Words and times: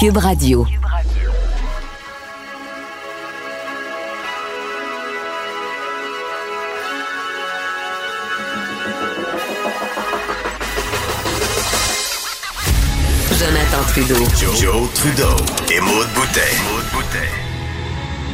Cube 0.00 0.16
Radio. 0.16 0.64
Jonathan 13.38 13.82
Trudeau. 13.88 14.14
Joe, 14.56 14.88
Trudeau 14.94 15.36
et 15.70 15.80
Maude 15.80 16.08
Boutet. 16.14 16.40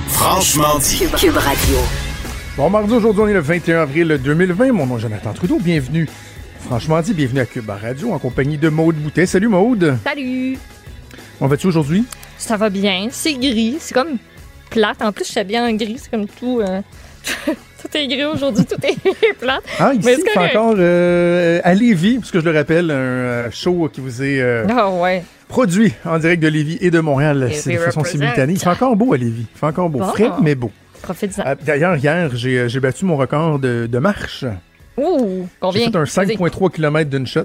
Franchement 0.06 0.78
dit. 0.78 0.98
Cube 1.18 1.36
Radio. 1.36 1.78
Bon, 2.56 2.70
mardi, 2.70 2.94
aujourd'hui, 2.94 3.22
on 3.24 3.26
est 3.26 3.32
le 3.32 3.40
21 3.40 3.80
avril 3.80 4.20
2020. 4.22 4.70
Mon 4.70 4.86
nom 4.86 4.98
est 4.98 5.00
Jonathan 5.00 5.32
Trudeau. 5.32 5.58
Bienvenue. 5.58 6.08
Franchement 6.60 7.00
dit, 7.00 7.12
bienvenue 7.12 7.40
à 7.40 7.46
Cube 7.46 7.68
Radio 7.68 8.12
en 8.12 8.20
compagnie 8.20 8.56
de 8.56 8.68
Maude 8.68 8.94
Boutet. 8.94 9.26
Salut 9.26 9.48
Maude. 9.48 9.98
Salut! 10.04 10.56
On 11.40 11.46
va-tu 11.46 11.66
aujourd'hui? 11.66 12.04
Ça 12.38 12.56
va 12.56 12.70
bien, 12.70 13.08
c'est 13.10 13.34
gris, 13.34 13.76
c'est 13.80 13.94
comme 13.94 14.16
plate. 14.70 15.02
En 15.02 15.12
plus, 15.12 15.24
je 15.26 15.32
suis 15.32 15.44
bien 15.44 15.66
en 15.68 15.72
gris, 15.74 15.98
c'est 16.02 16.10
comme 16.10 16.26
tout. 16.26 16.60
euh, 16.60 16.80
tout 17.46 17.96
est 17.96 18.06
gris 18.08 18.24
aujourd'hui, 18.24 18.64
tout 18.64 18.76
est 18.82 19.32
plate. 19.38 19.62
Ah, 19.78 19.92
ici, 19.94 20.02
c'est 20.16 20.32
correct. 20.34 20.56
encore 20.56 20.74
euh, 20.78 21.60
à 21.64 21.74
Lévis, 21.74 22.18
parce 22.18 22.30
que 22.30 22.40
je 22.40 22.44
le 22.44 22.56
rappelle, 22.56 22.90
un 22.90 22.94
euh, 22.94 23.50
show 23.50 23.88
qui 23.92 24.00
vous 24.00 24.22
est 24.22 24.40
euh, 24.40 24.66
Ah 24.70 24.90
ouais. 24.90 25.22
produit 25.48 25.92
en 26.04 26.18
direct 26.18 26.42
de 26.42 26.48
Lévis 26.48 26.78
et 26.80 26.90
de 26.90 27.00
Montréal. 27.00 27.50
C'est 27.52 27.74
de 27.74 27.78
façon 27.78 28.04
simultanée. 28.04 28.54
Il 28.54 28.58
fait 28.58 28.68
encore 28.70 28.96
beau 28.96 29.12
à 29.12 29.16
Lévis. 29.18 29.46
Il 29.54 29.58
fait 29.58 29.66
encore 29.66 29.90
beau. 29.90 29.98
Bon. 30.00 30.06
Frais, 30.08 30.30
mais 30.42 30.54
beau. 30.54 30.70
Profite-en. 31.02 31.42
Ah, 31.44 31.54
D'ailleurs, 31.54 31.96
hier, 31.96 32.30
j'ai 32.34 32.68
j'ai 32.68 32.80
battu 32.80 33.04
mon 33.04 33.16
record 33.16 33.58
de, 33.58 33.86
de 33.90 33.98
marche. 33.98 34.44
Ouh, 34.96 35.42
J'ai 35.42 35.48
combien? 35.60 35.90
fait 35.90 35.96
un 35.96 36.04
Vas-y. 36.04 36.36
5,3 36.36 36.70
km 36.72 37.10
d'une 37.10 37.26
shot. 37.26 37.42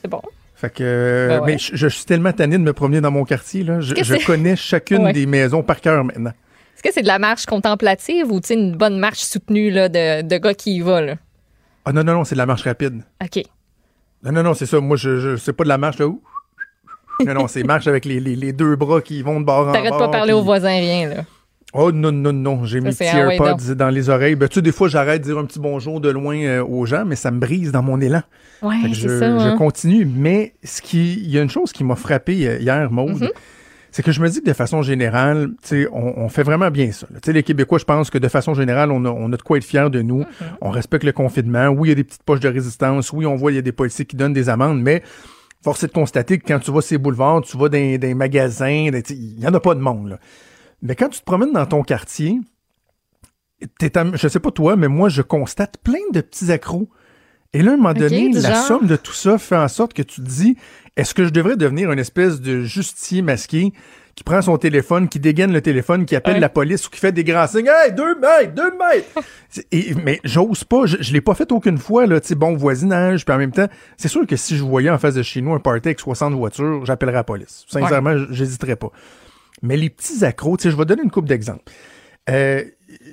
C'est 0.00 0.08
bon. 0.08 0.22
Fait 0.62 0.72
que, 0.72 1.26
Ben 1.28 1.40
ouais. 1.40 1.46
mais 1.54 1.58
je, 1.58 1.74
je 1.74 1.88
suis 1.88 2.04
tellement 2.04 2.32
tanné 2.32 2.56
de 2.56 2.62
me 2.62 2.72
promener 2.72 3.00
dans 3.00 3.10
mon 3.10 3.24
quartier. 3.24 3.64
Là. 3.64 3.80
Je, 3.80 4.24
connais 4.24 4.54
chacune 4.54 5.02
Ouais. 5.06 5.12
des 5.12 5.26
maisons 5.26 5.62
par 5.64 5.80
cœur 5.80 6.04
maintenant. 6.04 6.30
Est-ce 6.76 6.82
que 6.84 6.92
c'est 6.94 7.02
de 7.02 7.08
la 7.08 7.18
marche 7.18 7.46
contemplative 7.46 8.30
ou 8.30 8.40
une 8.48 8.76
bonne 8.76 8.96
marche 8.96 9.18
soutenue 9.18 9.70
là, 9.72 9.88
de, 9.88 10.22
de 10.22 10.38
gars 10.38 10.54
qui 10.54 10.76
y 10.76 10.80
va? 10.80 11.00
Là? 11.00 11.16
Ah 11.84 11.92
non, 11.92 12.04
non, 12.04 12.14
non, 12.14 12.24
c'est 12.24 12.36
de 12.36 12.38
la 12.38 12.46
marche 12.46 12.62
rapide. 12.62 13.02
OK. 13.20 13.42
Non, 14.22 14.30
non, 14.30 14.44
non, 14.44 14.54
c'est 14.54 14.66
ça. 14.66 14.78
Moi, 14.80 14.96
je, 14.96 15.18
je 15.18 15.36
c'est 15.36 15.52
pas 15.52 15.64
de 15.64 15.68
la 15.68 15.78
marche 15.78 15.98
là. 15.98 16.06
Ouh. 16.06 16.22
Non, 17.26 17.34
non, 17.34 17.48
c'est 17.48 17.62
marche 17.64 17.88
avec 17.88 18.04
les, 18.04 18.20
les, 18.20 18.36
les 18.36 18.52
deux 18.52 18.76
bras 18.76 19.00
qui 19.00 19.20
vont 19.22 19.40
de 19.40 19.44
bord 19.44 19.66
en 19.68 19.72
T'arrêtes 19.72 19.90
bord. 19.90 19.98
pas 19.98 20.06
de 20.06 20.12
parler 20.12 20.32
puis- 20.32 20.40
aux 20.40 20.44
voisins, 20.44 20.68
rien. 20.78 21.08
là. 21.08 21.24
Oh 21.74 21.90
non, 21.90 22.12
non, 22.12 22.34
non, 22.34 22.66
j'ai 22.66 22.80
mes 22.80 22.90
petits 22.90 23.04
ah 23.04 23.30
AirPods 23.30 23.74
dans 23.74 23.88
les 23.88 24.10
oreilles. 24.10 24.34
Ben, 24.34 24.46
tu 24.46 24.56
sais, 24.56 24.62
des 24.62 24.72
fois, 24.72 24.88
j'arrête 24.88 25.22
de 25.22 25.28
dire 25.28 25.38
un 25.38 25.46
petit 25.46 25.58
bonjour 25.58 26.00
de 26.02 26.10
loin 26.10 26.36
euh, 26.36 26.62
aux 26.62 26.84
gens, 26.84 27.04
mais 27.06 27.16
ça 27.16 27.30
me 27.30 27.40
brise 27.40 27.72
dans 27.72 27.82
mon 27.82 27.98
élan. 27.98 28.22
Ouais, 28.60 28.76
je, 28.92 29.08
ça. 29.08 29.38
je 29.38 29.48
hein. 29.48 29.56
continue. 29.56 30.04
Mais 30.04 30.52
ce 30.62 30.82
qui, 30.82 31.14
il 31.14 31.30
y 31.30 31.38
a 31.38 31.42
une 31.42 31.48
chose 31.48 31.72
qui 31.72 31.82
m'a 31.82 31.96
frappé 31.96 32.46
euh, 32.46 32.58
hier, 32.58 32.90
Maude, 32.90 33.12
Mm-hmm. 33.12 33.30
c'est 33.90 34.02
que 34.02 34.12
je 34.12 34.20
me 34.20 34.28
dis 34.28 34.40
que 34.40 34.46
de 34.46 34.52
façon 34.52 34.82
générale, 34.82 35.48
tu 35.62 35.68
sais, 35.68 35.88
on, 35.92 36.20
on 36.20 36.28
fait 36.28 36.42
vraiment 36.42 36.70
bien 36.70 36.92
ça. 36.92 37.06
sais, 37.24 37.32
les 37.32 37.42
Québécois, 37.42 37.78
je 37.78 37.84
pense 37.84 38.10
que 38.10 38.18
de 38.18 38.28
façon 38.28 38.52
générale, 38.52 38.90
on 38.90 39.04
a, 39.06 39.10
on 39.10 39.32
a 39.32 39.36
de 39.38 39.42
quoi 39.42 39.56
être 39.56 39.64
fiers 39.64 39.88
de 39.90 40.02
nous. 40.02 40.22
Mm-hmm. 40.22 40.56
On 40.60 40.70
respecte 40.70 41.04
le 41.04 41.12
confinement. 41.12 41.68
Oui, 41.68 41.88
il 41.88 41.90
y 41.90 41.92
a 41.92 41.96
des 41.96 42.04
petites 42.04 42.22
poches 42.22 42.40
de 42.40 42.48
résistance. 42.48 43.12
Oui, 43.12 43.24
on 43.24 43.34
voit 43.34 43.50
il 43.50 43.54
y 43.54 43.58
a 43.58 43.62
des 43.62 43.72
policiers 43.72 44.04
qui 44.04 44.16
donnent 44.16 44.34
des 44.34 44.50
amendes, 44.50 44.82
mais 44.82 45.02
force 45.62 45.82
est 45.84 45.86
de 45.86 45.92
constater 45.92 46.38
que 46.38 46.46
quand 46.46 46.58
tu 46.58 46.70
vas 46.70 46.82
ces 46.82 46.98
boulevards, 46.98 47.42
tu 47.42 47.56
vas 47.56 47.70
dans 47.70 47.98
des 47.98 48.14
magasins, 48.14 48.90
il 49.08 49.40
y 49.40 49.46
en 49.46 49.54
a 49.54 49.60
pas 49.60 49.74
de 49.74 49.80
monde. 49.80 50.10
Là. 50.10 50.18
Mais 50.82 50.94
quand 50.96 51.08
tu 51.08 51.20
te 51.20 51.24
promènes 51.24 51.52
dans 51.52 51.66
ton 51.66 51.82
quartier, 51.82 52.40
t'es 53.78 53.96
à- 53.96 54.06
je 54.14 54.28
sais 54.28 54.40
pas 54.40 54.50
toi, 54.50 54.76
mais 54.76 54.88
moi, 54.88 55.08
je 55.08 55.22
constate 55.22 55.78
plein 55.78 56.00
de 56.12 56.20
petits 56.20 56.50
accros. 56.50 56.88
Et 57.54 57.62
là, 57.62 57.72
à 57.72 57.74
un 57.74 57.76
moment 57.76 57.92
donné, 57.92 58.30
la 58.32 58.54
genre? 58.54 58.66
somme 58.66 58.86
de 58.86 58.96
tout 58.96 59.12
ça 59.12 59.38
fait 59.38 59.56
en 59.56 59.68
sorte 59.68 59.92
que 59.92 60.02
tu 60.02 60.22
te 60.22 60.26
dis, 60.26 60.56
est-ce 60.96 61.14
que 61.14 61.24
je 61.24 61.30
devrais 61.30 61.56
devenir 61.56 61.92
une 61.92 61.98
espèce 61.98 62.40
de 62.40 62.62
justicier 62.62 63.20
masqué 63.22 63.72
qui 64.14 64.24
prend 64.24 64.42
son 64.42 64.56
téléphone, 64.58 65.08
qui 65.08 65.20
dégaine 65.20 65.52
le 65.52 65.60
téléphone, 65.62 66.04
qui 66.04 66.16
appelle 66.16 66.34
Ouais. 66.34 66.40
la 66.40 66.48
police 66.48 66.86
ou 66.86 66.90
qui 66.90 66.98
fait 66.98 67.12
des 67.12 67.24
grands 67.24 67.46
signes, 67.46 67.68
hey, 67.84 67.92
deux 67.92 68.14
mètres, 68.18 68.54
deux 68.54 68.72
mètres! 68.76 69.08
Et, 69.72 69.94
mais 69.94 70.20
j'ose 70.24 70.64
pas, 70.64 70.84
je, 70.86 70.96
je 71.00 71.12
l'ai 71.12 71.20
pas 71.20 71.34
fait 71.34 71.50
aucune 71.52 71.78
fois, 71.78 72.06
là, 72.06 72.20
tu 72.20 72.34
bon 72.34 72.54
voisinage, 72.56 73.24
puis 73.24 73.34
en 73.34 73.38
même 73.38 73.52
temps, 73.52 73.68
c'est 73.98 74.08
sûr 74.08 74.26
que 74.26 74.36
si 74.36 74.56
je 74.56 74.62
voyais 74.64 74.90
en 74.90 74.98
face 74.98 75.14
de 75.14 75.22
chez 75.22 75.40
nous 75.42 75.52
un 75.54 75.60
party 75.60 75.88
avec 75.88 76.00
60 76.00 76.34
voitures, 76.34 76.84
j'appellerais 76.86 77.16
la 77.16 77.24
police. 77.24 77.64
Sincèrement, 77.68 78.14
j'hésiterais 78.30 78.76
pas. 78.76 78.90
Mais 79.60 79.76
les 79.76 79.90
petits 79.90 80.24
accros, 80.24 80.56
tu 80.56 80.64
sais, 80.64 80.70
je 80.70 80.76
vais 80.76 80.84
donner 80.86 81.02
une 81.02 81.10
coupe 81.10 81.26
d'exemples. 81.28 81.70
Euh, 82.30 82.62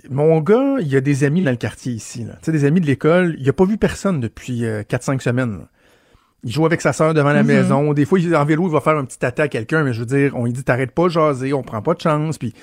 mon 0.10 0.40
gars, 0.42 0.76
il 0.80 0.88
y 0.88 0.96
a 0.96 1.02
des 1.02 1.24
amis 1.24 1.42
dans 1.42 1.52
le 1.52 1.58
quartier 1.58 1.92
ici. 1.94 2.24
là. 2.24 2.34
Tu 2.36 2.46
sais, 2.46 2.52
des 2.52 2.66
amis 2.66 2.80
de 2.82 2.86
l'école. 2.86 3.36
Il 3.40 3.48
a 3.50 3.54
pas 3.54 3.66
vu 3.66 3.78
personne 3.78 4.20
depuis 4.20 4.66
euh, 4.66 4.84
4-5 4.84 5.20
semaines. 5.22 5.58
là. 5.60 5.70
Il 6.44 6.52
joue 6.52 6.66
avec 6.66 6.80
sa 6.80 6.94
sœur 6.94 7.14
devant 7.14 7.34
la 7.34 7.44
maison. 7.44 7.92
Des 7.94 8.06
fois, 8.06 8.18
il 8.20 8.32
est 8.32 8.36
en 8.36 8.46
vélo, 8.46 8.68
il 8.68 8.72
va 8.72 8.80
faire 8.80 8.98
un 8.98 9.04
petit 9.04 9.24
attaque 9.26 9.56
à 9.56 9.60
quelqu'un, 9.60 9.84
mais 9.84 9.92
je 9.92 10.00
veux 10.00 10.06
dire, 10.06 10.36
on 10.38 10.46
lui 10.46 10.54
dit 10.54 10.64
t'arrêtes 10.64 10.92
pas 10.92 11.04
de 11.06 11.10
jaser, 11.10 11.54
on 11.54 11.64
prend 11.64 11.82
pas 11.82 11.94
de 11.96 12.00
chance. 12.02 12.38
Puis... 12.38 12.54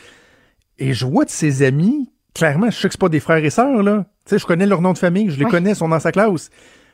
Et 0.78 0.94
je 0.94 1.04
vois 1.04 1.26
de 1.26 1.31
ses 1.31 1.62
amis, 1.62 2.10
clairement, 2.34 2.70
je 2.70 2.76
sais 2.78 2.88
que 2.88 2.92
c'est 2.94 3.00
pas 3.00 3.10
des 3.10 3.20
frères 3.20 3.44
et 3.44 3.50
sœurs, 3.50 3.82
là. 3.82 4.06
Tu 4.25 4.31
sais, 4.31 4.38
je 4.38 4.47
connais 4.47 4.65
leur 4.66 4.81
nom 4.81 4.92
de 4.94 4.98
famille, 4.98 5.28
je 5.31 5.38
les 5.38 5.44
Ouais. 5.44 5.50
connais, 5.50 5.70
ils 5.72 5.76
sont 5.76 5.88
dans 5.91 6.00
sa 6.00 6.10
classe. 6.10 6.48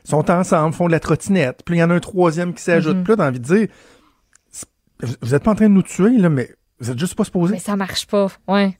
Ils 0.05 0.09
sont 0.09 0.29
ensemble, 0.29 0.73
font 0.73 0.87
de 0.87 0.91
la 0.91 0.99
trottinette. 0.99 1.61
Puis 1.65 1.75
il 1.75 1.79
y 1.79 1.83
en 1.83 1.89
a 1.89 1.93
un 1.93 1.99
troisième 2.01 2.53
qui 2.53 2.61
s'ajoute. 2.61 3.01
Puis 3.03 3.11
là, 3.11 3.17
t'as 3.17 3.27
envie 3.29 3.39
de 3.39 3.45
dire, 3.45 3.67
vous 5.21 5.33
êtes 5.35 5.43
pas 5.43 5.51
en 5.51 5.55
train 5.55 5.69
de 5.69 5.73
nous 5.73 5.83
tuer, 5.83 6.17
là, 6.17 6.29
mais 6.29 6.49
vous 6.83 6.91
êtes 6.91 6.99
juste 6.99 7.15
pas 7.15 7.23
supposés. 7.23 7.53
Mais 7.53 7.59
ça 7.59 7.75
marche 7.75 8.07
pas. 8.07 8.27
Ouais. 8.47 8.77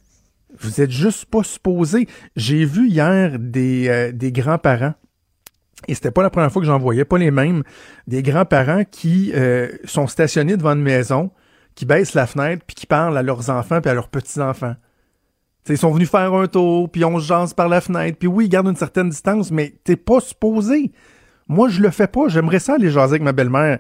Vous 0.59 0.81
êtes 0.81 0.91
juste 0.91 1.25
pas 1.25 1.43
supposé. 1.43 2.07
J'ai 2.35 2.65
vu 2.65 2.87
hier 2.87 3.39
des, 3.39 3.87
euh, 3.87 4.11
des 4.11 4.31
grands-parents, 4.31 4.93
et 5.87 5.95
c'était 5.95 6.11
pas 6.11 6.21
la 6.21 6.29
première 6.29 6.51
fois 6.51 6.61
que 6.61 6.67
j'en 6.67 6.77
voyais, 6.77 7.05
pas 7.05 7.17
les 7.17 7.31
mêmes, 7.31 7.63
des 8.07 8.21
grands-parents 8.21 8.83
qui 8.83 9.31
euh, 9.33 9.69
sont 9.85 10.07
stationnés 10.07 10.57
devant 10.57 10.73
une 10.73 10.81
maison, 10.81 11.31
qui 11.75 11.85
baissent 11.85 12.13
la 12.13 12.27
fenêtre, 12.27 12.63
puis 12.67 12.75
qui 12.75 12.85
parlent 12.85 13.17
à 13.17 13.23
leurs 13.23 13.49
enfants 13.49 13.81
puis 13.81 13.89
à 13.89 13.93
leurs 13.93 14.09
petits-enfants. 14.09 14.75
T'sais, 15.63 15.75
ils 15.75 15.77
sont 15.77 15.91
venus 15.91 16.09
faire 16.09 16.33
un 16.33 16.47
tour, 16.47 16.91
puis 16.91 17.05
on 17.05 17.19
se 17.19 17.25
jase 17.25 17.53
par 17.53 17.69
la 17.69 17.81
fenêtre, 17.81 18.17
puis 18.19 18.27
oui, 18.27 18.45
ils 18.45 18.49
gardent 18.49 18.67
une 18.67 18.75
certaine 18.75 19.09
distance, 19.09 19.49
mais 19.49 19.73
t'es 19.83 19.95
pas 19.95 20.19
supposé. 20.19 20.91
Moi, 21.47 21.69
je 21.69 21.81
le 21.81 21.89
fais 21.89 22.07
pas. 22.07 22.27
J'aimerais 22.27 22.59
ça 22.59 22.75
aller 22.75 22.91
jaser 22.91 23.13
avec 23.13 23.21
ma 23.21 23.31
belle-mère 23.31 23.79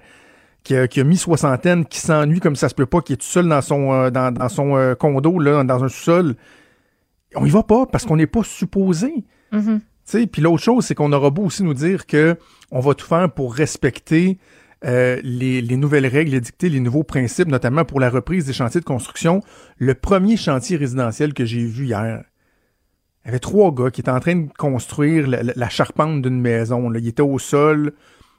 qui 0.63 0.75
a, 0.75 0.87
qui 0.87 0.99
a 1.01 1.03
mis 1.03 1.17
soixantaine, 1.17 1.85
qui 1.85 1.99
s'ennuie 1.99 2.39
comme 2.39 2.55
ça 2.55 2.69
se 2.69 2.75
peut 2.75 2.85
pas, 2.85 3.01
qui 3.01 3.13
est 3.13 3.17
tout 3.17 3.25
seul 3.25 3.47
dans 3.47 3.61
son, 3.61 3.91
euh, 3.93 4.09
dans, 4.11 4.31
dans 4.33 4.49
son 4.49 4.77
euh, 4.77 4.95
condo, 4.95 5.37
là, 5.39 5.63
dans 5.63 5.83
un 5.83 5.89
sous-sol. 5.89 6.35
On 7.35 7.45
y 7.45 7.49
va 7.49 7.63
pas 7.63 7.85
parce 7.85 8.05
qu'on 8.05 8.15
n'est 8.17 8.27
pas 8.27 8.43
supposé. 8.43 9.23
Sais, 10.05 10.27
Puis 10.27 10.41
l'autre 10.41 10.61
chose, 10.63 10.85
c'est 10.85 10.95
qu'on 10.95 11.11
aura 11.13 11.29
beau 11.29 11.43
aussi 11.43 11.63
nous 11.63 11.73
dire 11.73 12.05
que 12.05 12.35
on 12.71 12.79
va 12.79 12.93
tout 12.93 13.05
faire 13.05 13.31
pour 13.31 13.53
respecter 13.55 14.37
euh, 14.85 15.19
les, 15.23 15.61
les 15.61 15.77
nouvelles 15.77 16.07
règles 16.07 16.33
édictées, 16.33 16.67
les 16.69 16.79
nouveaux 16.81 17.03
principes, 17.03 17.47
notamment 17.47 17.85
pour 17.85 17.99
la 18.01 18.09
reprise 18.09 18.45
des 18.45 18.51
chantiers 18.53 18.81
de 18.81 18.85
construction. 18.85 19.41
Le 19.77 19.93
premier 19.95 20.35
chantier 20.37 20.75
résidentiel 20.75 21.33
que 21.33 21.45
j'ai 21.45 21.63
vu 21.65 21.85
hier, 21.85 22.23
il 23.23 23.27
y 23.27 23.29
avait 23.29 23.39
trois 23.39 23.73
gars 23.73 23.91
qui 23.91 24.01
étaient 24.01 24.11
en 24.11 24.19
train 24.19 24.35
de 24.35 24.47
construire 24.57 25.25
la, 25.27 25.41
la- 25.43 25.53
la 25.55 25.69
charpente 25.69 26.21
d'une 26.21 26.41
maison. 26.41 26.89
Là. 26.89 26.99
Ils 26.99 27.07
étaient 27.07 27.21
au 27.21 27.39
sol. 27.39 27.93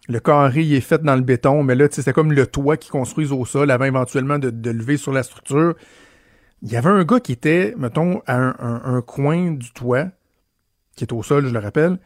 Le 0.08 0.20
carré 0.20 0.62
il 0.62 0.74
est 0.74 0.80
fait 0.82 1.02
dans 1.02 1.14
le 1.16 1.22
béton, 1.22 1.62
mais 1.62 1.74
là, 1.74 1.86
c'était 1.90 2.12
comme 2.12 2.32
le 2.32 2.46
toit 2.46 2.76
qu'ils 2.76 2.90
construisent 2.92 3.32
au 3.32 3.44
sol 3.46 3.70
avant 3.70 3.86
éventuellement 3.86 4.38
de, 4.38 4.50
de 4.50 4.70
lever 4.70 4.96
sur 4.98 5.12
la 5.12 5.22
structure. 5.22 5.74
Il 6.62 6.70
y 6.70 6.76
avait 6.76 6.90
un 6.90 7.04
gars 7.04 7.20
qui 7.20 7.32
était, 7.32 7.74
mettons, 7.78 8.20
à 8.26 8.36
un, 8.36 8.54
un- 8.58 8.82
un 8.84 9.00
coin 9.02 9.52
du 9.52 9.72
toit, 9.72 10.06
qui 10.96 11.04
est 11.04 11.12
au 11.12 11.22
sol, 11.22 11.46
je 11.46 11.52
le 11.52 11.58
rappelle, 11.58 11.98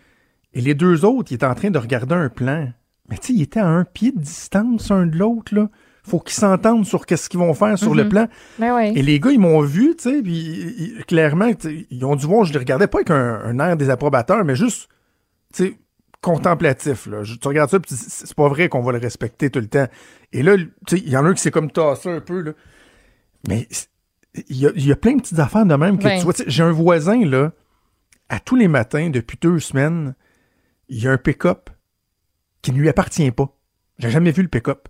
et 0.54 0.60
les 0.60 0.75
deux 0.75 1.04
autres, 1.04 1.31
ils 1.32 1.34
étaient 1.34 1.47
en 1.47 1.54
train 1.54 1.70
de 1.70 1.78
regarder 1.78 2.14
un 2.14 2.28
plan. 2.28 2.69
Mais 3.08 3.19
tu 3.19 3.28
sais, 3.28 3.32
ils 3.34 3.42
étaient 3.42 3.60
à 3.60 3.66
un 3.66 3.84
pied 3.84 4.12
de 4.12 4.20
distance 4.20 4.91
un 4.91 5.06
de 5.06 5.16
l'autre, 5.16 5.54
là. 5.54 5.69
Faut 6.04 6.20
qu'ils 6.20 6.34
s'entendent 6.38 6.87
sur 6.87 7.04
qu'est-ce 7.04 7.28
qu'ils 7.28 7.38
vont 7.41 7.53
faire 7.53 7.76
sur 7.78 7.94
le 7.94 8.04
Mhm. 8.04 8.08
plan. 8.08 8.28
Ben. 8.58 8.78
Et 8.78 9.03
les 9.03 9.20
gars, 9.20 9.31
ils 9.31 9.38
m'ont 9.41 9.60
vu, 9.60 9.94
tu 9.97 10.08
sais, 10.10 10.22
puis 10.22 10.94
clairement, 11.06 11.50
ils 11.91 12.04
ont 12.04 12.16
dû 12.16 12.26
voir, 12.26 12.44
je 12.44 12.53
les 12.53 12.58
regardais 12.60 12.87
pas 12.87 12.98
avec 12.98 13.10
un, 13.10 13.41
un 13.44 13.58
air 13.58 13.76
désapprobateur, 13.76 14.42
mais 14.44 14.54
juste, 14.56 14.88
tu 15.53 15.64
sais, 15.64 15.78
contemplatif, 16.21 17.06
là. 17.06 17.23
Je- 17.23 17.34
tu 17.37 17.49
regardes 17.49 17.71
ça, 17.71 17.79
puis 17.81 17.95
c'est 17.95 18.27
c'est 18.27 18.34
pas 18.34 18.49
vrai 18.49 18.69
qu'on 18.69 18.83
va 18.83 18.93
le 18.93 18.99
respecter 18.99 19.51
tout 19.51 19.61
le 19.61 19.69
temps. 19.69 19.87
Et 20.33 20.43
là, 20.43 20.56
tu 20.56 20.67
sais, 20.88 20.99
il 20.99 21.09
y 21.09 21.17
en 21.17 21.25
a 21.25 21.29
un 21.29 21.35
qui 21.35 21.41
s'est 21.43 21.50
comme 21.50 21.70
tassé 21.70 22.11
un 22.11 22.20
peu, 22.20 22.41
là. 22.43 22.53
Mais 23.49 23.69
il 24.49 24.56
y 24.56 24.67
a, 24.67 24.70
il 24.75 24.87
y 24.87 24.93
a 24.93 24.97
plein 24.97 25.15
de 25.15 25.20
petites 25.23 25.38
affaires 25.38 25.65
de 25.67 25.75
même 25.75 25.99
que 25.99 26.05
tu 26.19 26.25
vois. 26.25 26.35
J'ai 26.47 26.62
un 26.62 26.73
voisin, 26.73 27.25
là, 27.25 27.53
à 28.29 28.41
tous 28.41 28.56
les 28.56 28.69
matins, 28.69 29.11
depuis 29.11 29.38
deux 29.41 29.59
semaines, 29.61 30.15
il 30.88 31.03
y 31.03 31.09
a 31.09 31.12
un 31.12 31.19
pick-up 31.19 31.70
qui 32.62 32.73
ne 32.73 32.79
lui 32.79 32.88
appartient 32.88 33.31
pas. 33.31 33.55
J'ai 33.99 34.11
jamais 34.11 34.32
vu 34.32 34.43
le 34.43 34.49
pick-up. 34.49 34.88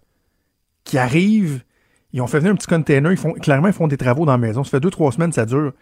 Qui 0.84 0.96
arrive, 0.98 1.62
ils 2.12 2.20
ont 2.22 2.26
fait 2.26 2.38
venir 2.38 2.52
un 2.52 2.56
petit 2.56 2.66
container, 2.66 3.10
ils 3.12 3.18
font, 3.18 3.32
clairement, 3.34 3.68
ils 3.68 3.74
font 3.74 3.86
des 3.88 3.98
travaux 3.98 4.24
dans 4.24 4.32
la 4.32 4.38
maison. 4.38 4.64
Ça 4.64 4.70
fait 4.72 4.80
deux, 4.80 4.90
trois 4.90 5.12
semaines, 5.12 5.32
ça 5.32 5.44
dure. 5.44 5.72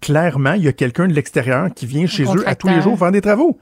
Clairement, 0.00 0.52
il 0.54 0.64
y 0.64 0.68
a 0.68 0.72
quelqu'un 0.72 1.06
de 1.06 1.12
l'extérieur 1.12 1.72
qui 1.72 1.86
vient 1.86 2.06
chez 2.06 2.24
eux 2.36 2.48
à 2.48 2.56
tous 2.56 2.66
les 2.68 2.82
jours 2.82 2.98
faire 2.98 3.12
des 3.12 3.20
travaux. 3.20 3.58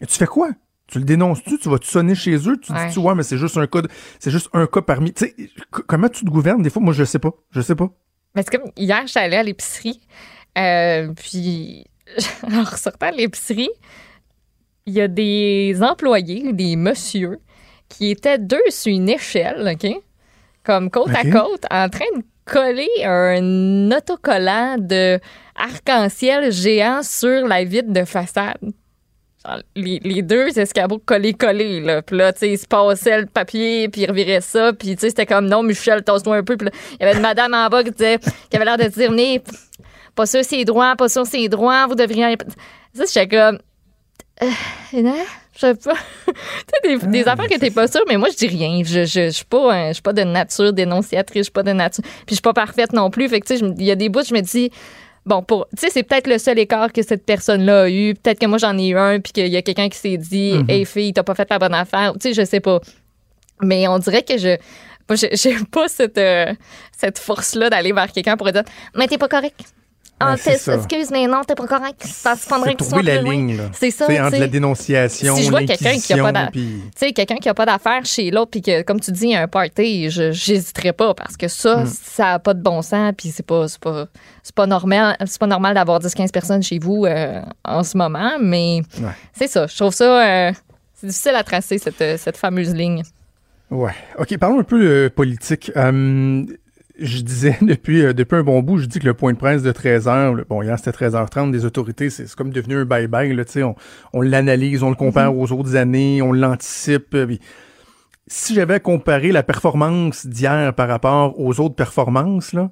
Et 0.00 0.06
tu 0.06 0.16
fais 0.16 0.26
quoi? 0.26 0.50
Tu 0.86 0.98
le 0.98 1.04
dénonces-tu? 1.04 1.58
Tu 1.58 1.68
vas 1.68 1.78
te 1.78 1.86
sonner 1.86 2.14
chez 2.14 2.36
eux? 2.48 2.56
Tu 2.60 2.72
Ouais. 2.72 2.86
dis-tu, 2.86 2.98
ouais, 3.00 3.14
mais 3.14 3.22
c'est 3.22 3.36
juste 3.36 3.56
un 3.58 3.66
cas, 3.66 3.82
de- 3.82 3.88
c'est 4.18 4.30
juste 4.30 4.48
un 4.54 4.66
cas 4.66 4.80
parmi. 4.82 5.12
Tu 5.12 5.26
sais, 5.26 5.34
comment 5.70 6.08
tu 6.08 6.24
te 6.24 6.30
gouvernes? 6.30 6.62
Des 6.62 6.70
fois, 6.70 6.80
moi, 6.82 6.92
je 6.94 7.04
sais 7.04 7.18
pas. 7.18 7.30
Je 7.50 7.60
sais 7.60 7.74
pas. 7.74 7.88
Mais 8.34 8.42
c'est 8.42 8.56
comme 8.58 8.70
hier, 8.76 9.02
j'étais 9.06 9.20
allée 9.20 9.36
à 9.36 9.42
l'épicerie. 9.42 10.00
euh, 10.56 11.12
puis, 11.14 11.84
en 12.42 12.64
ressortant 12.64 13.10
de 13.10 13.16
l'épicerie, 13.16 13.70
il 14.86 14.94
y 14.94 15.00
a 15.00 15.08
des 15.08 15.76
employés, 15.82 16.52
des 16.52 16.74
messieurs, 16.76 17.38
qui 17.88 18.10
étaient 18.10 18.38
deux 18.38 18.62
sur 18.70 18.92
une 18.92 19.08
échelle, 19.08 19.70
OK? 19.74 19.90
comme 20.64 20.90
côte 20.90 21.10
à 21.14 21.22
côte, 21.24 21.64
en 21.70 21.88
train 21.88 22.04
de 22.16 22.22
coller 22.44 22.88
un 23.04 23.90
autocollant 23.90 24.76
de 24.78 25.18
arc-en-ciel 25.54 26.52
géant 26.52 27.02
sur 27.02 27.46
la 27.46 27.64
vitre 27.64 27.90
de 27.90 28.04
façade. 28.04 28.58
Les, 29.76 30.00
les 30.02 30.20
deux 30.22 30.58
escabeaux 30.58 30.98
collés-collés, 30.98 31.80
là. 31.80 32.02
Puis 32.02 32.16
là, 32.16 32.32
tu 32.32 32.40
sais, 32.40 32.50
ils 32.50 32.58
se 32.58 32.66
passaient 32.66 33.20
le 33.20 33.26
papier, 33.26 33.88
puis 33.88 34.02
ils 34.02 34.06
reviraient 34.10 34.40
ça. 34.42 34.72
Puis, 34.72 34.94
tu 34.96 35.00
sais, 35.00 35.08
c'était 35.10 35.26
comme, 35.26 35.46
non, 35.46 35.62
Michel, 35.62 36.02
tasse-toi 36.02 36.36
un 36.36 36.42
peu. 36.42 36.56
Puis 36.56 36.66
là, 36.66 36.72
il 36.92 37.02
y 37.04 37.06
avait 37.06 37.16
une 37.16 37.22
madame 37.22 37.54
en 37.54 37.68
bas 37.68 37.82
qui 37.82 37.92
disait, 37.92 38.18
qui 38.50 38.56
avait 38.56 38.64
l'air 38.64 38.76
de 38.76 38.84
dire, 38.84 39.10
venez, 39.10 39.42
pas 40.14 40.26
sûr 40.26 40.40
c'est 40.44 40.64
droit, 40.64 40.96
pas 40.96 41.08
sûr 41.08 41.24
c'est 41.24 41.48
droit, 41.48 41.86
vous 41.86 41.94
devriez... 41.94 42.36
Ça, 42.92 43.04
j'étais 43.06 43.28
comme... 43.28 43.58
Euh, 44.42 44.46
non, 44.94 45.14
je 45.54 45.58
sais 45.60 45.74
pas. 45.74 45.92
tu 46.26 46.32
sais, 46.90 46.98
des, 46.98 47.06
des 47.06 47.22
Ah, 47.26 47.32
affaires 47.32 47.46
mais 47.48 47.54
que 47.56 47.60
t'es 47.60 47.70
pas 47.70 47.86
sûr, 47.88 48.02
mais 48.08 48.16
moi, 48.16 48.28
je 48.30 48.36
dis 48.36 48.48
rien. 48.48 48.82
Je, 48.84 49.04
je, 49.04 49.26
je 49.26 49.30
suis 49.30 49.44
pas, 49.44 49.72
un- 49.72 49.88
je 49.88 49.92
suis 49.94 50.02
pas 50.02 50.12
de 50.12 50.22
nature 50.24 50.72
dénonciatrice, 50.72 51.38
je 51.38 51.42
suis 51.44 51.52
pas 51.52 51.62
de 51.62 51.72
nature. 51.72 52.02
Puis 52.04 52.30
je 52.30 52.34
suis 52.34 52.42
pas 52.42 52.52
parfaite 52.52 52.92
non 52.92 53.08
plus. 53.10 53.28
Fait 53.28 53.40
que, 53.40 53.46
tu 53.46 53.56
sais, 53.58 53.64
il 53.78 53.84
y 53.84 53.90
a 53.90 53.94
des 53.96 54.08
bouts, 54.08 54.24
je 54.28 54.34
me 54.34 54.40
dis, 54.40 54.70
bon, 55.28 55.42
pour, 55.42 55.68
tu 55.76 55.82
sais, 55.86 55.90
c'est 55.90 56.02
peut-être 56.02 56.26
le 56.26 56.38
seul 56.38 56.58
écart 56.58 56.92
que 56.92 57.02
cette 57.02 57.24
personne-là 57.24 57.82
a 57.82 57.88
eu. 57.90 58.14
Peut-être 58.14 58.38
que 58.40 58.46
moi, 58.46 58.58
j'en 58.58 58.76
ai 58.78 58.88
eu 58.88 58.96
un, 58.98 59.20
puis 59.20 59.32
qu'il 59.32 59.46
y 59.48 59.56
a 59.56 59.62
quelqu'un 59.62 59.88
qui 59.88 59.98
s'est 59.98 60.16
dit, 60.16 60.54
Mhm. 60.54 60.70
hey, 60.70 60.84
fille, 60.84 61.12
t'as 61.12 61.22
pas 61.22 61.34
fait 61.34 61.48
la 61.50 61.58
bonne 61.58 61.74
affaire. 61.74 62.12
Tu 62.14 62.28
sais, 62.28 62.34
je 62.34 62.44
sais 62.44 62.60
pas. 62.60 62.80
Mais 63.62 63.86
on 63.88 63.98
dirait 63.98 64.22
que 64.22 64.38
je. 64.38 64.56
j'ai 65.32 65.56
pas 65.70 65.88
cette, 65.88 66.18
euh, 66.18 66.52
cette 66.96 67.18
force-là 67.18 67.70
d'aller 67.70 67.92
vers 67.92 68.10
quelqu'un 68.12 68.36
pour 68.36 68.50
dire, 68.52 68.62
mais 68.94 69.06
t'es 69.06 69.16
pas 69.18 69.28
correct. 69.28 69.60
Ah, 70.20 70.36
c'est 70.36 70.54
excuse, 70.74 71.10
mais 71.12 71.26
non, 71.28 71.42
t'es 71.46 71.54
pas 71.54 71.66
correct. 71.66 72.02
Ça 72.04 72.34
se 72.34 72.46
prendrait 72.46 72.70
C'est 72.70 72.76
que 72.76 72.82
tu 72.84 72.90
sois 72.90 73.02
la 73.02 73.16
plus 73.18 73.24
loin. 73.24 73.32
ligne, 73.34 73.56
là. 73.56 73.64
C'est 73.72 73.90
ça, 73.92 74.04
entre 74.06 74.30
sais. 74.30 74.38
la 74.40 74.48
dénonciation, 74.48 75.36
Si 75.36 75.44
je 75.44 75.50
vois 75.50 75.62
quelqu'un 75.62 75.94
qui 75.96 76.12
a 76.12 76.32
pas 76.32 76.46
puis... 76.50 76.82
Quelqu'un 77.14 77.36
qui 77.36 77.48
a 77.48 77.54
pas 77.54 77.66
d'affaires 77.66 78.04
chez 78.04 78.30
l'autre, 78.30 78.50
puis 78.50 78.62
que, 78.62 78.82
comme 78.82 78.98
tu 79.00 79.12
dis, 79.12 79.26
il 79.26 79.30
y 79.30 79.34
a 79.36 79.42
un 79.42 79.48
party, 79.48 80.10
je 80.10 80.32
j'hésiterais 80.32 80.92
pas 80.92 81.14
parce 81.14 81.36
que 81.36 81.46
ça, 81.48 81.84
Mm. 81.84 81.86
ça 81.86 82.32
a 82.34 82.38
pas 82.40 82.54
de 82.54 82.60
bon 82.62 82.82
sens, 82.82 83.12
puis 83.16 83.28
c'est 83.30 83.46
pas, 83.46 83.68
c'est 83.68 83.80
pas, 83.80 84.06
c'est 84.42 84.54
pas 84.54 84.66
normal, 84.66 85.16
c'est 85.26 85.38
pas 85.38 85.46
normal 85.46 85.74
d'avoir 85.74 86.00
10-15 86.00 86.30
personnes 86.32 86.62
chez 86.62 86.78
vous 86.80 87.04
euh, 87.06 87.40
en 87.64 87.84
ce 87.84 87.96
moment, 87.96 88.32
mais 88.40 88.80
Ouais. 89.00 89.10
c'est 89.32 89.46
ça. 89.48 89.66
Je 89.68 89.76
trouve 89.76 89.94
ça, 89.94 90.48
euh, 90.48 90.52
c'est 90.94 91.06
difficile 91.06 91.34
à 91.36 91.44
tracer 91.44 91.78
cette, 91.78 92.18
cette 92.18 92.36
fameuse 92.36 92.74
ligne. 92.74 93.02
Ouais. 93.70 93.92
OK, 94.18 94.36
parlons 94.38 94.60
un 94.60 94.64
peu 94.64 94.80
euh, 94.82 95.10
politique. 95.10 95.70
Hum, 95.76 96.46
je 96.98 97.20
disais 97.22 97.56
depuis, 97.62 98.02
euh, 98.04 98.12
depuis 98.12 98.36
un 98.36 98.42
bon 98.42 98.60
bout, 98.62 98.78
je 98.78 98.86
dis 98.86 98.98
que 98.98 99.04
le 99.06 99.14
point 99.14 99.32
de 99.32 99.38
presse 99.38 99.62
de 99.62 99.72
13h, 99.72 100.34
le- 100.34 100.44
bon, 100.44 100.62
hier 100.62 100.76
c'était 100.78 101.06
13h30 101.06 101.50
des 101.50 101.64
autorités, 101.64 102.10
c'est 102.10 102.32
comme 102.34 102.50
devenu 102.50 102.76
un 102.76 102.84
bye-bye, 102.84 103.32
là, 103.34 103.44
tu 103.44 103.52
sais, 103.52 103.62
on, 103.62 103.74
on 104.12 104.20
l'analyse, 104.20 104.82
on 104.82 104.90
le 104.90 104.96
compare 104.96 105.36
aux 105.36 105.52
autres 105.52 105.76
années, 105.76 106.20
on 106.22 106.32
l'anticipe. 106.32 107.14
euh, 107.14 107.36
si 108.26 108.54
j'avais 108.54 108.74
à 108.74 108.80
comparer 108.80 109.32
la 109.32 109.42
performance 109.42 110.26
d'hier 110.26 110.74
par 110.74 110.88
rapport 110.88 111.38
aux 111.40 111.60
autres 111.60 111.74
performances, 111.74 112.52
là, 112.52 112.68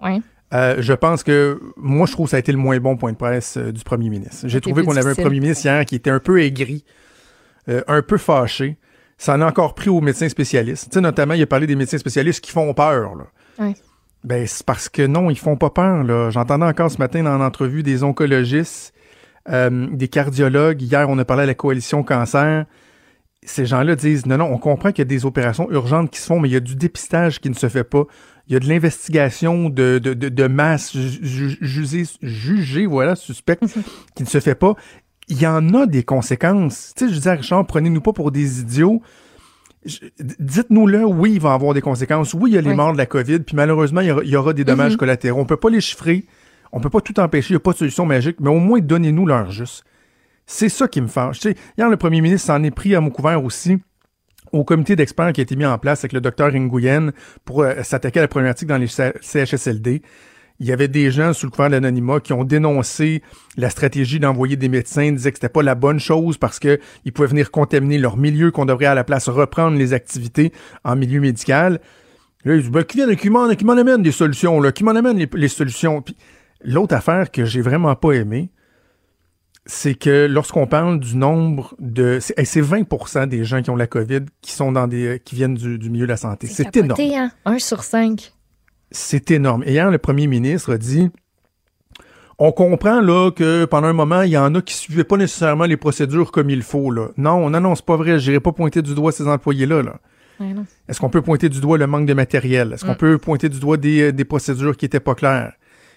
euh, 0.55 0.77
je 0.81 0.93
pense 0.93 1.23
que 1.23 1.59
moi, 1.77 2.07
je 2.07 2.13
trouve 2.13 2.27
que 2.27 2.31
ça 2.33 2.37
a 2.37 2.41
été 2.41 2.53
le 2.53 2.59
moins 2.59 2.79
bon 2.79 2.97
point 2.97 3.13
de 3.13 3.17
presse 3.17 3.57
euh, 3.57 3.73
du 3.73 3.83
premier 3.83 4.11
ministre. 4.11 4.47
J'ai 4.49 4.61
trouvé 4.61 4.83
qu'on 4.85 4.97
avait 5.01 5.11
un 5.11 5.15
premier 5.23 5.41
ministre 5.41 5.65
hier 5.65 5.85
qui 5.87 5.95
était 5.95 6.11
un 6.11 6.19
peu 6.21 6.43
aigri, 6.43 6.85
un 7.89 8.03
peu 8.03 8.17
fâché. 8.19 8.77
Ça 9.19 9.35
en 9.35 9.41
a 9.41 9.47
encore 9.47 9.75
pris 9.75 9.89
aux 9.89 10.01
médecins 10.03 10.29
spécialistes. 10.29 10.91
Tu 10.91 10.95
sais, 10.95 11.01
notamment, 11.01 11.35
il 11.35 11.43
a 11.43 11.47
parlé 11.47 11.67
des 11.67 11.75
médecins 11.75 11.97
spécialistes 11.99 12.45
qui 12.45 12.53
font 12.53 12.73
peur. 12.75 13.15
Là. 13.17 13.25
Ouais. 13.59 13.75
Ben, 14.25 14.47
c'est 14.47 14.67
parce 14.67 14.89
que 14.89 15.07
non, 15.07 15.31
ils 15.31 15.39
font 15.39 15.57
pas 15.57 15.71
peur. 15.71 16.03
Là. 16.03 16.31
J'entendais 16.31 16.65
encore 16.65 16.91
ce 16.91 16.99
matin 16.99 17.23
dans 17.23 17.39
l'entrevue 17.39 17.83
des 17.83 18.03
oncologistes, 18.03 18.93
euh, 19.49 19.87
des 19.93 20.09
cardiologues. 20.09 20.83
Hier, 20.83 21.09
on 21.09 21.19
a 21.19 21.25
parlé 21.25 21.45
à 21.45 21.47
la 21.47 21.55
coalition 21.55 22.03
cancer. 22.03 22.67
Ces 23.45 23.67
gens-là 23.67 23.95
disent 23.95 24.27
non, 24.27 24.39
non, 24.39 24.47
on 24.53 24.59
comprend 24.59 24.91
qu'il 24.91 24.99
y 24.99 25.03
a 25.03 25.05
des 25.05 25.25
opérations 25.25 25.71
urgentes 25.71 26.11
qui 26.11 26.19
se 26.21 26.27
font, 26.27 26.41
mais 26.41 26.49
il 26.49 26.53
y 26.53 26.57
a 26.57 26.61
du 26.61 26.75
dépistage 26.75 27.41
qui 27.41 27.49
ne 27.49 27.55
se 27.55 27.69
fait 27.69 27.85
pas. 27.85 28.05
Il 28.49 28.55
y 28.55 28.57
a 28.57 28.61
de 28.61 28.69
l'investigation 28.69 29.69
de, 29.71 29.99
de, 29.99 30.15
de, 30.15 30.29
de 30.29 30.47
masse 30.49 30.93
ju- 30.97 31.19
ju- 31.25 31.59
jugée, 31.61 32.05
jugée, 32.23 32.87
voilà, 32.87 33.15
suspecte, 33.15 33.65
qui 34.17 34.23
ne 34.25 34.29
se 34.29 34.41
fait 34.41 34.55
pas. 34.57 34.75
Il 35.29 35.41
y 35.41 35.47
en 35.47 35.75
a 35.75 35.87
des 35.87 36.03
conséquences. 36.03 36.93
Tu 36.97 37.05
sais, 37.05 37.11
je 37.11 37.17
disais 37.17 37.31
à 37.31 37.35
Richard, 37.35 37.67
prenez-nous 37.67 38.01
pas 38.01 38.13
pour 38.13 38.33
des 38.33 38.61
idiots. 38.61 39.03
Dites-nous-le, 40.39 41.05
oui, 41.05 41.33
il 41.35 41.41
va 41.41 41.51
y 41.51 41.55
avoir 41.55 41.75
des 41.75 41.81
conséquences. 41.81 42.35
Oui, 42.35 42.51
il 42.51 42.55
y 42.55 42.59
a 42.59 42.61
les 42.61 42.71
Oui. 42.71 42.75
morts 42.77 42.93
de 42.93 42.99
la 42.99 43.07
COVID, 43.07 43.41
puis 43.41 43.57
malheureusement, 43.57 44.01
il 44.01 44.09
y 44.09 44.11
aura, 44.11 44.23
il 44.25 44.31
y 44.31 44.37
aura 44.37 44.53
des 44.53 44.65
dommages 44.65 44.93
Mhm. 44.93 44.99
collatéraux. 44.99 45.41
On 45.41 45.45
peut 45.47 45.57
pas 45.57 45.71
les 45.71 45.81
chiffrer, 45.81 46.25
on 46.73 46.81
peut 46.81 46.91
pas 46.91 47.01
tout 47.01 47.19
empêcher, 47.21 47.51
il 47.51 47.53
n'y 47.55 47.57
a 47.57 47.61
pas 47.61 47.73
de 47.73 47.79
solution 47.79 48.07
magique, 48.07 48.37
mais 48.41 48.51
au 48.51 48.59
moins 48.59 48.81
donnez-nous 48.81 49.27
l'heure 49.27 49.51
juste. 49.51 49.85
C'est 50.47 50.69
ça 50.69 50.87
qui 50.89 51.01
me 51.01 51.07
fâche. 51.09 51.41
Tu 51.41 51.51
sais, 51.51 51.57
hier, 51.77 51.89
le 51.91 51.97
premier 51.97 52.21
ministre 52.21 52.47
s'en 52.47 52.63
est 52.63 52.71
pris 52.71 52.95
à 52.95 53.01
mon 53.01 53.11
couvert 53.11 53.43
aussi 53.43 53.79
au 54.53 54.63
comité 54.63 54.95
d'experts 54.95 55.33
qui 55.33 55.41
a 55.41 55.43
été 55.43 55.57
mis 55.57 55.67
en 55.67 55.77
place 55.77 56.01
avec 56.01 56.13
le 56.13 56.21
docteur 56.21 56.53
Nguyen 56.53 57.11
pour 57.45 57.63
euh, 57.63 57.83
s'attaquer 57.83 58.21
à 58.21 58.23
la 58.23 58.29
problématique 58.29 58.69
dans 58.69 58.77
les 58.79 58.87
CHSLD. 58.87 60.03
Il 60.59 60.67
y 60.67 60.73
avait 60.73 60.89
des 60.89 61.11
gens 61.11 61.33
sous 61.33 61.47
le 61.47 61.51
couvert 61.51 61.69
de 61.69 61.75
l'anonymat 61.75 62.21
qui 62.21 62.33
ont 62.33 62.45
dénoncé 62.45 63.23
la 63.57 63.71
stratégie 63.71 64.19
d'envoyer 64.19 64.57
des 64.57 64.69
médecins, 64.69 65.13
disaient 65.13 65.31
que 65.31 65.37
c'était 65.37 65.49
pas 65.49 65.63
la 65.63 65.75
bonne 65.75 66.01
chose 66.01 66.39
parce 66.39 66.59
que 66.59 66.81
ils 67.05 67.13
pouvaient 67.13 67.29
venir 67.29 67.51
contaminer 67.51 67.99
leur 67.99 68.17
milieu, 68.17 68.51
qu'on 68.51 68.65
devrait 68.65 68.87
à 68.87 68.95
la 68.95 69.05
place 69.05 69.29
reprendre 69.29 69.77
les 69.77 69.93
activités 69.93 70.53
en 70.85 70.97
milieu 70.97 71.21
médical. 71.21 71.81
Là, 72.45 72.55
ils 72.55 72.63
disent, 72.63 72.71
ben, 72.71 72.85
qui, 72.85 72.97
vient, 72.97 73.15
qui 73.15 73.29
m'en 73.29 73.49
qui 73.55 73.65
m'en 73.65 73.73
amène 73.73 74.03
des 74.03 74.13
solutions, 74.13 74.61
là, 74.61 74.73
qui 74.73 74.85
m'en 74.85 74.93
amène 74.93 75.19
les, 75.19 75.29
les 75.35 75.49
solutions? 75.49 76.01
Puis 76.01 76.17
l'autre 76.63 76.95
affaire 76.95 77.31
que 77.31 77.45
j'ai 77.45 77.61
vraiment 77.61 77.95
pas 77.95 78.13
aimé, 78.13 78.51
c'est 79.67 79.95
que 79.95 80.27
lorsqu'on 80.27 80.67
parle 80.67 81.01
du 81.01 81.17
nombre 81.17 81.75
de, 81.79 82.19
c'est, 82.21 82.39
hey, 82.39 82.47
c'est 82.47 82.63
20% 82.63 83.27
des 83.27 83.45
gens 83.45 83.63
qui 83.63 83.71
ont 83.71 83.77
la 83.77 83.89
COVID 83.89 84.21
qui 84.41 84.53
sont 84.53 84.73
dans 84.73 84.87
des, 84.87 85.21
qui 85.25 85.35
viennent 85.35 85.55
du, 85.55 85.79
du 85.79 85.91
milieu 85.91 86.07
de 86.07 86.11
la 86.11 86.17
santé. 86.17 86.47
C'est 86.47 86.77
énorme. 86.77 87.01
Hein? 87.01 87.31
Un 87.45 87.59
sur 87.59 87.83
cinq. 87.83 88.33
C'est 88.91 89.31
énorme. 89.31 89.63
Et 89.67 89.73
hier, 89.73 89.91
le 89.91 89.99
premier 89.99 90.27
ministre 90.27 90.75
a 90.75 90.79
dit 90.79 91.11
on 92.39 92.53
comprend 92.53 93.01
là 93.01 93.31
que 93.31 93.65
pendant 93.65 93.89
un 93.89 93.95
moment, 93.95 94.23
il 94.23 94.31
y 94.31 94.37
en 94.37 94.55
a 94.55 94.61
qui 94.61 94.75
suivaient 94.75 95.05
pas 95.05 95.17
nécessairement 95.17 95.65
les 95.65 95.79
procédures 95.79 96.33
comme 96.33 96.51
il 96.51 96.63
faut. 96.63 96.91
Là. 96.91 97.09
Non, 97.17 97.49
non, 97.49 97.61
non, 97.61 97.75
c'est 97.75 97.85
pas 97.85 97.97
vrai. 97.97 98.19
Je 98.19 98.31
n'irai 98.31 98.41
pas 98.41 98.53
pointer 98.53 98.83
du 98.83 98.95
doigt 98.95 99.11
ces 99.11 99.27
employés-là. 99.27 99.83
Là. 99.83 100.01
Ouais. 100.39 100.55
Est-ce 100.87 101.01
qu'on 101.01 101.09
peut 101.09 101.23
pointer 101.23 101.49
du 101.49 101.61
doigt 101.61 101.79
le 101.79 101.87
manque 101.87 102.07
de 102.07 102.13
matériel? 102.13 102.75
Est-ce 102.75 102.85
qu'on 102.85 102.95
peut 102.95 103.17
pointer 103.17 103.49
du 103.49 103.59
doigt 103.59 103.79
des, 103.79 104.03
euh, 104.03 104.13
des 104.13 104.27
procédures 104.27 104.77
qui 104.77 104.85
étaient 104.85 105.01
pas 105.01 105.15
claires? 105.15 105.55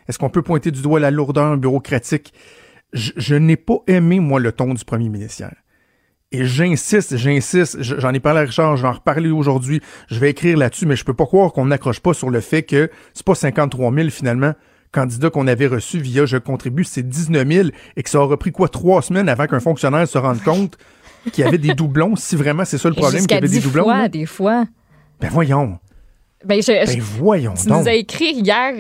Est-ce 0.08 0.18
qu'on 0.18 0.30
peut 0.30 0.42
pointer 0.42 0.72
du 0.72 0.82
doigt 0.82 1.02
la 1.02 1.12
lourdeur 1.12 1.58
bureaucratique? 1.58 2.34
Je, 2.94 3.12
je 3.18 3.36
n'ai 3.36 3.58
pas 3.58 3.80
aimé, 3.88 4.22
moi, 4.22 4.40
le 4.40 4.54
ton 4.54 4.74
du 4.74 4.86
premier 4.86 5.10
ministre 5.10 5.42
hier. 5.42 5.54
Et 6.32 6.46
j'insiste, 6.46 7.18
j'insiste, 7.18 7.82
je- 7.82 8.00
j'en 8.00 8.14
ai 8.14 8.20
parlé 8.20 8.42
à 8.42 8.44
Richard, 8.44 8.78
je 8.78 8.84
vais 8.84 8.88
en 8.88 8.92
reparler 8.94 9.32
aujourd'hui, 9.32 9.82
je 10.10 10.20
vais 10.20 10.30
écrire 10.30 10.58
là-dessus, 10.58 10.86
mais 10.86 10.96
je 10.96 11.04
peux 11.04 11.16
pas 11.16 11.26
croire 11.26 11.52
qu'on 11.54 11.66
n'accroche 11.66 12.00
pas 12.02 12.14
sur 12.14 12.30
le 12.30 12.40
fait 12.40 12.62
que 12.62 12.92
c'est 13.16 13.26
pas 13.26 13.34
53 13.34 13.92
000 13.92 14.10
finalement 14.10 14.54
candidats 14.92 15.30
qu'on 15.32 15.48
avait 15.48 15.68
reçus 15.68 16.00
via 16.00 16.26
Je 16.28 16.38
contribue, 16.38 16.84
c'est 16.84 17.08
19 17.08 17.48
000 17.48 17.70
et 17.96 18.04
que 18.04 18.10
ça 18.10 18.20
aura 18.22 18.38
pris 18.38 18.52
quoi 18.52 18.70
trois 18.70 19.02
semaines 19.02 19.28
avant 19.30 19.48
qu'un 19.48 19.60
fonctionnaire 19.60 20.08
se 20.08 20.18
rende 20.20 20.42
compte 20.44 20.78
qu'il 21.34 21.44
y 21.44 21.48
avait 21.48 21.58
des 21.58 21.74
doublons, 21.74 22.16
si 22.16 22.36
vraiment 22.36 22.64
c'est 22.66 22.78
ça 22.78 22.90
le 22.90 22.96
problème, 22.96 23.22
qu'il 23.22 23.32
y 23.32 23.38
avait 23.38 23.48
des 23.48 23.60
10 23.60 23.64
doublons. 23.64 23.84
fois, 23.86 24.08
des 24.08 24.26
fois. 24.28 24.66
Ben 25.20 25.30
voyons, 25.32 25.78
Ben, 26.46 26.62
je, 26.62 26.72
ben 26.72 27.00
voyons 27.02 27.54
Tu 27.56 27.68
donc. 27.68 27.82
nous 27.82 27.88
as 27.90 27.94
écrit 27.96 28.32
hier 28.34 28.72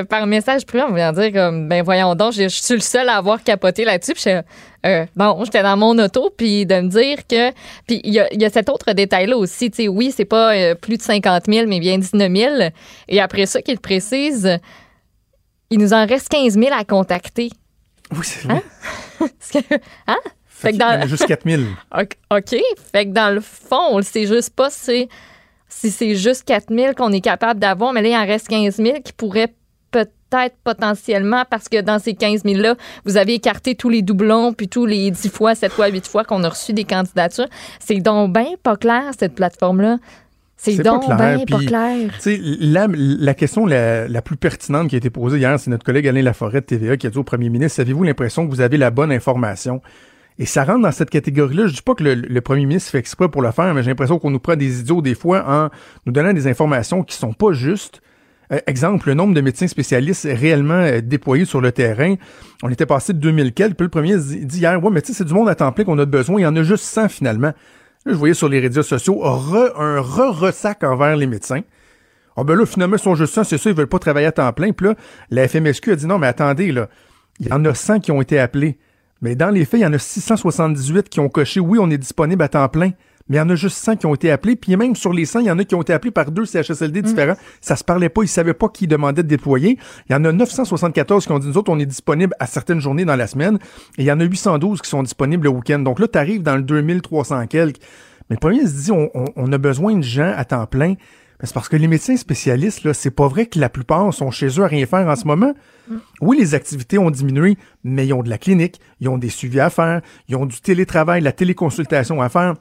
euh, 0.00 0.04
par 0.04 0.26
message 0.26 0.66
privé 0.66 0.82
en 0.82 0.90
voulant 0.90 1.12
dire 1.12 1.32
comme 1.32 1.68
ben 1.68 1.82
voyons 1.84 2.14
donc, 2.16 2.32
je, 2.32 2.42
je 2.42 2.48
suis 2.48 2.74
le 2.74 2.80
seul 2.80 3.08
à 3.08 3.16
avoir 3.16 3.42
capoté 3.44 3.84
là-dessus. 3.84 4.14
Puis 4.14 4.24
euh, 4.86 5.04
non, 5.16 5.42
j'étais 5.44 5.62
dans 5.62 5.76
mon 5.76 5.98
auto 5.98 6.30
puis 6.36 6.64
de 6.66 6.74
me 6.80 6.88
dire 6.88 7.26
que 7.28 7.50
puis 7.86 8.00
il 8.04 8.12
y 8.14 8.20
a, 8.20 8.32
il 8.32 8.40
y 8.40 8.44
a 8.44 8.50
cet 8.50 8.68
autre 8.70 8.92
détail 8.92 9.26
là 9.26 9.36
aussi, 9.36 9.70
tu 9.70 9.82
sais 9.82 9.88
oui, 9.88 10.12
c'est 10.14 10.24
pas 10.24 10.54
euh, 10.54 10.74
plus 10.74 10.96
de 10.96 11.02
50 11.02 11.44
000 11.46 11.66
mais 11.66 11.80
bien 11.80 11.98
19 11.98 12.32
000 12.34 12.54
et 13.08 13.20
après 13.20 13.46
ça 13.46 13.60
qu'il 13.62 13.78
précise 13.78 14.58
il 15.70 15.78
nous 15.78 15.92
en 15.92 16.06
reste 16.06 16.28
15 16.30 16.54
000 16.58 16.66
à 16.72 16.84
contacter. 16.84 17.50
Oui, 18.12 18.18
c'est 18.22 18.42
vrai. 18.48 18.62
Parce 19.18 19.50
que- 19.52 19.74
hein? 20.08 20.16
Fait 20.46 20.72
Fait 20.72 20.72
que 20.72 20.76
qu'il 20.78 20.80
y 20.80 20.84
en 20.84 20.96
dans- 20.96 21.02
a 21.02 21.06
juste 21.06 21.26
4 21.26 21.48
000. 21.48 21.62
OK. 21.98 22.16
OK. 22.32 22.56
Fait 22.92 23.06
que 23.06 23.10
dans 23.12 23.32
le 23.32 23.40
fond, 23.40 23.80
on 23.92 23.96
le 23.98 24.02
sait 24.02 24.26
juste 24.26 24.50
pas 24.54 24.68
si, 24.68 25.08
si 25.68 25.90
c'est 25.90 26.16
juste 26.16 26.44
4 26.44 26.74
000 26.74 26.94
qu'on 26.94 27.12
est 27.12 27.20
capable 27.20 27.60
d'avoir, 27.60 27.92
mais 27.92 28.02
là, 28.02 28.08
il 28.08 28.16
en 28.16 28.26
reste 28.26 28.48
15 28.48 28.76
000 28.76 29.00
qui 29.04 29.12
pourraient 29.12 29.54
peut-être 30.30 30.56
potentiellement, 30.64 31.44
parce 31.50 31.68
que 31.68 31.80
dans 31.80 31.98
ces 31.98 32.14
15 32.14 32.44
000-là, 32.44 32.76
vous 33.04 33.16
avez 33.16 33.34
écarté 33.34 33.74
tous 33.74 33.88
les 33.88 34.02
doublons, 34.02 34.52
puis 34.52 34.68
tous 34.68 34.86
les 34.86 35.10
10 35.10 35.28
fois, 35.28 35.54
7 35.54 35.72
fois, 35.72 35.88
8 35.88 36.06
fois 36.06 36.24
qu'on 36.24 36.42
a 36.44 36.48
reçu 36.48 36.72
des 36.72 36.84
candidatures. 36.84 37.48
C'est 37.80 37.98
donc 37.98 38.32
bien 38.32 38.54
pas 38.62 38.76
clair, 38.76 39.04
cette 39.18 39.34
plateforme-là. 39.34 39.98
C'est 40.56 40.76
pas 40.76 40.82
donc 40.82 41.04
clair, 41.04 41.36
bien 41.36 41.58
pas 41.58 41.64
clair. 41.64 42.10
La, 42.60 42.86
la 42.90 43.34
question 43.34 43.64
la, 43.64 44.06
la 44.06 44.22
plus 44.22 44.36
pertinente 44.36 44.88
qui 44.88 44.94
a 44.94 44.98
été 44.98 45.08
posée 45.08 45.38
hier, 45.38 45.58
c'est 45.58 45.70
notre 45.70 45.84
collègue 45.84 46.06
Alain 46.06 46.22
Laforêt 46.22 46.60
de 46.60 46.66
TVA 46.66 46.96
qui 46.98 47.06
a 47.06 47.10
dit 47.10 47.16
au 47.16 47.24
premier 47.24 47.48
ministre, 47.48 47.80
avez-vous 47.80 48.04
l'impression 48.04 48.46
que 48.46 48.50
vous 48.50 48.60
avez 48.60 48.76
la 48.76 48.90
bonne 48.90 49.10
information? 49.10 49.80
Et 50.38 50.46
ça 50.46 50.64
rentre 50.64 50.82
dans 50.82 50.92
cette 50.92 51.10
catégorie-là. 51.10 51.66
Je 51.66 51.74
dis 51.74 51.82
pas 51.82 51.94
que 51.94 52.04
le, 52.04 52.14
le 52.14 52.40
premier 52.40 52.66
ministre 52.66 52.90
fait 52.90 52.98
exprès 52.98 53.28
pour 53.28 53.42
le 53.42 53.50
faire, 53.52 53.72
mais 53.74 53.82
j'ai 53.82 53.90
l'impression 53.90 54.18
qu'on 54.18 54.30
nous 54.30 54.38
prend 54.38 54.56
des 54.56 54.80
idiots 54.80 55.00
des 55.02 55.14
fois 55.14 55.44
en 55.46 55.68
nous 56.06 56.12
donnant 56.12 56.32
des 56.32 56.46
informations 56.46 57.02
qui 57.04 57.16
sont 57.16 57.32
pas 57.32 57.52
justes. 57.52 58.02
Euh, 58.52 58.58
exemple, 58.66 59.08
le 59.08 59.14
nombre 59.14 59.34
de 59.34 59.40
médecins 59.40 59.68
spécialistes 59.68 60.26
réellement 60.30 60.74
euh, 60.74 61.00
déployés 61.00 61.44
sur 61.44 61.60
le 61.60 61.72
terrain. 61.72 62.16
On 62.62 62.70
était 62.70 62.86
passé 62.86 63.12
de 63.12 63.18
2000 63.18 63.52
quelques. 63.52 63.76
Puis 63.76 63.84
le 63.84 63.90
premier 63.90 64.16
dit 64.16 64.58
hier, 64.58 64.82
ouais, 64.82 64.90
mais 64.90 65.02
tu 65.02 65.08
sais, 65.08 65.18
c'est 65.18 65.24
du 65.24 65.34
monde 65.34 65.48
à 65.48 65.54
temps 65.54 65.72
plein 65.72 65.84
qu'on 65.84 65.98
a 65.98 66.06
besoin. 66.06 66.40
Il 66.40 66.44
y 66.44 66.46
en 66.46 66.56
a 66.56 66.62
juste 66.62 66.84
100 66.84 67.08
finalement. 67.08 67.52
Là, 68.06 68.12
je 68.12 68.16
voyais 68.16 68.34
sur 68.34 68.48
les 68.48 68.60
réseaux 68.60 68.82
sociaux 68.82 69.24
un 69.24 70.00
re-ressac 70.00 70.82
envers 70.84 71.16
les 71.16 71.26
médecins. 71.26 71.60
Ah 72.36 72.44
ben 72.44 72.54
là, 72.54 72.64
finalement, 72.64 72.96
ils 72.96 73.02
sont 73.02 73.14
juste 73.14 73.34
100, 73.34 73.44
c'est 73.44 73.58
ça, 73.58 73.68
ils 73.68 73.76
veulent 73.76 73.86
pas 73.86 73.98
travailler 73.98 74.26
à 74.26 74.32
temps 74.32 74.52
plein. 74.52 74.72
Puis 74.72 74.86
là, 74.86 74.94
la 75.30 75.46
FMSQ 75.46 75.92
a 75.92 75.96
dit 75.96 76.06
non, 76.06 76.18
mais 76.18 76.28
attendez, 76.28 76.72
là, 76.72 76.88
il 77.38 77.48
y 77.48 77.52
en 77.52 77.62
a 77.64 77.74
100 77.74 78.00
qui 78.00 78.12
ont 78.12 78.22
été 78.22 78.38
appelés. 78.38 78.78
Mais 79.20 79.34
dans 79.34 79.50
les 79.50 79.66
faits, 79.66 79.80
il 79.80 79.82
y 79.82 79.86
en 79.86 79.92
a 79.92 79.98
678 79.98 81.10
qui 81.10 81.20
ont 81.20 81.28
coché 81.28 81.60
oui, 81.60 81.78
on 81.80 81.90
est 81.90 81.98
disponible 81.98 82.42
à 82.42 82.48
temps 82.48 82.68
plein. 82.68 82.92
Mais 83.30 83.36
il 83.36 83.38
y 83.38 83.40
en 83.42 83.48
a 83.48 83.54
juste 83.54 83.78
100 83.78 83.96
qui 83.96 84.04
ont 84.06 84.14
été 84.14 84.30
appelés. 84.30 84.56
Puis 84.56 84.76
même 84.76 84.94
sur 84.94 85.12
les 85.14 85.24
100, 85.24 85.38
il 85.40 85.46
y 85.46 85.50
en 85.50 85.58
a 85.58 85.64
qui 85.64 85.74
ont 85.74 85.80
été 85.80 85.92
appelés 85.94 86.10
par 86.10 86.30
deux 86.30 86.44
CHSLD 86.44 87.00
différents. 87.00 87.36
Ça 87.62 87.76
se 87.76 87.84
parlait 87.84 88.10
pas. 88.10 88.22
Ils 88.22 88.28
savaient 88.28 88.52
pas 88.54 88.68
qui 88.68 88.86
demandait 88.86 89.22
de 89.22 89.28
déployer. 89.28 89.78
Il 90.08 90.12
y 90.12 90.14
en 90.14 90.24
a 90.26 90.32
974 90.32 91.24
qui 91.26 91.32
ont 91.32 91.38
dit, 91.38 91.46
nous 91.48 91.56
autres, 91.56 91.72
on 91.72 91.78
est 91.78 91.86
disponible 91.86 92.34
à 92.38 92.46
certaines 92.46 92.80
journées 92.80 93.04
dans 93.06 93.16
la 93.16 93.26
semaine. 93.26 93.58
Et 93.96 94.02
il 94.02 94.04
y 94.04 94.12
en 94.12 94.20
a 94.20 94.24
812 94.24 94.82
qui 94.82 94.90
sont 94.90 95.02
disponibles 95.02 95.44
le 95.44 95.50
week-end. 95.50 95.78
Donc 95.78 96.00
là, 96.00 96.08
tu 96.08 96.18
arrives 96.18 96.42
dans 96.42 96.56
le 96.56 96.62
2300 96.62 97.46
quelques. 97.46 97.78
Mais 98.28 98.34
le 98.36 98.40
premier 98.40 98.66
se 98.66 98.82
dit, 98.84 98.92
on, 98.92 99.08
on- 99.14 99.24
on 99.36 99.52
a 99.52 99.58
besoin 99.58 99.94
de 99.96 100.02
gens 100.02 100.32
à 100.36 100.44
temps 100.44 100.66
plein. 100.66 100.94
C'est 101.42 101.54
parce 101.54 101.70
que 101.70 101.76
les 101.76 101.88
médecins 101.88 102.16
spécialistes, 102.18 102.84
là, 102.84 102.92
c'est 102.92 103.10
pas 103.10 103.26
vrai 103.26 103.46
que 103.46 103.58
la 103.58 103.70
plupart 103.70 104.12
sont 104.12 104.30
chez 104.30 104.48
eux 104.58 104.64
à 104.64 104.66
rien 104.66 104.84
faire 104.84 105.08
en 105.08 105.16
ce 105.16 105.24
moment. 105.26 105.54
Oui, 106.20 106.36
les 106.38 106.54
activités 106.54 106.98
ont 106.98 107.10
diminué, 107.10 107.56
mais 107.82 108.06
ils 108.06 108.12
ont 108.12 108.22
de 108.22 108.28
la 108.28 108.36
clinique, 108.36 108.78
ils 109.00 109.08
ont 109.08 109.16
des 109.16 109.30
suivis 109.30 109.60
à 109.60 109.70
faire, 109.70 110.02
ils 110.28 110.36
ont 110.36 110.44
du 110.44 110.60
télétravail, 110.60 111.22
la 111.22 111.32
téléconsultation 111.32 112.20
à 112.20 112.28
faire. 112.28 112.56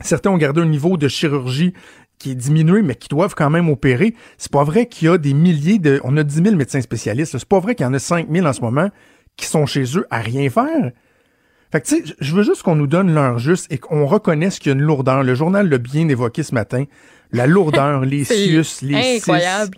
Certains 0.00 0.30
ont 0.30 0.38
gardé 0.38 0.60
un 0.60 0.66
niveau 0.66 0.96
de 0.96 1.08
chirurgie 1.08 1.74
qui 2.18 2.32
est 2.32 2.34
diminué, 2.34 2.82
mais 2.82 2.94
qui 2.94 3.08
doivent 3.08 3.34
quand 3.34 3.50
même 3.50 3.68
opérer. 3.68 4.14
C'est 4.38 4.52
pas 4.52 4.64
vrai 4.64 4.86
qu'il 4.86 5.08
y 5.08 5.10
a 5.10 5.18
des 5.18 5.34
milliers 5.34 5.78
de... 5.78 6.00
On 6.04 6.16
a 6.16 6.22
10 6.22 6.42
000 6.42 6.56
médecins 6.56 6.80
spécialistes. 6.80 7.36
C'est 7.36 7.48
pas 7.48 7.60
vrai 7.60 7.74
qu'il 7.74 7.84
y 7.84 7.88
en 7.88 7.94
a 7.94 7.98
5 7.98 8.28
000 8.30 8.46
en 8.46 8.52
ce 8.52 8.60
moment 8.60 8.90
qui 9.36 9.46
sont 9.46 9.66
chez 9.66 9.84
eux 9.96 10.06
à 10.10 10.18
rien 10.20 10.48
faire. 10.50 10.92
Fait 11.72 11.80
que, 11.80 11.86
tu 11.86 12.04
sais, 12.04 12.14
je 12.20 12.34
veux 12.34 12.42
juste 12.42 12.62
qu'on 12.62 12.74
nous 12.74 12.86
donne 12.86 13.14
l'heure 13.14 13.38
juste 13.38 13.72
et 13.72 13.78
qu'on 13.78 14.04
reconnaisse 14.04 14.58
qu'il 14.58 14.70
y 14.70 14.74
a 14.74 14.78
une 14.78 14.84
lourdeur. 14.84 15.22
Le 15.22 15.34
journal 15.34 15.68
l'a 15.68 15.78
bien 15.78 16.08
évoqué 16.08 16.42
ce 16.42 16.54
matin. 16.54 16.84
La 17.32 17.46
lourdeur, 17.46 18.00
les 18.04 18.24
sius, 18.24 18.82
les 18.82 19.16
incroyable. 19.16 19.76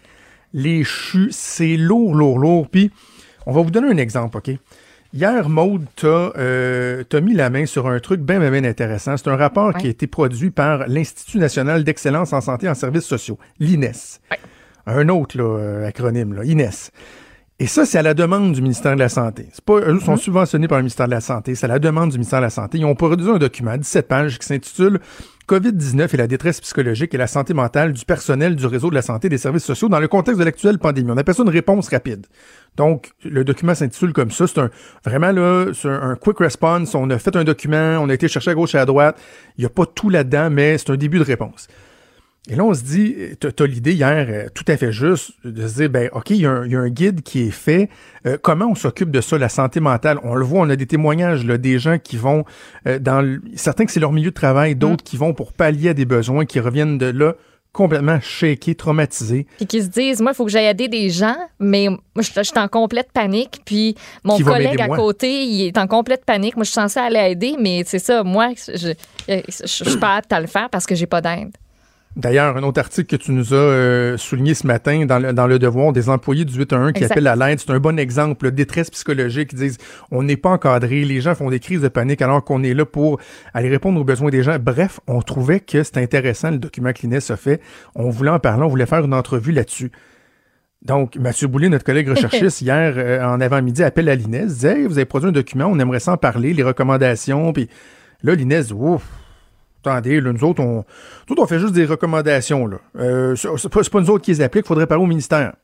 les 0.54 0.84
chus, 0.84 1.28
c'est 1.30 1.76
lourd, 1.76 2.14
lourd, 2.14 2.38
lourd. 2.38 2.68
Puis, 2.68 2.90
on 3.46 3.52
va 3.52 3.62
vous 3.62 3.70
donner 3.70 3.88
un 3.88 3.98
exemple, 3.98 4.38
OK? 4.38 4.50
Hier, 5.14 5.46
Maude, 5.50 5.84
t'as 5.94 6.32
euh, 6.38 7.04
t'as 7.06 7.20
mis 7.20 7.34
la 7.34 7.50
main 7.50 7.66
sur 7.66 7.86
un 7.86 8.00
truc 8.00 8.22
bien, 8.22 8.40
bien, 8.40 8.50
bien 8.50 8.64
intéressant. 8.64 9.18
C'est 9.18 9.28
un 9.28 9.36
rapport 9.36 9.74
qui 9.74 9.86
a 9.86 9.90
été 9.90 10.06
produit 10.06 10.50
par 10.50 10.86
l'Institut 10.88 11.36
national 11.36 11.84
d'excellence 11.84 12.32
en 12.32 12.40
santé 12.40 12.64
et 12.64 12.70
en 12.70 12.74
services 12.74 13.04
sociaux, 13.04 13.38
l'INES. 13.60 13.92
Ouais. 14.30 14.38
Un 14.86 15.10
autre 15.10 15.36
là, 15.36 15.44
euh, 15.44 15.86
acronyme, 15.86 16.32
là, 16.32 16.44
INES. 16.44 16.90
Et 17.62 17.68
ça, 17.68 17.86
c'est 17.86 17.96
à 17.96 18.02
la 18.02 18.12
demande 18.12 18.54
du 18.54 18.60
ministère 18.60 18.94
de 18.94 18.98
la 18.98 19.08
Santé. 19.08 19.46
C'est 19.52 19.64
pas, 19.64 19.78
eux 19.78 20.00
sont 20.00 20.16
subventionnés 20.16 20.66
par 20.66 20.78
le 20.78 20.82
ministère 20.82 21.06
de 21.06 21.12
la 21.12 21.20
Santé. 21.20 21.54
C'est 21.54 21.66
à 21.66 21.68
la 21.68 21.78
demande 21.78 22.10
du 22.10 22.16
ministère 22.16 22.40
de 22.40 22.46
la 22.46 22.50
Santé. 22.50 22.78
Ils 22.78 22.84
ont 22.84 22.96
produit 22.96 23.30
un 23.30 23.38
document, 23.38 23.76
17 23.76 24.08
pages, 24.08 24.36
qui 24.40 24.44
s'intitule 24.44 24.98
COVID-19 25.48 26.12
et 26.12 26.16
la 26.16 26.26
détresse 26.26 26.60
psychologique 26.60 27.14
et 27.14 27.18
la 27.18 27.28
santé 27.28 27.54
mentale 27.54 27.92
du 27.92 28.04
personnel 28.04 28.56
du 28.56 28.66
réseau 28.66 28.90
de 28.90 28.96
la 28.96 29.02
santé 29.02 29.28
et 29.28 29.30
des 29.30 29.38
services 29.38 29.62
sociaux 29.62 29.88
dans 29.88 30.00
le 30.00 30.08
contexte 30.08 30.40
de 30.40 30.44
l'actuelle 30.44 30.80
pandémie. 30.80 31.12
On 31.12 31.16
appelle 31.16 31.36
ça 31.36 31.44
une 31.44 31.50
réponse 31.50 31.88
rapide. 31.88 32.26
Donc, 32.76 33.12
le 33.24 33.44
document 33.44 33.76
s'intitule 33.76 34.12
comme 34.12 34.32
ça. 34.32 34.48
C'est 34.48 34.58
un, 34.58 34.70
vraiment 35.04 35.30
là, 35.30 35.66
c'est 35.72 35.88
un, 35.88 36.02
un 36.02 36.16
quick 36.16 36.40
response. 36.40 36.96
On 36.96 37.10
a 37.10 37.18
fait 37.20 37.36
un 37.36 37.44
document, 37.44 38.00
on 38.00 38.08
a 38.08 38.14
été 38.14 38.26
chercher 38.26 38.50
à 38.50 38.54
gauche 38.54 38.74
et 38.74 38.78
à 38.78 38.86
droite. 38.86 39.20
Il 39.56 39.60
n'y 39.60 39.66
a 39.66 39.70
pas 39.70 39.86
tout 39.86 40.10
là-dedans, 40.10 40.50
mais 40.50 40.78
c'est 40.78 40.90
un 40.90 40.96
début 40.96 41.20
de 41.20 41.24
réponse. 41.24 41.68
Et 42.50 42.56
là, 42.56 42.64
on 42.64 42.74
se 42.74 42.82
dit, 42.82 43.14
t'as 43.38 43.52
t'as 43.52 43.66
l'idée 43.66 43.92
hier, 43.92 44.26
euh, 44.28 44.46
tout 44.52 44.64
à 44.66 44.76
fait 44.76 44.90
juste, 44.92 45.30
de 45.44 45.68
se 45.68 45.74
dire, 45.74 45.90
ben, 45.90 46.08
OK, 46.12 46.30
il 46.30 46.38
y, 46.38 46.46
a 46.46 46.50
un- 46.50 46.66
il 46.66 46.72
y 46.72 46.76
a 46.76 46.80
un 46.80 46.88
guide 46.88 47.22
qui 47.22 47.42
est 47.42 47.50
fait. 47.52 47.88
Euh, 48.26 48.36
comment 48.42 48.66
on 48.66 48.74
s'occupe 48.74 49.12
de 49.12 49.20
ça, 49.20 49.38
la 49.38 49.48
santé 49.48 49.78
mentale? 49.78 50.18
On 50.24 50.34
le 50.34 50.44
voit, 50.44 50.60
on 50.62 50.68
a 50.70 50.74
des 50.74 50.86
témoignages, 50.86 51.44
là, 51.46 51.56
des 51.56 51.78
gens 51.78 51.98
qui 51.98 52.16
vont 52.16 52.44
euh, 52.88 52.98
dans 52.98 53.20
le- 53.22 53.40
certains 53.54 53.84
que 53.84 53.92
c'est 53.92 54.00
leur 54.00 54.12
milieu 54.12 54.30
de 54.30 54.34
travail, 54.34 54.74
d'autres 54.74 55.04
qui 55.04 55.16
vont 55.16 55.34
pour 55.34 55.52
pallier 55.52 55.90
à 55.90 55.94
des 55.94 56.04
besoins, 56.04 56.44
qui 56.44 56.58
reviennent 56.58 56.98
de 56.98 57.06
là 57.06 57.36
complètement 57.72 58.18
shakés, 58.20 58.74
traumatisés. 58.74 59.46
Puis 59.58 59.66
qui 59.66 59.80
se 59.80 59.86
disent, 59.88 60.20
moi, 60.20 60.32
il 60.32 60.34
faut 60.34 60.44
que 60.44 60.50
j'aille 60.50 60.66
aider 60.66 60.88
des 60.88 61.08
gens, 61.10 61.36
mais 61.60 61.88
moi, 61.88 61.98
je 62.18 62.30
je 62.36 62.42
suis 62.42 62.58
en 62.58 62.66
complète 62.68 63.10
panique. 63.14 63.62
Puis 63.64 63.94
mon 64.24 64.36
Qui 64.36 64.42
collègue 64.42 64.80
à 64.80 64.88
moi? 64.88 64.96
côté, 64.96 65.44
il 65.44 65.68
est 65.68 65.78
en 65.78 65.86
complète 65.86 66.24
panique. 66.24 66.56
Moi, 66.56 66.64
je 66.64 66.70
suis 66.70 66.74
censée 66.80 66.98
aller 67.00 67.30
aider, 67.30 67.54
mais 67.58 67.84
c'est 67.86 68.00
ça, 68.00 68.24
moi, 68.24 68.48
je, 68.56 68.94
je, 69.28 69.40
je 69.48 69.66
suis 69.88 69.98
pas 70.00 70.16
apte 70.16 70.32
à 70.32 70.40
le 70.40 70.48
faire 70.48 70.68
parce 70.70 70.86
que 70.86 70.94
j'ai 70.96 71.06
pas 71.06 71.20
d'aide. 71.22 71.52
D'ailleurs, 72.14 72.58
un 72.58 72.62
autre 72.62 72.78
article 72.78 73.16
que 73.16 73.22
tu 73.22 73.32
nous 73.32 73.54
as 73.54 73.56
euh, 73.56 74.16
souligné 74.18 74.52
ce 74.52 74.66
matin 74.66 75.06
dans 75.06 75.18
le, 75.18 75.32
dans 75.32 75.46
le 75.46 75.58
Devoir, 75.58 75.92
des 75.94 76.10
employés 76.10 76.44
du 76.44 76.58
8 76.58 76.72
à 76.74 76.76
1 76.76 76.92
qui 76.92 77.02
Exact. 77.02 77.12
appellent 77.12 77.26
à 77.26 77.36
l'aide, 77.36 77.58
c'est 77.58 77.70
un 77.70 77.78
bon 77.78 77.98
exemple, 77.98 78.44
là, 78.46 78.50
détresse 78.50 78.90
psychologique, 78.90 79.50
ils 79.54 79.58
disent 79.58 79.78
on 80.10 80.22
n'est 80.22 80.36
pas 80.36 80.50
encadré, 80.50 81.04
les 81.06 81.22
gens 81.22 81.34
font 81.34 81.48
des 81.48 81.58
crises 81.58 81.80
de 81.80 81.88
panique 81.88 82.20
alors 82.20 82.44
qu'on 82.44 82.62
est 82.62 82.74
là 82.74 82.84
pour 82.84 83.18
aller 83.54 83.70
répondre 83.70 83.98
aux 83.98 84.04
besoins 84.04 84.28
des 84.28 84.42
gens. 84.42 84.58
Bref, 84.60 85.00
on 85.06 85.22
trouvait 85.22 85.60
que 85.60 85.82
c'était 85.82 86.02
intéressant 86.02 86.50
le 86.50 86.58
document 86.58 86.92
que 86.92 87.00
l'INES 87.02 87.30
a 87.30 87.36
fait. 87.36 87.62
On 87.94 88.10
voulait 88.10 88.30
en 88.30 88.38
parler, 88.38 88.64
on 88.64 88.68
voulait 88.68 88.86
faire 88.86 89.04
une 89.04 89.14
entrevue 89.14 89.52
là-dessus. 89.52 89.90
Donc, 90.82 91.16
Mathieu 91.16 91.46
Boulay, 91.46 91.70
notre 91.70 91.84
collègue 91.84 92.08
recherchiste, 92.10 92.60
hier, 92.60 92.92
euh, 92.96 93.24
en 93.24 93.40
avant-midi, 93.40 93.82
appelle 93.82 94.10
à 94.10 94.14
l'INES, 94.14 94.46
disait 94.46 94.80
Hey, 94.80 94.86
vous 94.86 94.98
avez 94.98 95.06
produit 95.06 95.30
un 95.30 95.32
document, 95.32 95.66
on 95.66 95.78
aimerait 95.78 96.00
s'en 96.00 96.18
parler, 96.18 96.52
les 96.52 96.62
recommandations. 96.62 97.54
Puis 97.54 97.68
là, 98.22 98.34
l'INES 98.34 98.64
dit 98.64 98.72
Ouf, 98.74 99.02
attendez, 99.84 100.20
là, 100.20 100.32
nous 100.32 100.44
autres, 100.44 100.62
on, 100.62 100.84
nous 101.28 101.32
autres, 101.32 101.42
on 101.42 101.46
fait 101.46 101.58
juste 101.58 101.74
des 101.74 101.84
recommandations. 101.84 102.66
Là. 102.66 102.78
Euh, 102.98 103.36
c'est 103.36 103.68
pas, 103.68 104.00
nous 104.00 104.10
autres 104.10 104.24
qui 104.24 104.32
les 104.32 104.40
appliquent, 104.40 104.64
il 104.64 104.68
faudrait 104.68 104.86
parler 104.86 105.04
au 105.04 105.08
ministère. 105.08 105.54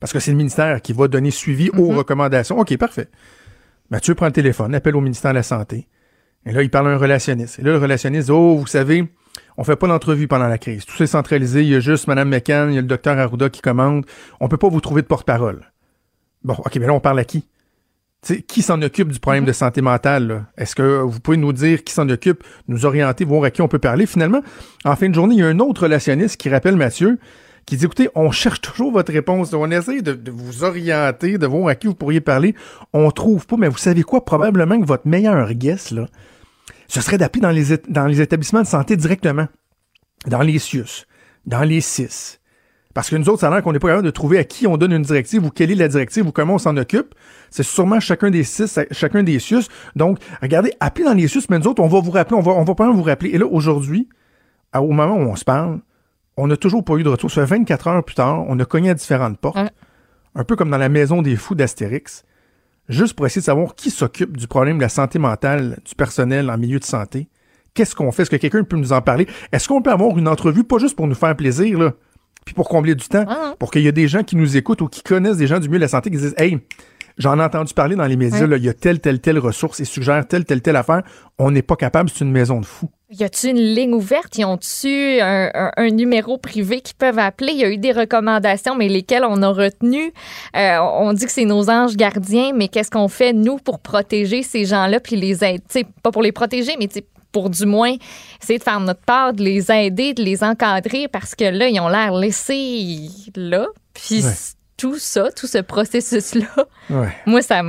Parce 0.00 0.12
que 0.12 0.18
c'est 0.18 0.30
le 0.30 0.36
ministère 0.36 0.80
qui 0.80 0.92
va 0.92 1.08
donner 1.08 1.30
suivi 1.30 1.70
aux 1.76 1.88
recommandations. 1.88 2.58
OK, 2.58 2.76
parfait. 2.78 3.08
Mathieu 3.90 4.14
prend 4.14 4.26
le 4.26 4.32
téléphone, 4.32 4.74
appelle 4.74 4.96
au 4.96 5.00
ministère 5.00 5.32
de 5.32 5.36
la 5.36 5.42
Santé. 5.42 5.88
Et 6.46 6.52
là, 6.52 6.62
il 6.62 6.70
parle 6.70 6.88
à 6.88 6.90
un 6.92 6.96
relationniste. 6.96 7.58
Et 7.58 7.62
là, 7.62 7.72
le 7.72 7.78
relationniste 7.78 8.26
dit 8.26 8.32
Oh, 8.32 8.56
vous 8.56 8.66
savez, 8.66 9.06
on 9.58 9.64
fait 9.64 9.76
pas 9.76 9.88
d'entrevue 9.88 10.26
pendant 10.26 10.48
la 10.48 10.58
crise. 10.58 10.86
Tout 10.86 10.94
c'est 10.96 11.06
centralisé. 11.06 11.62
Il 11.62 11.68
y 11.68 11.74
a 11.74 11.80
juste 11.80 12.06
Mme 12.06 12.28
McCann, 12.28 12.70
il 12.70 12.76
y 12.76 12.78
a 12.78 12.80
le 12.80 12.86
docteur 12.86 13.18
Arruda 13.18 13.50
qui 13.50 13.60
commande. 13.60 14.06
On 14.40 14.48
peut 14.48 14.56
pas 14.56 14.68
vous 14.68 14.80
trouver 14.80 15.02
de 15.02 15.06
porte-parole. 15.06 15.70
Bon, 16.42 16.54
OK, 16.54 16.74
mais 16.76 16.86
là, 16.86 16.94
on 16.94 17.00
parle 17.00 17.18
à 17.18 17.24
qui? 17.24 17.46
Qui 18.46 18.60
s'en 18.60 18.82
occupe 18.82 19.12
du 19.12 19.18
problème 19.18 19.46
de 19.46 19.52
santé 19.52 19.80
mentale? 19.80 20.44
Est-ce 20.58 20.74
que 20.74 21.00
vous 21.00 21.20
pouvez 21.20 21.38
nous 21.38 21.54
dire 21.54 21.82
qui 21.82 21.94
s'en 21.94 22.06
occupe, 22.10 22.44
nous 22.68 22.84
orienter, 22.84 23.24
voir 23.24 23.44
à 23.44 23.50
qui 23.50 23.62
on 23.62 23.68
peut 23.68 23.78
parler? 23.78 24.04
Finalement, 24.04 24.42
en 24.84 24.94
fin 24.94 25.08
de 25.08 25.14
journée, 25.14 25.36
il 25.36 25.40
y 25.40 25.42
a 25.42 25.46
un 25.46 25.58
autre 25.58 25.84
relationniste 25.84 26.36
qui 26.36 26.50
rappelle 26.50 26.76
Mathieu, 26.76 27.18
qui 27.64 27.76
dit, 27.76 27.86
écoutez, 27.86 28.10
on 28.14 28.30
cherche 28.30 28.60
toujours 28.60 28.92
votre 28.92 29.10
réponse. 29.10 29.54
On 29.54 29.70
essaie 29.70 30.02
de, 30.02 30.12
de 30.12 30.30
vous 30.30 30.64
orienter, 30.64 31.38
de 31.38 31.46
voir 31.46 31.68
à 31.68 31.74
qui 31.74 31.86
vous 31.86 31.94
pourriez 31.94 32.20
parler. 32.20 32.54
On 32.92 33.10
trouve 33.10 33.46
pas, 33.46 33.56
mais 33.56 33.68
vous 33.68 33.78
savez 33.78 34.02
quoi? 34.02 34.22
Probablement 34.24 34.78
que 34.78 34.86
votre 34.86 35.08
meilleur 35.08 35.54
guess, 35.54 35.90
là, 35.90 36.06
ce 36.88 37.00
serait 37.00 37.16
d'appeler 37.16 37.40
dans 37.40 37.50
les, 37.50 37.78
dans 37.88 38.06
les 38.06 38.20
établissements 38.20 38.62
de 38.62 38.66
santé 38.66 38.96
directement. 38.96 39.48
Dans 40.26 40.42
les 40.42 40.58
CIUS, 40.58 41.06
dans 41.46 41.62
les 41.62 41.80
CIS. 41.80 42.39
Parce 42.92 43.08
que 43.08 43.16
nous 43.16 43.28
autres, 43.28 43.40
ça 43.40 43.48
a 43.48 43.50
l'air 43.50 43.62
qu'on 43.62 43.72
n'est 43.72 43.78
pas 43.78 43.88
capable 43.88 44.06
de 44.06 44.10
trouver 44.10 44.38
à 44.38 44.44
qui 44.44 44.66
on 44.66 44.76
donne 44.76 44.92
une 44.92 45.02
directive 45.02 45.44
ou 45.44 45.50
quelle 45.50 45.70
est 45.70 45.76
la 45.76 45.86
directive 45.86 46.26
ou 46.26 46.32
comment 46.32 46.54
on 46.54 46.58
s'en 46.58 46.76
occupe. 46.76 47.14
C'est 47.50 47.62
sûrement 47.62 48.00
chacun 48.00 48.30
des 48.30 48.42
CIS, 48.42 48.80
chacun 48.90 49.22
des 49.22 49.38
CIUS. 49.38 49.62
Donc, 49.94 50.18
regardez, 50.42 50.72
appelez 50.80 51.04
dans 51.04 51.14
les 51.14 51.28
CIUS, 51.28 51.42
mais 51.50 51.58
nous 51.58 51.68
autres, 51.68 51.82
on 51.82 51.88
va 51.88 52.00
vous 52.00 52.10
rappeler, 52.10 52.36
on 52.36 52.40
va, 52.40 52.52
on 52.52 52.64
va 52.64 52.74
pas 52.74 52.90
vous 52.90 53.02
rappeler. 53.02 53.30
Et 53.30 53.38
là, 53.38 53.46
aujourd'hui, 53.46 54.08
au 54.74 54.90
moment 54.90 55.14
où 55.14 55.30
on 55.30 55.36
se 55.36 55.44
parle, 55.44 55.80
on 56.36 56.48
n'a 56.48 56.56
toujours 56.56 56.84
pas 56.84 56.94
eu 56.96 57.04
de 57.04 57.08
retour. 57.08 57.30
Ça 57.30 57.46
fait 57.46 57.56
24 57.56 57.86
heures 57.88 58.04
plus 58.04 58.14
tard, 58.16 58.44
on 58.48 58.58
a 58.58 58.64
cogné 58.64 58.90
à 58.90 58.94
différentes 58.94 59.38
portes. 59.38 59.58
Un 60.34 60.44
peu 60.44 60.56
comme 60.56 60.70
dans 60.70 60.78
la 60.78 60.88
maison 60.88 61.22
des 61.22 61.36
fous 61.36 61.54
d'Astérix. 61.54 62.24
Juste 62.88 63.14
pour 63.14 63.24
essayer 63.26 63.40
de 63.40 63.46
savoir 63.46 63.76
qui 63.76 63.90
s'occupe 63.90 64.36
du 64.36 64.48
problème 64.48 64.78
de 64.78 64.82
la 64.82 64.88
santé 64.88 65.20
mentale 65.20 65.78
du 65.84 65.94
personnel 65.94 66.50
en 66.50 66.58
milieu 66.58 66.80
de 66.80 66.84
santé. 66.84 67.28
Qu'est-ce 67.74 67.94
qu'on 67.94 68.10
fait? 68.10 68.22
Est-ce 68.22 68.30
que 68.30 68.36
quelqu'un 68.36 68.64
peut 68.64 68.76
nous 68.76 68.92
en 68.92 69.00
parler? 69.00 69.28
Est-ce 69.52 69.68
qu'on 69.68 69.80
peut 69.80 69.92
avoir 69.92 70.18
une 70.18 70.26
entrevue, 70.26 70.64
pas 70.64 70.78
juste 70.78 70.96
pour 70.96 71.06
nous 71.06 71.14
faire 71.14 71.36
plaisir, 71.36 71.78
là, 71.78 71.92
puis 72.44 72.54
pour 72.54 72.68
combler 72.68 72.94
du 72.94 73.06
temps, 73.08 73.24
Ah. 73.28 73.54
pour 73.58 73.70
qu'il 73.70 73.82
y 73.82 73.86
ait 73.88 73.92
des 73.92 74.08
gens 74.08 74.22
qui 74.22 74.36
nous 74.36 74.56
écoutent 74.56 74.80
ou 74.82 74.88
qui 74.88 75.02
connaissent 75.02 75.36
des 75.36 75.46
gens 75.46 75.58
du 75.58 75.68
milieu 75.68 75.78
de 75.78 75.84
la 75.84 75.88
santé 75.88 76.10
qui 76.10 76.16
disent 76.16 76.34
Hey, 76.38 76.58
j'en 77.18 77.38
ai 77.38 77.42
entendu 77.42 77.74
parler 77.74 77.96
dans 77.96 78.06
les 78.06 78.16
médias, 78.16 78.46
Ouais. 78.46 78.56
il 78.58 78.64
y 78.64 78.68
a 78.68 78.74
telle, 78.74 79.00
telle, 79.00 79.20
telle 79.20 79.38
ressource 79.38 79.80
et 79.80 79.84
suggère 79.84 80.26
telle, 80.26 80.44
telle, 80.44 80.62
telle 80.62 80.76
affaire. 80.76 81.02
On 81.38 81.50
n'est 81.50 81.62
pas 81.62 81.76
capable, 81.76 82.08
c'est 82.10 82.24
une 82.24 82.32
maison 82.32 82.60
de 82.60 82.66
fous. 82.66 82.88
Y 83.12 83.24
a-tu 83.24 83.48
une 83.48 83.56
ligne 83.58 83.92
ouverte? 83.92 84.38
Y 84.38 84.44
ont-tu 84.44 85.20
un, 85.20 85.50
un- 85.52 85.72
un 85.76 85.90
numéro 85.90 86.38
privé 86.38 86.80
qu'ils 86.80 86.94
peuvent 86.96 87.18
appeler? 87.18 87.50
Il 87.52 87.58
y 87.58 87.64
a 87.64 87.68
eu 87.70 87.76
des 87.76 87.90
recommandations, 87.90 88.76
mais 88.76 88.86
lesquelles 88.88 89.24
on 89.28 89.42
a 89.42 89.48
retenu. 89.48 90.12
Euh, 90.56 90.78
on 90.80 91.12
dit 91.12 91.26
que 91.26 91.32
c'est 91.32 91.44
nos 91.44 91.68
anges 91.68 91.96
gardiens, 91.96 92.52
mais 92.54 92.68
qu'est-ce 92.68 92.90
qu'on 92.90 93.08
fait, 93.08 93.32
nous, 93.32 93.56
pour 93.56 93.80
protéger 93.80 94.44
ces 94.44 94.64
gens-là 94.64 95.00
puis 95.00 95.16
les 95.16 95.42
aider? 95.44 95.86
Pas 96.04 96.12
pour 96.12 96.22
les 96.22 96.30
protéger, 96.30 96.72
mais 96.78 96.86
pour 97.32 97.50
du 97.50 97.66
moins 97.66 97.94
essayer 98.42 98.58
de 98.58 98.64
faire 98.64 98.80
notre 98.80 99.00
part, 99.00 99.32
de 99.32 99.42
les 99.42 99.70
aider, 99.70 100.14
de 100.14 100.22
les 100.22 100.42
encadrer, 100.42 101.08
parce 101.08 101.34
que 101.34 101.44
là, 101.44 101.68
ils 101.68 101.80
ont 101.80 101.88
l'air 101.88 102.12
laissés 102.12 103.08
là. 103.36 103.66
Puis 103.94 104.24
Ouais. 104.24 104.32
tout 104.76 104.98
ça, 104.98 105.30
tout 105.32 105.46
ce 105.46 105.58
processus-là, 105.58 106.46
Ouais. 106.90 107.08
moi, 107.26 107.42
ça 107.42 107.62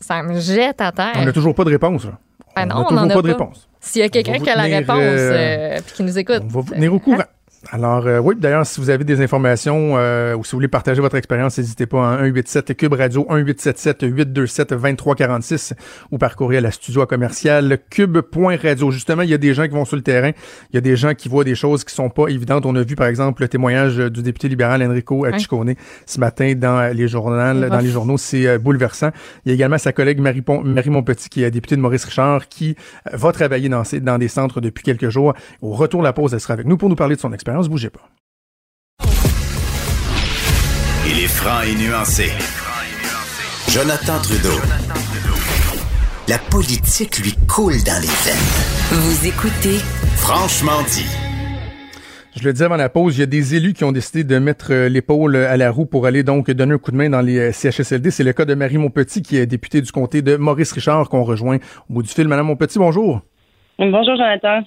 ça 0.00 0.22
me 0.22 0.40
jette 0.40 0.80
à 0.80 0.90
terre. 0.92 1.12
On 1.16 1.24
n'a 1.24 1.32
toujours 1.32 1.54
pas 1.54 1.64
de 1.64 1.70
réponse. 1.70 2.04
Là. 2.04 2.18
Ah 2.56 2.62
on 2.62 2.66
n'a 2.66 2.76
on 2.80 2.84
toujours 2.84 2.98
en 3.02 3.10
a 3.10 3.14
pas 3.14 3.22
de 3.22 3.28
réponse. 3.28 3.68
S'il 3.80 4.02
y 4.02 4.04
a 4.04 4.08
quelqu'un 4.08 4.38
qui 4.38 4.50
a 4.50 4.56
la 4.56 4.62
réponse 4.76 4.96
euh, 4.98 5.32
euh, 5.76 5.78
puis 5.86 5.94
qui 5.96 6.02
nous 6.02 6.18
écoute. 6.18 6.40
On 6.42 6.48
va 6.48 6.60
vous 6.60 6.74
tenir 6.74 6.92
au 6.92 6.98
courant. 6.98 7.24
Alors, 7.68 8.06
euh, 8.06 8.20
oui, 8.20 8.36
d'ailleurs, 8.38 8.64
si 8.64 8.80
vous 8.80 8.88
avez 8.88 9.04
des 9.04 9.20
informations 9.20 9.98
euh, 9.98 10.34
ou 10.34 10.42
si 10.44 10.52
vous 10.52 10.56
voulez 10.56 10.68
partager 10.68 11.02
votre 11.02 11.16
expérience, 11.16 11.58
n'hésitez 11.58 11.84
pas 11.84 12.14
à 12.14 12.18
187 12.18 12.74
Cube 12.74 12.94
Radio, 12.94 13.26
1877 13.28 14.02
827 14.02 14.70
2346 14.70 15.74
ou 16.10 16.16
par 16.16 16.36
courriel 16.36 16.64
à 16.64 16.70
studio 16.70 17.04
commercial 17.04 17.78
cube.radio. 17.90 18.90
Justement, 18.90 19.22
il 19.22 19.28
y 19.28 19.34
a 19.34 19.38
des 19.38 19.52
gens 19.52 19.64
qui 19.64 19.74
vont 19.74 19.84
sur 19.84 19.96
le 19.96 20.02
terrain, 20.02 20.30
il 20.70 20.76
y 20.76 20.78
a 20.78 20.80
des 20.80 20.96
gens 20.96 21.12
qui 21.12 21.28
voient 21.28 21.44
des 21.44 21.54
choses 21.54 21.84
qui 21.84 21.94
sont 21.94 22.08
pas 22.08 22.28
évidentes. 22.28 22.64
On 22.64 22.74
a 22.76 22.82
vu, 22.82 22.96
par 22.96 23.08
exemple, 23.08 23.42
le 23.42 23.48
témoignage 23.48 23.98
du 23.98 24.22
député 24.22 24.48
libéral 24.48 24.82
Enrico 24.82 25.26
Ciccone 25.36 25.74
ce 26.06 26.18
matin 26.18 26.54
dans 26.56 26.94
les 26.96 27.08
journaux. 27.08 27.36
Dans 27.36 27.80
les 27.80 27.90
journaux, 27.90 28.16
c'est 28.16 28.46
euh, 28.46 28.58
bouleversant. 28.58 29.10
Il 29.44 29.50
y 29.50 29.52
a 29.52 29.54
également 29.54 29.76
sa 29.76 29.92
collègue 29.92 30.18
Marie, 30.18 30.40
Pont, 30.40 30.62
Marie 30.64 30.88
Montpetit, 30.88 31.28
qui 31.28 31.42
est 31.42 31.50
députée 31.50 31.76
de 31.76 31.82
Maurice 31.82 32.06
Richard, 32.06 32.48
qui 32.48 32.74
va 33.12 33.32
travailler 33.32 33.68
dans, 33.68 33.84
ces, 33.84 34.00
dans 34.00 34.16
des 34.16 34.28
centres 34.28 34.62
depuis 34.62 34.82
quelques 34.82 35.10
jours. 35.10 35.34
Au 35.60 35.72
retour 35.72 36.00
de 36.00 36.06
la 36.06 36.14
pause, 36.14 36.32
elle 36.32 36.40
sera 36.40 36.54
avec 36.54 36.66
nous 36.66 36.78
pour 36.78 36.88
nous 36.88 36.96
parler 36.96 37.16
de 37.16 37.20
son 37.20 37.34
expérience. 37.34 37.49
Bougez 37.58 37.90
pas. 37.90 38.08
Il 41.06 41.18
est 41.18 41.28
franc 41.28 41.62
et 41.62 41.74
nuancé. 41.74 42.30
Jonathan 43.68 44.20
Trudeau. 44.22 44.60
La 46.28 46.38
politique 46.38 47.18
lui 47.18 47.34
coule 47.48 47.82
dans 47.84 48.00
les 48.00 48.06
veines. 48.06 48.92
Vous 48.92 49.26
écoutez 49.26 49.78
Franchement 50.16 50.82
dit. 50.88 51.06
Je 52.36 52.44
le 52.44 52.52
disais 52.52 52.66
avant 52.66 52.76
la 52.76 52.88
pause, 52.88 53.16
il 53.16 53.20
y 53.20 53.22
a 53.24 53.26
des 53.26 53.56
élus 53.56 53.72
qui 53.72 53.82
ont 53.82 53.90
décidé 53.90 54.22
de 54.22 54.38
mettre 54.38 54.72
euh, 54.72 54.88
l'épaule 54.88 55.34
à 55.34 55.56
la 55.56 55.70
roue 55.72 55.84
pour 55.84 56.06
aller 56.06 56.22
donc 56.22 56.48
donner 56.50 56.74
un 56.74 56.78
coup 56.78 56.92
de 56.92 56.96
main 56.96 57.10
dans 57.10 57.20
les 57.20 57.38
euh, 57.38 57.52
CHSLD. 57.52 58.12
C'est 58.12 58.22
le 58.22 58.32
cas 58.32 58.44
de 58.44 58.54
Marie 58.54 58.78
Montpetit, 58.78 59.22
qui 59.22 59.36
est 59.36 59.46
députée 59.46 59.82
du 59.82 59.90
comté 59.90 60.22
de 60.22 60.36
Maurice 60.36 60.72
Richard, 60.72 61.08
qu'on 61.08 61.24
rejoint 61.24 61.56
au 61.56 61.94
bout 61.94 62.02
du 62.04 62.08
fil. 62.08 62.28
Madame 62.28 62.46
Montpetit, 62.46 62.78
bonjour. 62.78 63.20
Bonjour, 63.78 64.16
Jonathan. 64.16 64.62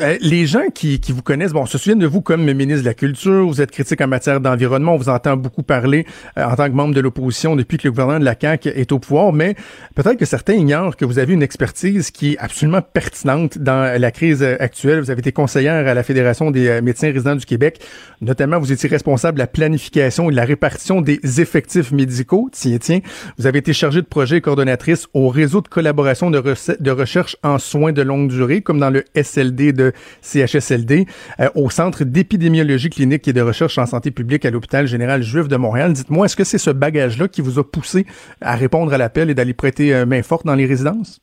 Euh, 0.00 0.16
les 0.20 0.46
gens 0.46 0.68
qui, 0.72 1.00
qui, 1.00 1.10
vous 1.10 1.22
connaissent, 1.22 1.52
bon, 1.52 1.66
se 1.66 1.76
souviennent 1.76 1.98
de 1.98 2.06
vous 2.06 2.20
comme 2.20 2.44
ministre 2.52 2.82
de 2.82 2.88
la 2.88 2.94
Culture, 2.94 3.46
vous 3.46 3.60
êtes 3.60 3.72
critique 3.72 4.00
en 4.00 4.06
matière 4.06 4.40
d'environnement, 4.40 4.94
on 4.94 4.96
vous 4.96 5.08
entend 5.08 5.36
beaucoup 5.36 5.64
parler 5.64 6.06
euh, 6.36 6.44
en 6.44 6.54
tant 6.54 6.66
que 6.66 6.74
membre 6.74 6.94
de 6.94 7.00
l'opposition 7.00 7.56
depuis 7.56 7.78
que 7.78 7.88
le 7.88 7.90
gouvernement 7.90 8.20
de 8.20 8.24
la 8.24 8.36
CAQ 8.40 8.68
est 8.68 8.92
au 8.92 9.00
pouvoir, 9.00 9.32
mais 9.32 9.56
peut-être 9.96 10.16
que 10.16 10.24
certains 10.24 10.54
ignorent 10.54 10.96
que 10.96 11.04
vous 11.04 11.18
avez 11.18 11.34
une 11.34 11.42
expertise 11.42 12.12
qui 12.12 12.32
est 12.32 12.38
absolument 12.38 12.80
pertinente 12.80 13.58
dans 13.58 13.98
la 14.00 14.10
crise 14.12 14.42
actuelle. 14.42 15.00
Vous 15.00 15.10
avez 15.10 15.18
été 15.18 15.32
conseillère 15.32 15.88
à 15.88 15.94
la 15.94 16.02
Fédération 16.04 16.52
des 16.52 16.68
euh, 16.68 16.80
médecins 16.80 17.10
résidents 17.10 17.36
du 17.36 17.46
Québec. 17.46 17.80
Notamment, 18.20 18.60
vous 18.60 18.70
étiez 18.70 18.88
responsable 18.88 19.36
de 19.36 19.42
la 19.42 19.48
planification 19.48 20.28
et 20.28 20.32
de 20.32 20.36
la 20.36 20.44
répartition 20.44 21.00
des 21.00 21.40
effectifs 21.40 21.90
médicaux. 21.90 22.48
Tiens, 22.52 22.78
tiens. 22.80 23.00
Vous 23.36 23.46
avez 23.46 23.58
été 23.58 23.72
chargée 23.72 24.00
de 24.00 24.06
projet 24.06 24.36
et 24.36 24.40
coordonnatrice 24.40 25.08
au 25.12 25.28
réseau 25.28 25.60
de 25.60 25.68
collaboration 25.68 26.30
de 26.30 26.90
recherche 26.90 27.36
en 27.42 27.58
soins 27.58 27.92
de 27.92 28.02
longue 28.02 28.28
durée, 28.28 28.62
comme 28.62 28.78
dans 28.78 28.90
le 28.90 29.04
SLD 29.14 29.72
de 29.72 29.87
CHSLD, 30.22 31.06
euh, 31.40 31.48
au 31.54 31.70
Centre 31.70 32.04
d'épidémiologie 32.04 32.90
clinique 32.90 33.26
et 33.28 33.32
de 33.32 33.40
recherche 33.40 33.78
en 33.78 33.86
santé 33.86 34.10
publique 34.10 34.44
à 34.44 34.50
l'hôpital 34.50 34.86
général 34.86 35.22
juif 35.22 35.48
de 35.48 35.56
Montréal. 35.56 35.92
Dites-moi, 35.92 36.26
est-ce 36.26 36.36
que 36.36 36.44
c'est 36.44 36.58
ce 36.58 36.70
bagage-là 36.70 37.28
qui 37.28 37.40
vous 37.40 37.58
a 37.58 37.64
poussé 37.64 38.06
à 38.40 38.56
répondre 38.56 38.92
à 38.92 38.98
l'appel 38.98 39.30
et 39.30 39.34
d'aller 39.34 39.54
prêter 39.54 39.94
euh, 39.94 40.06
main 40.06 40.22
forte 40.22 40.46
dans 40.46 40.54
les 40.54 40.66
résidences? 40.66 41.20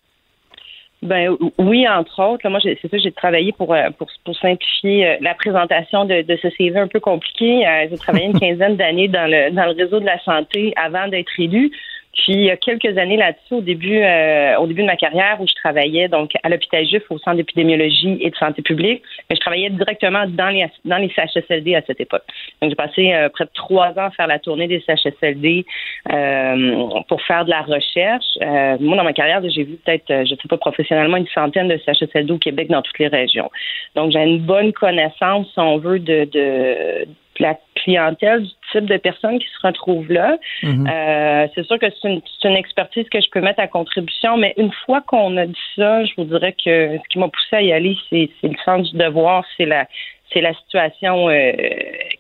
Ben 1.02 1.36
oui, 1.60 1.88
entre 1.88 2.24
autres. 2.24 2.50
moi, 2.50 2.60
c'est 2.64 2.80
ça, 2.82 2.98
j'ai 2.98 3.12
travaillé 3.12 3.52
pour, 3.52 3.74
euh, 3.74 3.90
pour, 3.98 4.08
pour 4.24 4.36
simplifier 4.38 5.18
la 5.22 5.36
présentation 5.36 6.06
de, 6.06 6.24
de, 6.24 6.38
ce 6.42 6.50
CV 6.52 6.80
un 6.80 6.88
peu 6.88 7.00
compliqué. 7.00 7.64
j'ai 7.90 7.98
travaillé 7.98 8.26
une 8.26 8.40
quinzaine 8.40 8.76
d'années 8.76 9.08
dans 9.08 9.30
le 9.30 9.52
dans 9.52 9.66
le 9.66 9.74
réseau 9.74 10.00
de 10.00 10.06
la 10.06 10.20
santé 10.24 10.74
avant 10.78 11.08
d'être 11.08 11.32
élu. 11.38 11.72
Puis 12.16 12.34
il 12.34 12.44
y 12.44 12.50
a 12.50 12.58
quelques 12.58 12.98
années 12.98 13.18
là-dessus, 13.18 13.56
au 13.56 13.62
début, 13.62 14.00
euh, 14.00 14.58
au 14.58 14.68
début 14.68 14.82
de 14.82 14.88
ma 14.88 14.96
carrière, 14.96 15.38
où 15.40 15.48
je 15.48 15.54
travaillais 15.56 16.08
donc 16.08 16.32
à 16.44 16.50
l'hôpital 16.50 16.86
Juif 16.86 17.04
au 17.10 17.18
centre 17.20 17.38
d'épidémiologie 17.38 18.18
et 18.22 18.30
de 18.30 18.36
santé 18.36 18.62
publique, 18.62 19.04
mais 19.30 19.36
je 19.36 19.42
travaillais 19.42 19.70
directement 19.70 20.26
dans 20.28 20.50
les 20.50 20.66
dans 20.86 20.98
les 20.98 21.10
CHSLD 21.10 21.76
à 21.76 21.82
cette 21.86 22.00
époque. 22.00 22.24
Donc 22.62 22.72
j'ai 22.72 22.76
passé 22.76 23.14
euh, 23.14 23.30
près 23.30 23.46
de 23.46 23.50
trois 23.54 23.90
ans 23.90 24.06
à 24.06 24.12
faire 24.12 24.28
la 24.28 24.40
tournée 24.40 24.68
des 24.68 24.82
CHSLD 24.82 25.66
euh, 26.12 27.02
pour 27.08 27.22
faire 27.22 27.44
de 27.46 27.50
la 27.50 27.62
recherche. 27.62 28.26
Euh, 28.42 28.78
moi, 28.80 28.98
dans 28.98 29.04
ma 29.04 29.14
carrière, 29.14 29.42
j'ai 29.44 29.64
vu 29.64 29.76
peut-être, 29.76 30.08
je 30.08 30.30
sais 30.30 30.48
pas 30.48 30.58
professionnellement, 30.58 31.18
une 31.18 31.28
centaine 31.28 31.68
de 31.68 31.78
CHSLD 31.78 32.32
au 32.32 32.38
Québec 32.38 32.70
dans 32.70 32.82
toutes 32.82 33.00
les 33.00 33.08
régions. 33.08 33.52
Donc 33.96 34.12
j'ai 34.12 34.24
une 34.24 34.40
bonne 34.40 34.72
connaissance, 34.72 35.48
si 35.54 35.60
on 35.60 35.78
veut, 35.78 36.00
de, 36.00 36.26
de 36.32 37.08
la 37.40 37.58
clientèle, 37.76 38.44
du 38.44 38.50
type 38.72 38.86
de 38.86 38.98
personnes 38.98 39.40
qui 39.40 39.48
se 39.48 39.68
retrouvent 39.68 40.12
là. 40.12 40.38
Mhm. 40.64 40.88
euh, 40.88 41.48
c'est 41.54 41.66
sûr 41.66 41.80
que 41.80 41.88
c'est 41.90 42.10
une, 42.10 42.22
une, 42.44 42.56
expertise 42.56 43.08
que 43.10 43.22
je 43.22 43.30
peux 43.30 43.42
mettre 43.42 43.60
à 43.60 43.68
contribution, 43.68 44.38
mais 44.38 44.54
une 44.58 44.72
fois 44.86 45.02
qu'on 45.02 45.36
a 45.38 45.46
dit 45.46 45.56
ça, 45.76 46.04
je 46.06 46.14
vous 46.18 46.26
dirais 46.26 46.54
que 46.54 46.98
ce 46.98 47.10
qui 47.10 47.20
m'a 47.20 47.28
poussé 47.28 47.56
à 47.56 47.62
y 47.62 47.74
aller, 47.74 47.98
c'est, 48.10 48.30
c'est 48.42 48.48
le 48.48 48.58
sens 48.64 48.92
du 48.92 48.98
devoir, 48.98 49.44
c'est 49.58 49.66
la 49.66 49.88
c'est 50.34 50.42
la 50.42 50.54
situation 50.54 51.30
euh, 51.30 51.52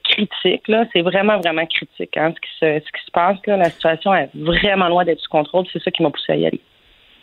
critique. 0.03 0.67
Là. 0.67 0.85
C'est 0.93 1.01
vraiment, 1.01 1.37
vraiment 1.39 1.65
critique 1.65 2.15
hein, 2.17 2.33
ce, 2.35 2.39
qui 2.39 2.49
se, 2.59 2.85
ce 2.85 2.91
qui 2.91 3.05
se 3.05 3.11
passe. 3.11 3.37
Là. 3.47 3.57
La 3.57 3.69
situation 3.69 4.13
est 4.13 4.29
vraiment 4.35 4.87
loin 4.87 5.03
d'être 5.05 5.19
sous 5.19 5.29
contrôle. 5.29 5.65
C'est 5.73 5.81
ça 5.81 5.91
qui 5.91 6.03
m'a 6.03 6.11
poussé 6.11 6.33
à 6.33 6.35
y 6.35 6.45
aller. 6.45 6.61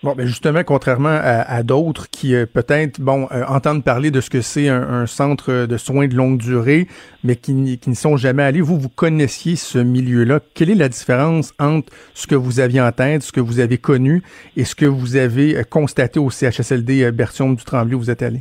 Bon, 0.02 0.14
ben 0.16 0.26
justement, 0.26 0.64
contrairement 0.64 1.16
à, 1.22 1.62
d'autres 1.62 2.10
qui 2.10 2.34
euh, 2.34 2.44
peut-être 2.44 3.00
bon 3.00 3.28
euh, 3.30 3.44
entendent 3.46 3.84
parler 3.84 4.10
de 4.10 4.20
ce 4.20 4.30
que 4.30 4.40
c'est 4.40 4.68
un, 4.68 5.06
centre 5.06 5.66
de 5.66 5.76
soins 5.76 6.08
de 6.08 6.16
longue 6.16 6.38
durée, 6.38 6.88
mais 7.22 7.36
qui, 7.36 7.54
n'y 7.54 7.78
sont 7.94 8.16
jamais 8.16 8.42
allés, 8.42 8.60
vous 8.60 8.80
vous 8.80 8.88
connaissiez 8.88 9.54
ce 9.54 9.78
milieu-là. 9.78 10.40
Quelle 10.56 10.70
est 10.70 10.74
la 10.74 10.88
différence 10.88 11.54
entre 11.60 11.92
ce 12.14 12.26
que 12.26 12.34
vous 12.34 12.58
aviez 12.58 12.80
en 12.80 12.90
tête, 12.90 13.22
ce 13.22 13.30
que 13.30 13.38
vous 13.38 13.60
avez 13.60 13.78
connu, 13.78 14.22
et 14.56 14.64
ce 14.64 14.74
que 14.74 14.86
vous 14.86 15.14
avez 15.14 15.56
euh, 15.56 15.62
constaté 15.62 16.18
au 16.18 16.30
CHSLD 16.30 17.12
Berthiaume 17.12 17.54
du 17.54 17.62
Tremblay 17.62 17.94
où 17.94 18.00
vous 18.00 18.10
êtes 18.10 18.22
allé? 18.22 18.40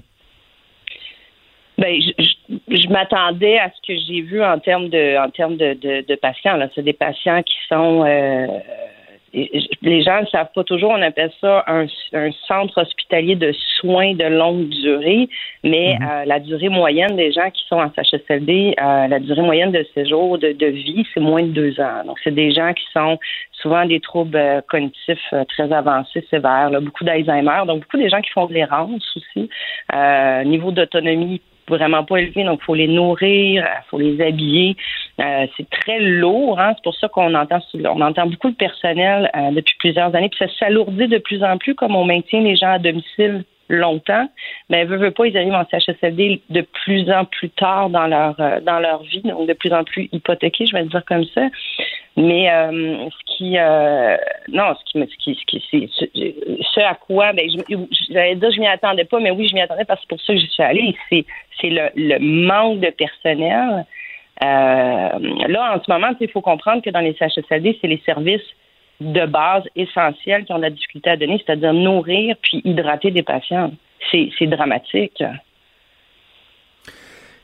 Ben, 1.77 1.95
je, 2.01 2.25
je, 2.49 2.89
m'attendais 2.89 3.59
à 3.59 3.69
ce 3.69 3.87
que 3.87 3.99
j'ai 4.07 4.21
vu 4.21 4.43
en 4.43 4.57
termes 4.57 4.89
de 4.89 5.23
en 5.23 5.29
termes 5.29 5.57
de, 5.57 5.73
de, 5.73 6.05
de 6.07 6.15
patients. 6.15 6.55
Là, 6.55 6.69
c'est 6.73 6.83
des 6.83 6.93
patients 6.93 7.43
qui 7.43 7.55
sont 7.69 8.03
les 9.33 10.03
gens 10.03 10.21
ne 10.21 10.25
savent 10.27 10.51
pas 10.53 10.63
toujours, 10.63 10.91
on 10.91 11.01
appelle 11.01 11.31
ça 11.39 11.63
un, 11.67 11.85
centre 12.47 12.81
hospitalier 12.81 13.35
de 13.35 13.53
soins 13.79 14.13
de 14.13 14.25
longue 14.25 14.67
durée, 14.69 15.29
mais 15.63 15.97
mhm. 15.99 16.07
euh, 16.07 16.25
la 16.25 16.39
durée 16.39 16.69
moyenne 16.69 17.15
des 17.15 17.31
gens 17.31 17.49
qui 17.49 17.63
sont 17.67 17.77
en 17.77 17.91
CHSLD, 17.93 18.75
euh, 18.81 19.07
la 19.07 19.19
durée 19.19 19.41
moyenne 19.41 19.71
de 19.71 19.85
séjour 19.93 20.37
de, 20.37 20.51
de 20.51 20.65
vie, 20.65 21.05
c'est 21.13 21.19
moins 21.19 21.43
de 21.43 21.51
deux 21.51 21.79
ans. 21.79 22.03
Donc, 22.05 22.17
c'est 22.23 22.33
des 22.33 22.51
gens 22.51 22.73
qui 22.73 22.85
sont 22.93 23.17
souvent 23.53 23.85
des 23.85 23.99
troubles 23.99 24.37
euh, 24.37 24.61
cognitifs 24.67 25.33
très 25.47 25.71
avancés, 25.71 26.25
sévères, 26.29 26.69
beaucoup 26.81 27.03
d'Alzheimer, 27.03 27.63
donc 27.67 27.83
beaucoup 27.83 27.97
des 27.97 28.09
gens 28.09 28.21
qui 28.21 28.31
font 28.31 28.47
de 28.47 28.53
l'errance 28.53 29.15
aussi, 29.15 29.49
niveau 30.45 30.71
d'autonomie 30.71 31.41
vraiment 31.71 32.03
pas 32.03 32.17
élevé, 32.17 32.43
donc 32.43 32.59
il 32.61 32.65
faut 32.65 32.75
les 32.75 32.87
nourrir, 32.87 33.65
il 33.65 33.89
faut 33.89 33.97
les 33.97 34.21
habiller. 34.21 34.75
Euh, 35.19 35.47
c'est 35.57 35.69
très 35.69 35.99
lourd, 35.99 36.59
hein? 36.59 36.73
c'est 36.75 36.83
pour 36.83 36.95
ça 36.95 37.07
qu'on 37.07 37.33
entend 37.33 37.59
on 37.73 38.01
entend 38.01 38.27
beaucoup 38.27 38.49
de 38.49 38.55
personnel 38.55 39.29
euh, 39.35 39.51
depuis 39.51 39.75
plusieurs 39.79 40.13
années, 40.15 40.29
puis 40.29 40.39
ça 40.39 40.53
s'alourdit 40.59 41.07
de 41.07 41.17
plus 41.17 41.43
en 41.43 41.57
plus 41.57 41.75
comme 41.75 41.95
on 41.95 42.05
maintient 42.05 42.41
les 42.41 42.55
gens 42.55 42.71
à 42.71 42.79
domicile 42.79 43.43
longtemps, 43.71 44.27
mais 44.69 44.85
veut, 44.85 44.97
veut 44.97 45.11
pas, 45.11 45.25
ils 45.25 45.37
arrivent 45.37 45.53
en 45.53 45.65
CHSLD 45.65 46.41
de 46.49 46.61
plus 46.61 47.09
en 47.11 47.25
plus 47.25 47.49
tard 47.49 47.89
dans 47.89 48.07
leur 48.07 48.35
euh, 48.39 48.59
dans 48.59 48.79
leur 48.79 49.03
vie, 49.03 49.21
donc 49.21 49.47
de 49.47 49.53
plus 49.53 49.73
en 49.73 49.83
plus 49.83 50.09
hypothéqués, 50.11 50.65
je 50.65 50.75
vais 50.75 50.83
dire 50.83 51.03
comme 51.05 51.25
ça. 51.25 51.47
Mais 52.17 52.51
euh, 52.51 53.09
ce 53.09 53.37
qui 53.37 53.57
euh, 53.57 54.17
non, 54.49 54.73
ce 54.75 55.15
qui 55.17 55.39
ce 55.41 56.79
à 56.81 56.95
quoi 56.95 57.33
ben 57.33 57.49
j'allais 58.09 58.35
dire 58.35 58.51
je 58.51 58.59
m'y 58.59 58.67
attendais 58.67 59.05
pas, 59.05 59.19
mais 59.19 59.31
oui, 59.31 59.47
je 59.47 59.55
m'y 59.55 59.61
attendais 59.61 59.85
parce 59.85 60.01
que 60.01 60.07
pour 60.07 60.21
ça 60.21 60.33
que 60.33 60.39
j'y 60.39 60.47
suis 60.47 60.63
allée. 60.63 60.95
C'est 61.09 61.25
c'est 61.59 61.69
le, 61.69 61.89
le 61.95 62.19
manque 62.19 62.81
de 62.81 62.89
personnel. 62.89 63.85
là, 64.41 65.75
en 65.75 65.83
ce 65.83 65.91
moment, 65.91 66.09
il 66.19 66.29
faut 66.29 66.41
comprendre 66.41 66.81
que 66.83 66.89
dans 66.89 66.99
les 66.99 67.13
CHSLD, 67.13 67.77
c'est 67.79 67.87
les 67.87 68.01
services 68.05 68.41
de 69.01 69.25
base 69.25 69.63
essentiels 69.75 70.45
qui 70.45 70.53
ont 70.53 70.57
la 70.57 70.69
difficulté 70.69 71.09
à 71.09 71.17
donner, 71.17 71.41
c'est-à-dire 71.45 71.73
nourrir 71.73 72.35
puis 72.41 72.61
hydrater 72.63 73.11
des 73.11 73.23
patients. 73.23 73.71
C'est 74.11 74.47
dramatique. 74.47 75.23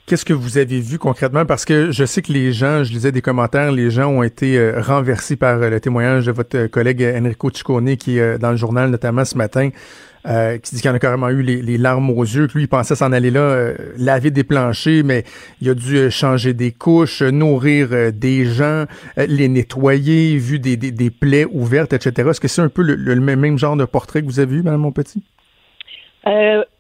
Qu'est-ce 0.05 0.23
que 0.23 0.33
vous 0.33 0.57
avez 0.57 0.79
vu 0.79 0.97
concrètement? 0.99 1.45
Parce 1.45 1.65
que 1.65 1.91
je 1.91 2.05
sais 2.05 2.21
que 2.21 2.31
les 2.31 2.53
gens, 2.53 2.83
je 2.83 2.91
lisais 2.93 3.11
des 3.11 3.21
commentaires, 3.21 3.71
les 3.71 3.89
gens 3.89 4.07
ont 4.07 4.23
été 4.23 4.57
euh, 4.57 4.79
renversés 4.81 5.35
par 5.35 5.61
euh, 5.61 5.69
le 5.69 5.81
témoignage 5.81 6.27
de 6.27 6.31
votre 6.31 6.67
collègue 6.67 7.03
Enrico 7.03 7.49
Ciccone 7.49 7.97
qui 7.97 8.17
est 8.17 8.37
dans 8.37 8.51
le 8.51 8.57
journal 8.57 8.89
notamment 8.89 9.25
ce 9.25 9.37
matin. 9.37 9.69
Euh, 10.27 10.57
qui 10.57 10.75
dit 10.75 10.81
qu'il 10.81 10.91
en 10.91 10.93
a 10.93 10.99
carrément 10.99 11.29
eu 11.29 11.41
les, 11.41 11.77
larmes 11.77 12.09
aux 12.09 12.23
yeux, 12.23 12.47
que 12.47 12.53
lui, 12.53 12.63
il 12.63 12.67
pensait 12.67 12.95
s'en 12.95 13.13
aller 13.13 13.31
là, 13.31 13.39
euh, 13.39 13.75
laver 13.97 14.29
des 14.29 14.43
planchers, 14.43 15.03
mais 15.05 15.23
il 15.61 15.69
a 15.69 15.73
dû 15.73 15.95
euh, 15.95 16.09
changer 16.09 16.53
des 16.53 16.71
couches, 16.71 17.21
nourrir 17.21 18.11
des 18.11 18.43
gens, 18.45 18.85
les 19.15 19.47
nettoyer, 19.47 20.35
vu 20.37 20.59
des, 20.59 20.75
des, 20.75 21.09
plaies 21.09 21.45
ouvertes, 21.45 21.93
etc. 21.93 22.29
Est-ce 22.29 22.41
que 22.41 22.49
c'est 22.49 22.61
un 22.61 22.67
peu 22.67 22.81
le, 22.81 23.15
même 23.15 23.57
genre 23.57 23.77
de 23.77 23.85
portrait 23.85 24.21
que 24.21 24.25
vous 24.25 24.39
avez 24.39 24.55
vu, 24.55 24.63
Mme 24.63 24.81
Montpetit? 24.81 25.23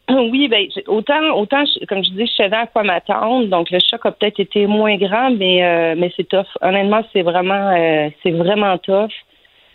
oui, 0.09 0.47
ben 0.49 0.65
autant, 0.87 1.21
autant, 1.35 1.63
comme 1.87 2.03
je 2.03 2.11
dis, 2.11 2.25
je 2.25 2.35
savais 2.43 2.55
à 2.55 2.67
quoi 2.67 2.83
m'attendre. 2.83 3.47
Donc 3.47 3.69
le 3.71 3.79
choc 3.79 4.05
a 4.05 4.11
peut-être 4.11 4.39
été 4.41 4.67
moins 4.67 4.97
grand, 4.97 5.31
mais 5.31 5.95
mais 5.95 6.11
c'est 6.17 6.27
tough. 6.27 6.47
Honnêtement, 6.61 7.01
c'est 7.13 7.21
vraiment, 7.21 8.11
c'est 8.23 8.31
vraiment 8.31 8.77
tough. 8.77 9.11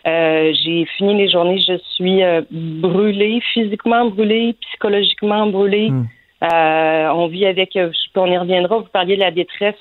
Euh, 0.06 0.52
j'ai 0.62 0.84
fini 0.96 1.14
les 1.16 1.28
journées, 1.30 1.58
je 1.58 1.78
suis 1.94 2.22
euh, 2.22 2.42
brûlée, 2.50 3.40
physiquement 3.52 4.06
brûlée, 4.06 4.56
psychologiquement 4.60 5.46
brûlée. 5.46 5.90
Hmm. 5.90 6.06
on 6.42 7.28
vit 7.28 7.46
avec, 7.46 7.78
on 8.16 8.26
y 8.26 8.36
reviendra, 8.36 8.78
vous 8.78 8.88
parliez 8.92 9.14
de 9.14 9.20
la 9.20 9.30
détresse 9.30 9.76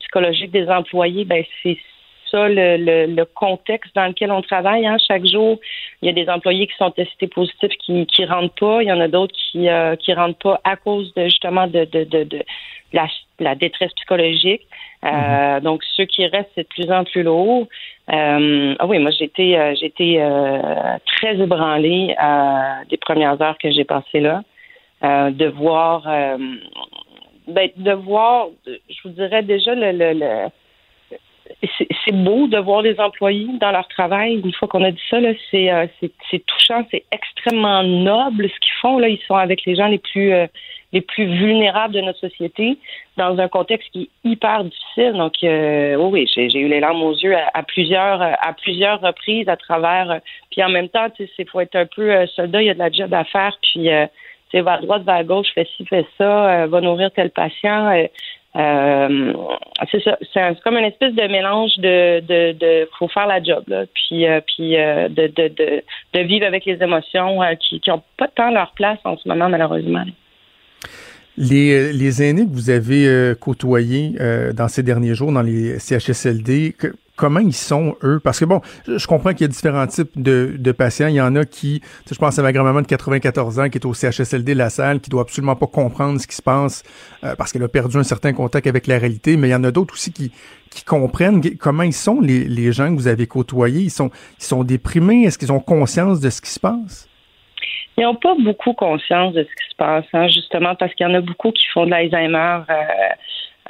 psychologique 0.00 0.50
des 0.52 0.66
employés, 0.68 1.26
ben 1.26 1.44
c'est 1.62 1.78
ça 2.30 2.48
le, 2.48 3.06
le, 3.06 3.24
contexte 3.24 3.94
dans 3.94 4.06
lequel 4.06 4.30
on 4.30 4.42
travaille. 4.42 4.86
Hein. 4.86 4.96
Chaque 5.06 5.26
jour, 5.26 5.58
il 6.02 6.06
y 6.06 6.08
a 6.08 6.12
des 6.12 6.28
employés 6.28 6.66
qui 6.66 6.76
sont 6.76 6.90
testés 6.90 7.26
positifs 7.26 7.76
qui 7.84 8.06
qui 8.06 8.24
rentrent 8.24 8.54
pas. 8.54 8.82
Il 8.82 8.88
y 8.88 8.92
en 8.92 9.00
a 9.00 9.08
d'autres 9.08 9.34
qui 9.50 9.68
euh, 9.68 9.96
qui 9.96 10.12
rentrent 10.12 10.38
pas 10.38 10.60
à 10.64 10.76
cause 10.76 11.12
de 11.14 11.24
justement 11.24 11.66
de 11.66 11.84
de, 11.84 12.04
de, 12.04 12.24
de 12.24 12.42
la, 12.92 13.06
la, 13.38 13.54
détresse 13.54 13.92
psychologique. 13.94 14.62
Euh. 15.04 15.60
Donc 15.60 15.82
ceux 15.96 16.04
qui 16.04 16.26
restent, 16.26 16.50
c'est 16.54 16.62
de 16.62 16.68
plus 16.68 16.90
en 16.90 17.04
plus 17.04 17.22
lourd. 17.22 17.66
Euh, 18.12 18.74
ah 18.78 18.86
oui, 18.86 18.98
moi 18.98 19.10
j'étais 19.10 19.56
euh, 19.56 19.74
j'étais 19.80 20.20
très 21.06 21.36
ébranlée 21.36 22.14
des 22.90 22.96
premières 22.96 23.40
heures 23.40 23.58
que 23.58 23.70
j'ai 23.70 23.84
passées 23.84 24.20
là, 24.20 24.42
de 25.02 25.46
voir 25.46 26.02
ben, 27.46 27.70
de 27.76 27.92
voir, 27.92 28.48
je 28.66 28.96
vous 29.04 29.10
dirais 29.10 29.42
déjà 29.42 29.74
le, 29.74 29.92
le, 29.92 30.12
le 30.14 30.48
c'est 32.04 32.12
beau 32.12 32.46
de 32.46 32.58
voir 32.58 32.82
les 32.82 32.98
employés 33.00 33.48
dans 33.60 33.70
leur 33.70 33.88
travail. 33.88 34.40
Une 34.44 34.52
fois 34.52 34.68
qu'on 34.68 34.84
a 34.84 34.90
dit 34.90 35.02
ça, 35.10 35.16
euh, 35.16 35.86
c'est 36.30 36.46
touchant, 36.46 36.86
c'est 36.90 37.04
extrêmement 37.10 37.82
noble 37.82 38.48
ce 38.48 38.60
qu'ils 38.60 38.74
font. 38.80 38.98
Là, 38.98 39.08
ils 39.08 39.20
sont 39.26 39.34
avec 39.34 39.64
les 39.64 39.74
gens 39.74 39.88
les 39.88 39.98
plus 39.98 40.32
euh, 40.32 40.46
les 40.92 41.00
plus 41.00 41.26
vulnérables 41.26 41.94
de 41.94 42.00
notre 42.00 42.18
société 42.18 42.78
dans 43.16 43.38
un 43.38 43.48
contexte 43.48 43.90
qui 43.92 44.02
est 44.02 44.28
hyper 44.28 44.64
difficile. 44.64 45.12
Donc, 45.12 45.34
euh, 45.44 45.96
oui, 45.96 46.28
j'ai 46.34 46.58
eu 46.58 46.68
les 46.68 46.80
larmes 46.80 47.02
aux 47.02 47.14
yeux 47.14 47.36
à, 47.36 47.62
plusieurs 47.62 48.22
à 48.22 48.52
plusieurs 48.54 49.00
reprises 49.00 49.48
à 49.48 49.56
travers. 49.56 50.20
puis 50.50 50.62
en 50.62 50.70
même 50.70 50.88
temps, 50.88 51.10
tu 51.10 51.28
sais, 51.36 51.44
faut 51.44 51.60
être 51.60 51.76
un 51.76 51.86
peu 51.86 52.26
soldat. 52.28 52.62
Il 52.62 52.66
y 52.66 52.70
a 52.70 52.74
de 52.74 52.78
la 52.78 52.90
job 52.90 53.12
à 53.12 53.24
faire. 53.24 53.56
Puis, 53.62 53.88
tu 54.50 54.60
va 54.60 54.74
à 54.74 54.78
droite, 54.78 55.02
va 55.02 55.16
à 55.16 55.24
gauche, 55.24 55.48
fais 55.54 55.68
ci, 55.76 55.84
fais 55.84 56.06
ça, 56.16 56.66
va 56.66 56.80
nourrir 56.80 57.10
tel 57.12 57.30
patient. 57.30 57.92
Euh, 58.56 59.32
c'est 59.90 60.02
ça, 60.02 60.18
c'est 60.32 60.60
comme 60.62 60.78
une 60.78 60.86
espèce 60.86 61.14
de 61.14 61.28
mélange 61.28 61.76
de, 61.76 62.20
de, 62.20 62.52
de 62.52 62.88
faut 62.98 63.06
faire 63.08 63.26
la 63.26 63.42
job, 63.42 63.62
là, 63.68 63.84
puis, 63.94 64.26
euh, 64.26 64.40
puis 64.40 64.76
euh, 64.76 65.08
de, 65.08 65.26
de, 65.26 65.48
de, 65.48 65.82
de, 66.14 66.20
vivre 66.20 66.46
avec 66.46 66.64
les 66.64 66.82
émotions 66.82 67.40
qui 67.60 67.80
n'ont 67.86 68.02
pas 68.16 68.28
tant 68.28 68.50
leur 68.50 68.72
place 68.72 68.98
en 69.04 69.16
ce 69.18 69.28
moment, 69.28 69.48
malheureusement. 69.48 70.04
Les, 71.36 71.92
les 71.92 72.22
aînés 72.22 72.46
que 72.46 72.52
vous 72.52 72.68
avez 72.70 73.32
côtoyés 73.38 74.18
dans 74.56 74.66
ces 74.66 74.82
derniers 74.82 75.14
jours 75.14 75.30
dans 75.30 75.42
les 75.42 75.78
CHSLD, 75.78 76.74
comment 77.18 77.40
ils 77.40 77.54
sont, 77.54 77.96
eux? 78.02 78.20
Parce 78.22 78.38
que 78.38 78.46
bon, 78.46 78.62
je 78.86 79.06
comprends 79.06 79.32
qu'il 79.32 79.42
y 79.42 79.44
a 79.44 79.48
différents 79.48 79.86
types 79.86 80.10
de, 80.16 80.54
de 80.56 80.72
patients. 80.72 81.08
Il 81.08 81.16
y 81.16 81.20
en 81.20 81.36
a 81.36 81.44
qui, 81.44 81.82
je 82.10 82.14
pense 82.14 82.38
à 82.38 82.42
ma 82.42 82.52
grand-maman 82.52 82.80
de 82.80 82.86
94 82.86 83.58
ans 83.58 83.68
qui 83.68 83.76
est 83.76 83.84
au 83.84 83.92
CHSLD 83.92 84.54
La 84.54 84.70
Salle, 84.70 85.00
qui 85.00 85.10
doit 85.10 85.22
absolument 85.22 85.56
pas 85.56 85.66
comprendre 85.66 86.18
ce 86.18 86.26
qui 86.26 86.36
se 86.36 86.42
passe 86.42 86.82
euh, 87.24 87.34
parce 87.36 87.52
qu'elle 87.52 87.64
a 87.64 87.68
perdu 87.68 87.98
un 87.98 88.04
certain 88.04 88.32
contact 88.32 88.66
avec 88.66 88.86
la 88.86 88.98
réalité. 88.98 89.36
Mais 89.36 89.48
il 89.48 89.50
y 89.50 89.54
en 89.54 89.64
a 89.64 89.70
d'autres 89.70 89.94
aussi 89.94 90.12
qui, 90.12 90.32
qui 90.70 90.84
comprennent 90.84 91.42
comment 91.58 91.82
ils 91.82 91.92
sont, 91.92 92.20
les, 92.20 92.44
les 92.44 92.72
gens 92.72 92.94
que 92.94 92.98
vous 92.98 93.08
avez 93.08 93.26
côtoyés? 93.26 93.82
Ils 93.82 93.90
sont, 93.90 94.10
ils 94.40 94.44
sont 94.44 94.64
déprimés? 94.64 95.24
Est-ce 95.24 95.36
qu'ils 95.36 95.52
ont 95.52 95.60
conscience 95.60 96.20
de 96.20 96.30
ce 96.30 96.40
qui 96.40 96.50
se 96.50 96.60
passe? 96.60 97.07
Ils 97.98 98.04
n'ont 98.04 98.14
pas 98.14 98.34
beaucoup 98.38 98.74
conscience 98.74 99.34
de 99.34 99.42
ce 99.42 99.48
qui 99.48 99.70
se 99.70 99.76
passe, 99.76 100.04
hein, 100.12 100.28
justement, 100.28 100.76
parce 100.76 100.94
qu'il 100.94 101.06
y 101.06 101.10
en 101.10 101.14
a 101.14 101.20
beaucoup 101.20 101.50
qui 101.50 101.66
font 101.66 101.84
de 101.84 101.90
l'Alzheimer. 101.90 102.60
Euh, 102.70 102.74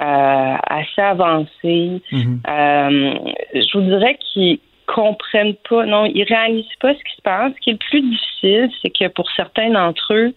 euh, 0.00 0.56
assez 0.70 1.00
avancé. 1.00 2.00
Mhm. 2.12 2.40
Euh, 2.48 3.14
je 3.52 3.76
vous 3.76 3.84
dirais 3.84 4.16
qu'ils 4.20 4.60
comprennent 4.86 5.56
pas, 5.68 5.86
non, 5.86 6.04
ils 6.04 6.22
réalisent 6.22 6.66
pas 6.78 6.94
ce 6.94 6.98
qui 7.00 7.16
se 7.16 7.22
passe. 7.22 7.52
Ce 7.56 7.60
qui 7.60 7.70
est 7.70 7.72
le 7.72 7.78
plus 7.78 8.02
difficile, 8.02 8.70
c'est 8.80 8.90
que 8.90 9.08
pour 9.08 9.28
certains 9.32 9.70
d'entre 9.70 10.14
eux 10.14 10.32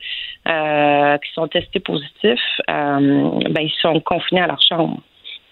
euh, 0.48 1.18
qui 1.20 1.34
sont 1.34 1.48
testés 1.48 1.80
positifs, 1.80 2.60
ben 2.68 3.60
ils 3.60 3.74
sont 3.82 4.00
confinés 4.00 4.42
à 4.42 4.48
leur 4.48 4.62
chambre. 4.68 4.98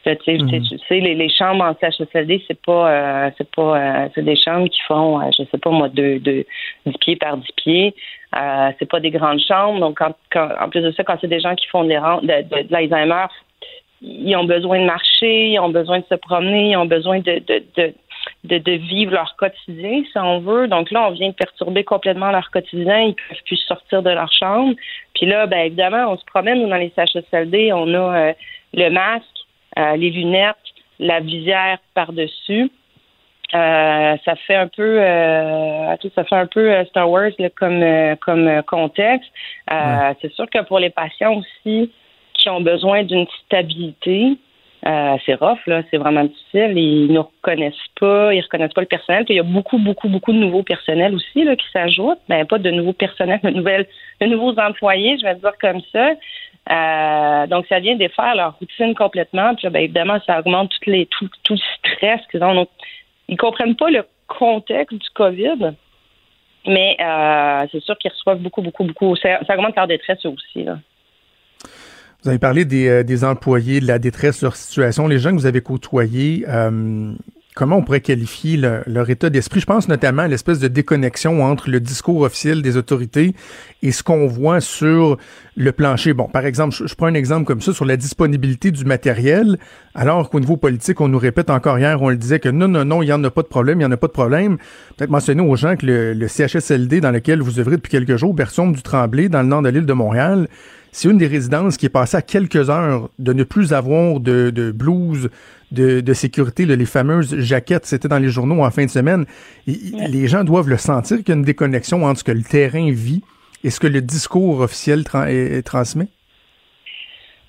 Tu 0.04 0.16
sais, 0.26 0.38
mhm. 0.38 0.62
tu 0.62 0.78
sais 0.88 1.00
les, 1.00 1.14
les, 1.14 1.30
chambres 1.30 1.64
en 1.64 1.76
CHSLD, 1.80 2.44
c'est 2.48 2.62
pas, 2.62 3.32
c'est 3.38 3.50
pas, 3.52 4.08
c'est 4.16 4.24
des 4.24 4.38
chambres 4.38 4.70
qui 4.70 4.82
font, 4.88 5.20
je 5.32 5.44
sais 5.44 5.58
pas 5.58 5.70
moi, 5.72 5.90
deux, 5.90 6.20
deux, 6.20 6.46
10 6.86 6.98
pieds 7.00 7.16
par 7.16 7.38
10 7.38 7.46
pieds. 7.58 7.94
Euh, 8.38 8.72
c'est 8.78 8.90
pas 8.90 9.00
des 9.00 9.10
grandes 9.10 9.40
chambres. 9.40 9.80
Donc, 9.80 10.00
quand, 10.00 10.14
en 10.60 10.70
plus 10.70 10.82
de 10.82 10.92
ça, 10.92 11.04
quand 11.04 11.18
c'est 11.20 11.28
des 11.28 11.40
gens 11.40 11.56
qui 11.56 11.68
font 11.68 11.84
des, 11.84 11.96
de, 11.96 12.42
de, 12.44 12.68
de 12.68 12.72
l'Alzheimer, 12.72 13.26
ils 14.02 14.36
ont 14.36 14.46
besoin 14.46 14.80
de 14.80 14.86
marcher, 14.86 15.52
ils 15.52 15.60
ont 15.60 15.70
besoin 15.70 16.00
de 16.00 16.06
se 16.10 16.16
promener, 16.16 16.72
ils 16.72 16.78
ont 16.78 16.86
besoin 16.86 17.20
de, 17.20 17.42
de, 17.48 17.64
de, 18.44 18.58
de, 18.58 18.72
vivre 18.72 19.14
leur 19.14 19.36
quotidien, 19.36 20.04
si 20.10 20.18
on 20.18 20.40
veut. 20.40 20.68
Donc 20.68 20.92
là, 20.92 21.08
on 21.08 21.12
vient 21.12 21.30
de 21.30 21.34
perturber 21.34 21.84
complètement 21.84 22.32
leur 22.32 22.50
quotidien. 22.52 23.00
Ils 23.00 23.16
peuvent 23.16 23.44
plus 23.46 23.58
sortir 23.58 24.04
de 24.04 24.12
leur 24.12 24.32
chambre. 24.32 24.76
Puis 25.16 25.26
là, 25.26 25.48
ben 25.48 25.66
évidemment, 25.66 26.12
on 26.12 26.18
se 26.18 26.26
promène 26.26 26.68
dans 26.68 26.76
les 26.76 26.94
CHSLD. 26.96 27.74
On 27.74 27.94
a 27.94 28.30
euh, 28.30 28.34
le 28.74 28.90
masque, 28.90 29.26
euh, 29.78 29.96
les 29.96 30.10
lunettes, 30.10 30.56
la 31.00 31.20
visière 31.20 31.78
par-dessus. 31.94 32.72
Euh, 33.56 34.16
ça 34.26 34.36
fait 34.36 34.56
un 34.56 34.68
peu 34.68 35.02
euh, 35.02 35.96
ça 36.14 36.24
fait 36.24 36.36
un 36.36 36.46
peu 36.46 36.86
Star 36.86 37.10
Wars 37.10 37.32
comme 37.56 37.84
comme 38.22 38.62
contexte. 38.64 39.32
C'est 40.22 40.32
sûr 40.34 40.48
que 40.50 40.64
pour 40.64 40.80
les 40.80 40.92
patients 40.92 41.36
aussi, 41.36 41.92
qui 42.40 42.50
ont 42.50 42.62
besoin 42.62 43.04
d'une 43.04 43.28
stabilité. 43.46 44.38
Euh, 44.88 45.18
c'est 45.26 45.34
rough, 45.34 45.60
là, 45.68 45.84
c'est 45.92 45.98
vraiment 45.98 46.24
difficile. 46.24 46.78
Ils 46.78 47.12
ne 47.12 47.20
reconnaissent 47.20 47.76
pas, 48.00 48.34
ils 48.34 48.42
reconnaissent 48.42 48.74
pas 48.74 48.82
le 48.82 48.88
personnel. 48.88 49.26
il 49.28 49.36
y 49.36 49.40
a 49.40 49.44
beaucoup, 49.44 49.78
beaucoup, 49.78 50.08
beaucoup 50.08 50.32
de 50.32 50.38
nouveaux 50.38 50.64
personnels 50.64 51.14
aussi 51.14 51.44
là, 51.44 51.56
qui 51.58 51.66
s'ajoutent, 51.74 52.22
mais 52.30 52.46
pas 52.46 52.60
de 52.60 52.72
nouveaux 52.72 52.94
personnels, 52.94 53.42
de 53.44 53.50
nouvelles, 53.50 53.88
de 54.22 54.28
nouveaux 54.28 54.58
employés, 54.58 55.18
je 55.20 55.26
vais 55.26 55.36
dire 55.36 55.54
comme 55.62 55.82
ça. 55.92 56.12
Euh, 56.70 57.48
donc, 57.48 57.66
ça 57.68 57.80
vient 57.80 57.96
défaire 57.96 58.36
leur 58.36 58.58
routine 58.60 58.94
complètement. 58.96 59.56
Puis 59.56 59.70
ben, 59.70 59.84
évidemment, 59.84 60.20
ça 60.26 60.40
augmente 60.40 60.72
tout, 60.80 61.30
le 61.50 61.58
stress 61.78 62.22
qu'ils 62.30 62.44
ont. 62.44 62.68
Ils 63.28 63.38
comprennent 63.38 63.76
pas 63.76 63.90
le 63.90 64.04
contexte 64.28 64.98
du 64.98 65.10
COVID, 65.16 65.74
mais 66.68 66.98
euh, 67.00 67.66
c'est 67.72 67.82
sûr 67.82 67.98
qu'ils 67.98 68.12
reçoivent 68.12 68.40
beaucoup, 68.40 68.62
beaucoup, 68.62 68.84
beaucoup. 68.84 69.16
Ça, 69.16 69.40
augmente 69.50 69.76
leur 69.76 69.88
détresse 69.88 70.24
aussi. 70.26 70.66
Vous 72.24 72.30
avez 72.30 72.40
parlé 72.40 72.66
des, 72.66 72.88
euh, 72.88 73.04
des, 73.04 73.24
employés, 73.24 73.80
de 73.80 73.88
la 73.88 73.98
détresse 73.98 74.42
leur 74.42 74.56
situation. 74.56 75.08
Les 75.08 75.20
gens 75.20 75.32
que 75.32 75.36
vous 75.36 75.46
avez 75.46 75.62
côtoyés, 75.62 76.46
comment 77.56 77.78
on 77.78 77.84
pourrait 77.84 78.02
qualifier 78.02 78.58
leur 78.58 79.10
état 79.10 79.30
d'esprit? 79.30 79.60
Je 79.60 79.66
pense 79.66 79.88
notamment 79.88 80.24
à 80.24 80.28
l'espèce 80.28 80.60
de 80.60 80.68
déconnexion 80.68 81.44
entre 81.44 81.70
le 81.70 81.80
discours 81.80 82.22
officiel 82.22 82.62
des 82.62 82.78
autorités 82.78 83.36
et 83.82 83.92
ce 83.92 84.04
qu'on 84.04 84.28
voit 84.28 84.62
sur 84.62 85.18
le 85.56 85.72
plancher. 85.72 86.14
Bon, 86.14 86.28
par 86.28 86.46
exemple, 86.46 86.76
je, 86.76 86.94
prends 86.96 87.08
un 87.08 87.14
exemple 87.14 87.46
comme 87.46 87.62
ça 87.62 87.74
sur 87.74 87.86
la 87.86 87.98
disponibilité 87.98 88.72
du 88.72 88.86
matériel, 88.86 89.58
alors 89.94 90.30
qu'au 90.30 90.40
niveau 90.40 90.58
politique, 90.58 91.02
on 91.02 91.08
nous 91.08 91.18
répète 91.18 91.50
encore 91.50 91.80
hier, 91.80 92.02
on 92.02 92.10
le 92.10 92.18
disait 92.18 92.40
que 92.40 92.50
non, 92.50 92.68
non, 92.68 92.86
non, 92.86 93.02
il 93.02 93.08
n'y 93.08 93.14
en 93.14 93.24
a 93.24 93.32
pas 93.32 93.42
de 93.42 93.48
problème, 93.48 93.80
il 93.80 93.84
n'y 93.84 93.86
en 93.86 93.92
a 93.92 93.98
pas 93.98 94.08
de 94.08 94.14
problème. 94.14 94.58
Peut-être 94.96 95.10
mentionner 95.10 95.42
aux 95.42 95.56
gens 95.56 95.76
que 95.76 95.86
le, 95.86 96.28
CHSLD 96.28 97.02
dans 97.02 97.12
lequel 97.12 97.42
vous 97.42 97.60
œuvrez 97.60 97.78
depuis 97.78 97.92
quelques 97.92 98.16
jours, 98.16 98.34
Berson 98.34 98.70
du 98.70 98.82
Tremblay, 98.82 99.28
dans 99.28 99.42
le 99.42 99.48
nord 99.48 99.64
de 99.64 99.70
l'île 99.70 99.86
de 99.86 99.94
Montréal, 99.94 100.48
c'est 100.92 101.10
une 101.10 101.18
des 101.18 101.28
résidences 101.28 101.78
qui 101.78 101.86
est 101.86 101.90
passée 101.90 102.18
à 102.18 102.22
quelques 102.22 102.70
heures 102.70 103.10
de 103.20 103.34
ne 103.34 103.44
plus 103.44 103.74
avoir 103.74 104.20
de, 104.20 104.50
de 104.50 104.72
blouse 104.72 105.30
de, 105.72 106.14
sécurité, 106.14 106.66
les 106.66 106.86
fameuses 106.86 107.38
jaquettes, 107.40 107.86
c'était 107.86 108.08
dans 108.08 108.20
les 108.20 108.30
journaux 108.30 108.64
en 108.64 108.72
fin 108.72 108.86
de 108.86 108.90
semaine. 108.90 109.26
Les 109.68 110.28
gens 110.28 110.44
doivent 110.44 110.70
le 110.70 110.78
sentir 110.78 111.18
qu'il 111.18 111.30
y 111.30 111.32
a 111.32 111.36
une 111.36 111.44
déconnexion 111.44 112.04
entre 112.06 112.20
ce 112.20 112.24
que 112.24 112.32
le 112.32 112.44
terrain 112.44 112.92
vit 112.92 113.22
et 113.64 113.70
ce 113.70 113.80
que 113.80 113.88
le 113.88 114.02
discours 114.02 114.62
officiel 114.62 115.04
transmet. 115.64 116.08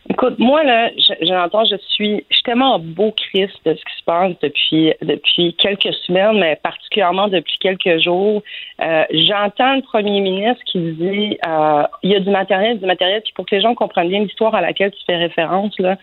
Écoute, 0.09 0.41
moi, 0.41 0.65
là, 0.65 0.91
j'entends, 1.21 1.65
je, 1.65 1.77
suis, 1.77 2.25
je 2.31 2.35
suis 2.35 2.43
tellement 2.43 2.75
en 2.75 2.79
beau 2.81 3.13
Christ 3.13 3.55
de 3.65 3.75
ce 3.75 3.79
qui 3.79 3.97
se 3.99 4.05
passe 4.05 4.33
depuis, 4.43 4.93
depuis 5.03 5.55
quelques 5.55 5.95
semaines, 6.05 6.41
mais 6.41 6.57
particulièrement 6.57 7.29
depuis 7.29 7.57
quelques 7.61 8.03
jours. 8.03 8.43
Euh, 8.81 9.05
j'entends 9.13 9.77
le 9.77 9.83
premier 9.83 10.21
ministre 10.21 10.63
qui 10.65 10.81
dit 10.81 11.39
euh, 11.47 11.83
il 12.03 12.11
y 12.11 12.17
a 12.17 12.21
du 12.21 12.31
matériel, 12.31 12.81
du 12.81 12.87
matériel, 12.87 13.23
puis 13.23 13.33
pour 13.37 13.47
que 13.47 13.55
les 13.55 13.61
gens 13.61 13.77
comprennent 13.77 14.09
bien 14.09 14.21
l'histoire 14.21 14.53
à 14.55 14.61
laquelle 14.61 14.91
tu 14.91 15.05
fais 15.07 15.17
référence, 15.17 15.79
là, 15.79 15.97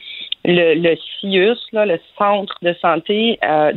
le, 0.48 0.96
CIUS, 1.20 1.58
le 1.74 2.00
centre 2.18 2.56
de 2.62 2.74
santé, 2.82 3.38
euh, 3.44 3.72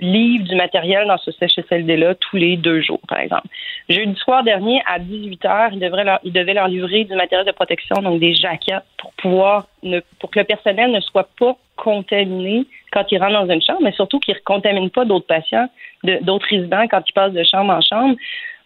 livre 0.00 0.44
du 0.44 0.54
matériel 0.54 1.06
dans 1.08 1.16
ce 1.16 1.30
CHSLD-là 1.30 2.14
tous 2.16 2.36
les 2.36 2.56
deux 2.56 2.82
jours, 2.82 3.00
par 3.08 3.18
exemple. 3.18 3.46
Jeudi 3.88 4.14
soir 4.16 4.44
dernier, 4.44 4.82
à 4.86 4.98
18 4.98 5.44
heures, 5.46 5.70
il, 5.72 5.80
devrait 5.80 6.04
leur, 6.54 6.68
livrer 6.68 7.04
du 7.04 7.14
matériel 7.14 7.46
de 7.46 7.52
protection, 7.52 7.96
donc 8.02 8.20
des 8.20 8.34
jaquettes, 8.34 8.84
pour 8.98 9.12
pouvoir, 9.14 9.66
ne, 9.82 10.00
pour 10.20 10.30
que 10.30 10.40
le 10.40 10.44
personnel 10.44 10.92
ne 10.92 11.00
soit 11.00 11.28
pas 11.38 11.56
contaminé 11.76 12.66
quand 12.92 13.10
il 13.10 13.18
rentre 13.18 13.46
dans 13.46 13.54
une 13.54 13.62
chambre, 13.62 13.80
mais 13.82 13.92
surtout 13.92 14.18
qu'il 14.20 14.34
ne 14.34 14.40
contamine 14.40 14.90
pas 14.90 15.06
d'autres 15.06 15.26
patients, 15.26 15.68
d'autres 16.04 16.46
résidents 16.48 16.86
quand 16.90 17.02
ils 17.08 17.12
passent 17.14 17.32
de 17.32 17.44
chambre 17.44 17.72
en 17.72 17.80
chambre. 17.80 18.16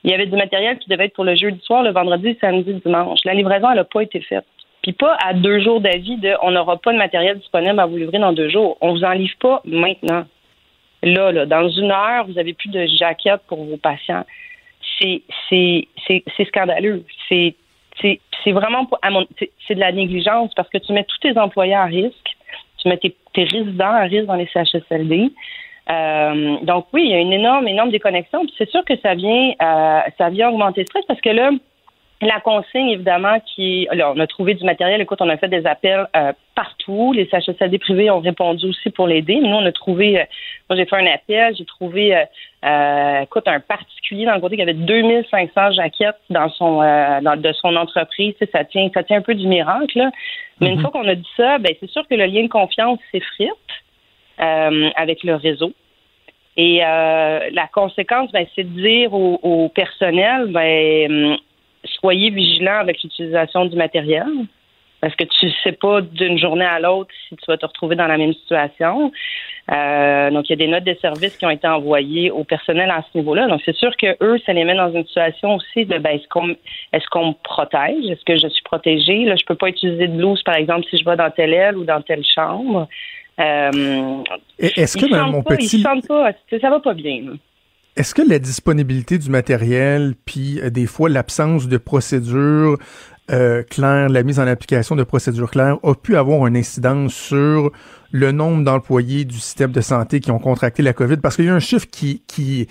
Il 0.03 0.11
y 0.11 0.15
avait 0.15 0.27
du 0.27 0.37
matériel 0.37 0.79
qui 0.79 0.89
devait 0.89 1.07
être 1.07 1.15
pour 1.15 1.25
le 1.25 1.37
jeudi 1.37 1.61
soir, 1.65 1.85
le 1.85 1.91
vendredi, 1.91 2.37
samedi, 2.41 2.75
dimanche. 2.75 3.21
La 3.25 3.35
livraison, 3.35 3.71
elle 3.71 3.77
n'a 3.77 3.85
pas 3.85 4.03
été 4.03 4.21
faite. 4.21 4.45
Puis 4.87 4.92
pas 4.92 5.16
à 5.20 5.35
deux 5.35 5.59
jours 5.59 5.81
d'avis 5.81 6.16
de 6.16 6.35
on 6.42 6.53
n'aura 6.53 6.77
pas 6.77 6.92
de 6.92 6.96
matériel 6.96 7.38
disponible 7.40 7.81
à 7.81 7.87
vous 7.87 7.96
livrer 7.96 8.20
dans 8.20 8.33
deux 8.33 8.49
jours. 8.49 8.77
On 8.81 8.92
vous 8.92 9.03
en 9.03 9.11
livre 9.11 9.35
pas 9.40 9.61
maintenant. 9.64 10.25
Là, 11.03 11.33
là, 11.33 11.44
dans 11.44 11.68
une 11.68 11.90
heure, 11.90 12.25
vous 12.29 12.38
avez 12.38 12.55
plus 12.55 12.68
de 12.68 12.87
jaquettes 12.87 13.40
pour 13.49 13.64
vos 13.64 13.79
patients. 13.79 14.25
C'est, 15.01 15.22
scandaleux. 16.46 17.05
C'est, 17.29 17.57
c'est 18.01 18.53
vraiment 18.53 18.88
c'est 19.66 19.75
de 19.75 19.81
la 19.81 19.90
négligence 19.90 20.55
parce 20.55 20.68
que 20.68 20.79
tu 20.79 20.92
mets 20.92 21.03
tous 21.03 21.18
tes 21.18 21.37
employés 21.37 21.75
à 21.75 21.87
risque, 21.87 22.37
tu 22.79 22.88
mets 22.88 22.99
tes, 22.99 23.16
résidents 23.35 23.90
à 23.90 24.03
risque 24.03 24.27
dans 24.27 24.37
les 24.37 24.46
CHSLD. 24.46 25.33
Euh, 25.90 26.59
donc 26.62 26.87
oui, 26.92 27.07
il 27.07 27.11
y 27.11 27.14
a 27.14 27.18
une 27.18 27.33
énorme, 27.33 27.66
énorme 27.66 27.90
déconnexion. 27.90 28.46
C'est 28.57 28.70
sûr 28.70 28.85
que 28.85 28.96
ça 28.99 29.16
vient, 29.16 29.51
euh, 29.61 30.01
ça 30.16 30.31
vient 30.31 30.51
augmenter 30.51 30.83
le 30.83 30.87
stress 30.87 31.05
parce 31.07 31.20
que 31.20 31.31
là, 31.31 31.51
la 32.22 32.40
consigne, 32.40 32.88
évidemment, 32.88 33.38
qui 33.40 33.87
là, 33.92 34.12
on 34.14 34.18
a 34.18 34.26
trouvé 34.26 34.55
du 34.55 34.64
matériel. 34.64 35.00
Écoute, 35.02 35.20
on 35.20 35.29
a 35.29 35.37
fait 35.37 35.48
des 35.48 35.66
appels 35.66 36.07
euh, 36.16 36.33
partout. 36.55 37.12
Les 37.12 37.29
CHSLD 37.29 37.79
privés 37.79 38.11
ont 38.11 38.20
répondu 38.20 38.66
aussi 38.66 38.88
pour 38.88 39.07
l'aider. 39.07 39.37
Nous, 39.37 39.55
on 39.55 39.66
a 39.66 39.72
trouvé, 39.72 40.20
euh, 40.20 40.24
moi 40.70 40.76
j'ai 40.76 40.87
fait 40.87 40.96
un 40.96 41.07
appel, 41.07 41.55
j'ai 41.57 41.66
trouvé, 41.66 42.16
euh, 42.64 43.20
écoute, 43.20 43.46
un 43.46 43.61
particulier 43.61 44.24
dans 44.24 44.35
le 44.35 44.40
côté 44.40 44.57
qui 44.57 44.62
avait 44.62 44.72
2500 44.72 45.72
jaquettes 45.72 46.16
dans 46.31 46.48
son, 46.48 46.76
dans, 46.76 47.38
de 47.38 47.52
son 47.52 47.76
entreprise. 47.76 48.35
ça 48.50 48.64
tient, 48.64 48.88
ça 48.94 49.02
tient 49.02 49.18
un 49.18 49.22
peu 49.22 49.35
du 49.35 49.46
miracle. 49.46 49.98
Là. 49.98 50.11
Mais 50.61 50.68
une 50.68 50.76
mhm. 50.76 50.81
fois 50.81 50.90
qu'on 50.92 51.07
a 51.09 51.14
dit 51.14 51.29
ça, 51.37 51.59
ben 51.59 51.74
c'est 51.79 51.90
sûr 51.90 52.09
que 52.09 52.14
le 52.14 52.24
lien 52.24 52.44
de 52.44 52.48
confiance 52.48 52.98
s'effrite 53.12 53.52
avec 54.38 55.22
le 55.22 55.35
réseau. 55.35 55.72
Et 56.57 56.79
la 56.79 57.68
conséquence, 57.72 58.33
ben, 58.33 58.46
c'est 58.55 58.64
de 58.64 58.81
dire 58.81 59.12
au, 59.12 59.38
au 59.42 59.68
personnel, 59.68 60.46
ben 60.46 61.38
soyez 62.01 62.31
vigilants 62.31 62.79
avec 62.81 63.03
l'utilisation 63.03 63.65
du 63.67 63.77
matériel 63.77 64.27
parce 65.01 65.15
que 65.15 65.25
tu 65.25 65.47
ne 65.47 65.51
sais 65.63 65.73
pas 65.73 66.01
d'une 66.01 66.39
journée 66.39 66.65
à 66.65 66.81
l'autre 66.81 67.11
si 67.29 67.37
tu 67.37 67.45
vas 67.47 67.57
te 67.57 67.67
retrouver 67.67 67.97
dans 67.97 68.07
la 68.07 68.17
même 68.17 68.33
situation. 68.33 69.13
Euh, 69.71 70.31
donc, 70.31 70.49
il 70.49 70.51
y 70.51 70.53
a 70.55 70.57
des 70.57 70.69
notes 70.69 70.85
de 70.85 70.97
service 71.01 71.37
qui 71.37 71.45
ont 71.45 71.51
été 71.51 71.69
envoyées 71.69 72.31
au 72.31 72.45
personnel 72.45 72.91
à 72.91 73.03
ce 73.03 73.19
niveau-là. 73.19 73.47
Donc, 73.47 73.61
c'est 73.65 73.77
sûr 73.77 73.97
que 73.97 74.17
eux, 74.23 74.39
ça 74.47 74.53
les 74.53 74.65
met 74.65 74.75
dans 74.75 74.93
une 74.93 75.05
situation 75.07 75.57
aussi 75.57 75.85
de 75.85 75.99
ben, 75.99 76.17
est-ce 76.17 76.29
qu'on 76.29 76.51
est-ce 76.93 77.07
qu'on 77.11 77.29
me 77.29 77.35
protège? 77.43 78.05
Est-ce 78.11 78.25
que 78.25 78.37
je 78.37 78.49
suis 78.49 78.63
protégée? 78.65 79.25
Là, 79.25 79.37
je 79.37 79.45
peux 79.45 79.55
pas 79.55 79.69
utiliser 79.69 80.09
de 80.09 80.17
blouse, 80.17 80.43
par 80.43 80.57
exemple, 80.57 80.87
si 80.89 80.97
je 80.97 81.05
vais 81.05 81.17
dans 81.17 81.31
telle 81.31 81.53
aile 81.53 81.77
ou 81.77 81.85
dans 81.85 82.01
telle 82.01 82.25
chambre. 82.25 82.89
Euh, 83.39 84.23
est-ce 84.59 84.97
que 84.97 85.31
mon 85.31 85.43
petit... 85.43 85.83
pas, 85.83 86.33
ça 86.61 86.71
va 86.71 86.81
pas 86.81 86.95
bien. 86.95 87.35
Est-ce 87.97 88.15
que 88.15 88.21
la 88.21 88.39
disponibilité 88.39 89.17
du 89.17 89.31
matériel, 89.31 90.15
puis 90.27 90.61
euh, 90.61 90.69
des 90.69 90.87
fois 90.87 91.09
l'absence 91.09 91.67
de 91.67 91.79
procédures 91.79 92.79
euh, 93.31 93.63
claires, 93.63 94.11
la 94.11 94.23
mise 94.23 94.39
en 94.39 94.47
application 94.47 94.97
de 94.97 95.03
procédures 95.03 95.51
claires, 95.51 95.79
a 95.83 95.95
pu 95.95 96.15
avoir 96.15 96.47
une 96.47 96.59
incidence 96.59 97.15
sur 97.15 97.73
le 98.13 98.33
nombre 98.33 98.65
d'employés 98.65 99.25
du 99.25 99.39
système 99.39 99.73
de 99.73 99.81
santé 99.81 100.21
qui 100.21 100.31
ont 100.31 100.39
contracté 100.39 100.83
la 100.83 100.93
COVID? 100.93 101.17
Parce 101.17 101.37
qu'il 101.37 101.47
y 101.47 101.49
a 101.49 101.55
un 101.55 101.59
chiffre 101.59 101.87
qui, 101.91 102.23
qui 102.27 102.69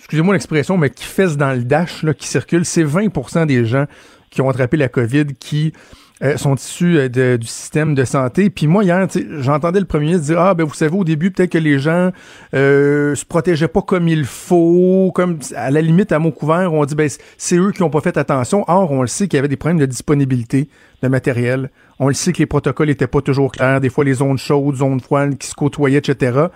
excusez-moi 0.00 0.34
l'expression, 0.34 0.76
mais 0.76 0.90
qui 0.90 1.04
fesse 1.04 1.36
dans 1.36 1.52
le 1.52 1.62
dash, 1.62 2.02
là, 2.02 2.12
qui 2.12 2.26
circule, 2.26 2.64
c'est 2.64 2.84
20% 2.84 3.46
des 3.46 3.64
gens 3.64 3.86
qui 4.30 4.42
ont 4.42 4.50
attrapé 4.50 4.76
la 4.76 4.88
COVID 4.88 5.26
qui 5.38 5.72
euh, 6.22 6.36
sont 6.36 6.54
issus 6.54 6.96
euh, 6.96 7.36
du 7.38 7.46
système 7.46 7.96
de 7.96 8.04
santé. 8.04 8.48
Puis 8.48 8.68
moi, 8.68 8.84
hier, 8.84 9.04
j'entendais 9.40 9.80
le 9.80 9.84
premier 9.84 10.06
ministre 10.06 10.26
dire 10.26 10.40
Ah, 10.40 10.54
ben 10.54 10.64
vous 10.64 10.74
savez, 10.74 10.96
au 10.96 11.02
début, 11.02 11.32
peut-être 11.32 11.50
que 11.50 11.58
les 11.58 11.80
gens 11.80 12.12
euh, 12.54 13.16
se 13.16 13.24
protégeaient 13.24 13.66
pas 13.66 13.82
comme 13.82 14.06
il 14.06 14.24
faut, 14.24 15.10
comme 15.12 15.40
à 15.56 15.72
la 15.72 15.80
limite, 15.80 16.12
à 16.12 16.20
mot 16.20 16.30
couvert, 16.30 16.72
on 16.72 16.84
dit 16.84 16.94
ben 16.94 17.08
c'est 17.36 17.56
eux 17.56 17.72
qui 17.72 17.82
ont 17.82 17.90
pas 17.90 18.00
fait 18.00 18.16
attention. 18.16 18.64
Or, 18.68 18.92
on 18.92 19.00
le 19.00 19.08
sait 19.08 19.26
qu'il 19.26 19.38
y 19.38 19.40
avait 19.40 19.48
des 19.48 19.56
problèmes 19.56 19.80
de 19.80 19.86
disponibilité 19.86 20.68
de 21.02 21.08
matériel. 21.08 21.70
On 21.98 22.06
le 22.06 22.14
sait 22.14 22.32
que 22.32 22.38
les 22.38 22.46
protocoles 22.46 22.90
étaient 22.90 23.08
pas 23.08 23.20
toujours 23.20 23.50
clairs. 23.50 23.80
Des 23.80 23.90
fois, 23.90 24.04
les 24.04 24.14
zones 24.14 24.38
chaudes, 24.38 24.76
zones 24.76 25.00
froides 25.00 25.36
qui 25.36 25.48
se 25.48 25.54
côtoyaient, 25.54 25.98
etc. 25.98 26.46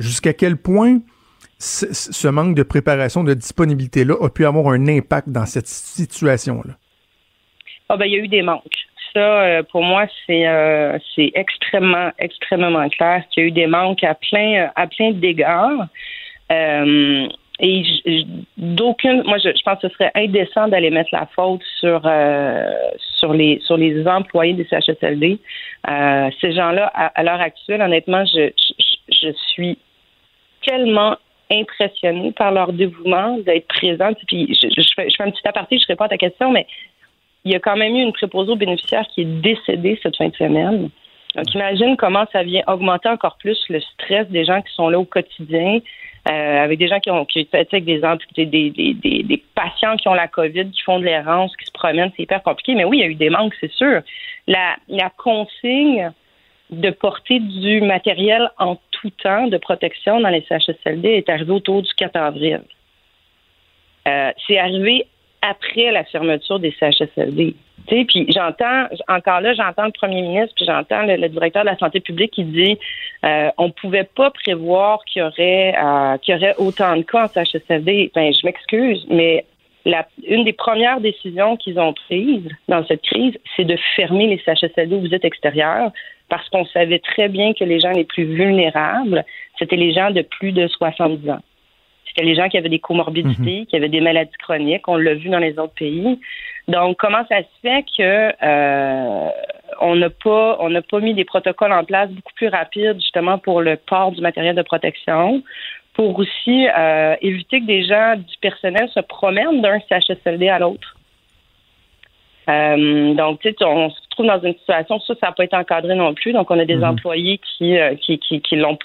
Jusqu'à 0.00 0.32
quel 0.32 0.56
point 0.56 0.98
ce 1.58 2.28
manque 2.28 2.56
de 2.56 2.64
préparation, 2.64 3.22
de 3.22 3.34
disponibilité-là 3.34 4.16
a 4.20 4.28
pu 4.30 4.44
avoir 4.44 4.74
un 4.74 4.88
impact 4.88 5.28
dans 5.28 5.46
cette 5.46 5.68
situation-là? 5.68 6.74
Ah 7.88 7.96
ben, 7.96 8.06
il 8.06 8.12
y 8.12 8.16
a 8.16 8.18
eu 8.18 8.28
des 8.28 8.42
manques. 8.42 8.64
Euh, 9.20 9.62
pour 9.62 9.82
moi, 9.82 10.06
c'est 10.26 10.46
euh, 10.46 10.98
c'est 11.14 11.32
extrêmement, 11.34 12.10
extrêmement 12.18 12.88
clair 12.88 13.22
qu'il 13.30 13.42
y 13.42 13.46
a 13.46 13.48
eu 13.48 13.52
des 13.52 13.66
manques 13.66 14.04
à 14.04 14.14
plein, 14.14 14.70
à 14.74 14.86
plein 14.86 15.12
d'égards. 15.12 15.86
Euh, 16.52 17.28
et 17.58 17.82
d'aucune, 18.58 19.22
moi, 19.24 19.38
je, 19.38 19.48
pense 19.64 19.80
que 19.80 19.88
ce 19.88 19.94
serait 19.94 20.12
indécent 20.14 20.68
d'aller 20.68 20.90
mettre 20.90 21.08
la 21.12 21.26
faute 21.34 21.62
sur 21.80 22.00
les 23.32 23.60
sur 23.64 23.76
les 23.78 24.06
employés 24.06 24.52
des 24.52 24.66
CHSLD. 24.66 25.38
ces 26.40 26.52
gens-là, 26.52 26.86
à, 26.94 27.22
l'heure 27.22 27.40
actuelle, 27.40 27.80
honnêtement, 27.80 28.24
je, 28.26 28.50
je, 29.08 29.32
suis 29.48 29.78
tellement 30.62 31.16
impressionnée 31.50 32.32
par 32.32 32.52
leur 32.52 32.74
dévouement 32.74 33.38
d'être 33.38 33.68
présente. 33.68 34.18
Puis 34.28 34.54
je, 34.60 34.68
je, 34.68 34.88
fais, 34.94 35.08
je 35.08 35.16
fais 35.16 35.22
un 35.22 35.30
petit 35.30 35.48
aparté, 35.48 35.78
je 35.78 35.86
réponds 35.86 36.04
à 36.04 36.08
ta 36.10 36.18
question, 36.18 36.52
mais 36.52 36.66
il 37.46 37.52
y 37.52 37.54
a 37.54 37.60
quand 37.60 37.76
même 37.76 37.94
eu 37.94 38.02
une 38.02 38.12
préposée 38.12 38.50
aux 38.50 38.56
bénéficiaires 38.56 39.06
qui 39.06 39.20
est 39.20 39.40
décédée 39.40 39.98
cette 40.02 40.16
fin 40.16 40.28
de 40.28 40.34
semaine. 40.34 40.90
Donc, 41.36 41.54
imagine 41.54 41.96
comment 41.96 42.24
ça 42.32 42.42
vient 42.42 42.62
augmenter 42.66 43.08
encore 43.08 43.36
plus 43.38 43.58
le 43.68 43.80
stress 43.80 44.28
des 44.28 44.44
gens 44.44 44.62
qui 44.62 44.74
sont 44.74 44.88
là 44.88 44.98
au 44.98 45.04
quotidien, 45.04 45.78
euh, 46.28 46.64
avec 46.64 46.80
des 46.80 46.88
gens 46.88 46.98
qui 46.98 47.08
ont 47.08 47.24
qui 47.24 47.48
avec 47.52 47.84
des, 48.34 48.46
des, 48.46 49.42
patients 49.54 49.96
qui 49.96 50.08
ont 50.08 50.14
la 50.14 50.26
COVID, 50.26 50.70
qui 50.72 50.82
font 50.82 50.98
de 50.98 51.04
l'errance, 51.04 51.56
qui 51.56 51.66
se 51.66 51.70
promènent, 51.70 52.10
c'est 52.16 52.24
hyper 52.24 52.42
compliqué. 52.42 52.74
Mais 52.74 52.84
oui, 52.84 52.98
il 52.98 53.00
y 53.00 53.04
a 53.04 53.08
eu 53.08 53.14
des 53.14 53.30
manques, 53.30 53.54
c'est 53.60 53.72
sûr. 53.72 54.00
La, 54.48 54.74
la 54.88 55.10
consigne 55.10 56.10
de 56.70 56.90
porter 56.90 57.38
du 57.38 57.80
matériel 57.80 58.50
en 58.58 58.76
tout 58.90 59.10
temps 59.10 59.46
de 59.46 59.56
protection 59.56 60.18
dans 60.20 60.30
les 60.30 60.44
CHSLD 60.48 61.10
est 61.10 61.28
arrivée 61.28 61.52
autour 61.52 61.82
du 61.82 61.94
4 61.94 62.16
avril. 62.16 62.60
Euh, 64.08 64.32
c'est 64.46 64.58
arrivé 64.58 65.06
après 65.48 65.90
la 65.92 66.04
fermeture 66.04 66.58
des 66.58 66.74
CHSLD. 66.78 67.54
Puis 67.86 68.26
j'entends, 68.32 68.86
encore 69.08 69.40
là, 69.40 69.54
j'entends 69.54 69.84
le 69.84 69.92
premier 69.92 70.22
ministre, 70.22 70.54
puis 70.56 70.64
j'entends 70.64 71.02
le, 71.02 71.28
directeur 71.28 71.62
de 71.62 71.68
la 71.68 71.78
santé 71.78 72.00
publique 72.00 72.32
qui 72.32 72.44
dit 72.44 72.78
euh, 73.24 73.50
on 73.58 73.70
pouvait 73.70 74.08
pas 74.16 74.30
prévoir 74.30 75.04
qu'il 75.04 75.22
y 75.22 75.24
aurait 75.24 75.74
euh, 75.76 76.18
qu'il 76.18 76.34
y 76.34 76.36
aurait 76.36 76.54
autant 76.58 76.96
de 76.96 77.02
cas 77.02 77.24
en 77.24 77.28
CHSLD. 77.28 78.10
Ben, 78.14 78.32
je 78.34 78.44
m'excuse, 78.44 79.06
mais 79.08 79.44
une 80.26 80.44
des 80.44 80.52
premières 80.52 81.00
décisions 81.00 81.56
qu'ils 81.56 81.78
ont 81.78 81.92
prises 81.92 82.48
dans 82.68 82.84
cette 82.86 83.02
crise, 83.02 83.38
c'est 83.54 83.64
de 83.64 83.76
fermer 83.94 84.26
les 84.26 84.38
CHSLD 84.44 84.96
aux 84.96 85.00
visites 85.00 85.24
extérieures 85.24 85.92
parce 86.28 86.48
qu'on 86.48 86.64
savait 86.66 86.98
très 86.98 87.28
bien 87.28 87.52
que 87.54 87.62
les 87.62 87.78
gens 87.78 87.92
les 87.92 88.04
plus 88.04 88.24
vulnérables, 88.24 89.24
c'était 89.60 89.76
les 89.76 89.92
gens 89.92 90.10
de 90.10 90.22
plus 90.22 90.50
de 90.50 90.66
70 90.66 91.30
ans 91.30 91.40
les 92.24 92.34
gens 92.34 92.48
qui 92.48 92.56
avaient 92.56 92.68
des 92.68 92.78
comorbidités, 92.78 93.60
mhm. 93.60 93.66
qui 93.66 93.76
avaient 93.76 93.88
des 93.88 94.00
maladies 94.00 94.36
chroniques. 94.38 94.88
On 94.88 94.96
l'a 94.96 95.14
vu 95.14 95.28
dans 95.28 95.38
les 95.38 95.58
autres 95.58 95.74
pays. 95.74 96.18
Donc, 96.68 96.96
comment 96.98 97.24
ça 97.28 97.38
se 97.42 97.60
fait 97.62 97.84
que 97.96 98.32
euh, 98.42 99.28
on 99.80 99.94
n'a 99.94 100.10
pas 100.10 100.56
on 100.60 100.70
n'a 100.70 100.82
pas 100.82 101.00
mis 101.00 101.14
des 101.14 101.24
protocoles 101.24 101.72
en 101.72 101.84
place 101.84 102.10
beaucoup 102.10 102.32
plus 102.34 102.48
rapides 102.48 102.96
justement 102.96 103.38
pour 103.38 103.60
le 103.60 103.76
port 103.76 104.12
du 104.12 104.20
matériel 104.20 104.56
de 104.56 104.62
protection, 104.62 105.42
pour 105.94 106.18
aussi 106.18 106.66
euh, 106.76 107.14
éviter 107.20 107.60
que 107.60 107.66
des 107.66 107.84
gens 107.84 108.16
du 108.16 108.36
personnel 108.40 108.88
se 108.92 109.00
promènent 109.00 109.60
d'un 109.60 109.78
CHSLD 109.88 110.48
à 110.48 110.58
l'autre? 110.58 110.96
Euh, 112.48 113.14
donc, 113.14 113.40
tu 113.40 113.50
sais, 113.50 113.64
on 113.64 113.90
se 113.90 113.96
trouve 114.10 114.26
dans 114.26 114.40
une 114.40 114.54
situation, 114.54 115.00
ça, 115.00 115.14
ça 115.20 115.26
n'a 115.26 115.32
pas 115.32 115.44
été 115.44 115.56
encadré 115.56 115.94
non 115.94 116.14
plus. 116.14 116.32
Donc, 116.32 116.50
on 116.50 116.58
a 116.58 116.64
des 116.64 116.76
mhm. 116.76 116.84
employés 116.84 117.38
qui, 117.38 117.76
qui, 118.00 118.18
qui, 118.18 118.40
qui 118.40 118.56
l'ont 118.56 118.76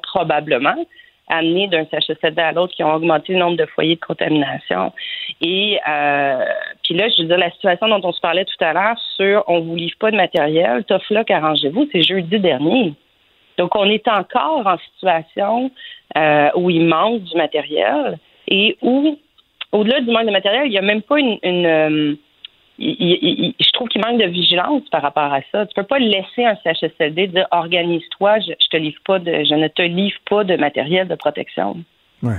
probablement 0.00 0.76
amenés 1.30 1.68
d'un 1.68 1.86
CHSLD 1.86 2.40
à 2.40 2.52
l'autre 2.52 2.74
qui 2.74 2.84
ont 2.84 2.92
augmenté 2.92 3.32
le 3.32 3.38
nombre 3.38 3.56
de 3.56 3.66
foyers 3.66 3.94
de 3.94 4.00
contamination. 4.00 4.92
Et 5.40 5.78
euh, 5.88 6.44
puis 6.82 6.94
là, 6.94 7.08
je 7.08 7.22
veux 7.22 7.28
dire, 7.28 7.38
la 7.38 7.50
situation 7.52 7.88
dont 7.88 8.00
on 8.02 8.12
se 8.12 8.20
parlait 8.20 8.44
tout 8.44 8.64
à 8.64 8.72
l'heure 8.72 8.98
sur 9.16 9.44
on 9.46 9.60
vous 9.60 9.76
livre 9.76 9.96
pas 9.98 10.10
de 10.10 10.16
matériel, 10.16 10.84
tough 10.84 11.08
luck, 11.10 11.30
arrangez-vous, 11.30 11.88
c'est 11.92 12.02
jeudi 12.02 12.38
dernier. 12.38 12.94
Donc, 13.56 13.76
on 13.76 13.84
est 13.84 14.08
encore 14.08 14.66
en 14.66 14.78
situation 14.94 15.70
euh, 16.16 16.48
où 16.56 16.70
il 16.70 16.86
manque 16.86 17.22
du 17.22 17.36
matériel 17.36 18.18
et 18.48 18.76
où, 18.82 19.18
au-delà 19.72 20.00
du 20.00 20.10
manque 20.10 20.26
de 20.26 20.32
matériel, 20.32 20.62
il 20.66 20.70
n'y 20.70 20.78
a 20.78 20.82
même 20.82 21.02
pas 21.02 21.18
une, 21.18 22.16
je 22.80 23.72
trouve 23.72 23.88
qu'il 23.88 24.00
manque 24.00 24.20
de 24.20 24.26
vigilance 24.26 24.82
par 24.90 25.02
rapport 25.02 25.32
à 25.32 25.40
ça. 25.52 25.66
Tu 25.66 25.74
peux 25.74 25.84
pas 25.84 25.98
laisser 25.98 26.44
un 26.44 26.56
CHSLD 26.64 27.28
dire 27.28 27.46
organise-toi, 27.50 28.38
je, 28.40 28.68
te 28.70 28.76
livre 28.76 29.00
pas 29.06 29.18
de, 29.18 29.44
je 29.44 29.54
ne 29.54 29.68
te 29.68 29.82
livre 29.82 30.18
pas 30.28 30.44
de 30.44 30.56
matériel 30.56 31.06
de 31.06 31.14
protection. 31.14 31.76
Ouais. 32.22 32.38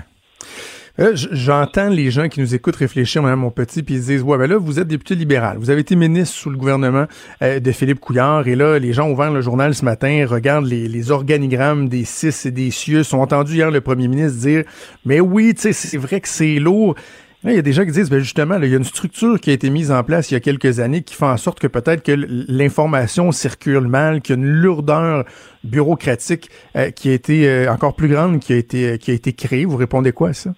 Euh, 0.99 1.11
j'entends 1.15 1.89
les 1.89 2.11
gens 2.11 2.27
qui 2.27 2.41
nous 2.41 2.53
écoutent 2.53 2.75
réfléchir, 2.75 3.23
mon 3.23 3.49
petit, 3.49 3.81
puis 3.81 3.95
ils 3.95 4.01
disent 4.01 4.23
ouais 4.23 4.37
ben 4.37 4.49
là 4.49 4.57
vous 4.57 4.77
êtes 4.77 4.87
député 4.87 5.15
libéral, 5.15 5.57
vous 5.57 5.69
avez 5.69 5.81
été 5.81 5.95
ministre 5.95 6.35
sous 6.35 6.49
le 6.49 6.57
gouvernement 6.57 7.05
euh, 7.41 7.61
de 7.61 7.71
Philippe 7.71 8.01
Couillard, 8.01 8.45
et 8.47 8.55
là 8.55 8.77
les 8.77 8.91
gens 8.91 9.07
ont 9.07 9.13
ouvert 9.13 9.31
le 9.31 9.39
journal 9.39 9.73
ce 9.73 9.85
matin, 9.85 10.25
regardent 10.27 10.65
les, 10.65 11.11
organigrammes 11.11 11.87
des 11.87 12.03
CIS 12.03 12.47
et 12.49 12.51
des 12.51 12.71
CIUS, 12.71 13.13
ont 13.13 13.21
entendu 13.21 13.55
hier 13.55 13.71
le 13.71 13.79
premier 13.79 14.09
ministre 14.09 14.41
dire 14.41 14.63
mais 15.05 15.21
oui, 15.21 15.53
tu 15.53 15.61
sais 15.61 15.73
c'est 15.73 15.97
vrai 15.97 16.19
que 16.19 16.27
c'est 16.27 16.59
lourd. 16.59 16.95
Il 17.43 17.53
y 17.53 17.57
a 17.57 17.63
des 17.63 17.73
gens 17.73 17.83
qui 17.85 17.91
disent, 17.91 18.11
ben 18.11 18.19
justement, 18.19 18.57
il 18.61 18.69
y 18.69 18.73
a 18.73 18.77
une 18.77 18.83
structure 18.83 19.39
qui 19.39 19.49
a 19.49 19.53
été 19.53 19.71
mise 19.71 19.91
en 19.91 20.03
place 20.03 20.29
il 20.29 20.35
y 20.35 20.37
a 20.37 20.39
quelques 20.39 20.79
années 20.79 21.01
qui 21.01 21.15
fait 21.15 21.25
en 21.25 21.37
sorte 21.37 21.59
que 21.59 21.65
peut-être 21.65 22.03
que 22.03 22.11
l'information 22.11 23.31
circule 23.31 23.87
mal, 23.87 24.21
qu'il 24.21 24.35
y 24.35 24.39
a 24.39 24.41
une 24.41 24.47
lourdeur 24.47 25.25
bureaucratique 25.63 26.49
euh, 26.75 26.91
qui 26.91 27.09
a 27.09 27.13
été 27.13 27.47
euh, 27.47 27.71
encore 27.71 27.95
plus 27.95 28.09
grande, 28.09 28.39
qui 28.39 28.53
a 28.53 28.57
été, 28.57 28.99
qui 28.99 29.09
a 29.09 29.15
été 29.15 29.33
créée. 29.33 29.65
Vous 29.65 29.77
répondez 29.77 30.11
quoi 30.11 30.29
à 30.29 30.33
ça? 30.33 30.51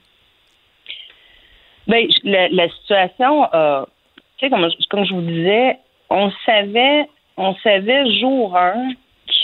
Bien, 1.87 2.05
la, 2.23 2.69
situation 2.69 3.43
a 3.43 3.85
tu 4.37 4.45
sais, 4.45 4.49
comme, 4.49 4.67
comme 4.89 5.05
je 5.05 5.13
vous 5.13 5.21
disais, 5.21 5.77
on 6.09 6.31
savait, 6.45 7.07
on 7.37 7.55
savait 7.63 8.19
jour 8.19 8.57
1 8.57 8.73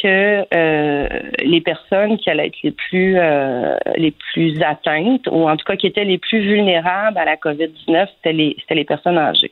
que 0.01 0.45
euh, 0.53 1.07
les 1.43 1.61
personnes 1.61 2.17
qui 2.17 2.29
allaient 2.29 2.47
être 2.47 2.61
les 2.63 2.71
plus 2.71 3.17
euh, 3.17 3.75
les 3.95 4.11
plus 4.11 4.61
atteintes 4.61 5.27
ou 5.31 5.49
en 5.49 5.57
tout 5.57 5.65
cas 5.65 5.75
qui 5.75 5.87
étaient 5.87 6.05
les 6.05 6.17
plus 6.17 6.39
vulnérables 6.39 7.17
à 7.17 7.25
la 7.25 7.35
COVID-19, 7.35 8.07
c'était 8.15 8.33
les 8.33 8.55
c'était 8.59 8.75
les 8.75 8.85
personnes 8.85 9.17
âgées. 9.17 9.51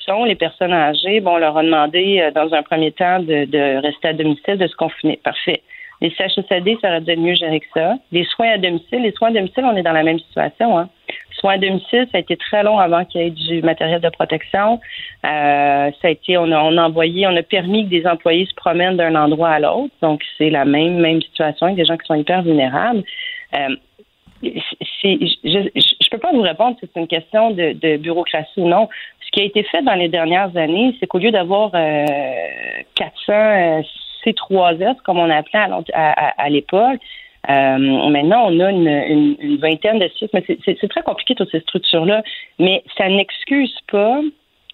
Sont 0.00 0.24
les 0.24 0.34
personnes 0.34 0.72
âgées, 0.72 1.20
bon, 1.20 1.34
on 1.34 1.38
leur 1.38 1.56
a 1.58 1.62
demandé 1.62 2.20
euh, 2.20 2.30
dans 2.30 2.52
un 2.54 2.62
premier 2.62 2.92
temps 2.92 3.20
de, 3.20 3.44
de 3.44 3.80
rester 3.82 4.08
à 4.08 4.12
domicile, 4.12 4.56
de 4.58 4.66
se 4.66 4.76
confiner. 4.76 5.18
Parfait. 5.22 5.62
Les 6.00 6.10
CHSLD, 6.10 6.78
ça 6.80 6.88
aurait 6.88 7.00
dû 7.00 7.10
être 7.10 7.20
mieux 7.20 7.34
gérer 7.34 7.60
que 7.60 7.66
ça. 7.74 7.94
Les 8.10 8.24
soins 8.24 8.52
à 8.52 8.58
domicile, 8.58 9.02
les 9.02 9.12
soins 9.12 9.28
à 9.28 9.32
domicile, 9.32 9.64
on 9.64 9.76
est 9.76 9.82
dans 9.82 9.92
la 9.92 10.02
même 10.02 10.18
situation. 10.18 10.78
Hein. 10.78 10.88
Soins 11.32 11.54
à 11.54 11.58
domicile, 11.58 12.06
ça 12.10 12.18
a 12.18 12.20
été 12.20 12.36
très 12.36 12.62
long 12.62 12.78
avant 12.78 13.04
qu'il 13.04 13.20
y 13.20 13.24
ait 13.24 13.30
du 13.30 13.62
matériel 13.62 14.00
de 14.00 14.08
protection. 14.08 14.80
Euh, 15.26 15.90
ça 16.00 16.08
a 16.08 16.10
été, 16.10 16.38
on 16.38 16.50
a, 16.52 16.62
on 16.62 16.76
a 16.78 16.86
envoyé, 16.86 17.26
on 17.26 17.36
a 17.36 17.42
permis 17.42 17.84
que 17.84 17.90
des 17.90 18.06
employés 18.06 18.46
se 18.46 18.54
promènent 18.54 18.96
d'un 18.96 19.14
endroit 19.14 19.50
à 19.50 19.58
l'autre. 19.58 19.92
Donc, 20.00 20.22
c'est 20.38 20.50
la 20.50 20.64
même, 20.64 20.98
même 20.98 21.20
situation 21.20 21.66
avec 21.66 21.76
des 21.76 21.84
gens 21.84 21.96
qui 21.96 22.06
sont 22.06 22.14
hyper 22.14 22.42
vulnérables. 22.42 23.02
Euh, 23.54 23.76
je 24.42 25.08
ne 25.08 26.10
peux 26.10 26.18
pas 26.18 26.32
vous 26.32 26.40
répondre 26.40 26.76
si 26.80 26.88
c'est 26.92 27.00
une 27.00 27.08
question 27.08 27.50
de, 27.50 27.72
de, 27.72 27.98
bureaucratie 27.98 28.58
ou 28.58 28.68
non. 28.68 28.88
Ce 29.20 29.30
qui 29.32 29.42
a 29.42 29.44
été 29.44 29.62
fait 29.64 29.82
dans 29.82 29.94
les 29.94 30.08
dernières 30.08 30.56
années, 30.56 30.96
c'est 30.98 31.06
qu'au 31.06 31.18
lieu 31.18 31.30
d'avoir 31.30 31.70
euh, 31.74 32.06
400, 32.94 33.82
C3S, 34.24 34.96
comme 35.04 35.18
on 35.18 35.30
appelait 35.30 35.66
à, 35.92 36.48
l'époque. 36.48 37.00
Euh, 37.48 37.78
maintenant, 37.78 38.48
on 38.48 38.60
a 38.60 38.70
une, 38.70 39.56
vingtaine 39.60 39.98
de 39.98 40.08
sites, 40.18 40.32
mais 40.34 40.44
c'est 40.64 40.88
très 40.88 41.02
compliqué 41.02 41.34
toutes 41.34 41.50
ces 41.50 41.60
structures-là. 41.60 42.22
Mais 42.58 42.82
ça 42.96 43.08
n'excuse 43.08 43.74
pas. 43.90 44.20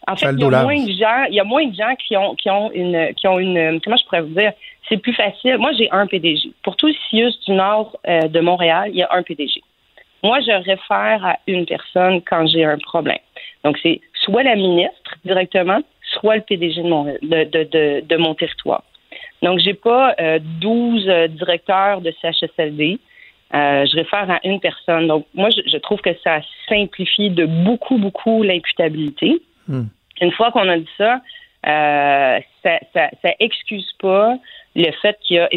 En 0.08 0.14
fait, 0.14 0.32
il 0.32 0.40
y 0.40 0.44
a 0.44 0.62
moins 0.62 0.84
de 0.84 0.92
gens, 0.92 1.24
il 1.28 1.34
y 1.34 1.40
a 1.40 1.44
moins 1.44 1.66
de 1.66 1.74
gens 1.74 1.94
qui 1.96 2.16
ont 2.16 2.34
qui 2.36 2.48
ont 2.48 2.70
une 2.72 3.12
qui 3.14 3.26
ont 3.26 3.40
une 3.40 3.80
comment 3.80 3.96
je 3.96 4.04
pourrais 4.04 4.22
vous 4.22 4.34
dire, 4.34 4.52
c'est 4.88 4.98
plus 4.98 5.14
facile. 5.14 5.58
Moi, 5.58 5.72
j'ai 5.72 5.90
un 5.90 6.06
PDG. 6.06 6.52
Pour 6.62 6.76
tout 6.76 6.86
le 6.86 6.94
CIUS 7.08 7.32
du 7.46 7.52
nord 7.52 7.96
euh, 8.06 8.22
de 8.22 8.40
Montréal, 8.40 8.90
il 8.90 8.96
y 8.96 9.02
a 9.02 9.08
un 9.10 9.22
PDG. 9.22 9.62
Moi, 10.22 10.40
je 10.40 10.52
réfère 10.52 11.24
à 11.24 11.38
une 11.46 11.66
personne 11.66 12.22
quand 12.22 12.46
j'ai 12.46 12.64
un 12.64 12.78
problème. 12.78 13.18
Donc, 13.64 13.78
c'est 13.82 14.00
soit 14.14 14.42
la 14.42 14.54
ministre 14.54 15.16
directement, 15.24 15.80
soit 16.20 16.36
le 16.36 16.42
PDG 16.42 16.82
de 16.82 16.88
mon, 16.88 17.04
de, 17.04 17.44
de, 17.44 18.00
de 18.00 18.16
mon 18.16 18.34
territoire. 18.34 18.82
Donc, 19.42 19.58
j'ai 19.58 19.74
pas 19.74 20.14
euh, 20.20 20.38
12 20.60 21.08
euh, 21.08 21.28
directeurs 21.28 22.00
de 22.00 22.12
CHSLD. 22.22 22.98
Euh, 23.54 23.86
je 23.86 23.96
réfère 23.96 24.30
à 24.30 24.40
une 24.44 24.60
personne. 24.60 25.06
Donc, 25.06 25.26
moi, 25.34 25.50
je, 25.50 25.76
trouve 25.78 26.00
que 26.00 26.14
ça 26.24 26.40
simplifie 26.68 27.30
de 27.30 27.46
beaucoup, 27.46 27.98
beaucoup 27.98 28.42
l'imputabilité. 28.42 29.40
Hmm. 29.68 29.84
Une 30.20 30.32
fois 30.32 30.50
qu'on 30.50 30.68
a 30.68 30.78
dit 30.78 30.88
ça, 30.96 31.20
euh, 31.66 32.40
ça, 32.62 32.78
ça, 32.92 33.10
ça, 33.22 33.30
excuse 33.38 33.92
pas 34.00 34.36
le 34.74 34.90
fait 35.02 35.18
qu'il 35.22 35.36
y 35.36 35.38
a 35.38 35.48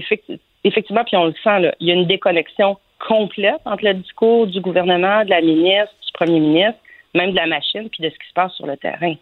effectivement, 0.64 1.04
puis 1.04 1.18
on 1.18 1.26
le 1.26 1.34
sent, 1.44 1.60
là, 1.60 1.76
il 1.80 1.88
y 1.88 1.92
a 1.92 1.94
une 1.94 2.08
déconnexion 2.08 2.78
complète 3.08 3.62
entre 3.66 3.86
le 3.86 3.94
discours 3.96 4.48
du 4.48 4.60
gouvernement, 4.60 5.24
de 5.24 5.30
la 5.30 5.42
ministre, 5.42 5.96
du 6.06 6.12
premier 6.14 6.40
ministre, 6.40 6.80
même 7.16 7.32
de 7.32 7.36
la 7.36 7.48
machine, 7.48 7.90
puis 7.90 8.04
de 8.04 8.10
ce 8.10 8.16
qui 8.16 8.28
se 8.28 8.34
passe 8.34 8.54
sur 8.54 8.68
le 8.68 8.78
terrain. 8.78 9.16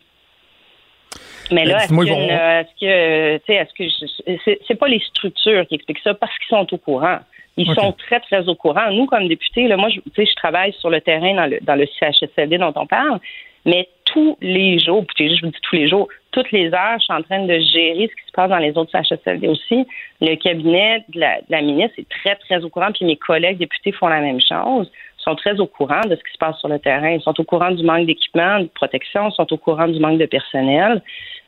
Mais 1.52 1.66
là, 1.66 1.84
est-ce 1.84 1.90
que, 1.90 3.38
tu 3.38 3.44
sais, 3.46 3.54
est-ce 3.54 3.74
que 3.74 4.60
c'est 4.68 4.76
pas 4.76 4.88
les 4.88 5.00
structures 5.00 5.66
qui 5.68 5.76
expliquent 5.76 6.02
ça 6.04 6.14
parce 6.14 6.38
qu'ils 6.40 6.58
sont 6.58 6.74
au 6.74 6.78
courant. 6.78 7.20
Ils 7.58 7.74
sont 7.74 7.92
très, 7.94 8.20
très 8.20 8.48
au 8.48 8.54
courant. 8.54 8.92
Nous, 8.92 9.08
comme 9.08 9.28
députés, 9.28 9.68
là, 9.68 9.78
moi, 9.78 9.90
je, 9.90 10.00
je 10.16 10.36
travaille 10.36 10.74
sur 10.74 10.92
le 10.92 11.02
terrain 11.02 11.34
dans 11.34 11.48
le, 11.48 11.58
dans 11.62 11.76
le 11.76 11.88
CHSLD 11.88 12.60
dont 12.60 12.74
on 12.76 12.86
parle, 12.86 13.20
mais 13.66 13.90
tous 14.06 14.38
les 14.42 14.78
jours, 14.78 15.04
je 15.18 15.42
vous 15.42 15.52
dis 15.52 15.60
tous 15.64 15.76
les 15.76 15.90
jours, 15.90 16.08
toutes 16.32 16.52
les 16.52 16.72
heures, 16.72 17.00
je 17.00 17.06
suis 17.06 17.14
en 17.14 17.24
train 17.24 17.46
de 17.46 17.60
gérer 17.60 18.10
ce 18.10 18.16
qui 18.22 18.28
se 18.28 18.32
passe 18.32 18.50
dans 18.50 18.60
les 18.60 18.78
autres 18.78 18.92
CHSLD 18.92 19.48
aussi. 19.48 19.88
Le 20.22 20.36
cabinet 20.36 21.04
de 21.10 21.20
la, 21.20 21.38
de 21.42 21.48
la 21.50 21.62
ministre 21.62 21.96
est 21.98 22.08
très, 22.08 22.36
très 22.36 22.64
au 22.64 22.70
courant, 22.70 22.92
puis 22.94 23.06
mes 23.06 23.18
collègues 23.18 23.58
députés 23.58 23.92
font 23.92 24.08
la 24.08 24.22
même 24.22 24.40
chose 24.40 24.92
sont 25.28 25.36
très 25.36 25.60
au 25.60 25.68
courant 25.68 26.02
de 26.02 26.16
ce 26.16 26.24
qui 26.24 26.34
se 26.34 26.38
passe 26.40 26.58
sur 26.60 26.70
le 26.70 26.80
terrain. 26.80 27.10
Ils 27.10 27.22
sont 27.22 27.40
au 27.40 27.44
courant 27.44 27.72
du 27.72 27.84
manque 27.84 28.06
d'équipement, 28.06 28.60
de 28.60 28.70
protection, 28.74 29.30
ils 29.30 29.34
sont 29.34 29.52
au 29.52 29.58
courant 29.58 29.88
du 29.88 30.00
manque 30.00 30.20
de 30.20 30.26
personnel. 30.26 31.02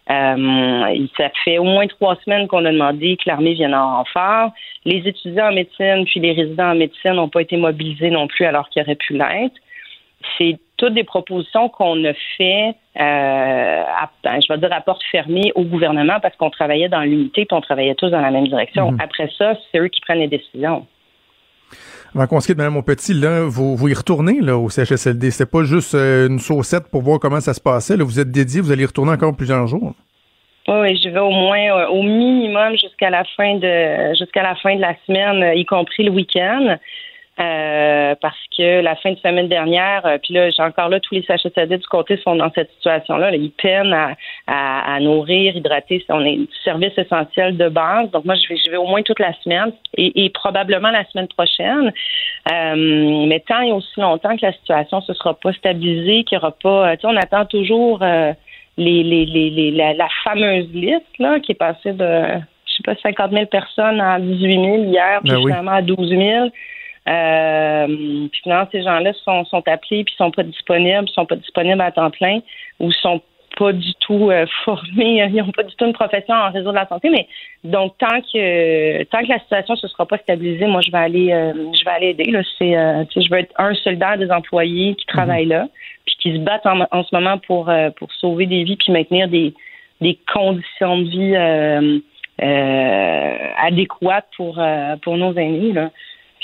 Euh, 0.10 1.08
ça 1.18 1.30
fait 1.46 1.60
au 1.60 1.64
moins 1.64 1.86
trois 1.88 2.16
semaines 2.26 2.48
qu'on 2.48 2.66
a 2.66 2.72
demandé 2.72 3.16
que 3.18 3.24
l'armée 3.28 3.54
vienne 3.54 3.76
en 3.76 3.98
renfort. 3.98 4.52
Les 4.86 5.08
étudiants 5.08 5.50
en 5.50 5.54
médecine 5.54 6.06
puis 6.06 6.20
les 6.20 6.34
résidents 6.34 6.72
en 6.72 6.76
médecine 6.76 7.14
n'ont 7.14 7.30
pas 7.30 7.42
été 7.42 7.58
mobilisés 7.58 8.10
non 8.10 8.28
plus 8.28 8.46
alors 8.46 8.68
qu'ils 8.70 8.82
auraient 8.82 8.96
pu 8.96 9.14
l'être. 9.14 9.56
C'est 10.38 10.58
toutes 10.78 10.96
des 10.96 11.04
propositions 11.04 11.70
qu'on 11.70 12.04
a 12.04 12.14
fait, 12.38 12.76
euh, 13.00 13.84
à, 13.84 14.10
ben, 14.24 14.40
je 14.42 14.52
vais 14.52 14.60
dire 14.60 14.74
à 14.74 14.82
porte 14.82 15.04
fermée 15.12 15.52
au 15.56 15.64
gouvernement 15.64 16.20
parce 16.20 16.36
qu'on 16.36 16.50
travaillait 16.50 16.90
dans 16.90 17.02
l'unité 17.02 17.42
et 17.42 17.48
on 17.52 17.62
travaillait 17.62 17.96
tous 17.96 18.10
dans 18.10 18.20
la 18.20 18.32
même 18.32 18.48
direction. 18.48 18.92
Mhm. 18.92 19.02
Après 19.02 19.30
ça, 19.38 19.54
c'est 19.72 19.80
eux 19.80 19.88
qui 19.88 20.02
prennent 20.02 20.20
les 20.20 20.28
décisions. 20.28 20.86
Avant 22.16 22.28
qu'on 22.28 22.40
se 22.40 22.48
quitte, 22.48 22.58
Mme 22.58 22.82
Petit, 22.84 23.14
là, 23.14 23.44
vous, 23.46 23.76
vous 23.76 23.88
y 23.88 23.94
retournez 23.94 24.42
là, 24.42 24.58
au 24.58 24.70
CHSLD. 24.70 25.32
C'est 25.32 25.50
pas 25.50 25.64
juste 25.64 25.94
euh, 25.94 26.28
une 26.28 26.40
saucette 26.40 26.90
pour 26.90 27.02
voir 27.02 27.20
comment 27.20 27.40
ça 27.40 27.54
se 27.54 27.62
passait. 27.62 27.98
Là. 27.98 28.04
Vous 28.04 28.20
êtes 28.20 28.32
dédié, 28.32 28.62
vous 28.62 28.72
allez 28.72 28.84
y 28.84 28.86
retourner 28.86 29.12
encore 29.12 29.36
plusieurs 29.36 29.68
jours. 29.68 29.94
Oui, 30.68 31.00
je 31.04 31.10
vais 31.10 31.20
au 31.20 31.32
moins 31.32 31.60
euh, 31.60 31.88
au 31.88 32.04
minimum 32.04 32.74
jusqu'à 32.74 33.10
la 33.10 33.24
fin 33.38 33.56
de 33.56 34.14
jusqu'à 34.16 34.44
la 34.44 34.56
fin 34.56 34.76
de 34.76 34.82
la 34.82 34.96
semaine, 35.06 35.58
y 35.58 35.66
compris 35.66 36.04
le 36.04 36.12
week-end. 36.12 36.78
Euh, 37.40 38.16
parce 38.22 38.38
que 38.58 38.82
la 38.82 38.98
fin 38.98 39.14
de 39.14 39.20
semaine 39.20 39.48
dernière, 39.48 40.06
euh, 40.06 40.18
puis 40.22 40.34
là, 40.34 40.50
j'ai 40.50 40.62
encore 40.62 40.90
là, 40.90 41.00
tous 41.00 41.16
les 41.16 41.22
CHSLD 41.24 41.78
du 41.78 41.88
côté 41.88 42.18
sont 42.18 42.36
dans 42.36 42.52
cette 42.54 42.70
situation-là. 42.72 43.34
Ils 43.34 43.52
peinent 43.52 43.94
à, 43.94 44.16
à, 44.48 45.00
nourrir, 45.00 45.56
hydrater. 45.56 46.04
On 46.10 46.26
est 46.26 46.36
un 46.36 46.46
service 46.66 46.98
essentiel 46.98 47.56
de 47.56 47.70
base. 47.70 48.12
Donc 48.12 48.26
moi, 48.26 48.36
je 48.36 48.50
vais, 48.50 48.60
je 48.64 48.70
vais 48.70 48.76
au 48.76 48.88
moins 48.88 49.04
toute 49.04 49.20
la 49.20 49.32
semaine 49.42 49.72
et, 49.96 50.30
probablement 50.32 50.92
la 50.92 51.06
semaine 51.06 51.30
prochaine. 51.30 51.94
Euh, 52.52 53.26
mais 53.28 53.40
tant 53.48 53.62
et 53.62 53.72
aussi 53.72 54.02
longtemps 54.02 54.36
que 54.36 54.46
la 54.46 54.52
situation 54.52 54.98
ne 54.98 55.04
se 55.04 55.14
sera 55.14 55.34
pas 55.34 55.54
stabilisée, 55.54 56.26
qu'il 56.26 56.38
n'y 56.38 56.44
aura 56.44 56.52
pas... 56.52 56.98
Tu 56.98 57.02
sais, 57.02 57.08
on 57.08 57.16
attend 57.16 57.46
toujours 57.46 58.00
les, 58.80 59.04
les, 59.04 59.26
les, 59.26 59.72
la, 59.72 60.08
fameuse 60.26 60.70
liste 60.74 61.18
là, 61.20 61.40
qui 61.40 61.54
est 61.54 61.56
passée 61.56 61.94
de, 61.94 62.24
je 62.66 62.74
sais 62.76 62.84
pas, 62.84 62.96
50 63.02 63.32
000 63.32 63.46
personnes 63.46 64.02
à 64.02 64.20
18 64.20 64.54
000 64.56 64.76
hier, 64.92 65.22
puis 65.24 65.32
ben 65.32 65.40
finalement 65.40 65.72
à 65.72 65.82
12 65.82 66.10
000. 66.10 66.50
Euh, 67.08 68.28
puis 68.32 68.42
finalement, 68.44 68.68
ces 68.72 68.84
gens-là 68.84 69.14
sont, 69.24 69.46
sont 69.46 69.64
appelés 69.68 70.04
puis 70.04 70.14
sont 70.18 70.32
pas 70.32 70.44
disponibles, 70.44 71.10
sont 71.10 71.26
pas 71.26 71.36
disponibles 71.36 71.82
à 71.82 71.92
temps 71.92 72.12
plein 72.12 72.40
ou 72.80 72.92
sont 72.92 73.22
pas 73.58 73.74
du 73.74 73.94
tout 74.00 74.30
euh, 74.30 74.46
formés, 74.66 75.28
ils 75.30 75.36
n'ont 75.36 75.52
pas 75.52 75.64
du 75.64 75.76
tout 75.76 75.86
une 75.86 75.94
profession 75.94 76.34
en 76.34 76.52
réseau 76.52 76.70
de 76.70 76.76
la 76.76 76.88
santé. 76.88 77.10
Mais 77.10 77.28
donc 77.64 77.98
tant 77.98 78.22
que 78.22 79.04
tant 79.06 79.22
que 79.22 79.30
la 79.30 79.40
situation 79.40 79.74
ne 79.74 79.80
se 79.80 79.88
sera 79.88 80.06
pas 80.06 80.18
stabilisée, 80.18 80.66
moi 80.66 80.82
je 80.82 80.92
vais 80.92 80.98
aller 80.98 81.32
euh, 81.32 81.54
je 81.74 81.84
vais 81.84 81.92
aller 81.92 82.08
aider. 82.10 82.32
Là, 82.32 82.42
c'est 82.58 82.78
euh, 82.78 83.04
je 83.16 83.30
veux 83.30 83.40
être 83.40 83.54
un 83.58 83.74
soldat 83.76 84.18
des 84.18 84.32
employés 84.32 84.96
qui 84.96 85.06
travaillent 85.06 85.46
là, 85.46 85.68
puis 86.06 86.16
qui 86.20 86.34
se 86.34 86.40
battent 86.40 86.66
en, 86.66 86.86
en 86.92 87.04
ce 87.04 87.14
moment 87.14 87.38
pour 87.40 87.72
pour 87.98 88.12
sauver 88.14 88.46
des 88.46 88.64
vies 88.64 88.78
puis 88.78 88.92
maintenir 88.92 89.28
des 89.28 89.54
des 90.02 90.18
conditions 90.34 91.00
de 91.00 91.10
vie 91.10 91.36
adéquates 93.58 94.28
pour 94.38 94.62
pour 95.02 95.18
nos 95.18 95.34
aînés 95.34 95.74
là. 95.74 95.92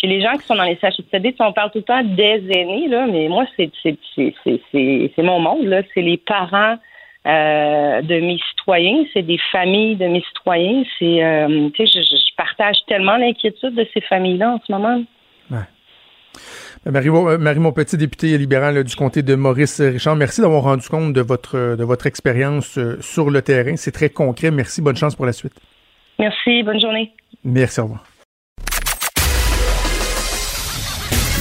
Puis 0.06 0.14
les 0.14 0.22
gens 0.22 0.34
qui 0.38 0.46
sont 0.46 0.54
dans 0.54 0.66
les 0.66 0.78
CHSLD, 0.80 1.34
on 1.40 1.52
parle 1.52 1.72
tout 1.72 1.80
le 1.80 1.84
temps 1.84 2.04
des 2.04 2.44
aînés, 2.52 2.88
là, 2.88 3.08
mais 3.08 3.28
moi, 3.28 3.44
c'est 3.56 5.24
mon 5.24 5.40
monde, 5.40 5.66
là. 5.66 5.82
C'est 5.96 6.04
les 6.04 6.18
parents 6.18 6.78
euh, 7.26 8.02
de 8.04 8.20
mes 8.20 8.38
citoyens, 8.50 9.04
c'est 9.14 9.24
des 9.24 9.40
familles 9.52 9.96
de 9.96 10.06
mes 10.06 10.22
citoyens. 10.22 10.84
C'est, 11.00 11.24
euh, 11.24 11.70
sais, 11.76 11.88
je, 11.88 12.36
partage 12.38 12.76
tellement 12.88 13.18
l'inquiétude 13.18 13.74
de 13.74 13.88
ces 13.96 14.02
familles-là 14.02 14.52
en 14.52 14.62
ce 14.64 14.72
moment. 14.72 15.04
Ouais. 15.50 15.58
Marie, 16.86 17.10
Marie 17.10 17.60
Montpetit, 17.60 17.98
députée 17.98 18.38
libérale 18.38 18.84
du 18.84 18.96
comté 18.96 19.24
de 19.24 19.34
Maurice 19.34 19.82
Richard, 19.82 20.18
merci 20.18 20.42
d'avoir 20.42 20.64
rendu 20.64 20.88
compte 20.88 21.14
de 21.14 21.22
votre 21.22 21.76
de 21.76 21.84
votre 21.84 22.06
expérience 22.06 22.78
euh, 22.78 23.02
sur 23.02 23.32
le 23.32 23.42
terrain. 23.42 23.76
C'est 23.76 23.92
très 23.92 24.12
concret. 24.12 24.52
Merci. 24.52 24.84
Bonne 24.84 24.98
chance 24.98 25.16
pour 25.16 25.26
la 25.26 25.34
suite. 25.34 25.56
Merci. 26.20 26.62
Bonne 26.62 26.80
journée. 26.80 27.12
Merci. 27.44 27.80
Au 27.80 27.86
revoir. 27.86 28.06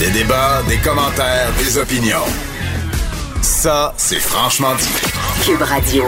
Des 0.00 0.10
débats, 0.10 0.60
des 0.68 0.78
commentaires, 0.78 1.52
des 1.56 1.78
opinions. 1.78 2.26
Ça, 3.42 3.94
c'est 3.96 4.18
franchement 4.18 4.74
dit. 4.74 4.88
Cube 5.44 5.62
Radio. 5.62 6.02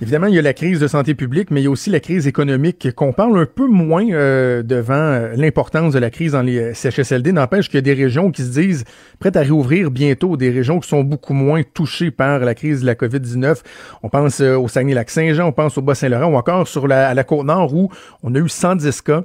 Évidemment, 0.00 0.28
il 0.28 0.34
y 0.34 0.38
a 0.38 0.42
la 0.42 0.54
crise 0.54 0.80
de 0.80 0.88
santé 0.88 1.14
publique, 1.14 1.50
mais 1.50 1.60
il 1.60 1.64
y 1.64 1.66
a 1.66 1.70
aussi 1.70 1.90
la 1.90 2.00
crise 2.00 2.26
économique 2.26 2.94
qu'on 2.94 3.12
parle 3.12 3.38
un 3.38 3.44
peu 3.44 3.66
moins 3.66 4.08
euh, 4.10 4.62
devant 4.62 4.94
euh, 4.94 5.34
l'importance 5.36 5.92
de 5.92 5.98
la 5.98 6.08
crise 6.08 6.32
dans 6.32 6.40
les 6.40 6.58
euh, 6.58 6.74
CHSLD. 6.74 7.32
N'empêche 7.32 7.68
qu'il 7.68 7.76
y 7.76 7.78
a 7.78 7.82
des 7.82 7.92
régions 7.92 8.30
qui 8.30 8.42
se 8.42 8.58
disent 8.58 8.84
prêtes 9.18 9.36
à 9.36 9.40
réouvrir 9.40 9.90
bientôt, 9.90 10.38
des 10.38 10.50
régions 10.50 10.80
qui 10.80 10.88
sont 10.88 11.04
beaucoup 11.04 11.34
moins 11.34 11.62
touchées 11.62 12.10
par 12.10 12.38
la 12.38 12.54
crise 12.54 12.80
de 12.80 12.86
la 12.86 12.94
COVID-19. 12.94 13.60
On 14.02 14.08
pense 14.08 14.40
au 14.40 14.68
Saguenay-Lac-Saint-Jean, 14.68 15.48
on 15.48 15.52
pense 15.52 15.76
au 15.76 15.82
Bas-Saint-Laurent 15.82 16.32
ou 16.32 16.36
encore 16.36 16.66
sur 16.66 16.88
la, 16.88 17.08
à 17.10 17.14
la 17.14 17.24
Côte-Nord 17.24 17.74
où 17.74 17.90
on 18.22 18.34
a 18.34 18.38
eu 18.38 18.48
110 18.48 19.02
cas 19.02 19.24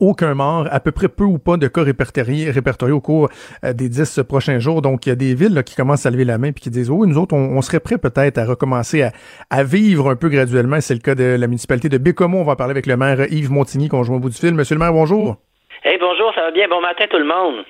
aucun 0.00 0.34
mort, 0.34 0.66
à 0.70 0.80
peu 0.80 0.92
près 0.92 1.08
peu 1.08 1.24
ou 1.24 1.38
pas 1.38 1.56
de 1.56 1.66
cas 1.66 1.82
répertoriés, 1.82 2.50
répertoriés 2.50 2.92
au 2.92 3.00
cours 3.00 3.28
euh, 3.64 3.72
des 3.72 3.88
dix 3.88 4.20
prochains 4.28 4.58
jours. 4.58 4.82
Donc, 4.82 5.06
il 5.06 5.08
y 5.08 5.12
a 5.12 5.16
des 5.16 5.34
villes 5.34 5.62
qui 5.64 5.74
commencent 5.74 6.06
à 6.06 6.10
lever 6.10 6.24
la 6.24 6.38
main 6.38 6.52
puis 6.52 6.62
qui 6.62 6.70
disent, 6.70 6.90
oui, 6.90 7.08
nous 7.08 7.18
autres, 7.18 7.34
on, 7.34 7.60
serait 7.62 7.80
prêts 7.80 7.98
peut-être 7.98 8.38
à 8.38 8.44
recommencer 8.44 9.08
à, 9.50 9.64
vivre 9.64 10.10
un 10.10 10.16
peu 10.16 10.28
graduellement. 10.28 10.80
C'est 10.80 10.94
le 10.94 11.00
cas 11.00 11.14
de 11.14 11.36
la 11.38 11.46
municipalité 11.46 11.88
de 11.88 11.98
Bécomo. 11.98 12.38
On 12.38 12.44
va 12.44 12.56
parler 12.56 12.72
avec 12.72 12.86
le 12.86 12.96
maire 12.96 13.20
Yves 13.30 13.50
Montigny, 13.50 13.88
qu'on 13.88 14.04
joue 14.04 14.14
au 14.14 14.18
bout 14.18 14.30
du 14.30 14.36
fil. 14.36 14.54
Monsieur 14.54 14.74
le 14.74 14.80
maire, 14.80 14.92
bonjour. 14.92 15.36
Hey, 15.84 15.98
bonjour, 15.98 16.32
ça 16.34 16.42
va 16.42 16.50
bien? 16.50 16.68
Bon 16.68 16.80
matin 16.80 17.04
tout 17.10 17.18
le 17.18 17.24
monde. 17.24 17.64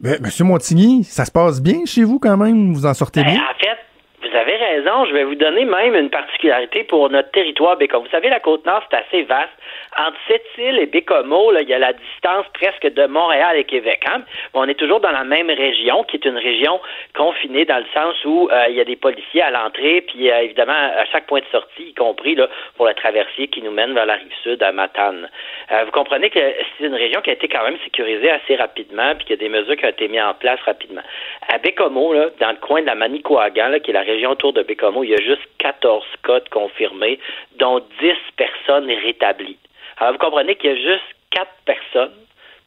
Ben, 0.00 0.16
Monsieur 0.20 0.44
Montigny, 0.44 1.04
ça 1.04 1.24
se 1.24 1.32
passe 1.32 1.62
bien 1.62 1.86
chez 1.86 2.04
vous 2.04 2.18
quand 2.18 2.36
même? 2.36 2.72
Vous 2.74 2.84
en 2.84 2.94
sortez 2.94 3.22
ben, 3.22 3.32
bien? 3.32 3.40
En 3.40 3.58
fait, 3.58 3.78
vous 4.22 4.36
avez 4.36 4.56
raison. 4.56 5.06
Je 5.06 5.12
vais 5.12 5.24
vous 5.24 5.34
donner 5.34 5.64
même 5.64 5.94
une 5.94 6.10
particularité 6.10 6.84
pour 6.84 7.08
notre 7.10 7.30
territoire 7.30 7.76
Bécomo. 7.76 8.04
Vous 8.04 8.10
savez, 8.10 8.28
la 8.28 8.40
Côte-Nord, 8.40 8.82
c'est 8.90 8.96
assez 8.96 9.22
vaste. 9.22 9.52
Entre 9.98 10.18
Sept-Îles 10.28 10.78
et 10.78 10.86
Bécomo, 10.86 11.52
là, 11.52 11.62
il 11.62 11.68
y 11.70 11.72
a 11.72 11.78
la 11.78 11.94
distance 11.94 12.44
presque 12.52 12.86
de 12.86 13.06
Montréal 13.06 13.56
et 13.56 13.64
Québec. 13.64 14.04
Hein? 14.06 14.22
On 14.52 14.68
est 14.68 14.74
toujours 14.74 15.00
dans 15.00 15.10
la 15.10 15.24
même 15.24 15.48
région, 15.48 16.04
qui 16.04 16.16
est 16.16 16.24
une 16.26 16.36
région 16.36 16.78
confinée 17.14 17.64
dans 17.64 17.78
le 17.78 17.86
sens 17.94 18.14
où 18.26 18.50
euh, 18.52 18.66
il 18.68 18.76
y 18.76 18.80
a 18.80 18.84
des 18.84 18.96
policiers 18.96 19.40
à 19.40 19.50
l'entrée, 19.50 20.02
puis 20.02 20.30
euh, 20.30 20.42
évidemment 20.42 20.74
à 20.74 21.06
chaque 21.06 21.26
point 21.26 21.40
de 21.40 21.46
sortie, 21.50 21.84
y 21.84 21.94
compris 21.94 22.34
là, 22.34 22.46
pour 22.76 22.86
le 22.86 22.92
traversier 22.92 23.48
qui 23.48 23.62
nous 23.62 23.70
mène 23.70 23.94
vers 23.94 24.04
la 24.04 24.14
rive 24.14 24.34
sud 24.42 24.62
à 24.62 24.70
Matane. 24.70 25.30
Euh, 25.72 25.84
vous 25.84 25.92
comprenez 25.92 26.28
que 26.28 26.40
c'est 26.40 26.84
une 26.84 26.94
région 26.94 27.22
qui 27.22 27.30
a 27.30 27.32
été 27.32 27.48
quand 27.48 27.64
même 27.64 27.78
sécurisée 27.82 28.30
assez 28.30 28.56
rapidement, 28.56 29.14
puis 29.14 29.24
qu'il 29.24 29.36
y 29.36 29.38
a 29.38 29.48
des 29.48 29.48
mesures 29.48 29.76
qui 29.76 29.86
ont 29.86 29.90
été 29.90 30.08
mises 30.08 30.20
en 30.20 30.34
place 30.34 30.60
rapidement. 30.66 31.02
À 31.48 31.56
Bécomo, 31.56 32.12
là, 32.12 32.26
dans 32.38 32.50
le 32.50 32.58
coin 32.58 32.82
de 32.82 32.86
la 32.86 32.94
Manicouagan, 32.94 33.78
qui 33.82 33.92
est 33.92 33.94
la 33.94 34.02
région 34.02 34.32
autour 34.32 34.52
de 34.52 34.62
Bécomo, 34.62 35.04
il 35.04 35.10
y 35.10 35.14
a 35.14 35.22
juste 35.22 35.48
14 35.58 36.04
cas 36.22 36.40
confirmés, 36.50 37.18
dont 37.56 37.80
10 38.00 38.12
personnes 38.36 38.90
rétablies. 39.02 39.56
Alors, 39.98 40.12
vous 40.12 40.18
comprenez 40.18 40.56
qu'il 40.56 40.70
y 40.70 40.72
a 40.72 40.76
juste 40.76 41.04
quatre 41.30 41.54
personnes 41.64 42.12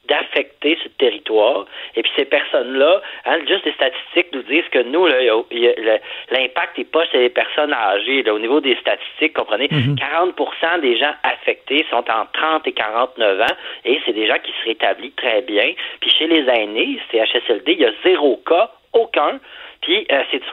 d'affecter 0.09 0.77
ce 0.84 0.89
territoire. 0.89 1.65
Et 1.95 2.01
puis 2.01 2.11
ces 2.15 2.25
personnes-là, 2.25 3.01
hein, 3.25 3.38
juste 3.47 3.65
les 3.65 3.73
statistiques 3.73 4.34
nous 4.34 4.41
disent 4.41 4.67
que 4.71 4.80
nous, 4.80 5.05
l'impact 5.05 6.77
n'est 6.77 6.84
pas 6.86 7.05
chez 7.05 7.19
les 7.19 7.30
personnes 7.30 7.73
âgées. 7.73 8.30
au 8.30 8.39
niveau 8.39 8.59
des 8.59 8.75
statistiques, 8.77 9.34
comprenez, 9.34 9.69
40 9.69 10.39
mhm. 10.39 10.82
des 10.82 10.97
gens 10.97 11.13
affectés 11.23 11.86
sont 11.89 12.03
en 12.09 12.25
30 12.34 12.67
et 12.67 12.71
49 12.71 13.41
ans, 13.41 13.55
et 13.86 13.99
c'est 14.05 14.13
des 14.13 14.27
gens 14.27 14.39
qui 14.43 14.51
se 14.51 14.65
rétablissent 14.67 15.15
très 15.15 15.41
bien. 15.41 15.73
Puis 16.01 16.09
chez 16.09 16.27
les 16.27 16.49
aînés, 16.49 16.99
CHSLD, 17.11 17.73
il 17.73 17.80
y 17.80 17.86
a 17.86 17.91
zéro 18.03 18.38
cas, 18.45 18.71
aucun. 18.93 19.39
Puis 19.82 20.05
euh, 20.11 20.23
c'est 20.32 20.39
de 20.39 20.45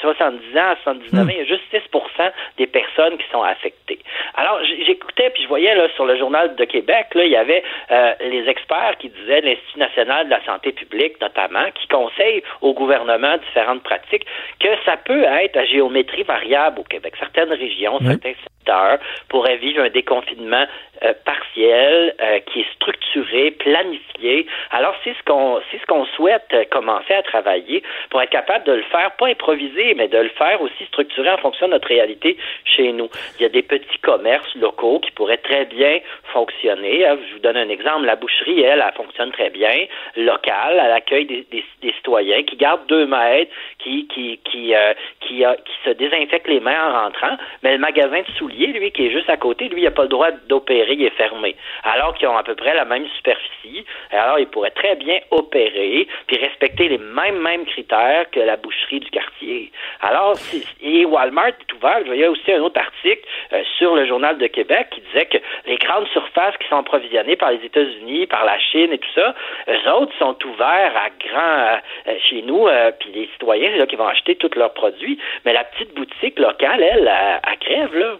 70 0.00 0.58
ans 0.58 0.70
à 0.70 0.76
79 0.82 1.22
ans, 1.22 1.30
il 1.30 1.38
y 1.38 1.40
a 1.40 1.44
juste 1.44 1.64
6% 1.72 2.32
des 2.58 2.66
personnes 2.66 3.16
qui 3.18 3.24
sont 3.30 3.42
affectées. 3.42 3.98
Alors 4.34 4.60
j'écoutais, 4.86 5.30
puis 5.30 5.42
je 5.42 5.48
voyais 5.48 5.74
là 5.74 5.88
sur 5.94 6.04
le 6.04 6.16
journal 6.18 6.54
de 6.54 6.64
Québec, 6.64 7.06
là, 7.14 7.24
il 7.24 7.30
y 7.30 7.36
avait 7.36 7.62
euh, 7.90 8.12
les 8.20 8.48
experts 8.48 8.96
qui 8.98 9.08
disaient, 9.08 9.40
l'Institut 9.40 9.78
national 9.78 10.26
de 10.26 10.30
la 10.30 10.44
santé 10.44 10.72
publique 10.72 11.20
notamment, 11.20 11.70
qui 11.74 11.86
conseillent 11.88 12.42
au 12.60 12.74
gouvernement 12.74 13.36
différentes 13.38 13.82
pratiques, 13.82 14.26
que 14.60 14.68
ça 14.84 14.96
peut 14.96 15.24
être 15.24 15.56
à 15.56 15.64
géométrie 15.64 16.22
variable 16.22 16.80
au 16.80 16.84
Québec. 16.84 17.14
Certaines 17.18 17.52
régions, 17.52 17.98
certains 18.00 18.34
secteurs 18.42 18.98
pourraient 19.28 19.56
vivre 19.56 19.82
un 19.82 19.90
déconfinement 19.90 20.66
euh, 21.02 21.12
partiel, 21.24 22.14
euh, 22.20 22.38
qui 22.46 22.60
est 22.60 22.72
structuré, 22.74 23.50
planifié. 23.50 24.46
Alors, 24.70 24.94
c'est 25.02 25.12
ce 25.12 25.22
qu'on 25.24 25.60
c'est 25.70 25.78
ce 25.78 25.86
qu'on 25.86 26.06
souhaite 26.06 26.46
euh, 26.52 26.64
commencer 26.70 27.12
à 27.12 27.22
travailler 27.22 27.82
pour 28.10 28.22
être 28.22 28.30
capable 28.30 28.64
de 28.64 28.73
le 28.74 28.82
faire, 28.82 29.12
pas 29.16 29.26
improviser, 29.26 29.94
mais 29.94 30.08
de 30.08 30.18
le 30.18 30.30
faire 30.30 30.60
aussi 30.62 30.84
structuré 30.86 31.30
en 31.30 31.38
fonction 31.38 31.66
de 31.66 31.72
notre 31.72 31.88
réalité 31.88 32.36
chez 32.64 32.92
nous. 32.92 33.08
Il 33.38 33.42
y 33.42 33.46
a 33.46 33.48
des 33.48 33.62
petits 33.62 33.98
commerces 33.98 34.54
locaux 34.56 35.00
qui 35.00 35.10
pourraient 35.12 35.38
très 35.38 35.66
bien 35.66 35.98
fonctionner. 36.32 37.06
Hein. 37.06 37.18
Je 37.28 37.34
vous 37.34 37.40
donne 37.40 37.56
un 37.56 37.68
exemple. 37.68 38.06
La 38.06 38.16
boucherie, 38.16 38.62
elle, 38.62 38.84
fonctionne 38.96 39.32
très 39.32 39.50
bien, 39.50 39.86
locale, 40.16 40.78
à 40.78 40.88
l'accueil 40.88 41.26
des, 41.26 41.64
citoyens, 41.96 42.42
qui 42.42 42.56
gardent 42.56 42.86
deux 42.86 43.06
mètres, 43.06 43.52
qui 43.78 44.06
qui 44.08 44.38
qui 44.44 44.74
qui, 45.20 45.44
qui 45.44 45.74
se 45.84 45.90
désinfectent 45.90 46.48
les 46.48 46.60
mains 46.60 46.90
en 46.90 47.04
rentrant. 47.04 47.36
Mais 47.62 47.72
le 47.72 47.78
magasin 47.78 48.20
de 48.20 48.30
souliers, 48.36 48.68
lui, 48.68 48.90
qui 48.90 49.06
est 49.06 49.10
juste 49.10 49.30
à 49.30 49.36
côté, 49.36 49.68
lui, 49.68 49.82
il 49.82 49.84
n'a 49.84 49.90
pas 49.90 50.02
le 50.02 50.08
droit 50.08 50.30
d'opérer 50.48 50.94
est 51.02 51.10
fermé. 51.10 51.56
Alors 51.82 52.14
qu'ils 52.14 52.28
ont 52.28 52.36
à 52.36 52.42
peu 52.42 52.54
près 52.54 52.74
la 52.74 52.84
même 52.84 53.06
superficie, 53.16 53.84
alors 54.10 54.38
ils 54.38 54.46
pourraient 54.46 54.70
très 54.70 54.96
bien 54.96 55.18
opérer 55.30 56.06
puis 56.26 56.36
respecter 56.36 56.88
les 56.88 56.98
mêmes 56.98 57.40
mêmes 57.40 57.64
critères 57.66 58.30
que 58.30 58.40
la 58.40 58.56
boucherie 58.64 59.00
du 59.00 59.10
quartier. 59.10 59.70
Alors, 60.00 60.36
et 60.80 61.04
Walmart 61.04 61.48
est 61.48 61.72
ouvert. 61.74 62.00
Y 62.06 62.24
a 62.24 62.30
aussi 62.30 62.52
un 62.52 62.60
autre 62.60 62.80
article 62.80 63.22
euh, 63.52 63.62
sur 63.78 63.94
le 63.94 64.06
Journal 64.06 64.38
de 64.38 64.46
Québec 64.46 64.88
qui 64.90 65.00
disait 65.02 65.26
que 65.26 65.38
les 65.66 65.76
grandes 65.76 66.08
surfaces 66.08 66.56
qui 66.58 66.68
sont 66.68 66.78
approvisionnées 66.78 67.36
par 67.36 67.50
les 67.50 67.64
États-Unis, 67.64 68.26
par 68.26 68.44
la 68.44 68.58
Chine 68.58 68.92
et 68.92 68.98
tout 68.98 69.12
ça, 69.14 69.34
eux 69.68 69.90
autres 69.92 70.12
sont 70.18 70.36
ouverts 70.46 70.92
à 70.96 71.10
grand 71.28 71.78
euh, 72.08 72.14
chez 72.28 72.42
nous, 72.42 72.66
euh, 72.66 72.90
puis 72.98 73.10
les 73.12 73.28
citoyens 73.32 73.76
là, 73.76 73.86
qui 73.86 73.96
vont 73.96 74.08
acheter 74.08 74.36
tous 74.36 74.54
leurs 74.56 74.72
produits. 74.72 75.18
Mais 75.44 75.52
la 75.52 75.64
petite 75.64 75.94
boutique 75.94 76.38
locale, 76.38 76.82
elle, 76.82 77.12
elle 77.46 77.58
crève, 77.58 77.94
là. 77.94 78.16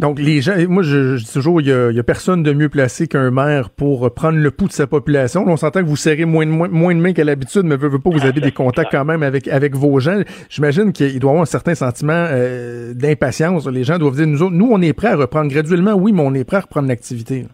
Donc, 0.00 0.18
les 0.18 0.40
gens, 0.40 0.54
moi, 0.68 0.82
je, 0.82 1.16
dis 1.16 1.32
toujours, 1.32 1.60
il 1.60 1.68
y, 1.68 1.72
a, 1.72 2.02
personne 2.02 2.42
de 2.42 2.52
mieux 2.52 2.68
placé 2.68 3.06
qu'un 3.06 3.30
maire 3.30 3.70
pour 3.70 4.12
prendre 4.12 4.38
le 4.38 4.50
pouls 4.50 4.66
de 4.66 4.72
sa 4.72 4.88
population. 4.88 5.44
on 5.46 5.56
s'entend 5.56 5.82
que 5.82 5.88
vous 5.88 5.96
serrez 5.96 6.24
moins 6.24 6.46
de, 6.46 6.50
moins, 6.50 6.94
de 6.94 7.00
mains 7.00 7.12
qu'à 7.12 7.22
l'habitude, 7.22 7.62
mais 7.62 7.76
veut, 7.76 7.98
pas, 7.98 8.10
vous 8.10 8.24
avez 8.24 8.40
des 8.40 8.50
contacts 8.50 8.90
quand 8.90 9.04
même 9.04 9.22
avec, 9.22 9.46
avec 9.46 9.76
vos 9.76 10.00
gens. 10.00 10.20
J'imagine 10.50 10.92
qu'il 10.92 11.20
doit 11.20 11.30
y 11.30 11.32
avoir 11.32 11.42
un 11.42 11.46
certain 11.46 11.76
sentiment 11.76 12.26
euh, 12.28 12.92
d'impatience. 12.92 13.68
Les 13.68 13.84
gens 13.84 13.98
doivent 13.98 14.16
dire, 14.16 14.26
nous 14.26 14.50
nous, 14.50 14.68
on 14.70 14.82
est 14.82 14.92
prêts 14.92 15.08
à 15.08 15.16
reprendre 15.16 15.48
graduellement, 15.50 15.94
oui, 15.94 16.12
mais 16.12 16.22
on 16.22 16.34
est 16.34 16.44
prêts 16.44 16.56
à 16.56 16.62
reprendre 16.62 16.88
l'activité. 16.88 17.46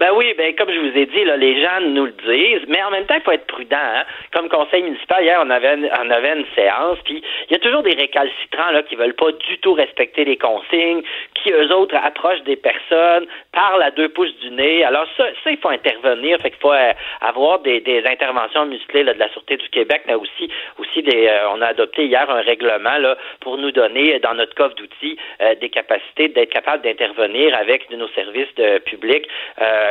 Ben 0.00 0.12
oui, 0.14 0.32
ben 0.32 0.54
comme 0.54 0.70
je 0.70 0.80
vous 0.80 0.96
ai 0.96 1.04
dit, 1.04 1.24
là, 1.24 1.36
les 1.36 1.62
gens 1.62 1.78
nous 1.82 2.06
le 2.06 2.12
disent, 2.12 2.66
mais 2.68 2.82
en 2.82 2.90
même 2.90 3.04
temps, 3.04 3.16
il 3.16 3.20
faut 3.20 3.32
être 3.32 3.46
prudent. 3.46 3.76
Hein. 3.76 4.04
Comme 4.32 4.48
conseil 4.48 4.82
municipal, 4.82 5.22
hier, 5.22 5.38
on 5.44 5.50
avait, 5.50 5.76
on 5.76 6.10
avait 6.10 6.38
une 6.38 6.46
séance, 6.54 6.96
puis 7.04 7.22
il 7.50 7.52
y 7.52 7.56
a 7.56 7.58
toujours 7.58 7.82
des 7.82 7.92
récalcitrants 7.92 8.70
là, 8.70 8.82
qui 8.82 8.96
veulent 8.96 9.12
pas 9.12 9.30
du 9.30 9.58
tout 9.58 9.74
respecter 9.74 10.24
les 10.24 10.38
consignes, 10.38 11.02
qui 11.34 11.52
eux 11.52 11.70
autres 11.74 11.96
approchent 12.02 12.42
des 12.44 12.56
personnes, 12.56 13.26
parlent 13.52 13.82
à 13.82 13.90
deux 13.90 14.08
pouces 14.08 14.34
du 14.40 14.50
nez. 14.52 14.84
Alors 14.84 15.04
ça, 15.18 15.26
ça 15.44 15.50
il 15.50 15.58
faut 15.58 15.68
intervenir, 15.68 16.38
fait 16.40 16.48
qu'il 16.48 16.60
faut 16.60 16.72
euh, 16.72 16.92
avoir 17.20 17.58
des, 17.58 17.80
des 17.80 18.02
interventions 18.06 18.64
musclées 18.64 19.02
là, 19.02 19.12
de 19.12 19.18
la 19.18 19.28
Sûreté 19.28 19.58
du 19.58 19.68
Québec, 19.68 20.04
mais 20.06 20.14
aussi, 20.14 20.48
aussi 20.78 21.02
des, 21.02 21.26
euh, 21.26 21.50
on 21.50 21.60
a 21.60 21.66
adopté 21.66 22.06
hier 22.06 22.30
un 22.30 22.40
règlement 22.40 22.96
là, 22.96 23.18
pour 23.40 23.58
nous 23.58 23.70
donner, 23.70 24.18
dans 24.20 24.32
notre 24.32 24.54
coffre 24.54 24.76
d'outils, 24.76 25.18
euh, 25.42 25.54
des 25.56 25.68
capacités 25.68 26.28
d'être 26.28 26.54
capable 26.54 26.84
d'intervenir 26.84 27.54
avec 27.54 27.90
nos 27.90 28.08
services 28.08 28.54
de 28.56 28.78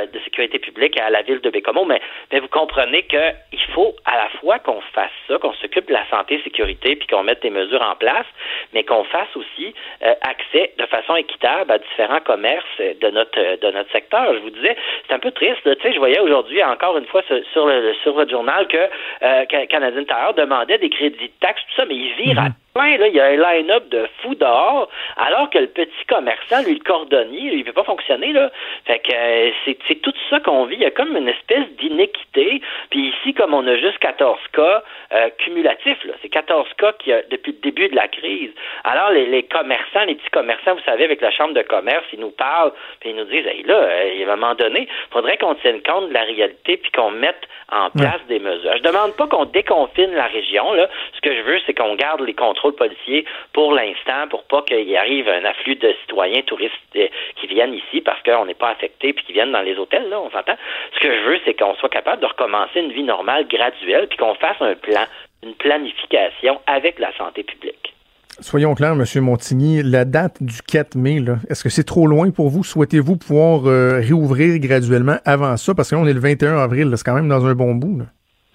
de 0.05 0.19
sécurité 0.19 0.59
publique 0.59 0.99
à 0.99 1.09
la 1.09 1.21
ville 1.21 1.41
de 1.41 1.49
Bécomo, 1.49 1.85
mais, 1.85 2.01
vous 2.39 2.47
comprenez 2.47 3.03
qu'il 3.03 3.65
faut 3.73 3.95
à 4.05 4.15
la 4.15 4.29
fois 4.39 4.59
qu'on 4.59 4.81
fasse 4.93 5.11
ça, 5.27 5.37
qu'on 5.37 5.53
s'occupe 5.53 5.87
de 5.87 5.93
la 5.93 6.07
santé, 6.09 6.39
sécurité, 6.43 6.95
puis 6.95 7.07
qu'on 7.07 7.23
mette 7.23 7.41
des 7.41 7.49
mesures 7.49 7.81
en 7.81 7.95
place, 7.95 8.25
mais 8.73 8.83
qu'on 8.83 9.03
fasse 9.03 9.35
aussi 9.35 9.73
euh, 10.03 10.13
accès 10.21 10.73
de 10.77 10.85
façon 10.85 11.15
équitable 11.15 11.71
à 11.71 11.79
différents 11.79 12.21
commerces 12.21 12.65
de 12.79 13.09
notre 13.09 13.59
de 13.59 13.71
notre 13.71 13.91
secteur. 13.91 14.33
Je 14.33 14.39
vous 14.39 14.49
disais, 14.49 14.75
c'est 15.07 15.13
un 15.13 15.19
peu 15.19 15.31
triste. 15.31 15.61
Tu 15.63 15.81
sais, 15.81 15.93
je 15.93 15.99
voyais 15.99 16.19
aujourd'hui 16.19 16.63
encore 16.63 16.97
une 16.97 17.05
fois 17.05 17.23
sur 17.51 17.67
le 17.67 17.93
sur 18.03 18.13
votre 18.13 18.31
journal 18.31 18.67
que 18.67 18.89
euh, 19.23 19.45
Canadien 19.45 20.03
Tire 20.05 20.33
demandait 20.35 20.77
des 20.77 20.89
crédits 20.89 21.27
de 21.27 21.39
taxes, 21.39 21.61
tout 21.69 21.75
ça, 21.81 21.85
mais 21.85 21.95
il 21.95 22.13
vire 22.13 22.39
à 22.39 22.47
là, 22.81 23.07
il 23.07 23.15
y 23.15 23.19
a 23.19 23.25
un 23.25 23.35
line-up 23.35 23.89
de 23.89 24.07
fous 24.21 24.35
dehors, 24.35 24.89
alors 25.17 25.49
que 25.49 25.59
le 25.59 25.67
petit 25.67 26.05
commerçant, 26.07 26.61
lui, 26.65 26.75
le 26.75 26.83
cordonnier, 26.83 27.51
lui, 27.51 27.59
il 27.59 27.63
peut 27.63 27.73
pas 27.73 27.83
fonctionner, 27.83 28.33
là. 28.33 28.51
Fait 28.85 28.99
que 28.99 29.13
euh, 29.13 29.51
c'est 29.65 30.01
tout 30.01 30.13
ça 30.29 30.39
qu'on 30.39 30.65
vit. 30.65 30.75
Il 30.75 30.81
y 30.81 30.85
a 30.85 30.91
comme 30.91 31.15
une 31.15 31.27
espèce 31.27 31.67
d'inéquité. 31.79 32.61
Puis 32.89 33.09
ici, 33.09 33.33
comme 33.33 33.53
on 33.53 33.65
a 33.67 33.75
juste 33.77 33.99
14 33.99 34.39
cas 34.53 34.83
euh, 35.13 35.29
cumulatifs, 35.37 35.97
c'est 36.21 36.29
14 36.29 36.67
cas 36.77 36.93
qui 36.93 37.11
a, 37.11 37.21
depuis 37.29 37.51
le 37.51 37.59
début 37.59 37.89
de 37.89 37.95
la 37.95 38.07
crise. 38.07 38.51
Alors, 38.83 39.11
les, 39.11 39.25
les, 39.25 39.43
commerçants, 39.43 40.05
les 40.05 40.15
petits 40.15 40.29
commerçants, 40.29 40.75
vous 40.75 40.83
savez, 40.85 41.03
avec 41.03 41.21
la 41.21 41.31
Chambre 41.31 41.53
de 41.53 41.61
commerce, 41.61 42.05
ils 42.13 42.19
nous 42.19 42.31
parlent, 42.31 42.71
puis 42.99 43.11
ils 43.11 43.15
nous 43.15 43.25
disent, 43.25 43.45
hey, 43.47 43.63
là, 43.63 43.75
euh, 43.75 44.25
à 44.27 44.33
un 44.33 44.35
moment 44.35 44.55
donné, 44.55 44.87
il 44.89 45.13
faudrait 45.13 45.37
qu'on 45.37 45.55
tienne 45.55 45.81
compte 45.83 46.09
de 46.09 46.13
la 46.13 46.23
réalité, 46.23 46.77
puis 46.77 46.91
qu'on 46.91 47.11
mette 47.11 47.47
en 47.71 47.89
place 47.91 48.21
des 48.27 48.39
mesures. 48.39 48.77
Je 48.77 48.83
demande 48.83 49.15
pas 49.15 49.27
qu'on 49.27 49.45
déconfine 49.45 50.13
la 50.13 50.25
région, 50.25 50.73
là. 50.73 50.87
Ce 51.13 51.21
que 51.21 51.35
je 51.35 51.41
veux, 51.41 51.59
c'est 51.65 51.73
qu'on 51.73 51.95
garde 51.95 52.21
les 52.21 52.33
contrôles 52.33 52.68
policiers 52.71 53.25
pour 53.53 53.73
l'instant 53.73 54.27
pour 54.29 54.43
pas 54.43 54.61
qu'il 54.63 54.95
arrive 54.95 55.27
un 55.27 55.45
afflux 55.45 55.75
de 55.75 55.93
citoyens 56.01 56.41
touristes 56.41 56.73
euh, 56.95 57.07
qui 57.35 57.47
viennent 57.47 57.73
ici 57.73 58.01
parce 58.01 58.21
qu'on 58.23 58.45
n'est 58.45 58.53
pas 58.53 58.69
affecté 58.69 59.13
puis 59.13 59.25
qui 59.25 59.33
viennent 59.33 59.51
dans 59.51 59.61
les 59.61 59.77
hôtels, 59.77 60.09
là, 60.09 60.19
on 60.19 60.29
s'entend. 60.29 60.55
Ce 60.95 60.99
que 60.99 61.11
je 61.11 61.29
veux, 61.29 61.39
c'est 61.45 61.53
qu'on 61.53 61.75
soit 61.75 61.89
capable 61.89 62.21
de 62.21 62.27
recommencer 62.27 62.79
une 62.79 62.91
vie 62.91 63.03
normale 63.03 63.47
graduelle 63.47 64.07
puis 64.07 64.17
qu'on 64.17 64.35
fasse 64.35 64.61
un 64.61 64.75
plan, 64.75 65.05
une 65.43 65.55
planification 65.55 66.59
avec 66.67 66.99
la 66.99 67.15
santé 67.17 67.43
publique. 67.43 67.93
Soyons 68.41 68.73
clairs, 68.73 68.93
M. 68.93 69.03
Montigny, 69.21 69.83
la 69.83 70.05
date 70.05 70.41
du 70.41 70.61
4 70.61 70.95
mai, 70.95 71.17
est-ce 71.49 71.61
que 71.61 71.69
c'est 71.69 71.83
trop 71.83 72.07
loin 72.07 72.31
pour 72.31 72.49
vous? 72.49 72.63
Souhaitez-vous 72.63 73.17
pouvoir 73.17 73.65
euh, 73.65 73.99
réouvrir 73.99 74.57
graduellement 74.59 75.17
avant 75.25 75.57
ça? 75.57 75.75
Parce 75.75 75.89
que 75.89 75.95
là, 75.95 76.01
on 76.01 76.07
est 76.07 76.13
le 76.13 76.21
21 76.21 76.57
avril, 76.57 76.89
c'est 76.95 77.03
quand 77.03 77.15
même 77.15 77.27
dans 77.27 77.45
un 77.45 77.53
bon 77.53 77.75
bout. 77.75 78.03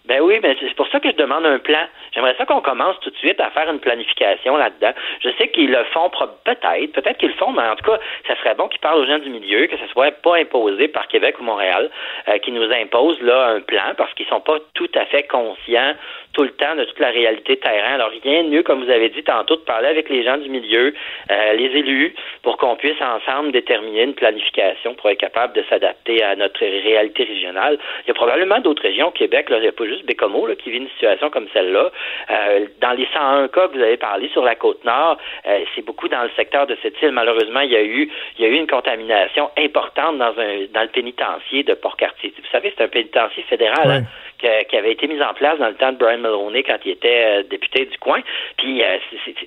Ben 0.09 0.21
oui, 0.23 0.39
mais 0.43 0.57
que 1.05 1.11
je 1.11 1.17
demande 1.17 1.45
un 1.45 1.59
plan. 1.59 1.87
J'aimerais 2.13 2.35
ça 2.37 2.47
qu'on 2.47 2.61
commence 2.61 2.99
tout 3.01 3.11
de 3.11 3.17
suite 3.17 3.41
à 3.41 3.51
faire 3.51 3.71
une 3.71 3.81
planification 3.81 4.57
là-dedans. 4.57 4.93
Je 5.23 5.29
sais 5.39 5.49
qu'ils 5.49 5.71
le 5.71 5.85
font 5.93 6.11
peut-être, 6.45 6.93
peut-être 6.93 7.19
qu'ils 7.19 7.29
le 7.29 7.35
font, 7.35 7.53
mais 7.53 7.63
en 7.63 7.77
tout 7.77 7.85
cas, 7.85 7.99
ça 8.27 8.37
serait 8.37 8.55
bon 8.55 8.69
qu'ils 8.69 8.81
parlent 8.81 9.01
aux 9.01 9.07
gens 9.07 9.19
du 9.19 9.29
milieu, 9.29 9.67
que 9.67 9.77
ce 9.77 9.87
soit 9.89 10.13
pas 10.23 10.37
imposé 10.37 10.89
par 10.89 11.07
Québec 11.09 11.37
ou 11.41 11.45
Montréal, 11.45 11.91
euh, 12.29 12.39
qui 12.39 12.53
nous 12.53 12.71
imposent 12.73 13.21
là 13.21 13.49
un 13.49 13.61
plan 13.61 13.95
parce 13.97 14.13
qu'ils 14.15 14.27
sont 14.27 14.41
pas 14.41 14.59
tout 14.75 14.91
à 14.95 15.05
fait 15.07 15.25
conscients 15.25 15.95
tout 16.35 16.43
le 16.43 16.51
temps 16.51 16.75
de 16.77 16.85
toute 16.85 16.99
la 16.99 17.11
réalité 17.11 17.57
terrain. 17.57 17.95
Alors 17.95 18.11
rien 18.23 18.45
de 18.45 18.49
mieux, 18.49 18.63
comme 18.63 18.85
vous 18.85 18.91
avez 18.91 19.09
dit 19.09 19.23
tantôt, 19.23 19.57
de 19.57 19.63
parler 19.63 19.89
avec 19.89 20.09
les 20.11 20.23
gens 20.25 20.37
du 20.37 20.51
milieu, 20.51 20.93
euh, 21.31 21.53
les 21.55 21.67
élus, 21.79 22.15
pour 22.43 22.57
qu'on 22.59 22.77
puisse 22.77 23.01
ensemble 23.01 23.53
déterminer 23.53 24.03
une 24.03 24.15
planification 24.15 24.95
pour 24.95 25.11
être 25.11 25.19
capable 25.19 25.55
de 25.55 25.65
s'adapter 25.71 26.23
à 26.23 26.37
notre 26.37 26.61
réalité 26.61 27.25
régionale. 27.25 27.79
Il 28.05 28.09
y 28.09 28.11
a 28.11 28.15
probablement 28.15 28.59
d'autres 28.61 28.83
régions 28.83 29.09
au 29.09 29.13
Québec, 29.13 29.49
là, 29.49 29.59
il 29.59 29.63
n'y 29.63 29.69
a 29.69 29.73
pas 29.73 29.87
juste 29.87 30.05
Bécomo 30.05 30.47
là, 30.47 30.57
qui 30.57 30.71
vit 30.71 30.79
une 30.79 30.89
situation 30.91 31.31
comme 31.31 31.47
celle-là. 31.53 31.91
Euh, 32.31 32.67
dans 32.81 32.93
les 32.93 33.07
101 33.15 33.49
cas 33.49 33.69
que 33.69 33.77
vous 33.77 33.83
avez 33.83 33.97
parlé 33.97 34.29
sur 34.31 34.45
la 34.45 34.57
côte 34.57 34.85
nord, 34.85 35.19
euh, 35.47 35.61
c'est 35.75 35.85
beaucoup 35.85 36.09
dans 36.09 36.23
le 36.23 36.31
secteur 36.37 36.67
de 36.67 36.77
cette 36.83 37.01
île. 37.01 37.13
Malheureusement, 37.13 37.61
il 37.61 37.71
y 37.71 37.77
a 37.77 37.83
eu 37.83 38.11
il 38.39 38.45
y 38.45 38.47
a 38.47 38.51
eu 38.51 38.57
une 38.57 38.67
contamination 38.67 39.51
importante 39.57 40.19
dans 40.19 40.35
un 40.39 40.67
dans 40.73 40.83
le 40.83 40.89
pénitencier 40.89 41.63
de 41.63 41.75
Port-Cartier. 41.75 42.35
Vous 42.37 42.51
savez, 42.51 42.73
c'est 42.77 42.83
un 42.83 42.89
pénitencier 42.89 43.45
fédéral 43.45 43.91
hein, 43.91 44.03
qui 44.39 44.77
avait 44.77 44.93
été 44.93 45.07
mis 45.07 45.21
en 45.23 45.35
place 45.35 45.59
dans 45.59 45.69
le 45.69 45.75
temps 45.75 45.93
de 45.93 45.99
Brian 45.99 46.19
Mulroney 46.19 46.63
quand 46.63 46.79
il 46.85 46.93
était 46.93 47.41
euh, 47.41 47.43
député 47.45 47.87
du 47.87 47.97
coin. 47.99 48.21
Puis 48.59 48.83
euh, 48.83 48.99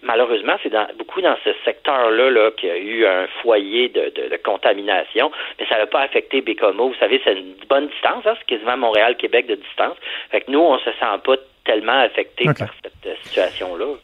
malheureusement, 0.03 0.57
c'est 0.63 0.69
dans, 0.69 0.87
beaucoup 0.97 1.21
dans 1.21 1.37
ce 1.43 1.51
secteur-là 1.65 2.29
là, 2.29 2.51
qu'il 2.51 2.69
y 2.69 2.71
a 2.71 2.77
eu 2.77 3.05
un 3.05 3.27
foyer 3.41 3.89
de, 3.89 4.37
contamination, 4.43 5.31
mais 5.59 5.65
ça 5.67 5.77
n'a 5.77 5.87
pas 5.87 6.01
affecté 6.01 6.41
Bécomo. 6.41 6.89
Vous 6.89 6.99
savez, 6.99 7.21
c'est 7.23 7.33
une 7.33 7.55
bonne 7.69 7.87
distance, 7.87 8.25
hein, 8.25 8.35
c'est 8.37 8.45
quasiment 8.45 8.77
Montréal-Québec 8.77 9.47
de 9.47 9.55
distance. 9.55 9.97
Fait 10.31 10.41
que 10.41 10.51
nous, 10.51 10.59
on 10.59 10.77
se 10.79 10.91
sent 10.91 11.17
pas 11.23 11.35
tellement 11.65 11.99
affecté 11.99 12.45
par 12.45 12.69
cette 12.83 13.05
euh, 13.05 13.15
situation-là. 13.23 13.95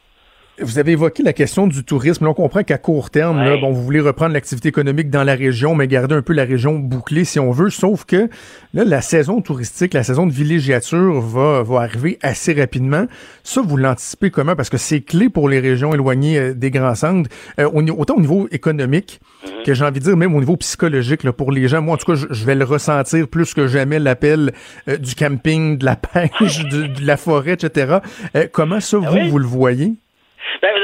Vous 0.62 0.78
avez 0.78 0.92
évoqué 0.92 1.24
la 1.24 1.34
question 1.34 1.66
du 1.66 1.84
tourisme. 1.84 2.28
on 2.28 2.34
comprend 2.36 2.62
qu'à 2.62 2.78
court 2.78 3.10
terme, 3.10 3.40
là, 3.40 3.58
bon, 3.58 3.72
vous 3.72 3.82
voulez 3.82 4.00
reprendre 4.00 4.34
l'activité 4.34 4.70
économique 4.70 5.10
dans 5.10 5.24
la 5.24 5.34
région, 5.34 5.74
mais 5.74 5.88
garder 5.88 6.14
un 6.14 6.22
peu 6.22 6.34
la 6.34 6.44
région 6.44 6.76
bouclée 6.76 7.26
si 7.26 7.40
on 7.40 7.50
veut. 7.50 7.72
Sauf 7.72 8.06
que 8.06 8.30
là, 8.76 8.84
la 8.86 9.02
saison 9.02 9.42
touristique, 9.42 9.96
la 9.96 10.04
saison 10.04 10.28
de 10.28 10.32
villégiature 10.32 11.20
va, 11.22 11.64
va 11.64 11.82
arriver 11.82 12.20
assez 12.22 12.54
rapidement. 12.54 13.08
Ça, 13.44 13.62
vous 13.62 13.78
l'anticipez 13.78 14.30
comment? 14.30 14.56
Parce 14.56 14.70
que 14.70 14.78
c'est 14.78 15.02
clé 15.02 15.28
pour 15.28 15.50
les 15.50 15.60
régions 15.60 15.92
éloignées 15.92 16.38
euh, 16.38 16.54
des 16.54 16.70
grands 16.70 16.94
centres, 16.94 17.32
euh, 17.60 17.68
autant 17.98 18.18
au 18.18 18.22
niveau 18.22 18.48
économique 18.52 19.22
mhm. 19.44 19.64
que 19.66 19.74
j'ai 19.74 19.86
envie 19.86 20.02
de 20.02 20.06
dire 20.06 20.18
même 20.18 20.36
au 20.36 20.40
niveau 20.40 20.58
psychologique 20.58 21.24
là, 21.24 21.34
pour 21.34 21.52
les 21.52 21.68
gens. 21.68 21.82
Moi, 21.82 21.96
en 21.96 21.98
tout 21.98 22.12
cas, 22.12 22.28
je, 22.30 22.46
vais 22.46 22.54
le 22.54 22.64
ressentir 22.64 23.28
plus 23.28 23.56
que 23.56 23.66
jamais, 23.66 23.98
l'appel 23.98 24.54
euh, 24.88 24.98
du 24.98 25.16
camping, 25.16 25.80
de 25.80 25.86
la 25.86 25.96
pêche, 25.96 26.64
de, 26.66 27.04
la 27.04 27.18
forêt, 27.18 27.54
etc. 27.54 27.98
comment 28.52 28.80
ça, 28.80 28.98
ah 29.04 29.10
vous, 29.10 29.30
vous 29.32 29.40
le 29.40 29.48
voyez? 29.48 29.94
Ben, 30.62 30.83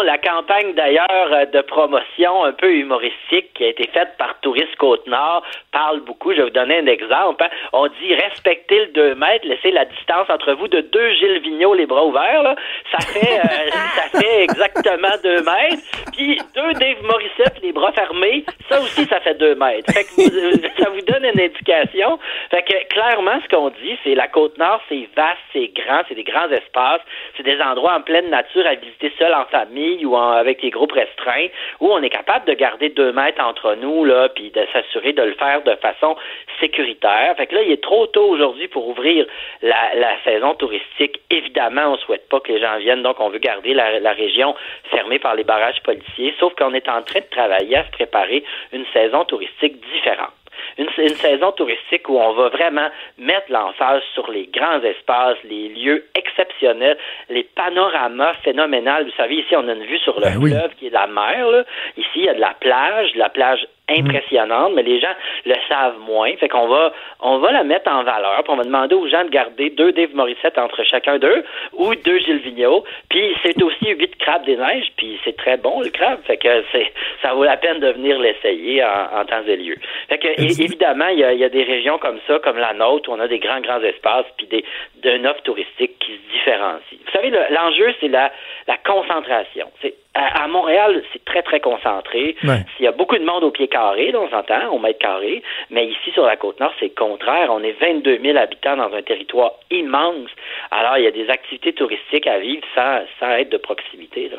La 0.00 0.16
campagne, 0.16 0.72
d'ailleurs, 0.74 1.32
euh, 1.32 1.44
de 1.44 1.60
promotion 1.60 2.44
un 2.44 2.52
peu 2.52 2.72
humoristique 2.72 3.52
qui 3.54 3.64
a 3.64 3.68
été 3.68 3.86
faite 3.92 4.16
par 4.16 4.40
Tourisme 4.40 4.74
Côte-Nord 4.78 5.44
parle 5.70 6.00
beaucoup. 6.00 6.32
Je 6.32 6.38
vais 6.38 6.44
vous 6.44 6.50
donner 6.50 6.78
un 6.78 6.86
exemple. 6.86 7.44
Hein. 7.44 7.50
On 7.74 7.86
dit 7.86 8.14
respectez 8.14 8.86
le 8.86 8.86
2 8.86 9.14
mètres, 9.16 9.46
laissez 9.46 9.70
la 9.70 9.84
distance 9.84 10.30
entre 10.30 10.54
vous 10.54 10.66
de 10.68 10.80
deux 10.80 11.10
Gilles 11.12 11.40
Vigneault 11.40 11.74
les 11.74 11.86
bras 11.86 12.06
ouverts. 12.06 12.54
Ça 12.90 13.06
fait 13.06 13.38
euh, 13.38 13.70
ça 13.70 14.18
fait 14.18 14.44
exactement 14.44 15.14
2 15.22 15.42
mètres. 15.42 15.82
Puis 16.12 16.40
deux 16.54 16.72
Dave 16.74 17.02
Morissette 17.02 17.60
les 17.62 17.72
bras 17.72 17.92
fermés, 17.92 18.44
ça 18.70 18.80
aussi, 18.80 19.04
ça 19.04 19.20
fait 19.20 19.34
2 19.34 19.54
mètres. 19.56 19.92
Fait 19.92 20.04
que 20.04 20.20
euh, 20.22 20.68
ça 20.78 20.88
vous 20.88 21.02
donne 21.02 21.24
une 21.24 21.40
indication. 21.40 22.18
Fait 22.50 22.62
que 22.62 22.88
clairement, 22.88 23.38
ce 23.42 23.54
qu'on 23.54 23.68
dit, 23.68 23.98
c'est 24.04 24.14
la 24.14 24.28
Côte-Nord, 24.28 24.80
c'est 24.88 25.08
vaste, 25.14 25.38
c'est 25.52 25.68
grand, 25.74 26.02
c'est 26.08 26.14
des 26.14 26.24
grands 26.24 26.50
espaces, 26.50 27.02
c'est 27.36 27.42
des 27.42 27.60
endroits 27.60 27.94
en 27.94 28.00
pleine 28.00 28.30
nature 28.30 28.66
à 28.66 28.74
visiter 28.74 29.12
seul 29.18 29.34
en 29.34 29.44
famille 29.46 29.81
ou 30.04 30.16
avec 30.16 30.60
des 30.60 30.70
groupes 30.70 30.92
restreints, 30.92 31.48
où 31.80 31.92
on 31.92 32.02
est 32.02 32.10
capable 32.10 32.46
de 32.46 32.54
garder 32.54 32.88
deux 32.88 33.12
mètres 33.12 33.42
entre 33.42 33.74
nous, 33.74 34.04
là, 34.04 34.28
puis 34.28 34.50
de 34.50 34.66
s'assurer 34.72 35.12
de 35.12 35.22
le 35.22 35.34
faire 35.34 35.62
de 35.62 35.74
façon 35.76 36.16
sécuritaire. 36.60 37.34
Fait 37.36 37.46
que 37.46 37.54
là, 37.54 37.62
il 37.62 37.72
est 37.72 37.82
trop 37.82 38.06
tôt 38.06 38.24
aujourd'hui 38.24 38.68
pour 38.68 38.88
ouvrir 38.88 39.26
la, 39.62 40.12
saison 40.24 40.54
touristique. 40.54 41.20
Évidemment, 41.30 41.92
on 41.92 41.96
souhaite 41.96 42.28
pas 42.28 42.40
que 42.40 42.52
les 42.52 42.60
gens 42.60 42.76
viennent, 42.78 43.02
donc 43.02 43.18
on 43.18 43.28
veut 43.28 43.38
garder 43.38 43.74
la, 43.74 43.98
la 43.98 44.12
région 44.12 44.54
fermée 44.90 45.18
par 45.18 45.34
les 45.34 45.44
barrages 45.44 45.82
policiers, 45.82 46.34
sauf 46.38 46.54
qu'on 46.54 46.74
est 46.74 46.88
en 46.88 47.02
train 47.02 47.20
de 47.20 47.30
travailler 47.30 47.76
à 47.76 47.84
se 47.84 47.90
préparer 47.90 48.44
une 48.72 48.84
saison 48.92 49.24
touristique 49.24 49.80
différente 49.92 50.41
une, 50.78 50.88
saison 51.16 51.52
touristique 51.52 52.08
où 52.08 52.18
on 52.18 52.32
va 52.32 52.48
vraiment 52.48 52.88
mettre 53.18 53.50
l'emphase 53.50 54.02
sur 54.14 54.30
les 54.30 54.46
grands 54.46 54.82
espaces, 54.82 55.36
les 55.44 55.68
lieux 55.68 56.04
exceptionnels, 56.14 56.98
les 57.28 57.44
panoramas 57.44 58.34
phénoménales. 58.42 59.04
Vous 59.04 59.16
savez, 59.16 59.36
ici, 59.36 59.54
on 59.56 59.68
a 59.68 59.72
une 59.72 59.84
vue 59.84 59.98
sur 59.98 60.18
le 60.18 60.26
ben 60.26 60.40
fleuve 60.40 60.74
qui 60.78 60.86
est 60.88 60.90
la 60.90 61.06
mer. 61.06 61.64
Ici, 61.96 62.08
il 62.16 62.24
y 62.24 62.28
a 62.28 62.34
de 62.34 62.40
la 62.40 62.54
plage, 62.54 63.12
de 63.12 63.18
la 63.18 63.28
plage 63.28 63.66
impressionnante, 63.88 64.72
mais 64.74 64.82
les 64.82 65.00
gens 65.00 65.12
le 65.44 65.54
savent 65.68 65.98
moins. 65.98 66.34
Fait 66.36 66.48
qu'on 66.48 66.68
va, 66.68 66.92
on 67.20 67.38
va 67.38 67.52
la 67.52 67.64
mettre 67.64 67.90
en 67.90 68.04
valeur. 68.04 68.42
Puis 68.44 68.52
on 68.52 68.56
va 68.56 68.64
demander 68.64 68.94
aux 68.94 69.08
gens 69.08 69.24
de 69.24 69.30
garder 69.30 69.70
deux 69.70 69.92
Dave 69.92 70.14
Morissette 70.14 70.56
entre 70.56 70.84
chacun 70.84 71.18
d'eux 71.18 71.44
ou 71.72 71.94
deux 71.94 72.18
Gilles 72.18 72.38
Vigneault. 72.38 72.84
Puis 73.10 73.34
c'est 73.42 73.60
aussi 73.62 73.88
huit 73.88 74.16
crabes 74.18 74.44
des 74.44 74.56
neiges. 74.56 74.92
Puis 74.96 75.18
c'est 75.24 75.36
très 75.36 75.56
bon 75.56 75.80
le 75.80 75.90
crabe. 75.90 76.20
Fait 76.24 76.36
que 76.36 76.64
c'est, 76.72 76.92
ça 77.22 77.34
vaut 77.34 77.44
la 77.44 77.56
peine 77.56 77.80
de 77.80 77.88
venir 77.88 78.18
l'essayer 78.18 78.84
en, 78.84 79.24
temps 79.24 79.42
et 79.46 79.56
lieu. 79.56 79.76
Fait 80.08 80.18
que 80.18 80.28
évidemment, 80.40 81.08
il 81.08 81.18
y, 81.18 81.44
a, 81.44 81.48
des 81.48 81.64
régions 81.64 81.98
comme 81.98 82.18
ça, 82.26 82.38
comme 82.38 82.58
la 82.58 82.74
nôtre, 82.74 83.10
où 83.10 83.14
on 83.14 83.20
a 83.20 83.28
des 83.28 83.38
grands 83.38 83.60
grands 83.60 83.82
espaces 83.82 84.26
puis 84.36 84.46
des 84.46 84.64
d'une 85.02 85.26
offre 85.26 85.42
touristique 85.42 85.98
qui 85.98 86.12
se 86.12 86.32
différencie. 86.32 87.00
Vous 87.04 87.12
savez, 87.12 87.30
l'enjeu 87.50 87.92
c'est 88.00 88.08
la 88.08 88.30
la 88.68 88.76
concentration. 88.78 89.70
C'est 89.80 89.94
à, 90.14 90.46
Montréal, 90.48 91.02
c'est 91.12 91.24
très, 91.24 91.42
très 91.42 91.60
concentré. 91.60 92.36
Il 92.42 92.84
y 92.84 92.86
a 92.86 92.92
beaucoup 92.92 93.16
de 93.16 93.24
monde 93.24 93.44
au 93.44 93.50
pied 93.50 93.68
carré, 93.68 94.12
on 94.14 94.28
s'entend, 94.28 94.70
au 94.70 94.78
mètre 94.78 94.98
carré. 94.98 95.42
Mais 95.70 95.86
ici, 95.86 96.10
sur 96.12 96.26
la 96.26 96.36
Côte-Nord, 96.36 96.72
c'est 96.78 96.92
le 96.94 96.94
contraire. 96.94 97.48
On 97.50 97.62
est 97.62 97.72
22 97.80 98.20
000 98.22 98.36
habitants 98.36 98.76
dans 98.76 98.92
un 98.92 99.02
territoire 99.02 99.52
immense. 99.70 100.30
Alors, 100.70 100.98
il 100.98 101.04
y 101.04 101.06
a 101.06 101.10
des 101.10 101.30
activités 101.30 101.72
touristiques 101.72 102.26
à 102.26 102.38
vivre 102.38 102.64
sans, 102.74 103.00
sans 103.20 103.30
être 103.30 103.50
de 103.50 103.56
proximité. 103.56 104.28
Là. 104.28 104.38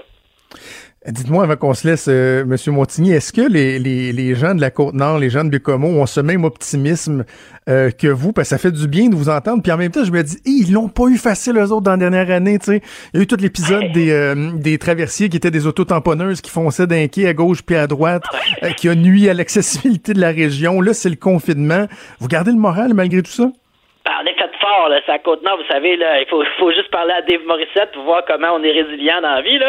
Dites-moi 1.05 1.43
avant 1.43 1.57
qu'on 1.57 1.73
se 1.73 1.85
laisse, 1.85 2.07
euh, 2.07 2.45
Monsieur 2.45 2.71
Montigny, 2.71 3.11
est-ce 3.11 3.33
que 3.33 3.41
les, 3.41 3.77
les, 3.77 4.13
les, 4.13 4.35
gens 4.35 4.55
de 4.55 4.61
la 4.61 4.71
Côte-Nord, 4.71 5.19
les 5.19 5.29
gens 5.29 5.43
de 5.43 5.49
Bécomo 5.49 5.87
ont 5.87 6.05
ce 6.05 6.21
même 6.21 6.45
optimisme 6.45 7.25
euh, 7.69 7.91
que 7.91 8.07
vous? 8.07 8.33
Parce 8.33 8.49
que 8.49 8.55
ça 8.55 8.57
fait 8.57 8.71
du 8.71 8.87
bien 8.87 9.09
de 9.09 9.15
vous 9.15 9.29
entendre. 9.29 9.61
Puis 9.61 9.71
en 9.71 9.77
même 9.77 9.91
temps, 9.91 10.03
je 10.03 10.11
me 10.11 10.21
dis, 10.23 10.37
ils 10.45 10.71
l'ont 10.71 10.89
pas 10.89 11.07
eu 11.07 11.17
facile, 11.17 11.57
eux 11.57 11.71
autres, 11.71 11.81
dans 11.81 11.91
la 11.91 11.97
dernière 11.97 12.29
année. 12.31 12.57
sais. 12.61 12.81
Il 13.13 13.17
y 13.17 13.19
a 13.19 13.23
eu 13.23 13.27
tout 13.27 13.37
l'épisode 13.37 13.91
des, 13.93 14.11
euh, 14.11 14.51
des 14.53 14.77
traversiers 14.77 15.29
qui 15.29 15.37
étaient 15.37 15.51
des 15.51 15.67
autotamponneuses 15.67 16.41
qui 16.41 16.51
fonçaient 16.51 16.87
d'un 16.87 17.07
quai 17.07 17.27
à 17.27 17.33
gauche 17.33 17.61
puis 17.61 17.75
à 17.75 17.87
droite, 17.87 18.23
qui 18.77 18.89
a 18.89 18.95
nuit 18.95 19.29
à 19.29 19.33
l'accessibilité 19.33 20.13
de 20.13 20.21
la 20.21 20.31
région. 20.31 20.81
Là, 20.81 20.93
c'est 20.93 21.09
le 21.09 21.15
confinement. 21.15 21.87
Vous 22.19 22.27
gardez 22.27 22.51
le 22.51 22.57
moral 22.57 22.93
malgré 22.93 23.21
tout 23.21 23.31
ça? 23.31 23.43
Ben, 24.05 24.11
on 24.21 24.25
est 24.27 24.35
fait 24.35 24.52
fort, 24.63 24.89
là. 24.89 24.99
C'est 25.05 25.11
à 25.11 25.19
Côte-Nord, 25.19 25.57
vous 25.57 25.71
savez. 25.71 25.93
Il 25.93 26.25
faut, 26.27 26.71
juste 26.71 26.89
parler 26.89 27.13
à 27.13 27.21
Dave 27.21 27.43
Morissette 27.45 27.91
pour 27.91 28.03
voir 28.03 28.23
comment 28.25 28.53
on 28.53 28.63
est 28.63 28.71
résilient 28.71 29.21
dans 29.21 29.35
la 29.35 29.41
vie. 29.41 29.59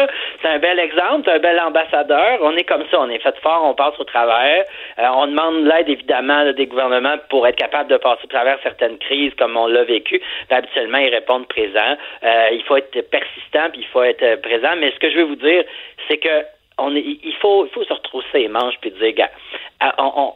C'est 0.41 0.47
un 0.47 0.59
bel 0.59 0.79
exemple, 0.79 1.23
c'est 1.25 1.31
un 1.31 1.39
bel 1.39 1.59
ambassadeur. 1.59 2.39
On 2.41 2.55
est 2.55 2.63
comme 2.63 2.83
ça, 2.89 2.99
on 3.01 3.09
est 3.09 3.19
fait 3.19 3.37
fort, 3.39 3.63
on 3.65 3.73
passe 3.73 3.99
au 3.99 4.03
travers. 4.03 4.63
Euh, 4.99 5.07
on 5.15 5.27
demande 5.27 5.65
l'aide, 5.65 5.89
évidemment, 5.89 6.51
des 6.53 6.67
gouvernements 6.67 7.15
pour 7.29 7.45
être 7.47 7.57
capable 7.57 7.89
de 7.89 7.97
passer 7.97 8.21
au 8.23 8.27
travers 8.27 8.57
certaines 8.63 8.97
crises 8.97 9.33
comme 9.37 9.57
on 9.57 9.67
l'a 9.67 9.83
vécu. 9.83 10.21
Habituellement, 10.49 10.99
ils 10.99 11.13
répondent 11.13 11.47
présent. 11.47 11.97
Euh, 12.23 12.49
il 12.51 12.63
faut 12.63 12.77
être 12.77 13.09
persistant, 13.09 13.69
puis 13.71 13.81
il 13.81 13.87
faut 13.87 14.03
être 14.03 14.41
présent. 14.41 14.75
Mais 14.77 14.91
ce 14.91 14.99
que 14.99 15.09
je 15.09 15.17
veux 15.17 15.25
vous 15.25 15.35
dire, 15.35 15.63
c'est 16.07 16.17
que 16.17 16.45
il 16.77 17.35
faut, 17.39 17.65
il 17.65 17.71
faut 17.71 17.83
se 17.83 17.93
retrousser 17.93 18.39
les 18.39 18.47
manches 18.49 18.75
puis 18.81 18.91
dire, 18.91 19.13
gars, 19.13 19.29
on 19.97 20.33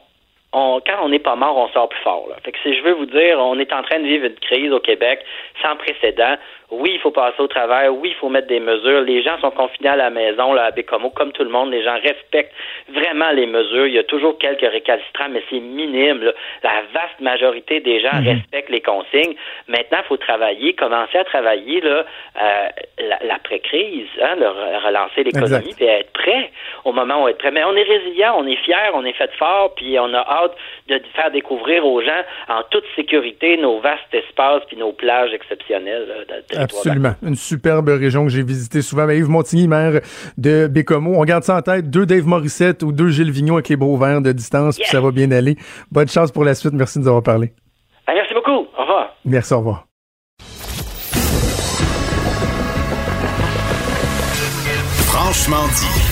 on, 0.53 0.81
quand 0.85 0.97
on 1.03 1.09
n'est 1.09 1.19
pas 1.19 1.35
mort, 1.35 1.57
on 1.57 1.67
sort 1.69 1.89
plus 1.89 2.01
fort. 2.01 2.27
Là. 2.29 2.37
Fait 2.43 2.51
que 2.51 2.57
si 2.63 2.73
je 2.75 2.81
veux 2.81 2.93
vous 2.93 3.05
dire, 3.05 3.37
on 3.39 3.59
est 3.59 3.71
en 3.71 3.83
train 3.83 3.99
de 3.99 4.05
vivre 4.05 4.25
une 4.25 4.39
crise 4.39 4.71
au 4.71 4.79
Québec 4.79 5.23
sans 5.61 5.75
précédent. 5.75 6.35
Oui, 6.71 6.91
il 6.93 6.99
faut 6.99 7.11
passer 7.11 7.41
au 7.41 7.47
travers. 7.47 7.91
Oui, 7.93 8.09
il 8.09 8.15
faut 8.15 8.29
mettre 8.29 8.47
des 8.47 8.59
mesures. 8.59 9.01
Les 9.01 9.23
gens 9.23 9.39
sont 9.39 9.49
confinés 9.49 9.89
à 9.89 9.95
la 9.95 10.11
maison, 10.11 10.53
là, 10.53 10.65
à 10.65 10.71
Bécomo, 10.71 11.09
comme 11.09 11.31
tout 11.31 11.43
le 11.43 11.49
monde. 11.49 11.71
Les 11.71 11.83
gens 11.83 11.95
respectent 11.95 12.53
vraiment 12.89 13.31
les 13.31 13.47
mesures. 13.47 13.87
Il 13.87 13.93
y 13.93 13.99
a 13.99 14.03
toujours 14.03 14.37
quelques 14.37 14.69
récalcitrants, 14.69 15.29
mais 15.31 15.41
c'est 15.49 15.59
minime. 15.59 16.31
La 16.61 16.81
vaste 16.93 17.19
majorité 17.21 17.79
des 17.79 17.99
gens 17.99 18.13
mhm. 18.13 18.27
respectent 18.27 18.69
les 18.69 18.81
consignes. 18.81 19.33
Maintenant, 19.67 19.97
il 20.03 20.07
faut 20.07 20.17
travailler, 20.17 20.73
commencer 20.73 21.17
à 21.17 21.23
travailler 21.23 21.81
là, 21.81 22.05
euh, 22.39 22.67
l'après-crise, 23.23 24.07
hein, 24.21 24.35
relancer 24.85 25.23
l'économie, 25.23 25.73
et 25.79 25.85
être 25.85 26.13
prêt 26.13 26.51
au 26.85 26.91
moment 26.91 27.15
où 27.15 27.23
on 27.23 27.27
est 27.29 27.33
prêt. 27.33 27.51
Mais 27.51 27.63
on 27.63 27.75
est 27.75 27.83
résilient, 27.83 28.35
on 28.37 28.45
est 28.45 28.57
fier, 28.57 28.91
on 28.93 29.05
est 29.05 29.13
fait 29.13 29.31
fort, 29.39 29.73
puis 29.75 29.97
on 29.99 30.13
a 30.13 30.19
hâte 30.19 30.55
de 30.87 31.01
faire 31.15 31.31
découvrir 31.31 31.85
aux 31.85 32.01
gens 32.01 32.23
en 32.47 32.61
toute 32.69 32.85
sécurité 32.95 33.57
nos 33.57 33.79
vastes 33.79 34.13
espaces 34.13 34.61
puis 34.67 34.77
nos 34.77 34.91
plages 34.91 35.33
exceptionnelles. 35.33 36.27
Absolument. 36.59 37.15
Une 37.23 37.35
superbe 37.35 37.89
région 37.89 38.23
que 38.25 38.29
j'ai 38.29 38.43
visitée 38.43 38.81
souvent. 38.81 39.05
Mais 39.05 39.17
Yves 39.17 39.29
Montigny, 39.29 39.67
maire 39.67 40.01
de 40.37 40.67
Bécomo. 40.67 41.13
On 41.15 41.23
garde 41.23 41.43
ça 41.43 41.57
en 41.57 41.61
tête. 41.61 41.89
Deux 41.89 42.05
Dave 42.05 42.25
Morissette 42.25 42.83
ou 42.83 42.91
deux 42.91 43.09
Gilles 43.09 43.31
Vignon 43.31 43.55
avec 43.55 43.69
les 43.69 43.75
beaux 43.75 43.95
verts 43.97 44.21
de 44.21 44.31
distance, 44.31 44.77
puis 44.77 44.87
ça 44.87 45.01
va 45.01 45.11
bien 45.11 45.31
aller. 45.31 45.57
Bonne 45.91 46.07
chance 46.07 46.31
pour 46.31 46.43
la 46.43 46.55
suite. 46.55 46.73
Merci 46.73 46.99
de 46.99 47.03
nous 47.03 47.09
avoir 47.09 47.23
parlé. 47.23 47.53
Ben, 48.07 48.13
merci 48.15 48.33
beaucoup. 48.33 48.67
Au 48.77 48.81
revoir. 48.81 49.15
Merci, 49.25 49.53
au 49.53 49.59
revoir. 49.59 49.85
Franchement 55.07 55.67
dit. 55.75 56.09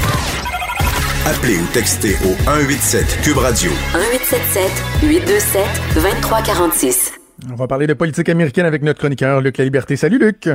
Appelez 1.26 1.58
ou 1.58 1.66
textez 1.74 2.14
au 2.24 2.34
187 2.46 3.22
Cube 3.22 3.38
Radio. 3.38 3.70
1877 3.94 4.72
827 5.04 5.66
2346. 5.96 7.27
On 7.50 7.56
va 7.56 7.68
parler 7.68 7.88
de 7.88 7.94
politique 7.94 8.28
américaine 8.30 8.66
avec 8.66 8.82
notre 8.82 9.00
chroniqueur 9.00 9.40
Luc 9.42 9.58
La 9.58 9.64
Liberté. 9.64 9.96
Salut 9.96 10.20
Luc. 10.20 10.50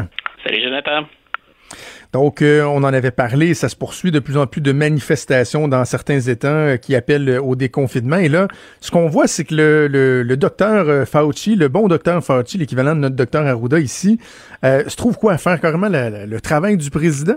Salut 0.45 0.63
Jonathan. 0.63 1.07
Donc, 2.13 2.43
euh, 2.43 2.63
on 2.65 2.79
en 2.79 2.93
avait 2.93 3.11
parlé, 3.11 3.55
ça 3.55 3.71
se 3.71 3.77
poursuit 3.77 4.11
de 4.11 4.19
plus 4.19 4.37
en 4.37 4.47
plus 4.47 4.61
de 4.61 4.73
manifestations 4.73 5.69
dans 5.69 5.87
certains 5.87 6.21
États 6.21 6.49
euh, 6.49 6.77
qui 6.77 6.95
appellent 6.95 7.39
au 7.39 7.57
déconfinement. 7.57 8.19
Et 8.19 8.29
là, 8.29 8.49
ce 8.81 8.91
qu'on 8.91 9.09
voit, 9.09 9.27
c'est 9.27 9.45
que 9.45 9.55
le, 9.55 10.23
le, 10.23 10.37
docteur 10.37 10.91
euh, 10.91 11.07
Fauci, 11.07 11.57
le 11.57 11.69
bon 11.69 11.89
docteur 11.89 12.23
Fauci, 12.23 12.59
l'équivalent 12.59 12.95
de 12.95 13.01
notre 13.01 13.17
docteur 13.17 13.47
Arruda 13.47 13.79
ici, 13.79 14.19
se 14.63 14.97
trouve 14.97 15.17
quoi 15.17 15.33
à 15.33 15.39
faire 15.39 15.59
carrément 15.61 15.89
le 15.89 16.39
travail 16.41 16.77
du 16.77 16.91
président? 16.91 17.37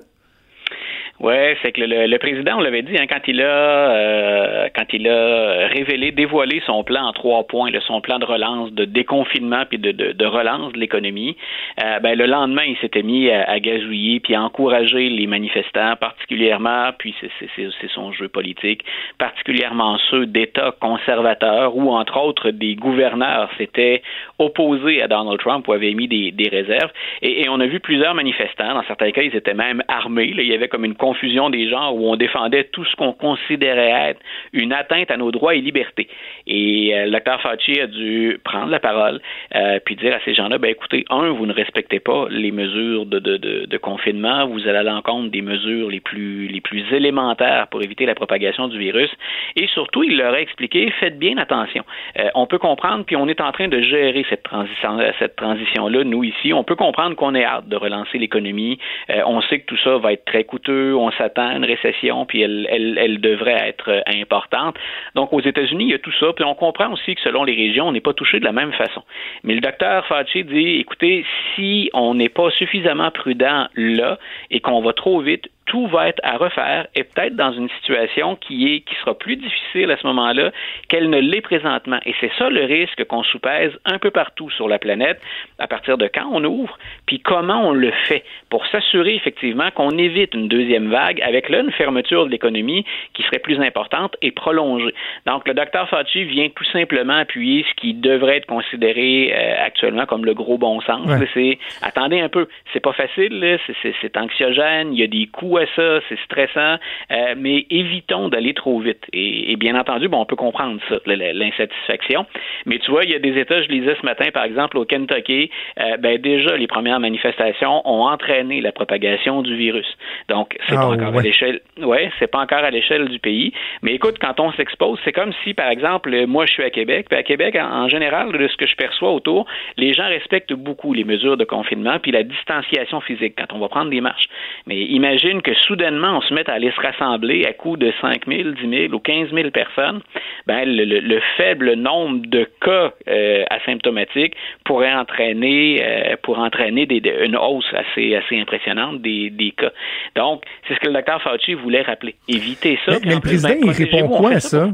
Ouais, 1.21 1.57
c'est 1.61 1.71
que 1.71 1.79
le, 1.79 2.07
le, 2.07 2.17
président, 2.19 2.57
on 2.57 2.61
l'avait 2.61 2.81
dit, 2.81 2.97
hein, 2.97 3.05
quand 3.07 3.21
il 3.27 3.41
a 3.41 3.45
euh, 3.45 4.67
quand 4.75 4.91
il 4.91 5.07
a 5.07 5.67
révélé, 5.67 6.11
dévoilé 6.11 6.61
son 6.65 6.83
plan 6.83 7.05
en 7.05 7.13
trois 7.13 7.43
points, 7.43 7.71
son 7.87 8.01
plan 8.01 8.19
de 8.19 8.25
relance, 8.25 8.73
de 8.73 8.83
déconfinement 8.83 9.63
puis 9.67 9.77
de, 9.77 9.91
de, 9.91 10.11
de 10.11 10.25
relance 10.25 10.73
de 10.73 10.79
l'économie, 10.79 11.37
euh, 11.81 11.99
ben, 11.99 12.17
le 12.17 12.25
lendemain, 12.25 12.63
il 12.67 12.75
s'était 12.77 13.01
mis 13.01 13.29
à, 13.29 13.49
à, 13.49 13.59
gazouiller 13.61 14.19
puis 14.19 14.35
à 14.35 14.41
encourager 14.41 15.07
les 15.07 15.25
manifestants, 15.25 15.95
particulièrement, 15.95 16.89
puis 16.97 17.15
c'est 17.21 17.89
son 17.93 18.11
jeu 18.11 18.27
politique, 18.27 18.83
particulièrement 19.17 19.97
ceux 20.09 20.25
d'États 20.25 20.73
conservateurs 20.81 21.77
ou 21.77 21.91
entre 21.91 22.19
autres 22.19 22.51
des 22.51 22.75
gouverneurs 22.75 23.49
s'étaient 23.57 24.01
opposés 24.37 25.01
à 25.01 25.07
Donald 25.07 25.39
Trump 25.39 25.65
ou 25.69 25.71
avaient 25.71 25.93
mis 25.93 26.09
des, 26.09 26.31
des 26.31 26.49
réserves. 26.49 26.91
Et, 27.21 27.43
et, 27.43 27.49
on 27.49 27.61
a 27.61 27.67
vu 27.67 27.79
plusieurs 27.79 28.15
manifestants, 28.15 28.73
dans 28.73 28.83
certains 28.83 29.11
cas, 29.11 29.21
ils 29.21 29.35
étaient 29.35 29.53
même 29.53 29.81
armés. 29.87 30.33
Là, 30.33 30.43
il 30.43 30.49
y 30.49 30.53
avait 30.53 30.67
comme 30.67 30.83
une 30.83 30.95
confusion 31.05 31.51
des 31.51 31.69
genres 31.69 31.95
où 31.95 32.09
on 32.11 32.15
défendait 32.15 32.63
tout 32.63 32.85
ce 32.85 32.95
qu'on 32.95 33.13
considérait 33.13 34.09
être 34.09 34.19
une 34.53 34.73
atteinte 34.73 35.11
à 35.11 35.17
nos 35.17 35.31
droits 35.31 35.53
et 35.53 35.61
libertés. 35.61 36.07
Et 36.47 36.95
euh, 36.95 37.05
le 37.05 37.11
docteur 37.11 37.39
Fauci 37.41 37.79
a 37.79 37.85
dû 37.85 38.39
prendre 38.43 38.71
la 38.71 38.79
parole 38.79 39.21
euh, 39.55 39.79
puis 39.85 39.95
dire 39.95 40.15
à 40.15 40.19
ces 40.25 40.33
gens-là, 40.33 40.57
ben 40.57 40.71
écoutez, 40.71 41.05
un, 41.09 41.29
vous 41.29 41.45
ne 41.45 41.53
respectez 41.53 41.99
pas 41.99 42.25
les 42.29 42.51
mesures 42.51 43.05
de, 43.05 43.77
confinement, 43.77 44.47
vous 44.47 44.67
allez 44.67 44.79
à 44.79 44.83
l'encontre 44.83 45.29
des 45.29 45.41
mesures 45.41 45.89
les 45.89 45.99
plus 45.99 46.47
les 46.47 46.61
plus 46.61 46.83
élémentaires 46.91 47.67
pour 47.69 47.83
éviter 47.83 48.05
la 48.05 48.15
propagation 48.15 48.67
du 48.67 48.79
virus. 48.79 49.11
Et 49.55 49.67
surtout, 49.67 50.01
il 50.03 50.17
leur 50.17 50.33
a 50.33 50.39
expliqué, 50.39 50.91
faites 50.99 51.19
bien 51.19 51.37
attention. 51.37 51.83
Euh, 52.17 52.29
on 52.33 52.47
peut 52.47 52.57
comprendre, 52.57 53.05
puis 53.05 53.15
on 53.15 53.27
est 53.27 53.41
en 53.41 53.51
train 53.51 53.67
de 53.67 53.79
gérer 53.81 54.25
cette 54.29 54.43
transition 54.43 54.97
cette 55.19 55.35
transition-là, 55.35 56.03
nous 56.03 56.23
ici. 56.23 56.53
On 56.53 56.63
peut 56.63 56.75
comprendre 56.75 57.15
qu'on 57.15 57.35
est 57.35 57.43
hâte 57.43 57.67
de 57.67 57.75
relancer 57.75 58.17
l'économie. 58.17 58.79
Euh, 59.09 59.21
on 59.25 59.41
sait 59.41 59.59
que 59.59 59.65
tout 59.65 59.77
ça 59.83 59.97
va 59.97 60.13
être 60.13 60.25
très 60.25 60.43
coûteux 60.43 60.94
on 60.95 61.11
s'attend 61.11 61.49
à 61.49 61.53
une 61.55 61.65
récession, 61.65 62.25
puis 62.25 62.41
elle, 62.41 63.19
devrait 63.21 63.69
être 63.69 63.89
euh, 63.89 64.01
importante. 64.07 64.75
Donc, 65.15 65.33
aux 65.33 65.41
États-Unis, 65.41 65.85
il 65.85 65.91
y 65.91 65.93
a 65.93 65.99
tout 65.99 66.13
ça. 66.19 66.27
Puis 66.33 66.43
on 66.43 66.55
comprend 66.55 66.91
aussi 66.91 67.15
que 67.15 67.21
selon 67.21 67.43
les 67.43 67.55
régions, 67.55 67.87
on 67.87 67.91
n'est 67.91 68.01
pas 68.01 68.13
touché 68.13 68.39
de 68.39 68.45
la 68.45 68.51
même 68.51 68.73
façon. 68.73 69.03
Mais 69.43 69.53
le 69.53 69.61
docteur 69.61 70.05
Fauci 70.07 70.43
dit, 70.43 70.79
écoutez, 70.79 71.25
si 71.55 71.89
on 71.93 72.15
n'est 72.15 72.29
pas 72.29 72.49
suffisamment 72.51 73.11
prudent 73.11 73.67
là 73.75 74.17
et 74.51 74.59
qu'on 74.59 74.81
va 74.81 74.93
trop 74.93 75.19
vite, 75.21 75.49
tout 75.65 75.87
va 75.87 76.09
être 76.09 76.19
à 76.23 76.37
refaire 76.37 76.87
et 76.95 77.03
peut-être 77.03 77.35
dans 77.35 77.51
une 77.51 77.69
situation 77.69 78.35
qui 78.35 78.73
est 78.73 78.81
qui 78.81 78.95
sera 78.95 79.17
plus 79.17 79.35
difficile 79.35 79.89
à 79.91 79.97
ce 79.97 80.05
moment-là 80.07 80.51
qu'elle 80.89 81.09
ne 81.09 81.19
l'est 81.19 81.41
présentement. 81.41 81.99
Et 82.05 82.13
c'est 82.19 82.31
ça 82.37 82.49
le 82.49 82.63
risque 82.65 83.03
qu'on 83.05 83.23
soupèse 83.23 83.71
un 83.85 83.97
peu 83.97 84.11
partout 84.11 84.49
sur 84.51 84.67
la 84.67 84.77
planète 84.77 85.19
à 85.57 85.67
partir 85.67 85.97
de 85.97 86.07
quand 86.07 86.27
on 86.31 86.43
ouvre, 86.43 86.77
puis 87.07 87.19
comment 87.19 87.67
on 87.67 87.71
le 87.71 87.91
fait 88.07 88.23
pour 88.49 88.65
s'assurer 88.67 89.15
effectivement 89.15 89.71
qu'on 89.71 89.97
évite 89.97 90.33
une 90.35 90.47
deuxième 90.47 90.89
vague 90.89 91.21
avec 91.21 91.49
là 91.49 91.61
une 91.61 91.71
fermeture 91.71 92.25
de 92.25 92.31
l'économie 92.31 92.85
qui 93.13 93.23
serait 93.23 93.39
plus 93.39 93.59
importante 93.59 94.15
et 94.21 94.31
prolongée. 94.31 94.93
Donc 95.25 95.47
le 95.47 95.53
docteur 95.53 95.89
Fauci 95.89 96.23
vient 96.25 96.49
tout 96.49 96.65
simplement 96.65 97.17
appuyer 97.17 97.65
ce 97.69 97.73
qui 97.81 97.93
devrait 97.93 98.37
être 98.37 98.45
considéré 98.45 99.33
euh, 99.33 99.65
actuellement 99.65 100.05
comme 100.05 100.25
le 100.25 100.33
gros 100.33 100.57
bon 100.57 100.81
sens. 100.81 101.09
C'est 101.33 101.57
attendez 101.81 102.19
un 102.19 102.29
peu, 102.29 102.47
c'est 102.71 102.79
pas 102.79 102.93
facile, 102.93 103.57
c'est 104.01 104.17
anxiogène, 104.17 104.93
il 104.93 104.99
y 104.99 105.03
a 105.03 105.07
des 105.07 105.27
coûts 105.27 105.54
à 105.57 105.65
ça, 105.75 105.99
c'est 106.09 106.19
stressant, 106.25 106.77
euh, 107.11 107.35
mais 107.37 107.65
évitons 107.69 108.29
d'aller 108.29 108.53
trop 108.53 108.79
vite. 108.79 109.03
Et, 109.13 109.55
bien 109.55 109.79
entendu, 109.79 110.07
bon, 110.07 110.19
on 110.21 110.25
peut 110.25 110.35
comprendre 110.35 110.79
ça, 110.89 110.95
l'insatisfaction. 111.05 112.25
Mais 112.65 112.79
tu 112.79 112.91
vois, 112.91 113.03
il 113.03 113.11
y 113.11 113.15
a 113.15 113.19
des 113.19 113.39
États, 113.39 113.61
je 113.61 113.69
lisais 113.69 113.95
ce 113.99 114.05
matin, 114.05 114.29
par 114.33 114.43
exemple, 114.43 114.77
au 114.77 114.85
Kentucky, 114.85 115.49
euh, 115.79 115.97
ben 115.97 116.17
déjà, 116.19 116.57
les 116.57 116.67
premières 116.67 116.99
manifestations 116.99 117.81
ont 117.87 118.05
entraîné 118.05 118.61
la 118.61 118.71
propagation 118.71 119.41
du 119.41 119.55
virus. 119.55 119.87
Donc, 120.29 120.57
c'est 120.67 120.75
pas 120.75 120.81
ah, 120.81 120.89
encore 120.89 121.17
à 121.17 121.21
l'échelle, 121.21 121.61
ouais, 121.81 122.11
c'est 122.19 122.27
pas 122.27 122.39
encore 122.39 122.63
à 122.63 122.71
l'échelle 122.71 123.07
du 123.07 123.19
pays. 123.19 123.53
Mais 123.81 123.93
écoute, 123.93 124.17
quand 124.19 124.39
on 124.39 124.51
s'expose, 124.53 124.99
c'est 125.03 125.13
comme 125.13 125.31
si, 125.43 125.53
par 125.53 125.69
exemple, 125.69 126.25
moi, 126.25 126.45
je 126.45 126.53
suis 126.53 126.63
à 126.63 126.69
Québec, 126.69 127.07
puis 127.09 127.17
à 127.17 127.23
Québec, 127.23 127.55
en, 127.59 127.87
général, 127.87 128.31
de 128.31 128.47
ce 128.47 128.57
que 128.57 128.67
je 128.67 128.75
perçois 128.75 129.11
autour, 129.11 129.45
les 129.77 129.93
gens 129.93 130.07
respectent 130.07 130.53
beaucoup 130.53 130.93
les 130.93 131.03
mesures 131.03 131.37
de 131.37 131.45
confinement, 131.45 131.99
puis 131.99 132.11
la 132.11 132.23
distanciation 132.23 133.01
physique 133.01 133.35
quand 133.37 133.55
on 133.55 133.59
va 133.59 133.69
prendre 133.69 133.89
des 133.89 134.01
marches. 134.01 134.27
Mais 134.65 134.81
imagine 134.83 135.41
que 135.45 135.53
soudainement, 135.53 136.17
on 136.17 136.21
se 136.21 136.33
mette 136.33 136.49
à 136.49 136.53
aller 136.53 136.71
se 136.71 136.81
rassembler 136.81 137.45
à 137.45 137.53
coup 137.53 137.77
de 137.77 137.93
5 138.01 138.25
000, 138.27 138.51
10 138.51 138.87
000 138.87 138.93
ou 138.93 138.99
15 138.99 139.29
000 139.31 139.51
personnes, 139.51 140.01
ben, 140.47 140.63
le, 140.65 141.19
faible 141.37 141.73
nombre 141.73 142.25
de 142.25 142.49
cas 142.61 142.91
euh, 143.07 143.43
asymptomatiques 143.51 144.35
pourrait 144.65 144.93
entraîner, 144.93 145.81
euh, 145.81 146.15
pour 146.23 146.39
entraîner 146.39 146.87
des, 146.87 147.01
une 147.23 147.37
hausse 147.37 147.71
assez, 147.73 148.15
assez 148.15 148.39
impressionnante 148.39 149.01
des, 149.01 149.29
des 149.29 149.51
cas. 149.51 149.71
Donc, 150.15 150.43
c'est 150.67 150.73
ce 150.73 150.79
que 150.79 150.87
le 150.87 150.93
docteur 150.93 151.21
Fauci 151.21 151.53
voulait 151.53 151.83
rappeler. 151.83 152.15
Éviter 152.27 152.79
ça. 152.85 152.97
Mais, 153.05 153.13
le 153.13 153.21
président, 153.21 153.53
il 153.61 153.69
répond 153.69 154.07
quoi 154.07 154.31
à 154.31 154.39
ça? 154.39 154.67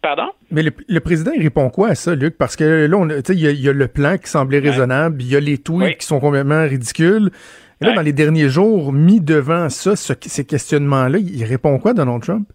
Pardon? 0.00 0.30
Mais 0.50 0.62
le, 0.62 1.00
président, 1.00 1.32
il 1.34 1.42
répond 1.42 1.68
quoi 1.68 1.88
à 1.88 1.94
ça, 1.94 2.14
Luc? 2.14 2.38
Parce 2.38 2.56
que 2.56 2.86
là, 2.86 3.20
il 3.28 3.34
y, 3.34 3.62
y, 3.62 3.68
a 3.68 3.72
le 3.72 3.88
plan 3.88 4.16
qui 4.16 4.30
semblait 4.30 4.60
raisonnable, 4.60 5.20
il 5.20 5.30
y 5.30 5.36
a 5.36 5.40
les 5.40 5.58
tweets 5.58 5.98
qui 5.98 6.06
sont 6.06 6.20
complètement 6.20 6.62
ridicules. 6.62 7.30
Et 7.80 7.84
là, 7.84 7.92
dans 7.92 8.02
les 8.02 8.12
derniers 8.12 8.48
jours, 8.48 8.92
mis 8.92 9.20
devant 9.20 9.68
ça, 9.68 9.94
ces 9.96 10.44
questionnements-là, 10.44 11.18
il 11.18 11.44
répond 11.44 11.78
quoi, 11.78 11.92
Donald 11.92 12.22
Trump? 12.22 12.48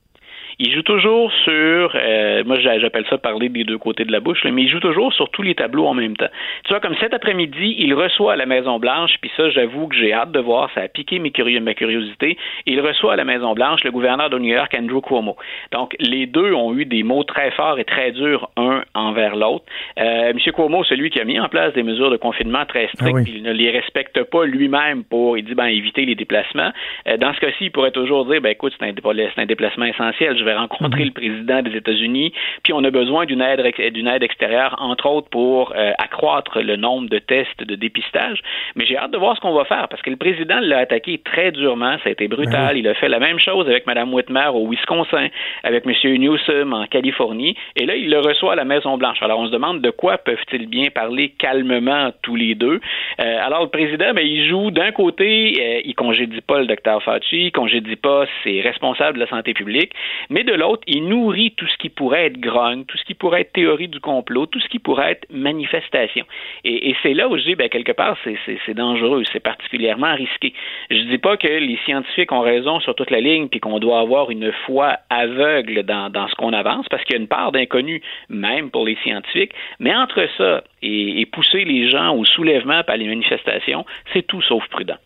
Il 0.63 0.71
joue 0.71 0.83
toujours 0.83 1.31
sur, 1.43 1.91
euh, 1.95 2.43
moi 2.45 2.59
j'appelle 2.59 3.05
ça 3.09 3.17
parler 3.17 3.49
des 3.49 3.63
deux 3.63 3.79
côtés 3.79 4.05
de 4.05 4.11
la 4.11 4.19
bouche, 4.19 4.45
mais 4.45 4.61
il 4.61 4.69
joue 4.69 4.79
toujours 4.79 5.11
sur 5.11 5.29
tous 5.29 5.41
les 5.41 5.55
tableaux 5.55 5.87
en 5.87 5.95
même 5.95 6.15
temps. 6.15 6.29
Tu 6.65 6.69
vois, 6.69 6.79
comme 6.79 6.95
cet 6.99 7.15
après-midi, 7.15 7.75
il 7.79 7.95
reçoit 7.95 8.33
à 8.33 8.35
la 8.35 8.45
Maison-Blanche, 8.45 9.13
puis 9.21 9.31
ça, 9.35 9.49
j'avoue 9.49 9.87
que 9.87 9.95
j'ai 9.95 10.13
hâte 10.13 10.31
de 10.31 10.39
voir, 10.39 10.69
ça 10.75 10.81
a 10.81 10.87
piqué 10.87 11.17
mes 11.17 11.31
ma 11.61 11.73
curiosité, 11.73 12.37
il 12.67 12.79
reçoit 12.79 13.13
à 13.13 13.15
la 13.15 13.23
Maison-Blanche 13.23 13.83
le 13.83 13.91
gouverneur 13.91 14.29
de 14.29 14.37
New 14.37 14.53
York, 14.53 14.75
Andrew 14.77 15.01
Cuomo. 15.01 15.35
Donc, 15.71 15.95
les 15.99 16.27
deux 16.27 16.53
ont 16.53 16.75
eu 16.75 16.85
des 16.85 17.01
mots 17.01 17.23
très 17.23 17.49
forts 17.51 17.79
et 17.79 17.83
très 17.83 18.11
durs, 18.11 18.51
un 18.55 18.83
envers 18.93 19.35
l'autre. 19.35 19.65
Euh, 19.99 20.29
M. 20.29 20.37
Cuomo, 20.53 20.83
celui 20.83 21.09
qui 21.09 21.19
a 21.19 21.23
mis 21.23 21.39
en 21.39 21.49
place 21.49 21.73
des 21.73 21.81
mesures 21.81 22.11
de 22.11 22.17
confinement 22.17 22.65
très 22.67 22.87
strictes, 22.93 23.17
ah 23.17 23.31
il 23.33 23.41
ne 23.41 23.51
les 23.51 23.71
respecte 23.71 24.21
pas 24.25 24.45
lui-même 24.45 25.03
pour, 25.05 25.39
il 25.39 25.43
dit, 25.43 25.55
ben, 25.55 25.65
éviter 25.65 26.05
les 26.05 26.15
déplacements. 26.15 26.71
Euh, 27.07 27.17
dans 27.17 27.33
ce 27.33 27.39
cas-ci, 27.39 27.65
il 27.65 27.71
pourrait 27.71 27.91
toujours 27.91 28.25
dire, 28.25 28.41
ben, 28.41 28.49
écoute, 28.49 28.73
c'est 28.79 28.85
un, 28.85 28.93
un, 29.37 29.45
déplacement 29.45 29.85
essentiel, 29.85 30.37
je 30.37 30.43
vais 30.43 30.50
rencontrer 30.53 31.01
mhm. 31.01 31.07
le 31.07 31.11
président 31.11 31.61
des 31.61 31.75
États-Unis, 31.77 32.33
puis 32.63 32.73
on 32.73 32.83
a 32.83 32.91
besoin 32.91 33.25
d'une 33.25 33.41
aide, 33.41 33.61
d'une 33.93 34.07
aide 34.07 34.23
extérieure, 34.23 34.75
entre 34.79 35.07
autres 35.07 35.29
pour 35.29 35.73
euh, 35.75 35.91
accroître 35.97 36.61
le 36.61 36.75
nombre 36.75 37.09
de 37.09 37.19
tests 37.19 37.63
de 37.63 37.75
dépistage. 37.75 38.41
Mais 38.75 38.85
j'ai 38.85 38.97
hâte 38.97 39.11
de 39.11 39.17
voir 39.17 39.35
ce 39.35 39.41
qu'on 39.41 39.53
va 39.53 39.65
faire 39.65 39.87
parce 39.89 40.01
que 40.01 40.09
le 40.09 40.15
président 40.15 40.59
l'a 40.61 40.79
attaqué 40.79 41.19
très 41.23 41.51
durement, 41.51 41.97
ça 42.03 42.09
a 42.09 42.11
été 42.11 42.27
brutal. 42.27 42.73
Ben 42.73 42.77
il 42.77 42.87
a 42.87 42.93
fait 42.93 43.09
la 43.09 43.19
même 43.19 43.39
chose 43.39 43.67
avec 43.67 43.85
Mme 43.87 44.13
Whitmer 44.13 44.49
au 44.53 44.67
Wisconsin, 44.67 45.27
avec 45.63 45.85
M. 45.85 45.93
Newsom 46.17 46.73
en 46.73 46.85
Californie, 46.85 47.55
et 47.75 47.85
là, 47.85 47.95
il 47.95 48.09
le 48.09 48.19
reçoit 48.19 48.53
à 48.53 48.55
la 48.55 48.65
Maison-Blanche. 48.65 49.21
Alors, 49.21 49.39
on 49.39 49.47
se 49.47 49.51
demande 49.51 49.81
de 49.81 49.89
quoi 49.89 50.17
peuvent-ils 50.17 50.67
bien 50.67 50.89
parler 50.89 51.29
calmement 51.37 52.11
tous 52.21 52.35
les 52.35 52.55
deux. 52.55 52.79
Euh, 53.19 53.37
alors, 53.41 53.63
le 53.63 53.69
président, 53.69 54.13
ben, 54.13 54.25
il 54.25 54.47
joue 54.47 54.71
d'un 54.71 54.91
côté, 54.91 55.57
euh, 55.59 55.81
il 55.85 55.95
congédie 55.95 56.41
pas 56.41 56.59
le 56.59 56.65
docteur 56.65 57.01
Fauci, 57.03 57.47
il 57.47 57.51
congédie 57.51 57.95
pas 57.95 58.25
ses 58.43 58.61
responsables 58.61 59.15
de 59.15 59.23
la 59.23 59.29
santé 59.29 59.53
publique, 59.53 59.93
mais 60.31 60.45
de 60.45 60.53
l'autre, 60.53 60.81
il 60.87 61.09
nourrit 61.09 61.51
tout 61.57 61.67
ce 61.67 61.77
qui 61.77 61.89
pourrait 61.89 62.27
être 62.27 62.39
grogne, 62.39 62.85
tout 62.85 62.97
ce 62.97 63.03
qui 63.03 63.13
pourrait 63.13 63.41
être 63.41 63.51
théorie 63.51 63.89
du 63.89 63.99
complot, 63.99 64.45
tout 64.45 64.61
ce 64.61 64.67
qui 64.69 64.79
pourrait 64.79 65.11
être 65.11 65.27
manifestation. 65.29 66.25
Et, 66.63 66.95
c'est 67.03 67.13
là 67.13 67.27
où 67.27 67.37
je 67.37 67.43
dis, 67.43 67.55
ben, 67.55 67.67
quelque 67.67 67.91
part, 67.91 68.17
c'est 68.23 68.73
dangereux, 68.73 69.23
c'est 69.33 69.41
particulièrement 69.41 70.15
risqué. 70.15 70.53
Je 70.89 71.01
dis 71.01 71.17
pas 71.17 71.35
que 71.35 71.47
les 71.47 71.77
scientifiques 71.85 72.31
ont 72.31 72.39
raison 72.39 72.79
sur 72.79 72.95
toute 72.95 73.11
la 73.11 73.19
ligne, 73.19 73.49
puis 73.49 73.59
qu'on 73.59 73.79
doit 73.79 73.99
avoir 73.99 74.31
une 74.31 74.53
foi 74.65 74.97
aveugle 75.09 75.83
dans, 75.83 76.09
dans 76.09 76.29
ce 76.29 76.35
qu'on 76.35 76.53
avance, 76.53 76.87
parce 76.89 77.03
qu'il 77.03 77.15
y 77.15 77.19
a 77.19 77.21
une 77.21 77.27
part 77.27 77.51
d'inconnu, 77.51 78.01
même 78.29 78.71
pour 78.71 78.85
les 78.85 78.95
scientifiques, 79.03 79.51
mais 79.79 79.93
entre 79.93 80.25
ça 80.37 80.63
et, 80.81 81.19
et 81.19 81.25
pousser 81.25 81.65
les 81.65 81.89
gens 81.89 82.15
au 82.15 82.23
soulèvement 82.23 82.83
par 82.83 82.95
les 82.95 83.07
manifestations, 83.07 83.85
c'est 84.13 84.25
tout 84.25 84.41
sauf 84.41 84.65
prudent. 84.69 84.97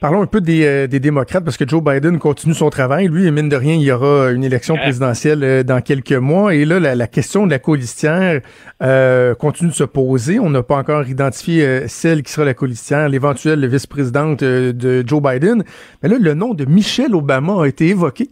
Parlons 0.00 0.22
un 0.22 0.26
peu 0.26 0.40
des, 0.40 0.88
des, 0.88 0.98
démocrates 0.98 1.44
parce 1.44 1.58
que 1.58 1.68
Joe 1.68 1.84
Biden 1.84 2.18
continue 2.18 2.54
son 2.54 2.70
travail. 2.70 3.06
Lui, 3.08 3.30
mine 3.30 3.50
de 3.50 3.56
rien, 3.56 3.74
il 3.74 3.82
y 3.82 3.92
aura 3.92 4.30
une 4.30 4.42
élection 4.42 4.76
présidentielle 4.76 5.62
dans 5.64 5.82
quelques 5.82 6.12
mois. 6.12 6.54
Et 6.54 6.64
là, 6.64 6.80
la, 6.80 7.06
question 7.06 7.46
de 7.46 7.50
la 7.50 7.58
colistière 7.58 8.40
euh, 8.82 9.34
continue 9.34 9.70
de 9.70 9.74
se 9.74 9.84
poser. 9.84 10.38
On 10.38 10.48
n'a 10.48 10.62
pas 10.62 10.76
encore 10.76 11.06
identifié 11.06 11.86
celle 11.86 12.22
qui 12.22 12.32
sera 12.32 12.46
la 12.46 12.54
colistière, 12.54 13.10
l'éventuelle 13.10 13.66
vice-présidente 13.66 14.42
de 14.42 15.04
Joe 15.06 15.22
Biden. 15.22 15.64
Mais 16.02 16.08
là, 16.08 16.16
le 16.18 16.32
nom 16.32 16.54
de 16.54 16.64
Michelle 16.64 17.14
Obama 17.14 17.62
a 17.62 17.66
été 17.66 17.88
évoqué. 17.88 18.30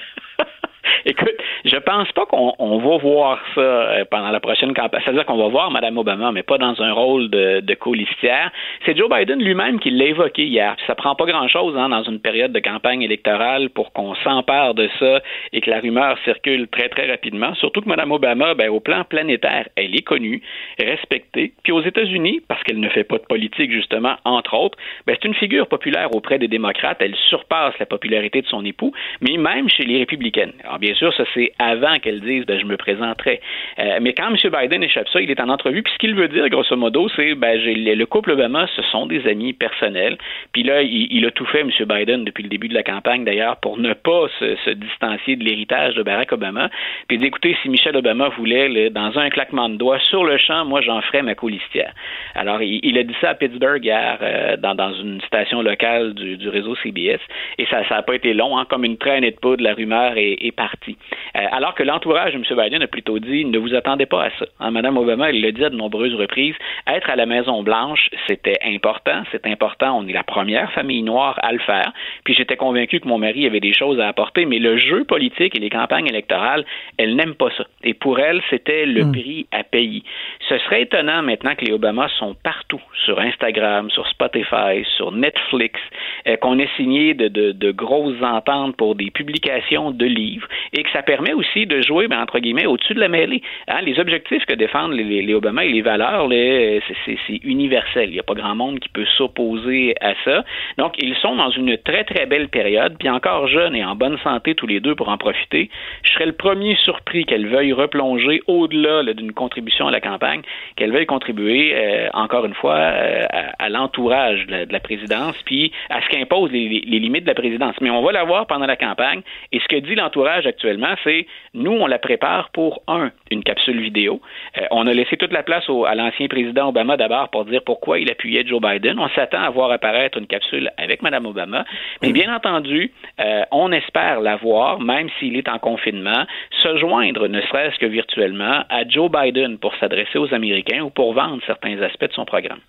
Je 1.73 1.79
pense 1.79 2.13
pas 2.13 2.27
qu'on 2.27 2.79
va 2.79 2.97
voir 2.99 3.41
ça 3.55 3.61
euh, 3.61 4.05
pendant 4.11 4.31
la 4.31 4.41
prochaine 4.41 4.75
campagne. 4.75 5.01
C'est-à-dire 5.03 5.25
qu'on 5.25 5.39
va 5.39 5.49
voir 5.49 5.71
Mme 5.71 5.97
Obama, 5.97 6.31
mais 6.31 6.43
pas 6.43 6.59
dans 6.59 6.83
un 6.83 6.93
rôle 6.93 7.31
de, 7.31 7.61
de 7.61 7.75
colistière. 7.75 8.51
C'est 8.85 8.95
Joe 8.95 9.09
Biden 9.09 9.43
lui-même 9.43 9.81
qui 9.81 9.89
l'a 9.89 10.05
évoqué 10.05 10.45
hier. 10.45 10.77
Puis 10.77 10.85
ça 10.87 10.95
prend 10.95 11.15
pas 11.15 11.25
grand-chose 11.25 11.75
hein, 11.79 11.89
dans 11.89 12.03
une 12.03 12.21
période 12.21 12.53
de 12.53 12.59
campagne 12.59 13.01
électorale 13.01 13.71
pour 13.71 13.95
qu'on 13.95 14.15
s'empare 14.17 14.75
de 14.75 14.91
ça 14.99 15.23
et 15.55 15.63
que 15.63 15.71
la 15.71 15.81
rumeur 15.81 16.19
circule 16.25 16.69
très, 16.69 16.91
très 16.91 17.11
rapidement. 17.11 17.55
Surtout 17.55 17.81
que 17.81 17.89
Mme 17.89 18.13
Obama, 18.13 18.53
ben, 18.53 18.69
au 18.69 18.81
plan 18.81 19.05
planétaire, 19.05 19.67
elle 19.75 19.95
est 19.97 20.05
connue, 20.05 20.43
respectée. 20.79 21.55
Puis 21.63 21.73
aux 21.73 21.83
États-Unis, 21.83 22.43
parce 22.49 22.63
qu'elle 22.65 22.81
ne 22.81 22.89
fait 22.91 23.05
pas 23.05 23.17
de 23.17 23.25
politique, 23.25 23.73
justement, 23.73 24.17
entre 24.27 24.55
autres, 24.59 24.77
ben, 25.07 25.17
c'est 25.19 25.27
une 25.27 25.35
figure 25.35 25.69
populaire 25.69 26.15
auprès 26.15 26.39
des 26.39 26.49
démocrates. 26.49 26.99
Elle 27.01 27.17
surpasse 27.17 27.73
la 27.79 27.87
popularité 27.87 28.43
de 28.43 28.47
son 28.47 28.63
époux, 28.63 28.93
mais 29.23 29.39
même 29.39 29.71
chez 29.71 29.85
les 29.85 29.97
républicaines. 29.97 30.53
Alors, 30.65 30.79
bien 30.79 30.93
sûr, 30.95 31.15
ça, 31.15 31.25
c'est 31.33 31.51
avant 31.63 31.99
qu'elle 31.99 32.21
dise 32.21 32.45
ben, 32.47 32.59
je 32.59 32.67
me 32.67 32.77
présenterai. 32.77 33.41
Euh, 33.79 33.99
mais 34.01 34.13
quand 34.13 34.29
M. 34.29 34.37
Biden 34.37 34.83
échappe 34.83 35.09
ça, 35.09 35.21
il 35.21 35.31
est 35.31 35.41
en 35.41 35.49
entrevue, 35.49 35.83
puis 35.83 35.93
ce 35.93 35.99
qu'il 35.99 36.15
veut 36.15 36.29
dire, 36.29 36.49
grosso 36.49 36.77
modo, 36.77 37.09
c'est 37.17 37.35
ben, 37.35 37.59
le 37.63 38.05
couple 38.05 38.33
Obama, 38.33 38.67
ce 38.75 38.83
sont 38.83 39.07
des 39.07 39.27
amis 39.27 39.53
personnels. 39.53 40.19
Puis 40.53 40.63
là, 40.63 40.83
il, 40.83 41.25
a 41.27 41.31
tout 41.31 41.47
fait, 41.47 41.61
M. 41.61 41.71
Biden, 41.81 42.25
depuis 42.25 42.43
le 42.43 42.49
début 42.49 42.69
de 42.69 42.75
la 42.75 42.83
campagne, 42.83 43.25
d'ailleurs, 43.25 43.57
pour 43.57 43.79
ne 43.79 43.93
pas 43.93 44.27
se, 44.39 44.71
distancier 44.71 45.37
de 45.37 45.45
l'héritage 45.45 45.95
de 45.95 46.03
Barack 46.03 46.33
Obama. 46.33 46.69
Puis 47.09 47.19
d'écouter 47.19 47.57
si 47.63 47.69
Michelle 47.69 47.97
Obama 47.97 48.29
voulait, 48.31 48.91
dans 48.91 49.19
un 49.19 49.31
claquement 49.31 49.69
de 49.69 49.77
doigts, 49.77 49.99
sur 50.11 50.25
le 50.25 50.39
champ, 50.39 50.65
moi, 50.65 50.81
j'en 50.81 51.01
ferais 51.03 51.23
ma 51.23 51.35
colistière. 51.35 51.93
Alors, 52.35 52.63
il, 52.63 52.99
a 52.99 53.03
dit 53.03 53.15
ça 53.21 53.31
à 53.31 53.35
Pittsburgh 53.35 53.85
hier, 53.85 54.19
euh, 54.23 54.57
dans, 54.57 54.93
une 54.95 55.21
station 55.23 55.63
locale 55.63 56.15
du, 56.15 56.49
réseau 56.49 56.75
CBS, 56.77 57.21
et 57.59 57.67
ça 57.67 57.83
n'a 57.89 58.03
pas 58.03 58.15
été 58.15 58.35
long, 58.35 58.59
hein, 58.59 58.67
comme 58.69 58.85
une 58.85 58.99
traînée 58.99 59.31
de 59.31 59.37
poudre, 59.37 59.63
la 59.63 59.75
rumeur 59.75 60.17
est, 60.17 60.37
est 60.41 60.53
partie. 60.53 60.97
Euh, 61.37 61.41
alors 61.53 61.75
que 61.75 61.83
l'entourage 61.83 62.33
de 62.33 62.39
M. 62.39 62.45
Biden 62.59 62.83
a 62.83 62.87
plutôt 62.87 63.19
dit 63.19 63.45
ne 63.45 63.59
vous 63.59 63.75
attendez 63.75 64.07
pas 64.07 64.25
à 64.25 64.31
ça. 64.39 64.47
Hein, 64.59 64.71
Mme 64.71 64.97
Obama, 64.97 65.29
elle 65.29 65.41
l'a 65.43 65.53
dit 65.53 65.65
à 65.65 65.69
de 65.69 65.77
nombreuses 65.77 66.15
reprises, 66.15 66.55
être 66.87 67.11
à 67.11 67.15
la 67.15 67.27
Maison-Blanche, 67.27 68.09
c'était 68.27 68.59
important, 68.65 69.23
c'est 69.31 69.47
important, 69.47 69.99
on 69.99 70.09
est 70.09 70.15
la 70.15 70.25
première 70.25 70.73
famille 70.73 71.03
noire 71.03 71.39
à 71.43 71.53
le 71.53 71.59
faire. 71.59 71.93
Puis 72.25 72.35
j'étais 72.35 72.57
convaincu 72.57 73.01
que 73.01 73.07
mon 73.07 73.19
mari 73.19 73.47
avait 73.47 73.61
des 73.61 73.75
choses 73.75 74.01
à 74.01 74.09
apporter, 74.09 74.47
mais 74.47 74.59
le 74.59 74.79
jeu 74.79 75.05
politique 75.05 75.55
et 75.55 75.59
les 75.59 75.69
campagnes 75.69 76.07
électorales, 76.07 76.65
elle 76.97 77.17
n'aime 77.17 77.35
pas 77.35 77.51
ça. 77.59 77.65
Et 77.85 77.93
pour 77.93 78.19
elle, 78.19 78.41
c'était 78.49 78.87
le 78.87 79.05
hmm. 79.05 79.13
prix 79.13 79.47
à 79.53 79.63
payer. 79.63 80.03
Ce 80.49 80.57
serait 80.57 80.83
étonnant 80.83 81.23
maintenant 81.23 81.55
que 81.55 81.67
les 81.67 81.73
Obama 81.73 82.09
sont 82.19 82.35
partout, 82.43 82.81
sur 83.05 83.21
Instagram, 83.21 83.91
sur 83.91 84.09
Spotify, 84.09 84.85
sur 84.97 85.13
Netflix, 85.13 85.79
euh, 86.27 86.37
qu'on 86.39 86.59
ait 86.59 86.71
signé 86.77 87.13
de, 87.13 87.29
de, 87.29 87.53
de 87.53 87.71
grosses 87.73 88.23
ententes 88.23 88.75
pour 88.77 88.95
des 88.95 89.11
publications 89.11 89.91
de 89.91 90.07
livres 90.07 90.49
et 90.73 90.83
que 90.83 90.91
ça 90.93 91.03
permet 91.03 91.35
aussi 91.35 91.42
de 91.67 91.83
jouer, 91.83 92.09
ben, 92.09 92.21
entre 92.21 92.39
guillemets, 92.39 92.67
au-dessus 92.67 92.95
de 92.95 93.01
la 93.01 93.09
mêlée. 93.09 93.43
Hein, 93.69 93.81
les 93.83 93.99
objectifs 93.99 94.45
que 94.47 94.55
défendent 94.55 94.93
les, 94.93 95.23
les, 95.23 95.35
Obama 95.35 95.65
et 95.65 95.71
les 95.71 95.83
valeurs, 95.83 96.29
c'est 96.31 97.41
universel. 97.45 98.09
Il 98.09 98.13
n'y 98.13 98.21
a 98.21 98.23
pas 98.23 98.35
grand 98.35 98.55
monde 98.55 98.81
qui 98.81 98.89
peut 98.89 99.07
s'opposer 99.17 99.95
à 100.01 100.15
ça. 100.25 100.45
Donc, 100.79 100.95
ils 100.99 101.15
sont 101.17 101.37
dans 101.37 101.51
une 101.51 101.77
très, 101.79 102.05
très 102.05 102.27
belle 102.27 102.49
période, 102.49 102.97
puis 102.99 103.09
encore 103.09 103.49
jeunes 103.49 103.75
et 103.75 103.85
en 103.85 103.95
bonne 103.95 104.19
santé 104.19 104.55
tous 104.55 104.67
les 104.67 104.81
deux 104.81 104.95
pour 104.95 105.09
en 105.09 105.19
profiter. 105.19 105.71
Je 106.03 106.13
serais 106.13 106.27
le 106.27 106.33
premier 106.33 106.77
surpris 106.77 107.25
qu'elle 107.25 107.47
veuille 107.47 107.73
replonger 107.73 108.43
au-delà 108.47 109.03
d'une 109.13 109.33
contribution 109.33 109.89
à 109.89 109.91
la 109.91 110.01
campagne, 110.01 110.43
qu'elle 110.77 110.93
veuille 110.93 111.07
contribuer, 111.07 111.73
euh, 111.75 112.09
encore 112.15 112.45
une 112.47 112.55
fois, 112.55 112.77
euh, 112.77 113.27
à, 113.59 113.69
l'entourage 113.69 114.47
de, 114.47 114.67
la 114.71 114.81
présidence, 114.81 115.37
puis 115.45 115.73
à 115.91 116.01
ce 116.03 116.09
qu'impose 116.09 116.51
les, 116.51 116.69
les, 116.69 116.99
limites 116.99 117.25
de 117.25 117.29
la 117.29 117.35
présidence. 117.35 117.75
Mais 117.81 117.91
on 117.91 118.03
va 118.03 118.13
la 118.13 118.25
voir 118.25 118.47
pendant 118.47 118.67
la 118.67 118.77
campagne, 118.77 119.23
et 119.53 119.61
ce 119.61 119.69
que 119.69 119.77
dit 119.77 119.95
l'entourage 119.95 120.47
actuellement, 120.47 120.95
c'est 121.05 121.27
nous, 121.55 121.73
on 121.73 121.87
la 121.87 121.99
prépare 121.99 122.51
pour 122.51 122.83
un, 122.89 123.11
une 123.31 123.45
capsule 123.45 123.81
vidéo. 123.81 124.21
Euh, 124.57 124.67
on 124.71 124.87
a 124.87 124.93
laissé 124.93 125.17
toute 125.17 125.33
la 125.33 125.43
place 125.43 125.65
à 125.69 125.95
l'ancien 125.95 126.27
président 126.29 126.69
Obama 126.71 126.97
d'abord 126.97 127.29
pour 127.29 127.45
dire 127.45 127.63
pourquoi 127.65 127.99
il 127.99 128.11
appuyait 128.11 128.47
Joe 128.47 128.61
Biden. 128.61 128.99
On 128.99 129.09
s'attend 129.11 129.43
à 129.43 129.51
voir 129.51 129.71
apparaître 129.71 130.17
une 130.19 130.27
capsule 130.27 130.71
avec 130.79 131.03
Mme 131.03 131.27
Obama. 131.27 131.65
Mais 132.01 132.13
bien 132.13 132.35
entendu, 132.35 132.91
euh, 133.21 133.43
on 133.51 133.71
espère 133.73 134.21
la 134.21 134.37
voir, 134.37 134.81
même 134.81 135.09
s'il 135.19 135.37
est 135.37 135.49
en 135.49 135.59
confinement, 135.59 136.25
se 136.63 136.77
joindre, 136.79 137.29
ne 137.29 137.41
serait-ce 137.43 137.79
que 137.79 137.87
virtuellement, 137.87 138.65
à 138.69 138.89
Joe 138.89 139.11
Biden 139.11 139.59
pour 139.59 139.75
s'adresser 139.77 140.19
aux 140.19 140.33
Américains 140.33 140.83
ou 140.83 140.91
pour 140.91 141.13
vendre 141.13 141.43
certains 141.47 141.81
aspects 141.83 142.09
de 142.09 142.13
son 142.15 142.25
programme. 142.25 142.61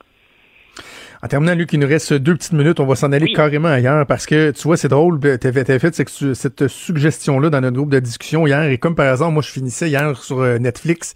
En 1.24 1.28
terminant, 1.30 1.56
Luc, 1.56 1.72
il 1.72 1.80
nous 1.80 1.88
reste 1.88 2.12
deux 2.14 2.36
petites 2.36 2.52
minutes. 2.52 2.82
On 2.82 2.86
va 2.86 2.96
s'en 2.96 3.14
aller 3.14 3.32
carrément 3.32 3.70
ailleurs 3.70 4.06
parce 4.06 4.26
que, 4.26 4.52
tu 4.52 4.64
vois, 4.64 4.76
c'est 4.76 4.90
drôle. 4.90 5.22
Tu 5.22 5.48
avais, 5.48 5.64
fait 5.80 5.96
cette, 5.96 6.68
suggestion-là 6.68 7.50
dans 7.50 7.62
notre 7.62 7.78
groupe 7.78 7.92
de 7.92 8.00
discussion 8.00 8.46
hier. 8.46 8.64
Et 8.64 8.78
comme 8.78 8.94
par 8.94 9.10
exemple, 9.10 9.32
moi, 9.32 9.42
je 9.42 9.50
finissais 9.50 9.88
hier 9.88 10.18
sur 10.18 10.42
euh, 10.42 10.58
Netflix 10.58 11.14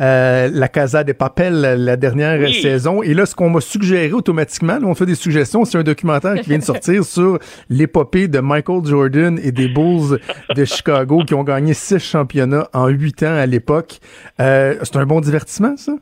euh, 0.00 0.48
La 0.50 0.68
Casa 0.68 1.04
des 1.04 1.12
Papel, 1.12 1.60
la 1.60 1.96
dernière 1.96 2.48
saison. 2.48 3.02
Et 3.02 3.12
là, 3.12 3.26
ce 3.26 3.34
qu'on 3.34 3.50
m'a 3.50 3.60
suggéré 3.60 4.10
automatiquement, 4.12 4.78
on 4.84 4.94
fait 4.94 5.04
des 5.04 5.14
suggestions, 5.14 5.66
c'est 5.66 5.76
un 5.76 5.82
documentaire 5.82 6.40
qui 6.40 6.48
vient 6.48 6.58
de 6.58 6.64
sortir 6.64 7.04
sur 7.04 7.38
l'épopée 7.68 8.28
de 8.28 8.40
Michael 8.40 8.86
Jordan 8.86 9.38
et 9.42 9.52
des 9.52 9.68
Bulls 9.68 10.18
de 10.56 10.64
Chicago 10.64 11.24
qui 11.26 11.34
ont 11.34 11.44
gagné 11.44 11.74
six 11.74 11.98
championnats 11.98 12.68
en 12.72 12.88
huit 12.88 13.22
ans 13.22 13.36
à 13.36 13.44
l'époque. 13.44 13.98
Euh, 14.40 14.76
c'est 14.82 14.96
un 14.96 15.04
bon 15.04 15.20
divertissement, 15.20 15.76
ça? 15.76 15.92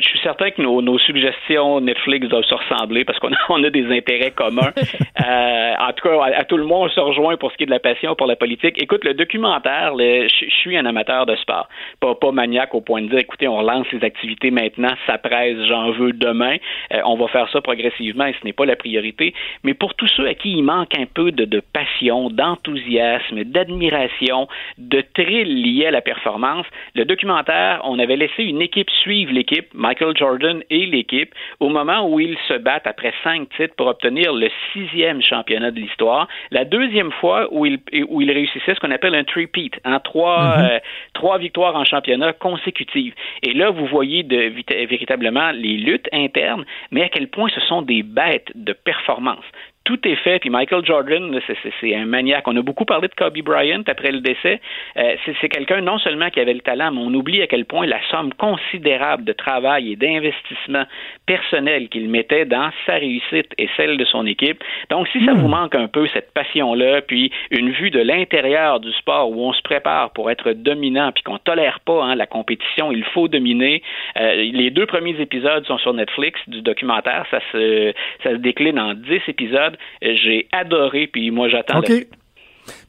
Je 0.00 0.08
suis 0.08 0.20
certain 0.20 0.50
que 0.50 0.62
nos, 0.62 0.98
suggestions 0.98 1.80
Netflix 1.80 2.28
doivent 2.28 2.44
se 2.44 2.54
ressembler 2.54 3.04
parce 3.04 3.18
qu'on 3.18 3.32
a, 3.32 3.38
on 3.48 3.62
a 3.62 3.70
des 3.70 3.86
intérêts 3.86 4.30
communs. 4.30 4.72
euh, 5.26 5.74
en 5.78 5.92
tout 5.92 6.08
cas, 6.08 6.22
à, 6.34 6.44
tout 6.44 6.56
le 6.56 6.64
monde, 6.64 6.88
on 6.88 6.88
se 6.88 7.00
rejoint 7.00 7.36
pour 7.36 7.52
ce 7.52 7.56
qui 7.56 7.64
est 7.64 7.66
de 7.66 7.70
la 7.70 7.80
passion 7.80 8.14
pour 8.14 8.26
la 8.26 8.36
politique. 8.36 8.80
Écoute, 8.80 9.04
le 9.04 9.14
documentaire, 9.14 9.92
je, 9.98 10.46
suis 10.60 10.76
un 10.76 10.86
amateur 10.86 11.26
de 11.26 11.36
sport. 11.36 11.68
Pas, 12.00 12.14
pas 12.14 12.32
maniaque 12.32 12.74
au 12.74 12.80
point 12.80 13.02
de 13.02 13.08
dire, 13.08 13.18
écoutez, 13.18 13.48
on 13.48 13.58
relance 13.58 13.86
les 13.92 14.04
activités 14.04 14.50
maintenant, 14.50 14.94
ça 15.06 15.18
presse, 15.18 15.56
j'en 15.68 15.90
veux 15.90 16.12
demain. 16.12 16.56
Euh, 16.92 17.00
on 17.04 17.16
va 17.16 17.28
faire 17.28 17.48
ça 17.50 17.60
progressivement 17.60 18.26
et 18.26 18.34
ce 18.40 18.44
n'est 18.44 18.52
pas 18.52 18.66
la 18.66 18.76
priorité. 18.76 19.34
Mais 19.64 19.74
pour 19.74 19.94
tous 19.94 20.08
ceux 20.08 20.26
à 20.26 20.34
qui 20.34 20.52
il 20.52 20.62
manque 20.62 20.96
un 20.96 21.06
peu 21.06 21.32
de, 21.32 21.44
de 21.44 21.60
passion, 21.60 22.30
d'enthousiasme, 22.30 23.44
d'admiration, 23.44 24.48
de 24.78 25.02
thrill 25.14 25.62
lié 25.62 25.86
à 25.86 25.90
la 25.90 26.00
performance, 26.00 26.66
le 26.94 27.04
documentaire, 27.04 27.80
on 27.84 27.98
avait 27.98 28.16
laissé 28.16 28.44
une 28.44 28.62
équipe 28.62 28.90
suivre 28.90 29.32
l'équipe 29.32 29.66
Michael 29.82 30.16
Jordan 30.16 30.62
et 30.70 30.86
l'équipe 30.86 31.34
au 31.58 31.68
moment 31.68 32.08
où 32.08 32.20
ils 32.20 32.38
se 32.46 32.54
battent 32.54 32.86
après 32.86 33.12
cinq 33.24 33.48
titres 33.56 33.74
pour 33.76 33.88
obtenir 33.88 34.32
le 34.32 34.48
sixième 34.72 35.20
championnat 35.20 35.72
de 35.72 35.80
l'histoire. 35.80 36.28
La 36.52 36.64
deuxième 36.64 37.10
fois 37.12 37.48
où 37.50 37.66
ils, 37.66 37.80
où 38.08 38.20
ils 38.20 38.30
réussissaient 38.30 38.74
ce 38.74 38.80
qu'on 38.80 38.92
appelle 38.92 39.14
un 39.14 39.24
three-peat, 39.24 39.74
hein, 39.84 39.98
trois, 39.98 40.56
mhm. 40.56 40.64
euh, 40.64 40.78
trois 41.14 41.38
victoires 41.38 41.74
en 41.74 41.84
championnat 41.84 42.32
consécutives. 42.32 43.14
Et 43.42 43.52
là, 43.52 43.70
vous 43.70 43.86
voyez 43.86 44.22
de, 44.22 44.52
véritablement 44.86 45.50
les 45.50 45.76
luttes 45.76 46.08
internes, 46.12 46.64
mais 46.92 47.02
à 47.02 47.08
quel 47.08 47.26
point 47.28 47.48
ce 47.52 47.60
sont 47.62 47.82
des 47.82 48.04
bêtes 48.04 48.52
de 48.54 48.72
performance 48.72 49.44
tout 49.84 49.98
est 50.06 50.16
fait. 50.16 50.38
Puis 50.38 50.50
Michael 50.50 50.84
Jordan, 50.84 51.38
c'est 51.46 51.94
un 51.94 52.06
maniaque. 52.06 52.46
On 52.46 52.56
a 52.56 52.62
beaucoup 52.62 52.84
parlé 52.84 53.08
de 53.08 53.14
Kobe 53.14 53.38
Bryant 53.38 53.82
après 53.86 54.12
le 54.12 54.20
décès. 54.20 54.60
Euh, 54.96 55.16
c'est 55.40 55.48
quelqu'un 55.48 55.80
non 55.80 55.98
seulement 55.98 56.30
qui 56.30 56.40
avait 56.40 56.54
le 56.54 56.60
talent, 56.60 56.92
mais 56.92 57.00
on 57.00 57.14
oublie 57.14 57.42
à 57.42 57.46
quel 57.46 57.64
point 57.64 57.86
la 57.86 58.00
somme 58.10 58.32
considérable 58.34 59.24
de 59.24 59.32
travail 59.32 59.92
et 59.92 59.96
d'investissement 59.96 60.84
personnel 61.26 61.88
qu'il 61.88 62.08
mettait 62.08 62.44
dans 62.44 62.70
sa 62.86 62.94
réussite 62.94 63.52
et 63.58 63.68
celle 63.76 63.96
de 63.96 64.04
son 64.04 64.26
équipe. 64.26 64.62
Donc, 64.90 65.08
si 65.08 65.24
ça 65.24 65.34
hmm. 65.34 65.38
vous 65.38 65.48
manque 65.48 65.74
un 65.74 65.88
peu 65.88 66.06
cette 66.08 66.32
passion-là, 66.32 67.02
puis 67.02 67.32
une 67.50 67.70
vue 67.70 67.90
de 67.90 68.00
l'intérieur 68.00 68.80
du 68.80 68.92
sport 68.92 69.30
où 69.30 69.44
on 69.44 69.52
se 69.52 69.62
prépare 69.62 70.12
pour 70.12 70.30
être 70.30 70.52
dominant, 70.52 71.12
puis 71.12 71.22
qu'on 71.22 71.38
tolère 71.38 71.80
pas 71.80 72.04
hein, 72.04 72.14
la 72.14 72.26
compétition, 72.26 72.92
il 72.92 73.04
faut 73.04 73.28
dominer. 73.28 73.82
Euh, 74.18 74.34
les 74.34 74.70
deux 74.70 74.86
premiers 74.86 75.20
épisodes 75.20 75.66
sont 75.66 75.78
sur 75.78 75.94
Netflix 75.94 76.40
du 76.46 76.62
documentaire. 76.62 77.26
Ça 77.30 77.40
se, 77.52 77.92
ça 78.22 78.30
se 78.30 78.36
décline 78.36 78.78
en 78.78 78.94
dix 78.94 79.20
épisodes. 79.28 79.76
J'ai 80.00 80.48
adoré, 80.52 81.06
puis 81.06 81.30
moi, 81.30 81.48
j'attends. 81.48 81.78
OK. 81.78 81.92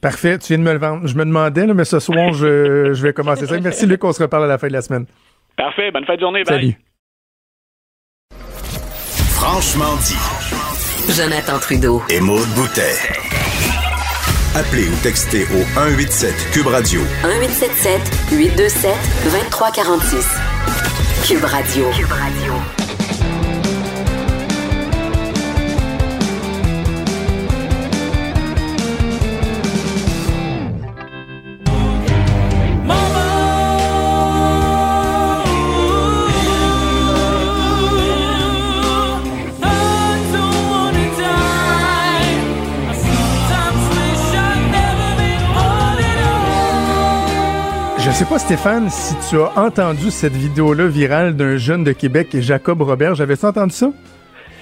Parfait, 0.00 0.38
tu 0.38 0.48
viens 0.48 0.58
de 0.58 0.62
me 0.62 0.72
le 0.72 0.78
vendre. 0.78 1.06
Je 1.06 1.16
me 1.16 1.24
demandais, 1.24 1.66
mais 1.66 1.84
ce 1.84 1.98
soir, 1.98 2.32
je, 2.32 3.02
vais 3.02 3.12
commencer 3.12 3.46
ça. 3.46 3.58
Merci, 3.60 3.86
Luc. 3.86 4.02
On 4.04 4.12
se 4.12 4.22
reparle 4.22 4.44
à 4.44 4.48
la 4.48 4.58
fin 4.58 4.68
de 4.68 4.72
la 4.72 4.82
semaine. 4.82 5.06
Parfait. 5.56 5.90
Bonne 5.90 6.04
fin 6.04 6.14
de 6.14 6.20
journée. 6.20 6.44
Salut. 6.44 6.74
Franchement 9.34 9.96
dit. 9.96 11.12
Jonathan 11.12 11.58
Trudeau. 11.58 12.02
Et 12.08 12.20
Maude 12.20 12.48
Boutet. 12.56 12.96
Appelez 14.56 14.88
ou 14.88 14.96
textez 15.02 15.42
au 15.42 15.62
187 15.74 16.32
Cube 16.52 16.68
Radio. 16.68 17.00
1877 17.24 18.00
827 18.32 18.92
2346. 19.24 20.38
Cube 21.26 21.44
Radio. 21.44 21.90
Cube 21.90 22.12
Radio. 22.12 22.93
Je 48.14 48.18
sais 48.20 48.24
pas, 48.26 48.38
Stéphane, 48.38 48.88
si 48.90 49.14
tu 49.28 49.36
as 49.40 49.58
entendu 49.58 50.10
cette 50.12 50.34
vidéo-là 50.34 50.86
virale 50.86 51.34
d'un 51.34 51.56
jeune 51.56 51.82
de 51.82 51.90
Québec, 51.92 52.28
Jacob 52.38 52.80
Robert. 52.82 53.16
J'avais-tu 53.16 53.44
entendu 53.44 53.74
ça? 53.74 53.90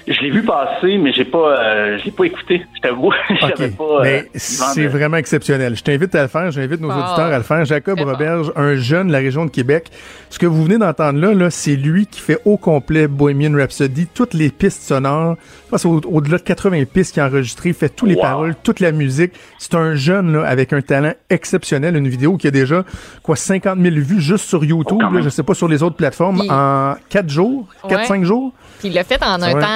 Je 0.05 0.19
l'ai 0.19 0.31
vu 0.31 0.41
passer, 0.43 0.97
mais 0.97 1.13
j'ai 1.13 1.23
pas, 1.23 1.61
euh, 1.63 1.97
j'ai 2.03 2.11
pas 2.11 2.25
écouté. 2.25 2.65
Je 2.75 2.81
t'avoue, 2.81 3.13
j'avais 3.39 3.69
pas. 3.69 4.05
euh, 4.05 4.21
c'est 4.35 4.83
de- 4.83 4.87
vraiment 4.89 5.15
exceptionnel. 5.15 5.77
Je 5.77 5.83
t'invite 5.83 6.13
à 6.15 6.23
le 6.23 6.27
faire. 6.27 6.51
J'invite 6.51 6.81
nos 6.81 6.91
Ah, 6.91 6.97
auditeurs 7.05 7.31
à 7.33 7.37
le 7.37 7.43
faire. 7.43 7.63
Jacob 7.63 7.99
Roberge, 8.01 8.51
un 8.57 8.75
jeune 8.75 9.07
de 9.07 9.13
la 9.13 9.19
région 9.19 9.45
de 9.45 9.49
Québec. 9.51 9.89
Ce 10.29 10.39
que 10.39 10.45
vous 10.45 10.61
venez 10.65 10.77
d'entendre 10.77 11.19
là, 11.21 11.33
là 11.33 11.49
c'est 11.49 11.77
lui 11.77 12.05
qui 12.07 12.19
fait 12.19 12.39
au 12.43 12.57
complet 12.57 13.07
Bohemian 13.07 13.55
Rhapsody, 13.55 14.07
toutes 14.13 14.33
les 14.33 14.49
pistes 14.49 14.81
sonores. 14.81 15.37
Pense 15.73 15.85
au- 15.85 16.01
au-delà 16.05 16.37
de 16.37 16.43
80 16.43 16.83
pistes 16.85 17.13
qu'il 17.13 17.23
a 17.23 17.25
enregistrées, 17.25 17.73
fait 17.73 17.89
tous 17.89 18.05
les 18.05 18.13
Wow. 18.13 18.21
paroles, 18.21 18.55
toute 18.61 18.79
la 18.79 18.91
musique. 18.91 19.31
C'est 19.57 19.73
un 19.73 19.95
jeune 19.95 20.33
là, 20.33 20.45
avec 20.47 20.71
un 20.71 20.81
talent 20.81 21.13
exceptionnel. 21.31 21.95
Une 21.95 22.07
vidéo 22.07 22.37
qui 22.37 22.45
a 22.47 22.51
déjà 22.51 22.83
quoi 23.23 23.35
50 23.35 23.79
000 23.79 23.95
vues 23.95 24.21
juste 24.21 24.45
sur 24.47 24.63
YouTube. 24.63 24.99
Oh, 25.03 25.11
là, 25.11 25.21
je 25.21 25.29
sais 25.29 25.41
pas 25.41 25.55
sur 25.55 25.67
les 25.67 25.81
autres 25.81 25.95
plateformes 25.95 26.43
en 26.47 26.93
4 27.09 27.27
jours, 27.27 27.67
4-5 27.89 28.19
Ouais. 28.19 28.25
jours. 28.25 28.53
Puis 28.81 28.89
il 28.89 28.93
l'a 28.93 29.03
fait 29.03 29.19
en 29.23 29.41
un 29.41 29.53
Ouais. 29.53 29.61
temps 29.61 29.67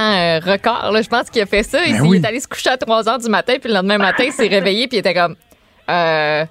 euh, 0.51 0.53
record. 0.53 0.91
Là. 0.91 1.01
Je 1.01 1.09
pense 1.09 1.31
qu'il 1.31 1.41
a 1.41 1.47
fait 1.47 1.63
ça. 1.63 1.83
Il, 1.83 1.93
Ben 1.93 2.05
il 2.05 2.09
oui. 2.11 2.17
est 2.17 2.25
allé 2.27 2.39
se 2.41 2.47
coucher 2.47 2.69
à 2.69 2.77
3 2.77 3.09
heures 3.09 3.17
du 3.17 3.29
matin, 3.29 3.53
puis 3.59 3.67
le 3.69 3.73
lendemain 3.73 3.97
matin, 3.97 4.23
il 4.27 4.31
s'est 4.31 4.47
réveillé, 4.49 4.87
puis 4.87 4.97
il 4.97 4.99
était 4.99 5.15
comme 5.15 5.35
euh, 5.89 6.45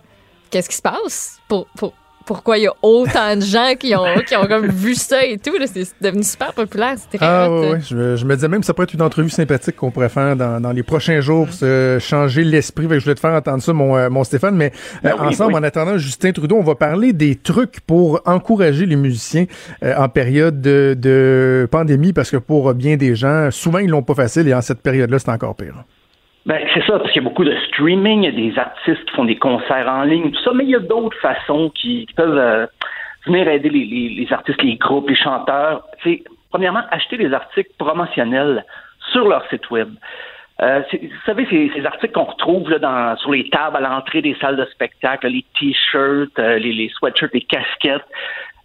Qu'est-ce 0.51 0.69
qui 0.69 0.77
se 0.77 0.83
passe? 0.83 1.39
Pour, 1.49 1.67
pour- 1.77 1.93
pourquoi 2.27 2.59
il 2.59 2.65
y 2.65 2.67
a 2.67 2.73
autant 2.83 3.37
de 3.37 3.41
gens 3.41 3.73
qui 3.79 3.95
ont, 3.97 4.05
qui 4.27 4.37
ont 4.37 4.47
comme 4.47 4.67
vu 4.67 4.95
ça 4.95 5.25
et 5.25 5.39
tout? 5.39 5.57
là? 5.59 5.67
C'est 5.67 5.87
devenu 6.01 6.23
super 6.23 6.53
populaire. 6.53 6.95
C'était 6.99 7.19
Ah 7.25 7.49
hot. 7.51 7.61
ouais, 7.61 7.71
ouais. 7.71 7.81
Je, 7.81 8.17
je 8.17 8.25
me 8.25 8.35
disais 8.35 8.49
même 8.49 8.61
que 8.61 8.67
ça 8.67 8.75
pourrait 8.75 8.85
être 8.85 8.95
une 8.95 9.03
entrevue 9.03 9.31
sympathique 9.31 9.77
qu'on 9.77 9.91
pourrait 9.91 10.09
faire 10.09 10.37
dans, 10.37 10.61
dans 10.61 10.73
les 10.73 10.83
prochains 10.83 11.21
jours 11.21 11.47
pour 11.47 11.55
se 11.55 11.99
changer 12.01 12.45
l'esprit. 12.45 12.87
Je 12.91 12.99
voulais 13.03 13.15
te 13.15 13.21
faire 13.21 13.33
entendre 13.33 13.63
ça, 13.63 13.73
mon, 13.73 13.97
euh, 13.97 14.11
mon 14.11 14.25
Stéphane. 14.25 14.57
Mais 14.57 14.73
euh, 15.05 15.11
Ben 15.11 15.15
oui, 15.21 15.27
ensemble, 15.29 15.53
oui. 15.55 15.61
en 15.61 15.63
attendant 15.63 15.97
Justin 15.99 16.33
Trudeau, 16.33 16.57
on 16.57 16.65
va 16.65 16.75
parler 16.75 17.13
des 17.13 17.37
trucs 17.37 17.81
pour 17.81 18.21
encourager 18.27 18.87
les 18.87 18.97
musiciens 18.97 19.47
euh, 19.85 19.95
en 19.97 20.09
période 20.09 20.61
de, 20.61 20.97
de 20.99 21.69
pandémie 21.71 22.13
parce 22.13 22.31
que 22.31 22.37
pour 22.39 22.75
bien 22.75 22.97
des 22.97 23.15
gens, 23.15 23.51
souvent 23.51 23.79
ils 23.79 23.89
l'ont 23.91 24.03
pas 24.03 24.15
facile 24.15 24.49
et 24.49 24.55
en 24.55 24.63
cette 24.63 24.81
période-là, 24.81 25.19
c'est 25.19 25.31
encore 25.31 25.55
pire. 25.55 25.85
Ben, 26.47 26.65
c'est 26.73 26.85
ça, 26.87 27.01
parce 27.01 27.11
qu'il 27.11 27.23
y 27.23 27.27
a 27.27 27.29
beaucoup 27.29 27.45
de 27.45 27.57
streaming, 27.67 28.23
il 28.23 28.25
y 28.25 28.29
a 28.29 28.51
des 28.51 28.59
artistes 28.59 29.05
qui 29.05 29.17
font 29.17 29.25
des 29.25 29.37
concerts 29.37 29.89
en 29.89 30.05
ligne, 30.05 30.31
tout 30.31 30.43
ça, 30.43 30.53
mais 30.55 30.63
il 30.63 30.71
y 30.71 30.77
a 30.77 30.81
d'autres 30.81 31.19
façons 31.19 31.71
qui, 31.71 32.07
peuvent 32.17 32.39
euh, 32.39 32.67
venir 33.27 33.49
aider 33.49 33.69
les, 33.69 34.27
artistes, 34.31 34.63
les 34.63 34.77
groupes, 34.77 35.09
les 35.09 35.17
chanteurs. 35.17 35.83
C'est, 36.05 36.23
premièrement, 36.51 36.83
acheter 36.93 37.17
des 37.17 37.33
articles 37.33 37.73
promotionnels 37.79 38.65
sur 39.11 39.29
leur 39.29 39.45
site 39.49 39.69
web. 39.71 39.89
Euh, 40.63 40.83
vous 40.93 41.09
savez, 41.27 41.47
ces, 41.51 41.73
ces 41.75 41.85
articles 41.85 42.15
qu'on 42.15 42.25
retrouve 42.25 42.71
là, 42.71 42.79
dans, 42.79 43.17
sur 43.17 43.33
les 43.33 43.51
tables 43.51 43.77
à 43.77 43.81
l'entrée 43.81 44.23
des 44.23 44.37
salles 44.41 44.57
de 44.57 44.65
spectacle, 44.67 45.27
les 45.27 45.45
t-shirts, 45.59 46.39
euh, 46.39 46.59
les, 46.59 46.73
les 46.73 46.89
sweatshirts, 46.91 47.35
les 47.35 47.43
casquettes. 47.43 48.07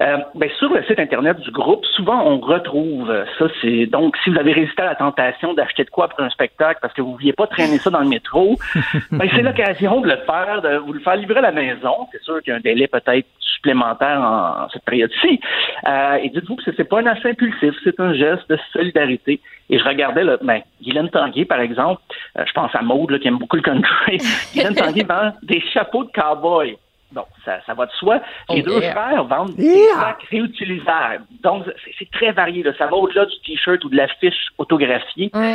Euh, 0.01 0.17
ben, 0.33 0.49
sur 0.57 0.73
le 0.73 0.83
site 0.83 0.99
internet 0.99 1.39
du 1.39 1.51
groupe, 1.51 1.85
souvent 1.95 2.25
on 2.25 2.39
retrouve 2.39 3.13
ça. 3.37 3.45
C'est 3.61 3.85
donc 3.85 4.17
si 4.23 4.31
vous 4.31 4.39
avez 4.39 4.51
résisté 4.51 4.81
à 4.81 4.85
la 4.85 4.95
tentation 4.95 5.53
d'acheter 5.53 5.83
de 5.83 5.89
quoi 5.89 6.07
pour 6.07 6.21
un 6.21 6.29
spectacle 6.29 6.79
parce 6.81 6.93
que 6.93 7.01
vous 7.01 7.09
ne 7.09 7.13
vouliez 7.13 7.33
pas 7.33 7.45
traîner 7.45 7.77
ça 7.77 7.91
dans 7.91 7.99
le 7.99 8.07
métro, 8.07 8.57
ben, 9.11 9.29
c'est 9.35 9.43
l'occasion 9.43 10.01
de 10.01 10.07
le 10.07 10.17
faire, 10.25 10.61
de 10.61 10.77
vous 10.77 10.93
le 10.93 10.99
faire 11.01 11.15
livrer 11.15 11.37
à 11.37 11.41
la 11.41 11.51
maison. 11.51 12.07
C'est 12.11 12.21
sûr 12.23 12.41
qu'il 12.41 12.51
y 12.51 12.53
a 12.53 12.57
un 12.57 12.61
délai 12.61 12.87
peut-être 12.87 13.27
supplémentaire 13.39 14.19
en, 14.19 14.63
en 14.63 14.69
cette 14.69 14.83
période-ci. 14.85 15.39
Euh, 15.87 16.15
et 16.15 16.29
dites-vous 16.29 16.55
que 16.55 16.63
ce 16.63 16.71
n'est 16.71 16.87
pas 16.87 17.01
un 17.01 17.05
achat 17.05 17.29
impulsif, 17.29 17.75
c'est 17.83 17.99
un 17.99 18.13
geste 18.13 18.49
de 18.49 18.57
solidarité. 18.73 19.39
Et 19.69 19.77
je 19.77 19.83
regardais, 19.83 20.23
là, 20.23 20.37
ben, 20.41 20.61
Guylaine 20.81 21.09
Tanguay, 21.09 21.45
par 21.45 21.61
exemple, 21.61 22.01
euh, 22.37 22.43
je 22.45 22.51
pense 22.53 22.73
à 22.73 22.81
Maude, 22.81 23.11
là, 23.11 23.19
qui 23.19 23.27
aime 23.27 23.37
beaucoup 23.37 23.55
le 23.55 23.61
country. 23.61 24.17
Guylaine 24.53 24.75
Tanguay 24.75 25.03
vend 25.03 25.33
des 25.43 25.61
chapeaux 25.73 26.03
de 26.03 26.11
cowboy. 26.11 26.77
Bon, 27.11 27.25
ça, 27.43 27.59
ça 27.65 27.73
va 27.73 27.85
de 27.87 27.91
soi. 27.91 28.21
Les 28.49 28.61
Oh, 28.61 28.69
deux 28.69 28.79
yeah. 28.81 28.91
frères 28.91 29.23
vendent 29.25 29.55
des 29.55 29.85
sacs 29.95 30.23
réutilisables. 30.29 31.25
Donc, 31.43 31.65
c'est- 31.99 32.09
très 32.11 32.31
varié. 32.31 32.63
Là. 32.63 32.71
Ça 32.77 32.87
va 32.87 32.95
au-delà 32.95 33.25
du 33.25 33.35
T-shirt 33.45 33.83
ou 33.83 33.89
de 33.89 33.97
l'affiche 33.97 34.47
autographiée. 34.57 35.29
Euh, 35.35 35.49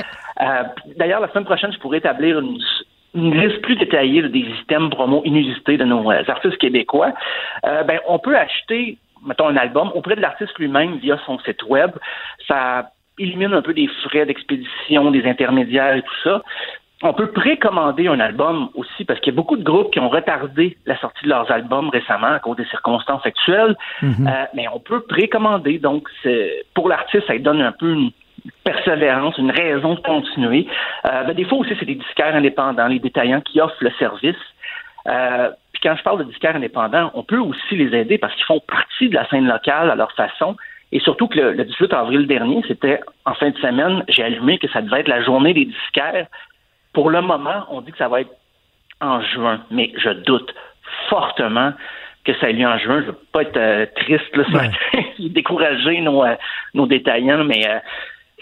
D'ailleurs, 0.96 1.20
la 1.20 1.28
semaine 1.30 1.44
prochaine, 1.44 1.72
je 1.72 1.78
pourrais 1.78 1.98
établir 1.98 2.38
une, 2.40 2.59
une 3.14 3.40
liste 3.40 3.62
plus 3.62 3.76
détaillée 3.76 4.22
des 4.28 4.40
items 4.62 4.90
promo 4.90 5.22
inusités 5.24 5.76
de 5.78 5.84
nos 5.84 6.11
euh, 6.11 6.22
artistes 6.28 6.59
québécois. 6.59 7.12
Euh, 7.64 7.82
ben, 7.84 8.00
on 8.07 8.18
peut 8.18 8.36
acheter, 8.36 8.98
mettons, 9.26 9.48
un 9.48 9.57
album 9.57 9.90
auprès 9.94 10.16
de 10.16 10.20
l'artiste 10.20 10.59
lui-même 10.59 10.96
via 10.98 11.18
son 11.24 11.38
site 11.40 11.62
web. 11.64 11.90
Ça 12.48 12.90
élimine 13.18 13.54
un 13.54 13.62
peu 13.62 13.72
des 13.72 13.88
frais 14.04 14.26
d'expédition, 14.26 15.11
des 15.11 15.24
intermédiaires 15.26 15.96
et 15.96 16.02
tout 16.02 16.14
ça. 16.22 16.42
On 17.03 17.12
peut 17.12 17.30
précommander 17.30 18.09
un 18.09 18.20
album 18.20 18.70
aussi 18.74 19.05
parce 19.05 19.20
qu'il 19.20 19.32
y 19.34 19.36
a 19.36 19.38
beaucoup 19.40 19.57
de 19.59 19.62
groupes 19.62 19.90
qui 19.92 20.01
ont 20.01 20.09
retardé 20.09 20.78
la 20.86 20.97
sortie 20.99 21.24
de 21.24 21.28
leurs 21.28 21.51
albums 21.51 21.90
récemment 21.90 22.28
à 22.32 22.38
cause 22.38 22.57
des 22.57 22.64
circonstances 22.66 23.24
actuelles. 23.26 23.76
Euh, 24.26 24.44
mais 24.55 24.66
on 24.68 24.80
peut 24.80 25.01
précommander. 25.03 25.78
Donc, 25.78 26.09
c'est- 26.22 26.64
pour 26.74 26.88
l'artiste, 26.88 27.26
ça 27.26 27.34
lui 27.34 27.40
donne 27.40 27.61
un 27.61 27.72
peu 27.72 27.92
une 27.92 28.11
persévérance, 28.64 29.36
une 29.38 29.51
raison 29.51 29.94
de 29.94 30.01
continuer. 30.01 30.66
Euh, 31.05 31.24
ben, 31.24 31.34
des 31.34 31.44
fois 31.44 31.59
aussi, 31.59 31.74
c'est 31.78 31.84
des 31.84 31.97
disquaires 31.97 32.34
indépendants, 32.34 32.86
les 32.86 32.99
détaillants 32.99 33.40
qui 33.42 33.61
offrent 33.61 33.76
le 33.82 33.90
service. 33.99 34.36
Euh, 35.09 35.51
puis 35.72 35.80
quand 35.82 35.94
je 35.97 36.03
parle 36.03 36.18
de 36.20 36.24
disquaires 36.24 36.57
indépendants, 36.57 37.11
on 37.14 37.22
peut 37.22 37.38
aussi 37.38 37.76
les 37.76 37.94
aider 37.97 38.18
parce 38.18 38.34
qu'ils 38.34 38.44
font 38.47 38.61
partie 38.66 39.09
de 39.11 39.14
la 39.14 39.28
scène 39.28 39.47
locale 39.47 39.90
à 39.90 39.94
leur 39.97 40.12
façon. 40.12 40.57
Et 40.92 41.01
surtout 41.01 41.26
que 41.26 41.36
le, 41.38 41.53
le 41.53 41.64
18 41.64 41.92
avril 41.92 42.26
dernier, 42.26 42.62
c'était 42.68 43.01
en 43.24 43.34
fin 43.34 43.51
de 43.51 43.59
semaine, 43.59 44.05
j'ai 44.09 44.22
allumé 44.22 44.59
que 44.59 44.68
ça 44.68 44.80
devait 44.82 45.01
être 45.01 45.09
la 45.09 45.22
journée 45.22 45.53
des 45.53 45.64
disquaires. 45.64 46.26
Pour 46.97 47.11
le 47.11 47.20
moment, 47.20 47.66
on 47.68 47.82
dit 47.82 47.92
que 47.92 47.99
ça 47.99 48.09
va 48.09 48.22
être 48.22 48.30
en 49.03 49.20
juin, 49.20 49.61
mais 49.70 49.92
je 49.99 50.09
doute 50.09 50.55
fortement 51.11 51.74
que 52.24 52.32
ça 52.38 52.49
ait 52.49 52.55
lieu 52.55 52.66
en 52.66 52.78
juin. 52.78 53.03
Je 53.03 53.09
veux 53.09 53.18
pas 53.32 53.42
être 53.42 53.59
euh, 53.59 53.84
triste, 53.97 54.34
là, 54.34 54.44
Ouais. 54.94 55.05
décourager 55.28 56.01
nos, 56.01 56.24
euh, 56.24 56.36
nos 56.72 56.86
détaillants, 56.86 57.44
mais 57.44 57.68
euh, 57.68 57.80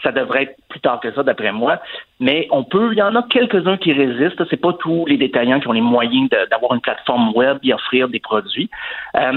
ça 0.04 0.12
devrait 0.12 0.44
être 0.44 0.56
plus 0.68 0.78
tard 0.78 1.00
que 1.00 1.12
ça, 1.12 1.24
d'après 1.24 1.50
moi. 1.50 1.82
Mais 2.20 2.46
on 2.52 2.62
peut, 2.62 2.92
il 2.92 2.98
y 2.98 3.02
en 3.02 3.16
a 3.16 3.24
quelques-uns 3.24 3.76
qui 3.76 3.92
résistent. 3.92 4.44
C'est 4.48 4.60
pas 4.60 4.74
tous 4.74 5.04
les 5.06 5.16
détaillants 5.16 5.58
qui 5.58 5.66
ont 5.66 5.72
les 5.72 5.80
moyens 5.80 6.30
d'avoir 6.48 6.74
une 6.74 6.80
plateforme 6.80 7.32
web 7.34 7.58
et 7.64 7.74
offrir 7.74 8.08
des 8.08 8.20
produits. 8.20 8.70
Là, 9.14 9.32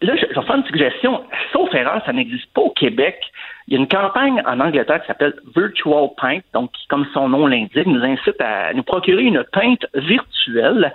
je, 0.00 0.24
je 0.30 0.40
vais 0.40 0.46
faire 0.46 0.56
une 0.56 0.64
suggestion. 0.64 1.22
Sauf 1.52 1.74
erreur, 1.74 2.00
ça 2.06 2.14
n'existe 2.14 2.50
pas 2.54 2.62
au 2.62 2.70
Québec. 2.70 3.20
Il 3.66 3.74
y 3.74 3.76
a 3.76 3.80
une 3.80 3.88
campagne 3.88 4.42
en 4.46 4.60
Angleterre 4.60 5.00
qui 5.00 5.06
s'appelle 5.06 5.34
Virtual 5.56 6.08
Paint, 6.20 6.40
donc 6.52 6.72
qui, 6.72 6.86
comme 6.88 7.06
son 7.14 7.28
nom 7.28 7.46
l'indique, 7.46 7.86
nous 7.86 8.04
incite 8.04 8.40
à 8.40 8.74
nous 8.74 8.82
procurer 8.82 9.22
une 9.22 9.42
peinte 9.52 9.86
virtuelle 9.94 10.92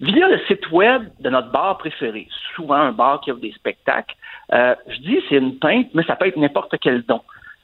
via 0.00 0.28
le 0.28 0.38
site 0.48 0.70
web 0.70 1.04
de 1.20 1.30
notre 1.30 1.50
bar 1.50 1.78
préféré. 1.78 2.26
Souvent 2.56 2.74
un 2.74 2.92
bar 2.92 3.20
qui 3.20 3.30
offre 3.30 3.40
des 3.40 3.52
spectacles. 3.52 4.16
Euh, 4.52 4.74
je 4.88 4.98
dis 4.98 5.18
c'est 5.28 5.36
une 5.36 5.58
peinte, 5.58 5.88
mais 5.94 6.02
ça 6.04 6.16
peut 6.16 6.26
être 6.26 6.36
n'importe 6.36 6.74
quel 6.80 7.02
don. 7.02 7.20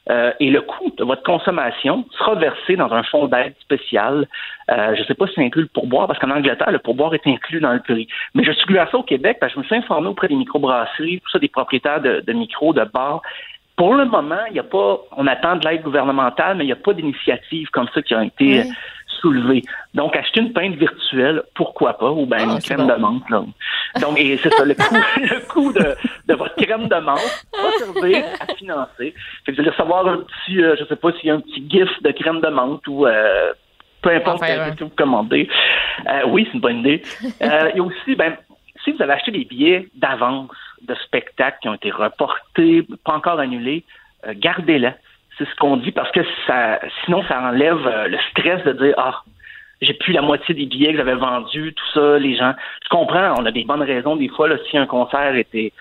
Euh, 0.09 0.31
et 0.39 0.49
le 0.49 0.61
coût 0.61 0.93
de 0.97 1.03
votre 1.03 1.23
consommation 1.23 2.05
sera 2.17 2.35
versé 2.35 2.77
dans 2.77 2.93
un 2.93 3.03
fonds 3.03 3.27
d'aide 3.27 3.55
spécial. 3.59 4.25
Euh, 4.71 4.95
je 4.95 5.01
ne 5.01 5.05
sais 5.05 5.13
pas 5.13 5.27
si 5.27 5.33
ça 5.33 5.41
inclut 5.41 5.63
le 5.63 5.67
pourboire, 5.67 6.07
parce 6.07 6.17
qu'en 6.19 6.29
Angleterre, 6.29 6.71
le 6.71 6.79
pourboire 6.79 7.13
est 7.13 7.27
inclus 7.27 7.59
dans 7.59 7.73
le 7.73 7.81
prix. 7.81 8.07
Mais 8.33 8.45
je 8.45 8.53
suis 8.53 8.77
à 8.77 8.87
ça 8.87 8.97
au 8.97 9.03
Québec, 9.03 9.37
parce 9.41 9.51
que 9.51 9.55
je 9.57 9.59
me 9.63 9.65
suis 9.65 9.75
informé 9.75 10.07
auprès 10.07 10.29
des 10.29 10.35
microbrasseries, 10.35 11.19
tout 11.19 11.29
ça, 11.29 11.39
des 11.39 11.49
propriétaires 11.49 11.99
de, 11.99 12.23
de 12.25 12.33
micros, 12.33 12.73
de 12.73 12.85
bars. 12.85 13.21
Pour 13.77 13.93
le 13.95 14.05
moment, 14.05 14.39
il 14.49 14.53
n'y 14.53 14.59
a 14.59 14.63
pas, 14.63 14.97
on 15.15 15.25
attend 15.27 15.55
de 15.55 15.67
l'aide 15.67 15.83
gouvernementale, 15.83 16.57
mais 16.57 16.63
il 16.65 16.67
n'y 16.67 16.73
a 16.73 16.77
pas 16.77 16.93
d'initiative 16.93 17.69
comme 17.69 17.87
ça 17.93 18.01
qui 18.01 18.13
a 18.15 18.23
été 18.25 18.45
Oui. 18.45 18.59
euh, 18.59 18.63
soulevée. 19.21 19.61
Donc, 19.93 20.15
acheter 20.15 20.41
une 20.41 20.51
peinte 20.53 20.75
virtuelle, 20.75 21.43
pourquoi 21.55 21.93
pas, 21.97 22.09
ou 22.11 22.25
bien 22.25 22.37
Ah, 22.49 22.53
une 22.53 22.59
crème 22.59 22.79
bon. 22.79 22.87
de 22.87 22.95
menthe. 22.95 23.29
Là. 23.29 23.43
Donc, 24.01 24.19
et 24.19 24.37
c'est 24.37 24.53
ça, 24.53 24.65
le 24.65 24.73
coût, 24.75 24.95
le 25.21 25.47
coût 25.47 25.73
de, 25.73 25.95
de 26.27 26.33
votre 26.35 26.55
crème 26.55 26.87
de 26.87 26.95
menthe 26.95 27.45
va 27.53 27.71
servir 27.77 28.23
à 28.39 28.53
financer. 28.55 29.13
Fait 29.45 29.51
que 29.51 29.55
vous 29.55 29.61
allez 29.61 29.69
recevoir 29.69 30.07
un 30.07 30.17
petit, 30.17 30.61
euh, 30.63 30.75
je 30.79 30.83
sais 30.85 30.95
pas 30.95 31.11
s'il 31.13 31.27
y 31.27 31.31
a 31.31 31.35
un 31.35 31.39
petit 31.41 31.63
gif 31.69 31.89
de 32.01 32.11
crème 32.11 32.41
de 32.41 32.47
menthe 32.49 32.85
ou 32.87 33.05
euh, 33.07 33.53
peu 34.01 34.09
importe 34.11 34.43
un. 34.43 34.71
ce 34.71 34.75
que 34.75 34.83
vous 34.85 34.91
commandez. 34.95 35.47
Euh, 36.07 36.21
oui, 36.27 36.45
c'est 36.47 36.53
une 36.55 36.61
bonne 36.61 36.79
idée. 36.79 37.01
Euh, 37.43 37.69
Il 37.73 37.77
y 37.77 37.79
a 37.79 37.83
aussi, 37.83 38.15
ben, 38.15 38.35
si 38.83 38.91
vous 38.91 39.01
avez 39.01 39.13
acheté 39.13 39.31
des 39.31 39.45
billets 39.45 39.87
d'avance 39.95 40.51
de 40.81 40.95
spectacles 40.95 41.57
qui 41.61 41.69
ont 41.69 41.73
été 41.73 41.91
reportés, 41.91 42.85
pas 43.03 43.13
encore 43.13 43.39
annulés, 43.39 43.83
euh, 44.25 44.33
gardez-les. 44.35 44.91
C'est 45.37 45.47
ce 45.47 45.55
qu'on 45.55 45.77
dit 45.77 45.91
parce 45.91 46.11
que 46.11 46.21
ça, 46.45 46.79
sinon 47.05 47.23
ça 47.27 47.41
enlève 47.41 47.85
euh, 47.85 48.07
le 48.07 48.17
stress 48.31 48.63
de 48.63 48.73
dire 48.73 48.95
ah 48.97 49.21
j'ai 49.81 49.93
plus 49.93 50.11
la 50.11 50.23
moitié 50.23 50.55
des 50.55 50.65
billets 50.65 50.91
que 50.91 50.97
j'avais 50.97 51.13
vendus, 51.13 51.73
tout 51.73 51.91
ça, 51.93 52.17
les 52.17 52.35
gens. 52.35 52.55
Je 52.83 52.89
comprends, 52.89 53.35
on 53.37 53.45
a 53.45 53.51
des 53.51 53.63
bonnes 53.63 53.83
raisons 53.83 54.15
des 54.15 54.29
fois 54.29 54.47
là, 54.47 54.55
si 54.69 54.77
un 54.77 54.87
concert 54.87 55.35
était 55.35 55.71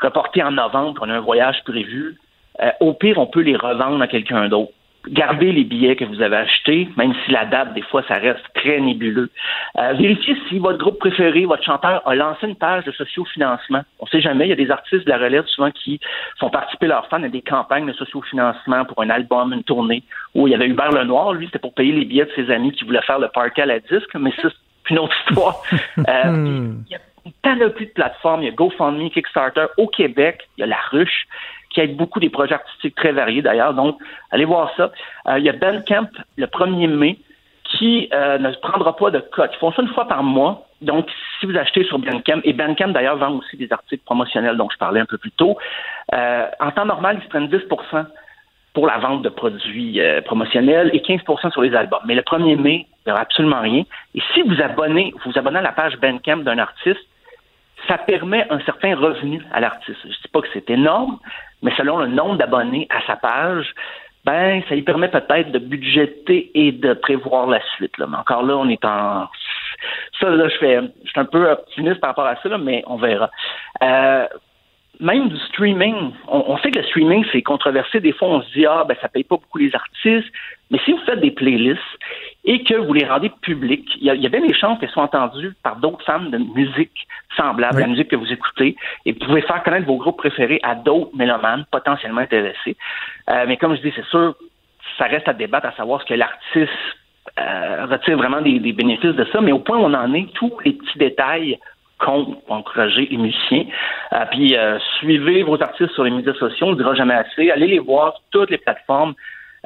reporté 0.00 0.42
en 0.42 0.52
novembre, 0.52 1.02
on 1.04 1.10
a 1.10 1.14
un 1.14 1.20
voyage 1.20 1.62
prévu, 1.64 2.16
euh, 2.62 2.70
au 2.80 2.94
pire 2.94 3.18
on 3.18 3.26
peut 3.26 3.40
les 3.40 3.56
revendre 3.56 4.00
à 4.00 4.06
quelqu'un 4.06 4.48
d'autre. 4.48 4.72
Gardez 5.08 5.50
les 5.52 5.64
billets 5.64 5.96
que 5.96 6.04
vous 6.04 6.20
avez 6.20 6.36
achetés, 6.36 6.88
même 6.96 7.14
si 7.24 7.30
la 7.30 7.46
date, 7.46 7.72
des 7.72 7.82
fois, 7.82 8.02
ça 8.06 8.14
reste 8.14 8.44
très 8.54 8.78
nébuleux. 8.80 9.30
Euh, 9.78 9.94
vérifiez 9.94 10.36
si 10.48 10.58
votre 10.58 10.78
groupe 10.78 10.98
préféré, 10.98 11.46
votre 11.46 11.62
chanteur, 11.64 12.06
a 12.06 12.14
lancé 12.14 12.46
une 12.46 12.56
page 12.56 12.84
de 12.84 12.92
sociofinancement. 12.92 13.82
On 13.98 14.04
ne 14.04 14.10
sait 14.10 14.20
jamais, 14.20 14.46
il 14.46 14.50
y 14.50 14.52
a 14.52 14.56
des 14.56 14.70
artistes 14.70 15.04
de 15.06 15.10
la 15.10 15.18
relève 15.18 15.46
souvent 15.46 15.70
qui 15.70 16.00
font 16.38 16.50
participer 16.50 16.86
leurs 16.86 17.06
fans 17.08 17.22
à 17.22 17.28
des 17.28 17.40
campagnes 17.42 17.86
de 17.86 17.92
sociofinancement 17.94 18.84
pour 18.84 19.02
un 19.02 19.08
album, 19.10 19.52
une 19.52 19.64
tournée, 19.64 20.02
où 20.34 20.46
il 20.46 20.50
y 20.50 20.54
avait 20.54 20.66
Hubert 20.68 20.92
Lenoir, 20.92 21.32
lui, 21.32 21.46
c'était 21.46 21.58
pour 21.58 21.74
payer 21.74 21.92
les 21.92 22.04
billets 22.04 22.26
de 22.26 22.32
ses 22.36 22.50
amis 22.50 22.72
qui 22.72 22.84
voulaient 22.84 23.02
faire 23.02 23.18
le 23.18 23.28
party 23.28 23.60
à 23.62 23.66
la 23.66 23.80
disque, 23.80 24.14
mais 24.18 24.32
ça, 24.42 24.48
c'est 24.50 24.90
une 24.90 24.98
autre 24.98 25.16
histoire. 25.28 25.62
Euh, 26.08 26.30
Hmm. 26.30 26.82
il 26.88 26.92
y 26.92 26.96
a 26.96 27.00
une 27.26 27.32
panoplie 27.42 27.86
de 27.86 27.92
plateformes. 27.92 28.42
Il 28.42 28.46
y 28.46 28.48
a 28.48 28.52
GoFundMe, 28.52 29.10
Kickstarter. 29.10 29.66
Au 29.76 29.86
Québec, 29.86 30.48
il 30.56 30.60
y 30.60 30.64
a 30.64 30.66
La 30.66 30.78
Ruche, 30.90 31.26
qui 31.70 31.80
aide 31.80 31.96
beaucoup 31.96 32.20
des 32.20 32.30
projets 32.30 32.54
artistiques 32.54 32.94
très 32.94 33.12
variés 33.12 33.42
d'ailleurs. 33.42 33.74
Donc, 33.74 33.98
allez 34.30 34.44
voir 34.44 34.70
ça. 34.76 34.90
Euh, 35.28 35.38
il 35.38 35.44
y 35.44 35.48
a 35.48 35.52
Bandcamp 35.52 36.08
le 36.36 36.46
1er 36.46 36.88
mai 36.88 37.18
qui 37.64 38.08
euh, 38.12 38.38
ne 38.38 38.50
prendra 38.60 38.96
pas 38.96 39.10
de 39.10 39.20
cote. 39.20 39.50
Ils 39.54 39.58
font 39.58 39.72
ça 39.72 39.82
une 39.82 39.88
fois 39.88 40.08
par 40.08 40.22
mois. 40.22 40.66
Donc, 40.82 41.08
si 41.38 41.46
vous 41.46 41.56
achetez 41.56 41.84
sur 41.84 41.98
Bandcamp, 41.98 42.40
et 42.44 42.52
Bandcamp 42.52 42.88
d'ailleurs 42.88 43.16
vend 43.16 43.32
aussi 43.32 43.56
des 43.56 43.72
articles 43.72 44.04
promotionnels 44.04 44.56
dont 44.56 44.68
je 44.70 44.78
parlais 44.78 45.00
un 45.00 45.06
peu 45.06 45.18
plus 45.18 45.30
tôt, 45.30 45.56
euh, 46.14 46.46
en 46.58 46.70
temps 46.72 46.86
normal, 46.86 47.18
ils 47.20 47.24
se 47.24 47.28
prennent 47.28 47.48
10% 47.48 48.06
pour 48.72 48.86
la 48.86 48.98
vente 48.98 49.22
de 49.22 49.28
produits 49.28 50.00
euh, 50.00 50.20
promotionnels 50.22 50.90
et 50.92 51.00
15% 51.00 51.52
sur 51.52 51.62
les 51.62 51.74
albums. 51.74 52.00
Mais 52.06 52.14
le 52.14 52.22
1er 52.22 52.56
mai, 52.56 52.86
il 52.88 53.08
n'y 53.08 53.12
aura 53.12 53.22
absolument 53.22 53.60
rien. 53.60 53.84
Et 54.14 54.22
si 54.34 54.42
vous 54.42 54.60
abonnez, 54.60 55.12
vous 55.24 55.38
abonnez 55.38 55.58
à 55.58 55.62
la 55.62 55.72
page 55.72 55.96
Bandcamp 55.98 56.38
d'un 56.38 56.58
artiste, 56.58 57.00
ça 57.88 57.98
permet 57.98 58.46
un 58.50 58.60
certain 58.60 58.94
revenu 58.94 59.42
à 59.52 59.60
l'artiste. 59.60 59.98
Je 60.02 60.08
ne 60.08 60.12
dis 60.12 60.28
pas 60.32 60.40
que 60.40 60.48
c'est 60.52 60.70
énorme, 60.70 61.18
mais 61.62 61.72
selon 61.76 61.98
le 61.98 62.06
nombre 62.06 62.36
d'abonnés 62.36 62.86
à 62.90 63.00
sa 63.06 63.16
page, 63.16 63.74
ben, 64.24 64.62
ça 64.68 64.74
lui 64.74 64.82
permet 64.82 65.08
peut-être 65.08 65.50
de 65.50 65.58
budgéter 65.58 66.50
et 66.54 66.72
de 66.72 66.92
prévoir 66.94 67.46
la 67.46 67.60
suite. 67.76 67.96
Là. 67.98 68.06
Mais 68.08 68.18
encore 68.18 68.42
là, 68.42 68.56
on 68.56 68.68
est 68.68 68.84
en. 68.84 69.26
Ça, 70.20 70.28
là, 70.28 70.48
je 70.48 70.56
fais. 70.58 70.80
Je 71.04 71.10
suis 71.10 71.20
un 71.20 71.24
peu 71.24 71.50
optimiste 71.50 72.00
par 72.00 72.10
rapport 72.10 72.26
à 72.26 72.36
ça, 72.36 72.48
là, 72.48 72.58
mais 72.58 72.82
on 72.86 72.96
verra. 72.96 73.30
Euh, 73.82 74.26
même 75.00 75.28
du 75.28 75.36
streaming, 75.48 76.12
on, 76.28 76.56
sait 76.58 76.70
que 76.70 76.78
le 76.78 76.84
streaming, 76.84 77.24
c'est 77.32 77.42
controversé. 77.42 78.00
Des 78.00 78.12
fois, 78.12 78.28
on 78.28 78.42
se 78.42 78.52
dit, 78.52 78.66
ah, 78.66 78.84
ben, 78.86 78.96
ça 79.00 79.08
paye 79.08 79.24
pas 79.24 79.36
beaucoup 79.36 79.58
les 79.58 79.74
artistes. 79.74 80.30
Mais 80.70 80.78
si 80.84 80.92
vous 80.92 81.00
faites 81.06 81.20
des 81.20 81.30
playlists 81.30 81.80
et 82.44 82.62
que 82.62 82.74
vous 82.74 82.92
les 82.92 83.06
rendez 83.06 83.30
publiques, 83.42 83.90
il 84.00 84.04
y, 84.04 84.10
a, 84.10 84.28
bien 84.28 84.40
des 84.40 84.54
chances 84.54 84.78
qu'elles 84.78 84.90
soient 84.90 85.04
entendues 85.04 85.54
par 85.62 85.76
d'autres 85.76 86.04
fans 86.04 86.20
de 86.20 86.38
musique 86.38 87.06
semblable 87.36 87.78
à 87.78 87.80
la 87.80 87.86
musique 87.86 88.08
que 88.08 88.16
vous 88.16 88.32
écoutez 88.32 88.76
et 89.04 89.12
vous 89.12 89.18
pouvez 89.18 89.40
faire 89.42 89.62
connaître 89.62 89.86
vos 89.86 89.96
groupes 89.96 90.18
préférés 90.18 90.60
à 90.62 90.74
d'autres 90.74 91.16
mélomanes 91.16 91.64
potentiellement 91.70 92.20
intéressés. 92.20 92.76
Euh, 93.30 93.46
mais 93.48 93.56
comme 93.56 93.74
je 93.74 93.80
dis, 93.80 93.92
c'est 93.96 94.06
sûr, 94.06 94.34
ça 94.98 95.04
reste 95.04 95.28
à 95.28 95.32
débattre 95.32 95.66
à 95.66 95.72
savoir 95.72 96.00
ce 96.02 96.06
que 96.06 96.14
l'artiste 96.14 96.70
euh, 97.38 97.86
retire 97.86 98.16
vraiment 98.16 98.40
des, 98.40 98.58
des, 98.58 98.72
bénéfices 98.72 99.14
de 99.14 99.26
ça, 99.32 99.40
mais 99.40 99.52
au 99.52 99.58
point 99.58 99.78
où 99.78 99.82
on 99.82 99.94
en 99.94 100.12
est, 100.14 100.32
tous 100.34 100.52
les 100.64 100.72
petits 100.72 100.98
détails 100.98 101.58
compte 102.00 102.44
pour 102.44 102.56
encourager 102.56 103.06
les 103.10 103.16
musiciens. 103.16 103.64
Euh, 104.12 104.24
puis 104.30 104.56
euh, 104.56 104.78
suivez 104.98 105.42
vos 105.42 105.60
artistes 105.62 105.92
sur 105.92 106.04
les 106.04 106.10
médias 106.10 106.34
sociaux, 106.34 106.68
on 106.68 106.72
ne 106.72 106.76
dira 106.76 106.94
jamais 106.94 107.14
assez. 107.14 107.50
Allez 107.50 107.68
les 107.68 107.78
voir 107.78 108.14
sur 108.14 108.22
toutes 108.30 108.50
les 108.50 108.58
plateformes. 108.58 109.14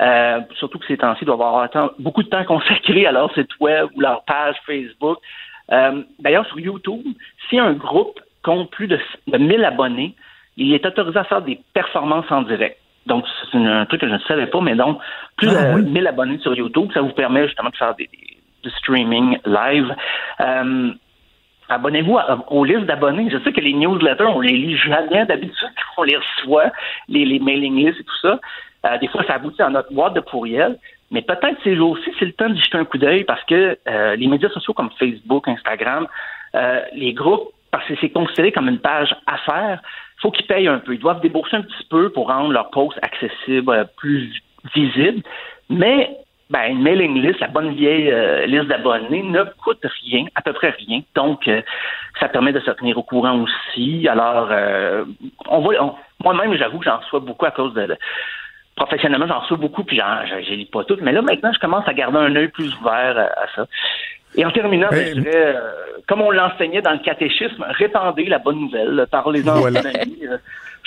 Euh, 0.01 0.41
surtout 0.59 0.79
que 0.79 0.87
ces 0.87 0.97
temps-ci, 0.97 1.25
doivent 1.25 1.41
avoir 1.41 1.69
beaucoup 1.99 2.23
de 2.23 2.29
temps 2.29 2.45
consacré 2.45 3.07
à 3.07 3.13
leur 3.13 3.33
site 3.33 3.51
web 3.61 3.89
ou 3.95 4.01
leur 4.01 4.25
page 4.25 4.57
Facebook. 4.67 5.19
D'ailleurs, 6.19 6.47
sur 6.47 6.61
YouTube, 6.61 7.07
si 7.49 7.59
un 7.59 7.73
groupe 7.73 8.21
compte 8.43 8.71
plus 8.71 8.89
de, 8.89 8.99
de 9.29 9.39
1000 9.39 9.65
abonnés, 9.65 10.15
il 10.57 10.75
est 10.75 10.85
autorisé 10.85 11.19
à 11.19 11.25
faire 11.25 11.43
des 11.43 11.61
performances 11.73 12.31
en 12.31 12.43
direct. 12.43 12.79
Donc, 13.07 13.25
c'est 13.51 13.59
un 13.59 13.87
truc 13.87 14.01
que 14.01 14.09
je 14.09 14.15
ne 14.15 14.19
savais 14.21 14.47
pas, 14.47 14.61
mais 14.61 14.75
donc, 14.75 14.99
plus 15.37 15.49
ah, 15.49 15.75
de 15.75 15.81
1000 15.83 16.07
abonnés 16.07 16.39
sur 16.39 16.55
YouTube, 16.55 16.91
ça 16.93 17.01
vous 17.01 17.11
permet 17.11 17.47
justement 17.47 17.71
de 17.71 17.77
faire 17.77 17.95
des, 17.95 18.09
du 18.63 18.71
streaming 18.71 19.39
live. 19.45 19.95
Abonnez-vous 21.75 22.19
aux 22.49 22.65
listes 22.65 22.87
d'abonnés. 22.87 23.29
Je 23.31 23.39
sais 23.39 23.53
que 23.53 23.61
les 23.61 23.73
newsletters, 23.73 24.25
on 24.25 24.41
les 24.41 24.57
lit 24.57 24.77
jamais 24.77 25.27
d'habitude, 25.27 25.69
on 25.97 26.03
les 26.05 26.17
reçoit, 26.17 26.71
les, 27.09 27.25
les 27.25 27.41
mailing 27.41 27.75
lists 27.75 28.01
et 28.01 28.05
tout 28.05 28.19
ça. 28.23 28.39
Euh, 28.87 28.99
des 28.99 29.09
fois, 29.09 29.25
ça 29.25 29.35
aboutit 29.35 29.63
à 29.63 29.71
notre 29.71 29.93
boîte 29.93 30.15
de 30.15 30.21
pourriel. 30.21 30.79
Mais 31.11 31.23
peut-être 31.23 31.57
ces 31.63 31.77
jours-ci, 31.77 32.11
c'est 32.19 32.27
le 32.27 32.33
temps 32.33 32.49
d'y 32.49 32.61
jeter 32.63 32.79
un 32.79 32.85
coup 32.85 32.99
d'œil 32.99 33.25
parce 33.25 33.43
que 33.45 33.79
euh, 33.89 34.17
les 34.17 34.27
médias 34.27 34.51
sociaux 34.51 34.73
comme 34.73 34.91
Facebook, 34.99 35.49
Instagram, 35.49 36.07
euh, 36.55 36.81
les 36.93 37.13
groupes, 37.13 37.51
parce 37.71 37.87
que 37.87 37.95
c'est 38.01 38.11
considéré 38.11 38.53
comme 38.53 38.69
une 38.69 38.79
page 38.79 39.15
affaires, 39.27 39.81
faut 40.21 40.31
qu'ils 40.31 40.47
payent 40.47 40.69
un 40.69 40.79
peu. 40.79 40.95
Ils 40.95 41.01
doivent 41.01 41.21
débourser 41.21 41.57
un 41.57 41.63
petit 41.63 41.87
peu 41.91 42.11
pour 42.11 42.29
rendre 42.29 42.53
leur 42.53 42.71
post 42.71 42.99
accessible, 43.03 43.89
plus 43.97 44.33
visible. 44.75 45.23
Mais 45.69 46.17
ben, 46.51 46.71
une 46.71 46.83
mailing 46.83 47.21
list, 47.21 47.41
la 47.41 47.49
bonne 47.49 47.75
vieille 47.75 48.11
euh, 48.11 48.47
liste 48.47 48.67
d'abonnés, 48.67 49.23
ne 49.23 49.45
coûte 49.63 49.85
rien, 50.03 50.27
à 50.35 50.43
peu 50.43 50.53
près 50.53 50.71
rien. 50.71 51.01
Donc, 51.15 51.49
euh, 51.49 51.63
ça 52.21 52.29
permet 52.29 52.53
de 52.53 52.61
se 52.61 52.71
tenir 52.73 52.99
au 52.99 53.03
courant 53.03 53.41
aussi. 53.41 54.07
Alors, 54.09 54.49
euh, 54.51 55.05
on 55.49 55.61
voit, 55.61 55.97
moi-même, 56.23 56.55
j'avoue 56.57 56.79
que 56.79 56.85
j'en 56.85 56.99
reçois 56.99 57.21
beaucoup 57.21 57.47
à 57.47 57.51
cause 57.51 57.73
de, 57.75 57.97
professionnellement, 58.77 59.27
j'en 59.27 59.41
reçois 59.41 59.57
beaucoup, 59.57 59.85
puis 59.85 59.97
je 59.99 60.55
lis 60.55 60.67
pas 60.67 60.85
toutes. 60.85 61.01
Mais 61.01 61.13
là, 61.13 61.23
maintenant, 61.23 61.53
je 61.53 61.59
commence 61.59 61.89
à 61.89 61.95
garder 61.95 62.19
un 62.19 62.37
œil 62.37 62.49
plus 62.49 62.75
ouvert 62.79 63.19
à, 63.19 63.47
ça. 63.57 63.67
Et 64.37 64.45
en 64.45 64.51
terminant, 64.51 64.89
ben, 64.91 65.15
je 65.15 65.21
dirais, 65.21 65.57
comme 66.07 66.21
on 66.21 66.31
l'enseignait 66.31 66.83
dans 66.83 66.93
le 66.93 66.99
catéchisme, 66.99 67.65
répandez 67.71 68.25
la 68.27 68.39
bonne 68.39 68.61
nouvelle, 68.61 69.07
parlez-en 69.11 69.61
voilà. 69.61 69.81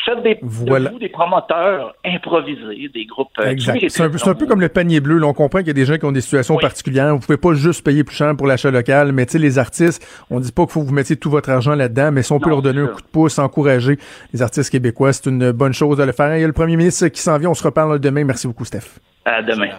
Faites 0.08 0.24
des, 0.24 0.40
voilà. 0.42 0.90
des 0.92 1.10
promoteurs 1.10 1.94
improvisés, 2.06 2.90
des 2.94 3.06
groupes. 3.06 3.28
Euh, 3.40 3.50
exact. 3.50 3.90
C'est 3.90 4.04
un, 4.04 4.36
peu 4.36 4.46
comme 4.46 4.62
le 4.62 4.70
panier 4.70 5.02
bleu. 5.02 5.22
on 5.22 5.34
comprend 5.34 5.60
qu'il 5.60 5.68
y 5.68 5.72
a 5.72 5.74
des 5.74 5.84
gens 5.84 5.98
qui 5.98 6.06
ont 6.06 6.14
des 6.14 6.22
situations 6.22 6.56
particulières. 6.56 7.14
Vous 7.14 7.20
pouvez 7.20 7.38
pas 7.38 7.54
juste 7.54 7.84
payer 7.84 8.06
plus 8.06 8.16
cher 8.16 8.34
pour 8.38 8.48
l'achat 8.48 8.72
local, 8.72 9.12
mais 9.12 9.26
tu 9.26 9.34
sais, 9.34 9.40
les 9.40 9.60
artistes, 9.60 10.08
on 10.30 10.40
dit 10.40 10.54
pas 10.54 10.64
qu'il 10.64 10.72
faut 10.72 10.82
que 10.84 10.88
vous 10.88 10.94
mettiez 10.94 11.18
tout 11.18 11.30
votre 11.30 11.50
argent 11.50 11.76
là-dedans, 11.76 12.14
mais 12.14 12.24
si 12.24 12.32
on 12.32 12.40
peut 12.40 12.50
leur 12.50 12.62
donner 12.62 12.80
un 12.80 12.88
coup 12.88 13.02
de 13.02 13.08
pouce, 13.08 13.38
encourager 13.38 13.98
les 14.32 14.42
artistes 14.42 14.70
québécois, 14.70 15.12
c'est 15.12 15.26
une 15.26 15.52
bonne 15.52 15.74
chose 15.74 15.98
de 15.98 16.04
le 16.04 16.14
faire. 16.14 16.38
Il 16.38 16.40
y 16.40 16.44
a 16.46 16.48
le 16.48 16.54
premier 16.54 16.78
ministre 16.78 17.10
qui 17.10 17.20
s'en 17.20 17.38
vient. 17.38 17.50
On 17.50 17.54
se 17.54 17.64
reparle 17.64 18.00
demain. 18.00 18.24
Merci 18.24 18.48
beaucoup, 18.48 18.64
Steph. 18.64 19.00
À 19.26 19.42
demain. 19.42 19.72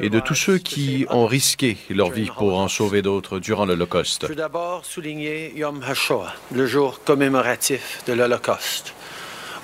Et 0.00 0.08
de 0.08 0.20
tous 0.20 0.36
ceux 0.36 0.58
qui 0.58 1.04
ont 1.10 1.26
risqué 1.26 1.76
leur 1.90 2.10
vie 2.10 2.30
pour 2.36 2.60
en 2.60 2.68
sauver 2.68 3.02
d'autres 3.02 3.40
durant 3.40 3.66
l'Holocauste. 3.66 4.22
Je 4.22 4.28
veux 4.28 4.36
d'abord 4.36 4.84
souligner 4.84 5.52
Yom 5.56 5.82
HaShoah, 5.82 6.32
le 6.54 6.64
jour 6.64 7.00
commémoratif 7.02 8.04
de 8.06 8.12
l'Holocauste. 8.12 8.94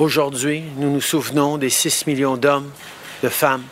Aujourd'hui, 0.01 0.65
nous 0.77 0.91
nous 0.91 1.01
souvenons 1.01 1.57
des 1.57 1.71
6 1.71 2.09
millions 2.09 2.37
d'hommes, 2.37 2.69
de 3.23 3.29
femmes 3.29 3.63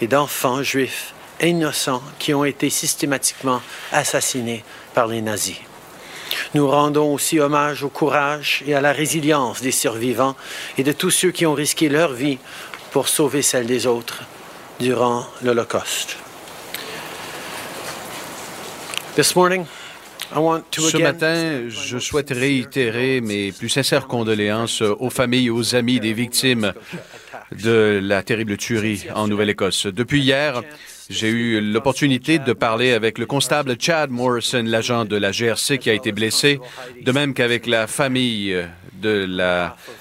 et 0.00 0.06
d'enfants 0.06 0.62
juifs 0.62 1.12
innocents 1.42 2.02
qui 2.20 2.32
ont 2.34 2.44
été 2.44 2.70
systématiquement 2.70 3.60
assassinés 3.90 4.62
par 4.94 5.08
les 5.08 5.20
nazis. 5.22 5.56
Nous 6.54 6.68
rendons 6.68 7.12
aussi 7.12 7.40
hommage 7.40 7.82
au 7.82 7.88
courage 7.88 8.62
et 8.64 8.76
à 8.76 8.80
la 8.80 8.92
résilience 8.92 9.60
des 9.60 9.72
survivants 9.72 10.36
et 10.78 10.84
de 10.84 10.92
tous 10.92 11.10
ceux 11.10 11.32
qui 11.32 11.46
ont 11.46 11.54
risqué 11.54 11.88
leur 11.88 12.12
vie 12.12 12.38
pour 12.92 13.08
sauver 13.08 13.42
celle 13.42 13.66
des 13.66 13.88
autres 13.88 14.22
durant 14.78 15.26
l'Holocauste. 15.42 16.16
Ce 20.72 20.96
matin, 20.96 21.68
je 21.68 21.98
souhaite 21.98 22.30
réitérer 22.30 23.20
mes 23.20 23.52
plus 23.52 23.68
sincères 23.68 24.06
condoléances 24.06 24.82
aux 24.82 25.10
familles 25.10 25.46
et 25.46 25.50
aux 25.50 25.74
amis 25.74 26.00
des 26.00 26.12
victimes 26.12 26.72
de 27.52 28.00
la 28.02 28.22
terrible 28.22 28.56
tuerie 28.56 29.06
en 29.14 29.28
Nouvelle-Écosse. 29.28 29.86
Depuis 29.86 30.20
hier, 30.20 30.62
j'ai 31.08 31.28
eu 31.28 31.60
l'opportunité 31.60 32.38
de 32.38 32.52
parler 32.52 32.92
avec 32.92 33.18
le 33.18 33.26
constable 33.26 33.76
Chad 33.78 34.10
Morrison, 34.10 34.64
l'agent 34.64 35.04
de 35.04 35.16
la 35.16 35.30
GRC 35.30 35.78
qui 35.78 35.90
a 35.90 35.94
été 35.94 36.12
blessé, 36.12 36.58
de 37.00 37.12
même 37.12 37.32
qu'avec 37.32 37.66
la 37.66 37.86
famille 37.86 38.56
de 39.00 39.26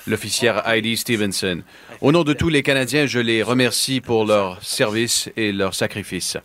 l'officière 0.08 0.68
Heidi 0.68 0.98
Stevenson. 0.98 1.62
Au 2.02 2.12
nom 2.12 2.24
de 2.24 2.34
tous 2.34 2.50
les 2.50 2.64
Canadiens, 2.64 3.06
je 3.06 3.20
les 3.20 3.44
remercie 3.44 4.02
pour 4.02 4.26
leur 4.26 4.64
service 4.64 5.30
et 5.38 5.52
leur 5.52 5.76
sacrifice. 5.76 6.38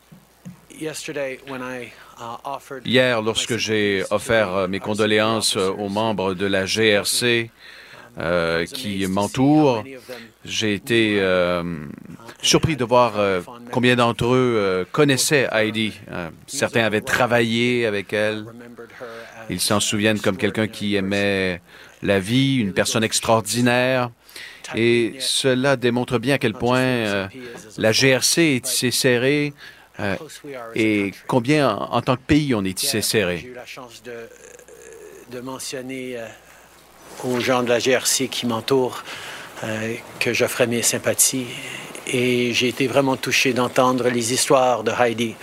Hier, 2.84 3.22
lorsque 3.22 3.56
j'ai 3.56 4.04
offert 4.10 4.54
euh, 4.54 4.68
mes 4.68 4.80
condoléances 4.80 5.56
euh, 5.56 5.70
aux 5.70 5.88
membres 5.88 6.34
de 6.34 6.46
la 6.46 6.64
GRC 6.66 7.50
euh, 8.18 8.66
qui 8.66 9.06
m'entourent, 9.06 9.84
j'ai 10.44 10.74
été 10.74 11.22
surpris 12.42 12.76
de 12.76 12.84
voir 12.84 13.14
combien 13.70 13.96
d'entre 13.96 14.34
eux 14.34 14.86
connaissaient 14.90 15.48
Heidi. 15.52 15.92
certains 16.46 16.84
avaient 16.84 17.02
travaillé 17.02 17.86
avec 17.86 18.12
elle. 18.12 18.46
Ils 19.48 19.60
s'en 19.60 19.80
souviennent 19.80 20.20
comme 20.20 20.36
quelqu'un 20.36 20.66
qui 20.66 20.96
aimait 20.96 21.60
la 22.02 22.18
vie, 22.18 22.56
une 22.56 22.72
personne 22.72 23.04
extraordinaire. 23.04 24.10
Et 24.74 25.14
cela 25.20 25.76
démontre 25.76 26.18
bien 26.18 26.34
à 26.34 26.38
quel 26.38 26.54
point 26.54 27.28
la 27.78 27.92
GRC 27.92 28.62
est 28.62 28.90
serrée 28.90 29.52
euh, 30.00 30.16
et 30.74 31.12
combien, 31.26 31.68
en, 31.68 32.00
tant 32.00 32.16
que 32.16 32.22
pays, 32.22 32.54
on 32.54 32.64
est 32.64 32.76
tissé 32.76 33.02
serré? 33.02 33.38
J'ai 33.38 33.48
eu 33.48 33.54
la 33.54 33.66
chance 33.66 34.02
de, 34.02 34.28
de 35.30 35.40
mentionner 35.40 36.16
euh, 36.16 36.26
aux 37.24 37.40
gens 37.40 37.62
de 37.62 37.68
la 37.68 37.78
GRC 37.78 38.28
qui 38.28 38.46
m'entourent 38.46 39.02
euh, 39.64 39.94
que 40.18 40.32
j'offrais 40.32 40.66
mes 40.66 40.82
sympathies. 40.82 41.46
Et 42.06 42.52
j'ai 42.54 42.68
été 42.68 42.86
vraiment 42.86 43.16
touché 43.16 43.52
d'entendre 43.52 44.08
les 44.08 44.32
histoires 44.32 44.82
de 44.84 44.90
Heidi, 44.90 45.36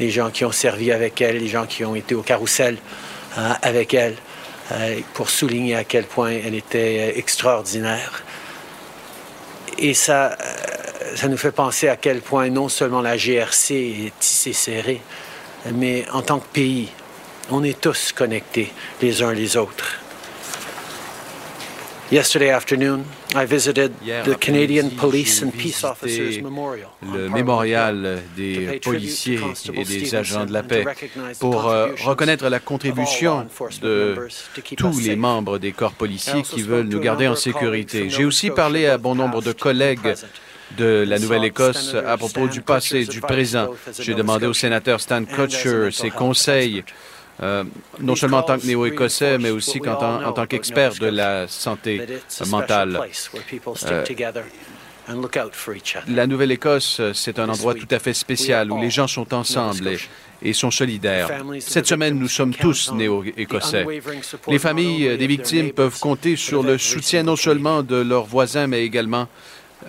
les 0.00 0.10
gens 0.10 0.30
qui 0.30 0.44
ont 0.44 0.52
servi 0.52 0.90
avec 0.90 1.20
elle, 1.20 1.38
les 1.38 1.48
gens 1.48 1.66
qui 1.66 1.84
ont 1.84 1.94
été 1.94 2.14
au 2.14 2.22
carrousel 2.22 2.78
avec 3.62 3.94
elle, 3.94 4.16
pour 5.14 5.30
souligner 5.30 5.76
à 5.76 5.84
quel 5.84 6.06
point 6.06 6.30
elle 6.30 6.56
était 6.56 7.16
extraordinaire. 7.16 8.24
Et 9.76 9.94
ça, 9.94 10.36
ça 11.14 11.28
nous 11.28 11.36
fait 11.36 11.52
penser 11.52 11.88
à 11.88 11.96
quel 11.96 12.20
point 12.20 12.50
non 12.50 12.68
seulement 12.68 13.00
la 13.00 13.16
GRC 13.16 13.74
est 13.74 14.18
tissée 14.18 14.52
serrée, 14.52 15.00
mais 15.74 16.04
en 16.12 16.22
tant 16.22 16.38
que 16.38 16.46
pays, 16.52 16.88
On 17.50 17.64
est 17.64 17.80
tous 17.80 18.12
connectés 18.12 18.72
les 19.00 19.22
uns 19.22 19.32
les 19.32 19.56
autres. 19.56 20.00
Yesterday 22.10 22.50
afternoon, 22.50 23.04
I 23.34 23.44
visited 23.44 23.92
the 24.24 24.38
Canadian 24.38 24.90
Police 24.90 25.42
and 25.42 25.50
Peace 25.52 25.84
Officers 25.84 26.42
Memorial 26.42 26.88
le 27.02 27.28
mémorial 27.28 28.22
des 28.34 28.80
policiers 28.82 29.40
et 29.74 29.84
des 29.84 30.14
agents 30.14 30.46
de 30.46 30.52
la 30.52 30.62
paix 30.62 30.86
pour 31.38 31.68
euh, 31.68 31.88
reconnaître 32.04 32.48
la 32.48 32.60
contribution 32.60 33.46
de 33.82 34.16
tous 34.76 35.00
us 35.00 35.06
les 35.06 35.16
membres 35.16 35.58
des 35.58 35.72
corps 35.72 35.92
policiers 35.92 36.42
qui 36.42 36.62
veulent 36.62 36.88
nous 36.88 37.00
garder 37.00 37.28
en 37.28 37.34
sécurité. 37.34 38.08
J'ai 38.08 38.24
aussi 38.24 38.50
parlé 38.50 38.86
à 38.86 38.96
bon 38.96 39.14
nombre 39.14 39.42
de 39.42 39.52
collègues. 39.52 40.14
De 40.76 41.04
la 41.06 41.18
Nouvelle-Écosse 41.18 41.94
à 41.94 42.16
propos 42.16 42.48
du 42.48 42.60
passé, 42.60 43.04
du 43.04 43.20
présent. 43.20 43.68
J'ai 43.98 44.14
demandé 44.14 44.46
au 44.46 44.54
sénateur 44.54 45.00
Stan 45.00 45.24
Kutcher 45.24 45.90
ses 45.90 46.10
conseils, 46.10 46.84
euh, 47.42 47.64
non 48.00 48.16
seulement 48.16 48.38
en 48.38 48.42
tant 48.42 48.58
que 48.58 48.66
néo-écossais, 48.66 49.38
mais 49.38 49.50
aussi 49.50 49.80
en 49.86 50.32
tant 50.32 50.46
qu'expert 50.46 50.94
de 50.94 51.06
la 51.06 51.48
santé 51.48 52.02
mentale. 52.46 53.00
Euh. 53.86 54.04
La 56.08 56.26
Nouvelle-Écosse, 56.26 57.00
c'est 57.14 57.38
un 57.38 57.48
endroit 57.48 57.74
tout 57.74 57.88
à 57.90 57.98
fait 57.98 58.12
spécial 58.12 58.70
où 58.70 58.78
les 58.78 58.90
gens 58.90 59.06
sont 59.06 59.32
ensemble 59.32 59.88
et, 59.88 59.98
et 60.42 60.52
sont 60.52 60.70
solidaires. 60.70 61.30
Cette 61.60 61.86
semaine, 61.86 62.18
nous 62.18 62.28
sommes 62.28 62.54
tous 62.54 62.92
néo-écossais. 62.92 63.86
Les 64.48 64.58
familles 64.58 65.16
des 65.16 65.26
victimes 65.26 65.72
peuvent 65.72 65.98
compter 65.98 66.36
sur 66.36 66.62
le 66.62 66.76
soutien 66.76 67.22
non 67.22 67.36
seulement 67.36 67.82
de 67.82 67.96
leurs 67.96 68.26
voisins, 68.26 68.66
mais 68.66 68.84
également 68.84 69.28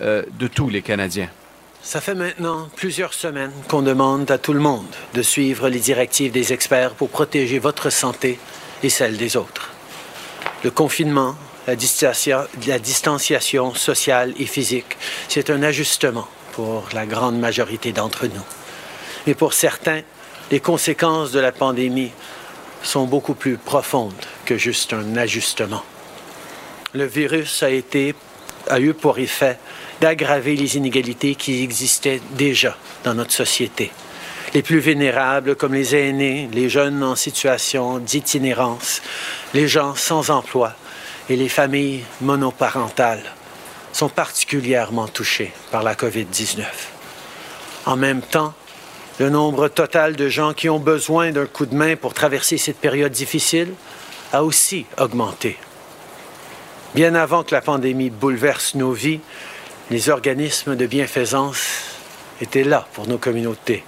euh, 0.00 0.22
de 0.38 0.46
tous 0.46 0.68
les 0.68 0.82
Canadiens. 0.82 1.28
Ça 1.82 2.00
fait 2.00 2.14
maintenant 2.14 2.68
plusieurs 2.76 3.14
semaines 3.14 3.52
qu'on 3.68 3.80
demande 3.82 4.30
à 4.30 4.36
tout 4.38 4.52
le 4.52 4.60
monde 4.60 4.84
de 5.14 5.22
suivre 5.22 5.68
les 5.68 5.78
directives 5.80 6.30
des 6.32 6.52
experts 6.52 6.92
pour 6.92 7.08
protéger 7.08 7.58
votre 7.58 7.88
santé 7.90 8.38
et 8.82 8.90
celle 8.90 9.16
des 9.16 9.36
autres. 9.36 9.70
Le 10.62 10.70
confinement, 10.70 11.36
la 11.66 11.76
distancia- 11.76 12.48
la 12.66 12.78
distanciation 12.78 13.72
sociale 13.74 14.34
et 14.38 14.44
physique, 14.46 14.98
c'est 15.28 15.48
un 15.48 15.62
ajustement 15.62 16.28
pour 16.52 16.88
la 16.92 17.06
grande 17.06 17.38
majorité 17.38 17.92
d'entre 17.92 18.26
nous. 18.26 18.44
Mais 19.26 19.34
pour 19.34 19.54
certains, 19.54 20.02
les 20.50 20.60
conséquences 20.60 21.30
de 21.32 21.40
la 21.40 21.52
pandémie 21.52 22.12
sont 22.82 23.06
beaucoup 23.06 23.34
plus 23.34 23.56
profondes 23.56 24.12
que 24.44 24.56
juste 24.58 24.92
un 24.92 25.16
ajustement. 25.16 25.82
Le 26.92 27.04
virus 27.06 27.62
a 27.62 28.80
eu 28.80 28.94
pour 28.94 29.18
effet 29.18 29.58
d'aggraver 30.00 30.56
les 30.56 30.76
inégalités 30.76 31.34
qui 31.34 31.62
existaient 31.62 32.20
déjà 32.32 32.76
dans 33.04 33.14
notre 33.14 33.32
société. 33.32 33.90
Les 34.54 34.62
plus 34.62 34.80
vulnérables, 34.80 35.54
comme 35.54 35.74
les 35.74 35.94
aînés, 35.94 36.48
les 36.52 36.68
jeunes 36.68 37.02
en 37.04 37.14
situation 37.14 37.98
d'itinérance, 37.98 39.00
les 39.54 39.68
gens 39.68 39.94
sans 39.94 40.30
emploi 40.30 40.74
et 41.28 41.36
les 41.36 41.48
familles 41.48 42.02
monoparentales, 42.20 43.22
sont 43.92 44.08
particulièrement 44.08 45.08
touchés 45.08 45.52
par 45.70 45.82
la 45.82 45.94
COVID-19. 45.94 46.64
En 47.86 47.96
même 47.96 48.22
temps, 48.22 48.54
le 49.18 49.30
nombre 49.30 49.68
total 49.68 50.16
de 50.16 50.28
gens 50.28 50.54
qui 50.54 50.68
ont 50.68 50.78
besoin 50.78 51.30
d'un 51.30 51.46
coup 51.46 51.66
de 51.66 51.74
main 51.74 51.94
pour 51.94 52.14
traverser 52.14 52.56
cette 52.56 52.78
période 52.78 53.12
difficile 53.12 53.74
a 54.32 54.42
aussi 54.42 54.86
augmenté. 54.98 55.58
Bien 56.94 57.14
avant 57.14 57.44
que 57.44 57.54
la 57.54 57.60
pandémie 57.60 58.10
bouleverse 58.10 58.74
nos 58.74 58.92
vies, 58.92 59.20
les 59.90 60.08
organismes 60.08 60.76
de 60.76 60.86
bienfaisance 60.86 61.66
étaient 62.40 62.64
là 62.64 62.86
pour 62.92 63.08
nos 63.08 63.18
communautés. 63.18 63.82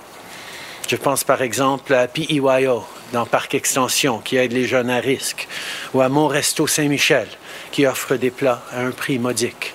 Je 0.88 0.96
pense 0.96 1.22
par 1.22 1.42
exemple 1.42 1.94
à 1.94 2.08
PEYO 2.08 2.84
dans 3.12 3.24
Parc 3.24 3.54
Extension 3.54 4.18
qui 4.18 4.36
aide 4.36 4.52
les 4.52 4.66
jeunes 4.66 4.90
à 4.90 4.98
risque, 4.98 5.46
ou 5.94 6.00
à 6.00 6.08
Mon 6.08 6.26
Resto 6.26 6.66
Saint-Michel 6.66 7.28
qui 7.70 7.86
offre 7.86 8.16
des 8.16 8.30
plats 8.30 8.62
à 8.72 8.80
un 8.80 8.90
prix 8.90 9.18
modique. 9.18 9.74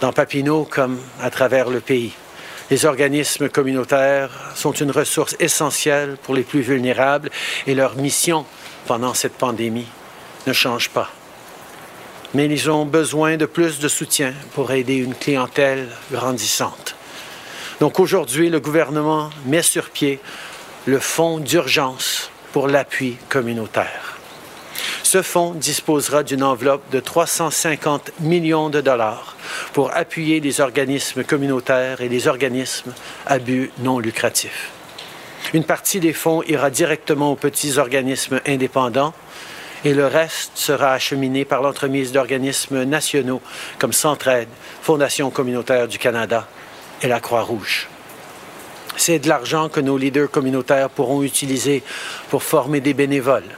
Dans 0.00 0.12
Papineau 0.12 0.68
comme 0.70 1.00
à 1.20 1.30
travers 1.30 1.68
le 1.68 1.80
pays, 1.80 2.12
les 2.70 2.84
organismes 2.84 3.48
communautaires 3.48 4.30
sont 4.54 4.72
une 4.72 4.90
ressource 4.90 5.36
essentielle 5.40 6.16
pour 6.22 6.34
les 6.34 6.44
plus 6.44 6.62
vulnérables 6.62 7.30
et 7.66 7.74
leur 7.74 7.96
mission 7.96 8.46
pendant 8.86 9.14
cette 9.14 9.34
pandémie 9.34 9.88
ne 10.46 10.52
change 10.52 10.90
pas. 10.90 11.10
Mais 12.34 12.46
ils 12.46 12.70
ont 12.70 12.84
besoin 12.84 13.36
de 13.36 13.46
plus 13.46 13.78
de 13.78 13.88
soutien 13.88 14.34
pour 14.54 14.72
aider 14.72 14.96
une 14.96 15.14
clientèle 15.14 15.88
grandissante. 16.10 16.96
Donc 17.80 18.00
aujourd'hui, 18.00 18.50
le 18.50 18.60
gouvernement 18.60 19.30
met 19.46 19.62
sur 19.62 19.90
pied 19.90 20.20
le 20.86 20.98
fonds 20.98 21.38
d'urgence 21.38 22.30
pour 22.52 22.68
l'appui 22.68 23.16
communautaire. 23.28 24.18
Ce 25.02 25.22
fonds 25.22 25.52
disposera 25.52 26.22
d'une 26.22 26.42
enveloppe 26.42 26.90
de 26.90 26.98
350 26.98 28.12
millions 28.20 28.68
de 28.68 28.80
dollars 28.80 29.36
pour 29.72 29.94
appuyer 29.94 30.40
les 30.40 30.60
organismes 30.60 31.22
communautaires 31.22 32.00
et 32.00 32.08
les 32.08 32.26
organismes 32.26 32.92
à 33.26 33.38
but 33.38 33.70
non 33.78 33.98
lucratif. 33.98 34.70
Une 35.52 35.64
partie 35.64 36.00
des 36.00 36.12
fonds 36.12 36.42
ira 36.42 36.70
directement 36.70 37.30
aux 37.30 37.36
petits 37.36 37.78
organismes 37.78 38.40
indépendants 38.46 39.14
et 39.84 39.92
le 39.92 40.06
reste 40.06 40.52
sera 40.54 40.92
acheminé 40.92 41.44
par 41.44 41.62
l'entremise 41.62 42.10
d'organismes 42.10 42.84
nationaux 42.84 43.42
comme 43.78 43.92
Centraide, 43.92 44.48
Fondation 44.82 45.30
communautaire 45.30 45.88
du 45.88 45.98
Canada 45.98 46.48
et 47.02 47.08
la 47.08 47.20
Croix-Rouge. 47.20 47.88
C'est 48.96 49.18
de 49.18 49.28
l'argent 49.28 49.68
que 49.68 49.80
nos 49.80 49.98
leaders 49.98 50.30
communautaires 50.30 50.88
pourront 50.88 51.22
utiliser 51.22 51.82
pour 52.30 52.42
former 52.42 52.80
des 52.80 52.94
bénévoles, 52.94 53.56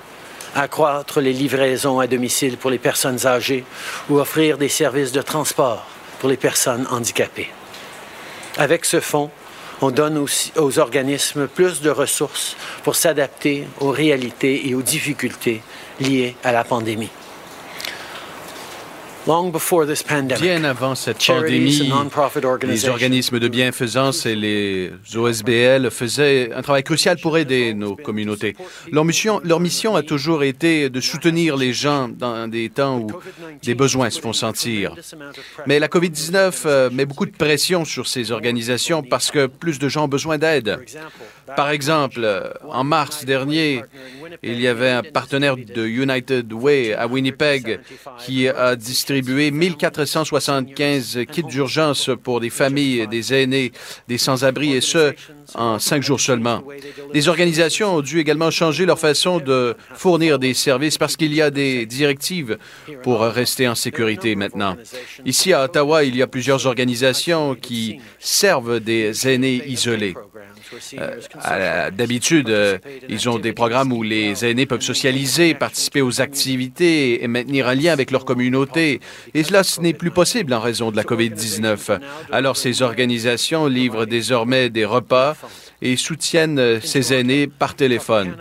accroître 0.55 1.21
les 1.21 1.33
livraisons 1.33 2.01
à 2.01 2.07
domicile 2.07 2.57
pour 2.57 2.71
les 2.71 2.79
personnes 2.79 3.27
âgées 3.27 3.65
ou 4.09 4.19
offrir 4.19 4.59
des 4.59 4.71
services 4.71 5.13
de 5.13 5.23
transport 5.23 5.87
pour 6.19 6.29
les 6.29 6.39
personnes 6.39 6.87
handicapées. 6.91 7.51
Avec 8.57 8.87
ce 8.87 9.01
fonds, 9.01 9.31
on 9.83 9.91
donne 9.91 10.17
aussi 10.17 10.53
aux 10.57 10.79
organismes 10.79 11.47
plus 11.47 11.83
de 11.83 11.91
ressources 11.91 12.57
pour 12.83 12.97
s'adapter 12.97 13.69
aux 13.79 13.91
réalités 13.91 14.67
et 14.69 14.75
aux 14.75 14.83
difficultés 14.83 15.63
liées 16.01 16.37
à 16.43 16.53
la 16.53 16.65
pandémie. 16.65 17.11
Long 17.11 17.11
before 17.11 17.11
this 17.11 17.25
pandemic, 18.71 19.16
Bien 19.27 20.63
avant 20.63 20.95
cette 20.95 21.27
pandémie, 21.27 21.81
les 21.81 22.45
organizations 22.45 22.93
organismes 22.93 23.41
de 23.41 23.49
bienfaisance 23.49 24.25
et 24.25 24.37
les 24.37 24.93
OSBL 25.17 25.91
faisaient 25.91 26.53
un 26.55 26.63
travail 26.63 26.85
crucial 26.85 27.17
pour 27.21 27.37
aider 27.37 27.75
nos 27.75 27.97
communautés. 27.97 28.55
Leur 28.93 29.05
mission, 29.05 29.41
leur 29.43 29.59
mission 29.59 29.97
a 29.97 30.05
toujours 30.05 30.45
été 30.45 30.91
de 30.91 31.01
soutenir 31.01 31.57
les 31.57 31.73
gens 31.73 32.09
dans 32.09 32.47
des 32.47 32.69
temps 32.69 33.01
où 33.01 33.09
des 33.65 33.75
besoins 33.75 34.11
se 34.11 34.21
font 34.21 34.33
sentir. 34.33 34.95
Mais 35.67 35.81
la 35.81 35.89
COVID-19 35.89 36.63
euh, 36.67 36.91
met 36.91 37.05
beaucoup 37.05 37.27
de 37.27 37.37
pression 37.37 37.85
sur 37.85 38.07
ces 38.07 38.31
organisations 38.31 39.03
parce 39.03 39.33
que 39.33 39.47
plus 39.47 39.81
de 39.81 39.89
gens 39.89 40.05
ont 40.05 40.09
besoin 40.09 40.39
d'aide. 40.39 40.79
Par 41.57 41.71
exemple, 41.71 42.21
euh, 42.23 42.51
en 42.71 42.85
mars 42.85 43.25
dernier, 43.25 43.83
il 44.43 44.61
y 44.61 44.69
avait 44.69 44.91
un 44.91 45.03
partenaire 45.03 45.57
de 45.57 45.87
United 45.87 46.53
Way 46.53 46.95
à 46.95 47.07
Winnipeg 47.07 47.81
qui 48.25 48.49
a 48.49 48.77
distribué 48.77 49.16
1475 49.23 51.19
kits 51.31 51.43
d'urgence 51.43 52.11
pour 52.23 52.41
des 52.41 52.51
familles, 52.51 53.07
des 53.09 53.35
aînés, 53.35 53.73
des 54.09 54.19
sans-abri, 54.19 54.73
et 54.73 54.81
ce, 54.81 55.15
en 55.55 55.79
cinq 55.79 56.03
jours 56.03 56.21
seulement. 56.21 56.63
Les 57.13 57.29
organisations 57.29 57.97
ont 57.97 58.01
dû 58.01 58.19
également 58.19 58.51
changer 58.51 58.87
leur 58.87 58.99
façon 58.99 59.39
de 59.39 59.77
fournir 59.95 60.39
des 60.39 60.55
services 60.55 60.99
parce 60.99 61.17
qu'il 61.17 61.35
y 61.35 61.43
a 61.43 61.51
des 61.51 61.87
directives 61.87 62.59
pour 63.03 63.21
rester 63.21 63.69
en 63.69 63.75
sécurité 63.75 64.35
maintenant. 64.35 64.77
Ici 65.25 65.53
à 65.53 65.65
Ottawa, 65.65 66.05
il 66.05 66.17
y 66.17 66.23
a 66.23 66.27
plusieurs 66.27 66.67
organisations 66.67 67.55
qui 67.55 68.01
servent 68.19 68.81
des 68.81 69.29
aînés 69.29 69.63
isolés. 69.67 70.15
Euh, 71.49 71.91
D'habitude, 71.91 72.49
euh, 72.49 72.79
ils 73.09 73.29
ont 73.29 73.39
des 73.39 73.53
programmes 73.53 73.93
où 73.93 74.03
les 74.03 74.45
aînés 74.45 74.67
peuvent 74.67 74.81
socialiser, 74.81 75.55
participer 75.55 76.03
aux 76.03 76.21
activités 76.21 77.23
et 77.23 77.29
maintenir 77.29 77.69
un 77.69 77.75
lien 77.75 77.93
avec 77.93 78.11
leur 78.11 78.25
communauté. 78.25 79.01
Et 79.35 79.43
cela, 79.43 79.63
ce 79.63 79.81
n'est 79.81 79.95
plus 79.95 80.11
possible 80.11 80.53
en 80.55 80.61
raison 80.61 80.91
de 80.91 80.97
la 80.97 81.05
COVID-19. 81.05 81.99
Alors, 82.33 82.57
ces 82.57 82.83
organisations 82.83 83.67
livrent 83.67 84.07
désormais 84.07 84.71
des 84.71 84.85
repas 84.85 85.37
et 85.83 85.97
soutiennent 85.97 86.59
euh, 86.59 86.81
ces 86.83 87.13
aînés 87.13 87.47
par 87.47 87.75
téléphone. 87.75 88.37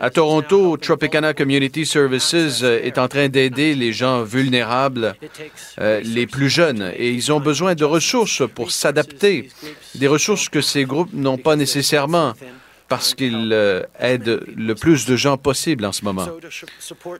À 0.00 0.10
Toronto, 0.10 0.76
Tropicana 0.76 1.34
Community 1.34 1.84
Services 1.86 2.62
euh, 2.62 2.80
est 2.82 2.98
en 2.98 3.08
train 3.08 3.28
d'aider 3.28 3.74
les 3.74 3.92
gens 3.92 4.22
vulnérables, 4.22 5.14
euh, 5.78 6.00
les 6.04 6.26
plus 6.26 6.48
jeunes, 6.48 6.92
et 6.96 7.10
ils 7.10 7.32
ont 7.32 7.40
besoin 7.40 7.74
de 7.74 7.84
ressources 7.84 8.42
pour 8.54 8.70
s'adapter, 8.70 9.50
des 9.94 10.08
ressources 10.08 10.48
que 10.48 10.60
ces 10.60 10.84
groupes 10.84 11.12
n'ont 11.12 11.38
pas 11.38 11.56
nécessairement 11.56 12.34
parce 12.92 13.14
qu'il 13.14 13.48
euh, 13.54 13.84
aide 13.98 14.42
le 14.54 14.74
plus 14.74 15.06
de 15.06 15.16
gens 15.16 15.38
possible 15.38 15.86
en 15.86 15.92
ce 15.92 16.04
moment. 16.04 16.26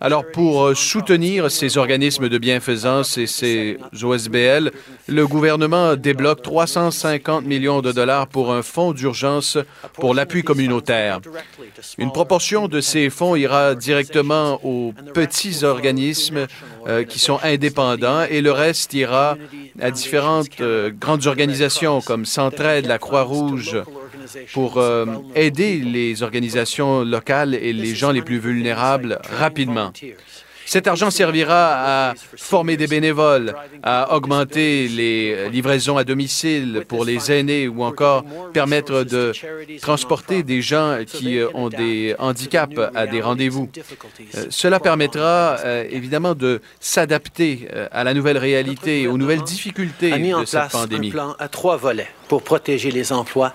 Alors, 0.03 0.23
pour 0.31 0.65
euh, 0.65 0.75
soutenir 0.75 1.51
ces 1.51 1.79
organismes 1.79 2.29
de 2.29 2.37
bienfaisance 2.37 3.17
et 3.17 3.27
ces 3.27 3.79
OSBL, 4.03 4.71
le 5.09 5.27
gouvernement 5.27 5.97
débloque 5.97 6.43
350 6.43 7.47
millions 7.47 7.81
de 7.81 7.91
dollars 7.91 8.27
pour 8.27 8.53
un 8.53 8.61
fonds 8.61 8.93
d'urgence 8.93 9.57
pour 9.95 10.15
l'appui 10.15 10.43
communautaire. 10.43 11.21
Une 11.97 12.13
proportion 12.13 12.69
de 12.69 12.83
ces 12.83 13.09
fonds 13.09 13.35
ira 13.35 13.75
directement 13.75 14.61
aux 14.63 14.93
petits 15.15 15.65
organismes 15.65 16.49
euh, 16.87 17.05
qui 17.05 17.19
sont 17.19 17.39
indépendants 17.43 18.25
et 18.25 18.43
le 18.43 18.53
reste 18.53 18.93
ira 18.93 19.39
à 19.81 19.91
différentes 19.91 20.51
grandes 21.01 21.27
organisations 21.27 22.03
comme 22.03 22.27
Centraide, 22.27 22.85
la 22.85 22.99
Croix-Rouge, 22.99 23.79
pour 24.53 24.79
euh, 24.79 25.07
aider 25.35 25.79
les 25.79 26.23
organisations 26.23 27.03
locales 27.05 27.55
et 27.55 27.73
les 27.73 27.95
gens 27.95 28.11
les 28.11 28.23
plus 28.23 28.39
vulnérables 28.39 29.19
rapidement. 29.39 29.93
Cet 30.67 30.87
argent 30.87 31.11
servira 31.11 32.11
à 32.11 32.15
former 32.37 32.77
des 32.77 32.87
bénévoles, 32.87 33.55
à 33.83 34.15
augmenter 34.15 34.89
les 34.89 35.49
livraisons 35.51 35.97
à 35.97 36.05
domicile 36.05 36.85
pour 36.89 37.05
les 37.05 37.33
aînés 37.33 37.69
ou 37.69 37.83
encore 37.83 38.25
permettre 38.53 39.05
de 39.05 39.33
transporter 39.81 40.43
des 40.43 40.63
gens 40.63 40.99
qui 41.07 41.39
euh, 41.39 41.49
ont 41.55 41.69
des 41.69 42.15
handicaps 42.19 42.79
à 42.95 43.07
des 43.07 43.21
rendez-vous. 43.21 43.69
Euh, 44.35 44.47
cela 44.51 44.81
permettra 44.81 45.59
évidemment 45.91 46.35
de 46.35 46.61
s'adapter 46.81 47.69
à 47.91 48.05
la 48.05 48.15
nouvelle 48.15 48.39
réalité, 48.39 49.07
aux 49.07 49.19
nouvelles 49.19 49.43
difficultés 49.43 50.11
de 50.11 50.45
cette 50.45 50.71
pandémie. 50.71 51.09
Un 51.09 51.13
plan 51.13 51.37
à 51.39 51.49
trois 51.49 51.77
volets 51.77 52.09
pour 52.29 52.43
protéger 52.43 52.91
les 52.91 53.13
emplois, 53.13 53.55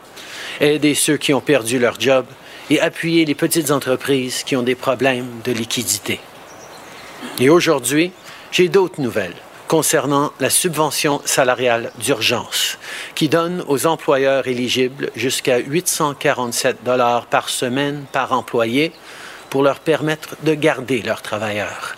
aider 0.60 0.94
ceux 0.94 1.18
qui 1.18 1.34
ont 1.34 1.42
perdu 1.42 1.80
leur 1.80 2.00
job 2.00 2.26
et 2.70 2.80
appuyer 2.80 3.26
les 3.26 3.36
petites 3.36 3.72
entreprises 3.72 4.44
qui 4.44 4.56
ont 4.56 4.64
des 4.64 4.76
problèmes 4.76 5.28
de 5.46 5.52
liquidité. 5.52 6.20
Et 7.40 7.50
aujourd'hui, 7.50 8.12
j'ai 8.52 8.70
d'autres 8.70 9.02
nouvelles 9.02 9.36
concernant 9.68 10.32
la 10.40 10.50
subvention 10.50 11.22
salariale 11.26 11.92
d'urgence, 12.00 12.78
qui 13.16 13.28
donne 13.28 13.64
aux 13.68 13.86
employeurs 13.86 14.48
éligibles 14.48 15.12
jusqu'à 15.16 15.58
847 15.58 16.84
dollars 16.84 17.26
par 17.26 17.50
semaine 17.50 18.06
par 18.12 18.32
employé 18.32 18.94
pour 19.50 19.64
leur 19.64 19.80
permettre 19.80 20.36
de 20.44 20.54
garder 20.54 21.02
leurs 21.02 21.22
travailleurs. 21.22 21.96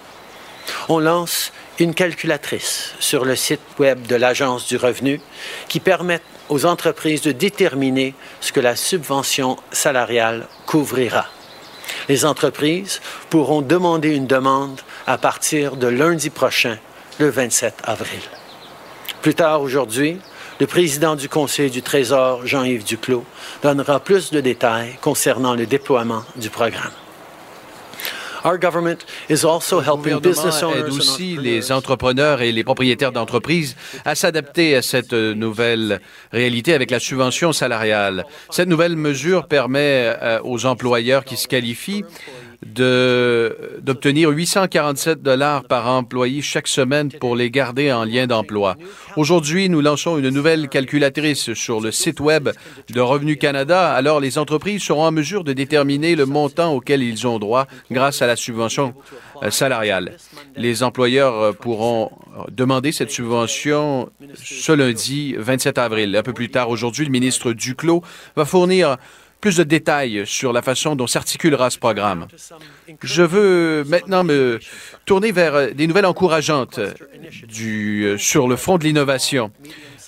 On 0.87 0.99
lance 0.99 1.51
une 1.79 1.93
calculatrice 1.93 2.93
sur 2.99 3.23
le 3.23 3.35
site 3.35 3.61
web 3.77 4.05
de 4.07 4.15
l'Agence 4.15 4.67
du 4.67 4.77
revenu 4.77 5.21
qui 5.67 5.79
permet 5.79 6.21
aux 6.49 6.65
entreprises 6.65 7.21
de 7.21 7.31
déterminer 7.31 8.15
ce 8.41 8.51
que 8.51 8.59
la 8.59 8.75
subvention 8.75 9.57
salariale 9.71 10.47
couvrira. 10.65 11.27
Les 12.07 12.25
entreprises 12.25 13.01
pourront 13.29 13.61
demander 13.61 14.15
une 14.15 14.27
demande 14.27 14.81
à 15.09 15.17
partir 15.17 15.75
de 15.75 15.87
lundi 15.87 16.29
prochain, 16.29 16.77
le 17.17 17.29
27 17.29 17.81
avril. 17.83 18.21
Plus 19.23 19.33
tard 19.33 19.59
aujourd'hui, 19.59 20.19
le 20.59 20.67
président 20.67 21.15
du 21.15 21.27
Conseil 21.27 21.71
du 21.71 21.81
Trésor, 21.81 22.45
Jean-Yves 22.45 22.83
Duclos, 22.83 23.25
donnera 23.63 23.99
plus 24.01 24.29
de 24.29 24.39
détails 24.39 24.99
concernant 25.01 25.55
le 25.55 25.65
déploiement 25.65 26.23
du 26.35 26.51
programme. 26.51 26.91
Le 28.45 28.57
gouvernement 28.57 28.95
aide 30.75 30.89
aussi 30.89 31.37
les 31.37 31.71
entrepreneurs 31.71 32.41
et 32.41 32.51
les 32.51 32.63
propriétaires 32.63 33.11
d'entreprises 33.11 33.75
à 34.05 34.13
s'adapter 34.13 34.75
à 34.75 34.83
cette 34.83 35.13
nouvelle 35.13 36.01
réalité 36.31 36.73
avec 36.75 36.91
la 36.91 36.99
subvention 36.99 37.51
salariale. 37.51 38.25
Cette 38.51 38.69
nouvelle 38.69 38.95
mesure 38.95 39.47
permet 39.47 40.15
euh, 40.21 40.39
aux 40.43 40.67
employeurs 40.67 41.25
qui 41.25 41.35
se 41.35 41.47
qualifient 41.47 42.05
d'obtenir 42.65 44.29
847 44.29 45.21
dollars 45.21 45.63
par 45.63 45.87
employé 45.87 46.41
chaque 46.41 46.67
semaine 46.67 47.09
pour 47.09 47.35
les 47.35 47.49
garder 47.49 47.91
en 47.91 48.03
lien 48.03 48.27
d'emploi. 48.27 48.75
Aujourd'hui, 49.15 49.69
nous 49.69 49.79
lançons 49.81 50.17
une 50.17 50.29
nouvelle 50.29 50.67
calculatrice 50.67 51.53
sur 51.53 51.79
le 51.79 51.91
site 51.91 52.19
web 52.19 52.49
de 52.89 52.99
Revenu 52.99 53.37
Canada. 53.37 53.91
Alors, 53.93 54.19
les 54.19 54.37
entreprises 54.37 54.83
seront 54.83 55.05
en 55.05 55.11
mesure 55.11 55.43
de 55.43 55.53
déterminer 55.53 56.15
le 56.15 56.25
montant 56.25 56.73
auquel 56.73 57.01
ils 57.01 57.25
ont 57.25 57.39
droit 57.39 57.65
grâce 57.91 58.21
à 58.21 58.27
la 58.27 58.35
subvention 58.35 58.93
euh, 59.41 59.51
salariale. 59.51 60.17
Les 60.57 60.83
employeurs 60.83 61.35
euh, 61.35 61.51
pourront 61.53 62.11
demander 62.51 62.91
cette 62.91 63.11
subvention 63.11 64.09
ce 64.35 64.71
lundi 64.71 65.33
27 65.37 65.77
avril. 65.77 66.15
Un 66.15 66.23
peu 66.23 66.33
plus 66.33 66.49
tard 66.49 66.69
aujourd'hui, 66.69 67.05
le 67.05 67.11
ministre 67.11 67.53
Duclos 67.53 68.03
va 68.35 68.45
fournir 68.45 68.97
plus 69.41 69.57
de 69.57 69.63
détails 69.63 70.23
sur 70.25 70.53
la 70.53 70.61
façon 70.61 70.95
dont 70.95 71.07
s'articulera 71.07 71.69
ce 71.69 71.77
programme. 71.77 72.27
Je 73.01 73.23
veux 73.23 73.83
maintenant 73.85 74.23
me 74.23 74.59
tourner 75.05 75.31
vers 75.31 75.73
des 75.73 75.87
nouvelles 75.87 76.05
encourageantes 76.05 76.79
du, 77.47 78.15
sur 78.17 78.47
le 78.47 78.55
front 78.55 78.77
de 78.77 78.83
l'innovation. 78.83 79.51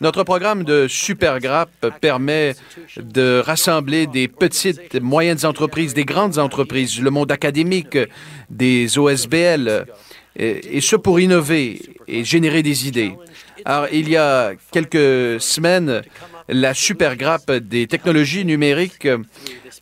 Notre 0.02 0.24
programme 0.24 0.64
de 0.64 0.88
Supergrap 0.88 1.70
permet 2.02 2.56
de 2.98 3.42
rassembler 3.46 4.08
des 4.08 4.28
petites, 4.28 5.00
moyennes 5.00 5.46
entreprises, 5.46 5.94
des 5.94 6.06
grandes 6.06 6.40
entreprises, 6.40 7.00
le 7.00 7.12
monde 7.12 7.32
académique, 7.32 7.98
des 8.50 8.98
OSBL, 8.98 9.86
et, 10.36 10.78
et 10.78 10.82
ce 10.82 10.96
pour 10.96 11.20
innover 11.20 11.82
et 12.08 12.24
générer 12.24 12.64
des 12.64 12.88
idées. 12.88 13.16
Alors, 13.64 13.88
il 13.92 14.10
y 14.10 14.18
a 14.18 14.54
quelques 14.72 15.40
semaines, 15.40 16.02
la 16.52 16.74
supergrappe 16.74 17.52
des 17.52 17.88
technologies 17.88 18.46
numériques 18.46 19.08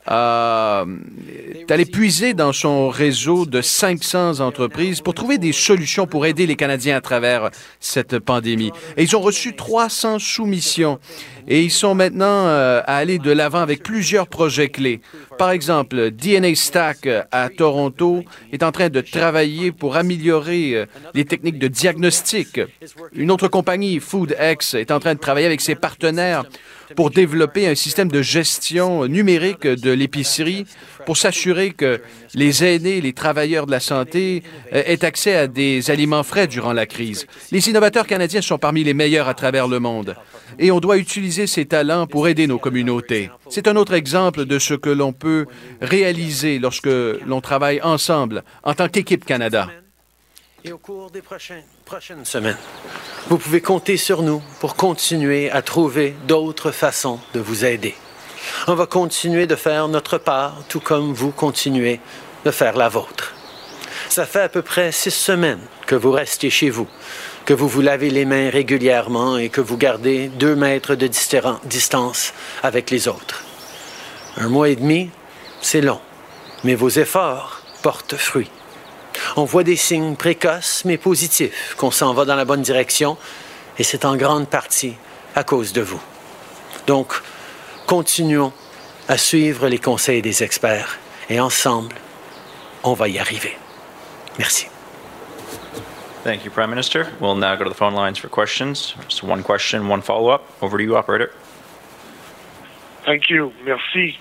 a 0.06 0.86
est 1.68 1.72
allé 1.72 1.86
puiser 1.86 2.34
dans 2.34 2.54
son 2.54 2.90
réseau 2.90 3.46
de 3.46 3.62
500 3.62 4.40
entreprises 4.40 5.02
pour 5.02 5.14
trouver 5.14 5.38
des 5.38 5.52
solutions 5.52 6.08
pour 6.08 6.26
aider 6.26 6.48
les 6.48 6.56
Canadiens 6.56 6.96
à 6.96 7.02
travers 7.02 7.50
cette 7.80 8.18
pandémie. 8.20 8.72
Et 8.98 9.04
ils 9.04 9.16
ont 9.16 9.20
reçu 9.20 9.56
300 9.56 10.20
soumissions 10.20 11.00
et 11.48 11.62
ils 11.62 11.72
sont 11.72 11.96
maintenant 11.96 12.48
euh, 12.48 12.82
à 12.86 13.06
de 13.06 13.32
l'avant 13.32 13.60
avec 13.60 13.84
plusieurs 13.84 14.28
projets 14.28 14.70
clés. 14.70 15.02
Par 15.40 15.52
exemple, 15.52 16.12
DNA 16.12 16.54
Stack 16.54 17.08
à 17.32 17.48
Toronto 17.48 18.26
est 18.52 18.62
en 18.62 18.74
train 18.74 18.90
de 18.90 19.00
travailler 19.00 19.72
pour 19.72 19.96
améliorer 19.96 20.76
euh, 20.76 20.86
les 21.14 21.24
techniques 21.24 21.58
de 21.58 21.70
diagnostic. 21.70 22.60
Une 23.14 23.32
autre 23.32 23.48
compagnie, 23.48 24.02
FoodX, 24.02 24.74
est 24.74 24.92
en 24.92 25.00
train 25.00 25.14
de 25.14 25.20
travailler 25.20 25.46
avec 25.46 25.62
ses 25.62 25.76
partenaires 25.76 26.44
pour 26.98 27.10
développer 27.10 27.68
un 27.68 27.76
système 27.76 28.10
de 28.10 28.22
gestion 28.22 29.06
numérique 29.06 29.66
de 29.66 29.92
l'épicerie 29.92 30.66
pour 31.06 31.16
s'assurer 31.16 31.72
que 31.72 32.02
les 32.34 32.66
aînés, 32.66 33.00
les 33.00 33.14
travailleurs 33.14 33.66
de 33.66 33.72
la 33.72 33.80
santé 33.80 34.44
euh, 34.74 34.84
aient 34.86 35.06
accès 35.06 35.38
à 35.38 35.48
des 35.48 35.90
aliments 35.90 36.24
frais 36.24 36.48
durant 36.48 36.74
la 36.74 36.86
crise. 36.86 37.28
Les 37.54 37.70
innovateurs 37.70 38.08
canadiens 38.08 38.42
sont 38.42 38.58
parmi 38.58 38.84
les 38.84 38.94
meilleurs 38.94 39.30
à 39.30 39.34
travers 39.36 39.70
le 39.70 39.80
monde 39.80 40.18
et 40.58 40.70
on 40.70 40.82
doit 40.82 40.98
utiliser 40.98 41.48
ces 41.48 41.66
talents 41.66 42.08
pour 42.08 42.28
aider 42.28 42.46
nos 42.46 42.60
communautés. 42.60 43.30
C'est 43.50 43.68
un 43.68 43.76
autre 43.76 43.94
exemple 43.94 44.46
de 44.46 44.60
ce 44.60 44.76
que 44.76 44.90
l'on 44.90 45.12
peut 45.12 45.46
réaliser 45.82 46.60
lorsque 46.60 46.90
l'on 47.26 47.42
travaille 47.42 47.82
ensemble 47.82 48.44
en 48.64 48.74
tant 48.76 48.90
qu'équipe 48.90 49.26
Canada. 49.26 49.68
Et 50.64 50.72
au 50.72 50.78
cours 50.78 51.10
des 51.10 51.22
prochaines, 51.22 51.64
prochaines 51.86 52.26
semaines, 52.26 52.58
vous 53.28 53.38
pouvez 53.38 53.62
compter 53.62 53.98
sur 53.98 54.22
nous 54.22 54.42
pour 54.60 54.76
continuer 54.76 55.50
à 55.50 55.62
trouver 55.62 56.14
d'autres 56.28 56.72
façons 56.72 57.20
de 57.34 57.40
vous 57.40 57.66
aider. 57.66 57.96
On 58.68 58.76
va 58.76 58.86
continuer 58.86 59.48
de 59.48 59.56
faire 59.56 59.88
notre 59.88 60.18
part, 60.18 60.64
tout 60.68 60.82
comme 60.82 61.14
vous 61.14 61.32
continuez 61.32 62.00
de 62.46 62.52
faire 62.52 62.78
la 62.78 62.90
vôtre. 62.90 63.34
Ça 64.10 64.26
fait 64.26 64.42
à 64.42 64.50
peu 64.50 64.62
près 64.62 64.92
six 64.92 65.12
semaines 65.12 65.62
que 65.86 65.96
vous 65.96 66.12
restez 66.12 66.50
chez 66.50 66.70
vous, 66.70 66.88
que 67.50 67.56
vous 67.56 67.68
vous 67.68 67.82
lavez 67.82 68.12
les 68.12 68.26
mains 68.26 68.52
régulièrement 68.52 69.40
et 69.40 69.50
que 69.50 69.60
vous 69.60 69.76
gardez 69.76 70.28
deux 70.28 70.56
mètres 70.56 70.94
de 70.94 71.08
distance 71.08 72.34
avec 72.62 72.92
les 72.92 73.08
autres. 73.08 73.44
Un 74.38 74.50
mois 74.50 74.70
et 74.70 74.76
demi, 74.76 75.10
c'est 75.60 75.82
long, 75.82 76.00
mais 76.64 76.76
vos 76.76 76.90
efforts 76.90 77.64
portent 77.82 78.18
fruit. 78.18 78.52
On 79.36 79.46
voit 79.46 79.64
des 79.64 79.78
signes 79.78 80.16
précoces 80.16 80.84
mais 80.86 81.00
positifs 81.00 81.74
qu'on 81.76 81.90
s'en 81.90 82.14
va 82.14 82.24
dans 82.24 82.36
la 82.36 82.46
bonne 82.46 82.62
direction 82.62 83.18
et 83.80 83.84
c'est 83.84 84.06
en 84.06 84.16
grande 84.16 84.48
partie 84.48 84.94
à 85.34 85.44
cause 85.44 85.74
de 85.74 85.82
vous. 85.82 86.02
Donc, 86.86 87.20
continuons 87.88 88.54
à 89.08 89.18
suivre 89.18 89.68
les 89.70 89.80
conseils 89.80 90.22
des 90.22 90.44
experts 90.44 91.00
et 91.32 91.40
ensemble, 91.40 91.96
on 92.84 92.94
va 92.94 93.08
y 93.08 93.18
arriver. 93.18 93.58
Merci. 94.38 94.68
Thank 96.24 96.44
you, 96.44 96.52
Prime 96.52 96.70
Minister. 96.70 97.12
We'll 97.20 97.36
now 97.36 97.56
go 97.56 97.64
to 97.64 97.70
the 97.70 97.76
phone 97.76 97.94
lines 97.94 98.18
for 98.18 98.28
questions. 98.28 98.94
Just 99.08 99.24
one 99.24 99.42
question, 99.42 99.88
one 99.88 100.02
follow-up. 100.02 100.44
Over 100.62 100.78
to 100.78 100.84
you, 100.84 100.98
operator. 100.98 101.32
Thank 103.06 103.30
you. 103.30 103.54
Merci. 103.64 104.18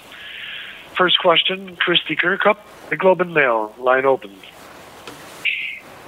First 0.97 1.19
question, 1.19 1.77
Christy 1.77 2.17
Kirkup, 2.17 2.59
the 2.91 2.97
Globe 2.97 3.21
and 3.21 3.35
Mail. 3.35 3.75
Line 3.79 4.05
open. 4.05 4.31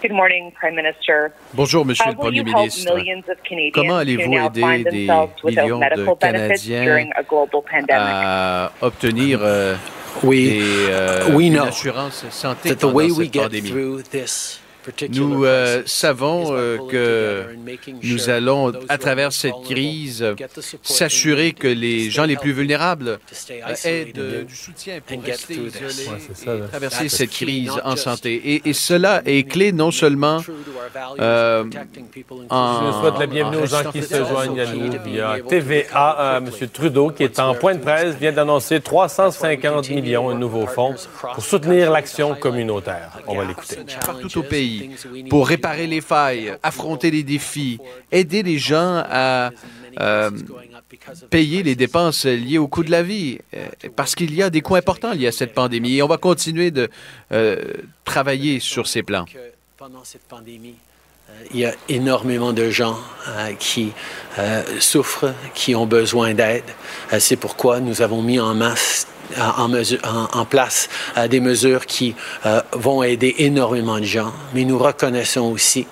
Good 0.01 0.13
morning, 0.13 0.53
Prime 0.53 0.77
Minister. 0.77 1.35
Bonjour, 1.55 1.85
Monsieur 1.85 2.05
How 2.07 2.11
le 2.13 2.17
will 2.17 2.25
Premier 2.25 2.41
you 2.43 2.47
help 2.47 2.57
ministre. 2.63 2.95
millions 2.95 3.29
of 3.29 3.43
Canadians 3.43 3.75
Comment 3.75 3.91
who 3.91 3.99
allez-vous 4.01 4.31
now 4.31 4.47
aider 4.47 4.61
find 4.61 4.85
des 4.85 4.91
themselves 5.07 5.43
without 5.43 5.63
millions 5.65 5.81
de 5.81 5.81
medical 5.91 6.15
benefits 6.17 6.63
Canadiens 6.65 6.85
during 6.85 7.13
a 7.17 7.23
global 7.23 7.63
pandemic? 7.63 7.91
à 8.01 8.73
obtenir 8.81 9.41
euh, 9.43 9.77
We- 10.23 10.49
des, 10.49 10.87
euh, 10.91 11.37
we 11.37 11.49
une 11.49 11.55
know 11.55 11.65
assurance 11.67 12.25
santé 12.31 12.71
that 12.71 12.77
the 12.77 12.81
pendant 12.87 12.95
way 12.97 13.11
we 13.11 13.25
cette 13.27 13.33
get 13.33 13.43
pandémie? 13.51 13.69
through 13.69 14.03
this 14.05 14.23
particular 14.23 14.60
Nous 15.11 15.45
euh, 15.45 15.83
savons 15.85 16.49
euh, 16.53 16.79
que 16.91 17.45
nous 18.03 18.31
allons, 18.31 18.73
à 18.89 18.97
travers 18.99 19.27
most 19.27 19.41
cette 19.41 19.53
vulnerable 19.53 19.75
crise, 19.75 20.35
get 20.39 20.49
the 20.55 20.61
support 20.61 20.87
they 20.89 20.97
s'assurer 20.97 21.45
need 21.45 21.55
que 21.59 21.69
les 21.69 22.05
to 22.07 22.11
gens 22.11 22.25
les 22.25 22.37
plus 22.37 22.53
vulnérables 22.53 23.19
euh, 23.51 23.75
aient 23.85 24.07
de- 24.07 24.41
and 24.43 24.45
du 24.47 24.57
soutien 24.57 25.01
pour 25.07 25.23
rester 25.23 25.55
isolés 25.55 26.09
et 26.65 26.69
traverser 26.69 27.09
cette 27.11 27.31
crise 27.31 27.69
not 27.69 27.81
en 27.85 27.97
santé. 27.97 28.35
Et, 28.35 28.69
et 28.71 28.73
cela 28.73 29.23
est 29.27 29.43
clé 29.49 29.73
non 29.73 29.91
seulement 29.91 30.41
euh, 31.19 31.65
en... 32.49 32.93
Je 32.93 32.99
souhaite 33.01 33.19
la 33.19 33.27
bienvenue 33.27 33.59
aux 33.63 33.67
gens 33.67 33.91
qui 33.93 34.03
se 34.03 34.25
joignent 34.25 34.61
à 34.61 34.67
nous 34.67 34.91
via 35.05 35.37
TVA. 35.47 36.17
Euh, 36.21 36.39
M. 36.39 36.69
Trudeau, 36.73 37.11
qui 37.11 37.25
est 37.25 37.39
en 37.39 37.55
point 37.55 37.75
de 37.75 37.81
presse, 37.81 38.15
vient 38.17 38.33
d'annoncer 38.33 38.81
350 38.81 39.91
millions, 39.91 40.31
un 40.31 40.39
nouveau 40.39 40.67
fonds, 40.67 40.95
pour 41.35 41.45
soutenir 41.45 41.91
l'action 41.91 42.35
communautaire. 42.35 43.19
On 43.27 43.37
va 43.37 43.45
l'écouter. 43.45 43.77
partout 44.05 44.39
au 44.39 44.43
pays 44.43 44.70
pour 45.29 45.49
réparer 45.49 45.87
les 45.87 46.01
failles, 46.01 46.55
affronter 46.63 47.11
les 47.11 47.23
défis, 47.23 47.79
aider 48.11 48.43
les 48.43 48.59
gens 48.59 49.03
à 49.09 49.51
euh, 50.01 50.31
payer 51.31 51.63
les 51.63 51.75
dépenses 51.75 52.25
liées 52.25 52.59
au 52.59 52.69
coût 52.69 52.85
de 52.85 52.91
la 52.91 53.03
vie, 53.03 53.39
euh, 53.55 53.67
parce 53.97 54.15
qu'il 54.15 54.35
y 54.35 54.43
a 54.43 54.51
des 54.51 54.61
coûts 54.61 54.77
importants 54.77 55.13
liés 55.13 55.27
à 55.27 55.33
cette 55.33 55.55
pandémie 55.55 55.97
et 55.97 56.03
on 56.03 56.09
va 56.09 56.19
continuer 56.19 56.71
de 56.71 56.89
euh, 57.33 57.57
travailler 58.05 58.61
sur 58.61 58.87
ces 58.87 59.03
plans. 59.03 59.25
pendant 59.77 60.05
cette 60.05 60.23
pandémie, 60.23 60.75
il 61.53 61.61
y 61.61 61.65
a 61.65 61.75
énormément 61.89 62.53
de 62.53 62.71
gens 62.71 62.99
qui 63.61 63.93
souffrent, 64.81 65.33
qui 65.55 65.77
ont 65.77 65.87
besoin 65.87 66.35
d'aide. 66.35 66.65
C'est 67.21 67.37
pourquoi 67.37 67.79
nous 67.79 68.03
avons 68.03 68.21
mis 68.21 68.41
en 68.41 68.53
masse 68.53 69.07
en, 69.39 69.65
en 69.65 69.69
mesure- 69.69 70.01
en- 70.05 70.39
en 70.41 70.45
place 70.45 70.89
euh, 71.17 71.29
des 71.29 71.41
mesures 71.41 71.87
qui 71.87 72.15
euh, 72.47 72.61
vont 72.73 73.03
aider 73.03 73.35
énormément 73.39 73.99
de 73.99 74.05
gens, 74.05 74.33
mais 74.55 74.65
nous 74.65 74.79
reconnaissons 74.79 75.51
aussi 75.53 75.87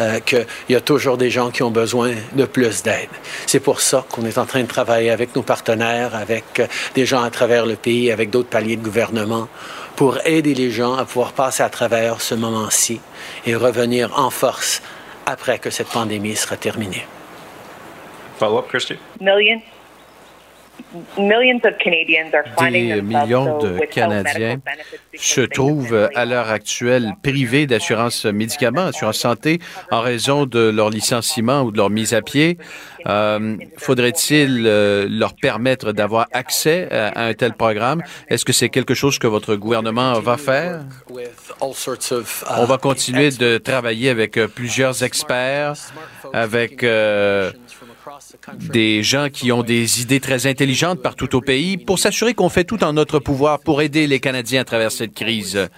euh, 0.00 0.20
qu'il 0.20 0.46
y 0.68 0.74
a 0.76 0.80
toujours 0.80 1.16
des 1.16 1.30
gens 1.30 1.50
qui 1.50 1.62
ont 1.62 1.70
besoin 1.72 2.12
de 2.32 2.44
plus 2.44 2.82
d'aide. 2.82 3.08
C'est 3.46 3.60
pour 3.60 3.80
ça 3.80 4.04
qu'on 4.10 4.24
est 4.24 4.38
en 4.38 4.46
train 4.46 4.62
de 4.62 4.68
travailler 4.68 5.10
avec 5.10 5.34
nos 5.34 5.42
partenaires, 5.42 6.14
avec 6.14 6.60
euh, 6.60 6.66
des 6.94 7.04
gens 7.04 7.22
à 7.22 7.30
travers 7.30 7.66
le 7.66 7.76
pays, 7.76 8.10
avec 8.12 8.30
d'autres 8.30 8.48
paliers 8.48 8.76
de 8.76 8.84
gouvernement, 8.84 9.48
pour 9.96 10.18
aider 10.24 10.54
les 10.54 10.70
gens 10.70 10.94
à 10.94 11.04
pouvoir 11.04 11.32
passer 11.32 11.62
à 11.64 11.68
travers 11.70 12.20
ce 12.20 12.36
moment-ci 12.36 13.00
et 13.46 13.56
revenir 13.56 14.16
en 14.16 14.30
force 14.30 14.80
après 15.26 15.58
que 15.58 15.70
cette 15.70 15.88
pandémie 15.88 16.36
sera 16.36 16.56
terminée. 16.56 17.04
Follow 18.38 18.58
up, 18.58 18.66
Christy? 18.68 18.94
Millions, 19.20 19.60
Des 22.60 23.02
millions 23.02 23.58
de 23.58 23.78
Canadiens 23.90 24.60
se 25.14 25.40
trouvent 25.40 26.08
à 26.14 26.24
l'heure 26.24 26.48
actuelle 26.50 27.12
privés 27.22 27.66
d'assurance 27.66 28.24
médicaments, 28.24 28.86
assurance 28.86 29.18
santé, 29.18 29.58
en 29.90 30.00
raison 30.00 30.46
de 30.46 30.70
leur 30.70 30.90
licenciement 30.90 31.62
ou 31.62 31.72
de 31.72 31.76
leur 31.76 31.90
mise 31.90 32.14
à 32.14 32.22
pied. 32.22 32.58
Euh, 33.06 33.56
Faudrait-il 33.76 34.64
euh, 34.66 35.06
leur 35.08 35.34
permettre 35.34 35.92
d'avoir 35.92 36.26
accès 36.32 36.88
à, 36.90 37.08
à 37.08 37.24
un 37.24 37.34
tel 37.34 37.54
programme? 37.54 38.02
Est-ce 38.28 38.44
que 38.44 38.52
c'est 38.52 38.68
quelque 38.68 38.94
chose 38.94 39.18
que 39.18 39.26
votre 39.26 39.54
gouvernement 39.56 40.20
va 40.20 40.36
faire? 40.36 40.80
On 41.60 42.64
va 42.64 42.78
continuer 42.78 43.30
de 43.30 43.58
travailler 43.58 44.10
avec 44.10 44.36
euh, 44.36 44.48
plusieurs 44.48 45.02
experts, 45.02 45.74
avec 46.32 46.82
euh, 46.84 47.50
des 48.72 49.02
gens 49.02 49.28
qui 49.30 49.52
ont 49.52 49.62
des 49.62 50.02
idées 50.02 50.20
très 50.20 50.46
intelligentes 50.46 51.02
partout 51.02 51.34
au 51.36 51.40
pays 51.40 51.76
pour 51.76 51.98
s'assurer 51.98 52.34
qu'on 52.34 52.48
fait 52.48 52.64
tout 52.64 52.82
en 52.84 52.92
notre 52.92 53.18
pouvoir 53.18 53.60
pour 53.60 53.82
aider 53.82 54.06
les 54.06 54.20
Canadiens 54.20 54.60
à 54.62 54.64
travers 54.64 54.90
cette 54.92 55.14
crise. 55.14 55.68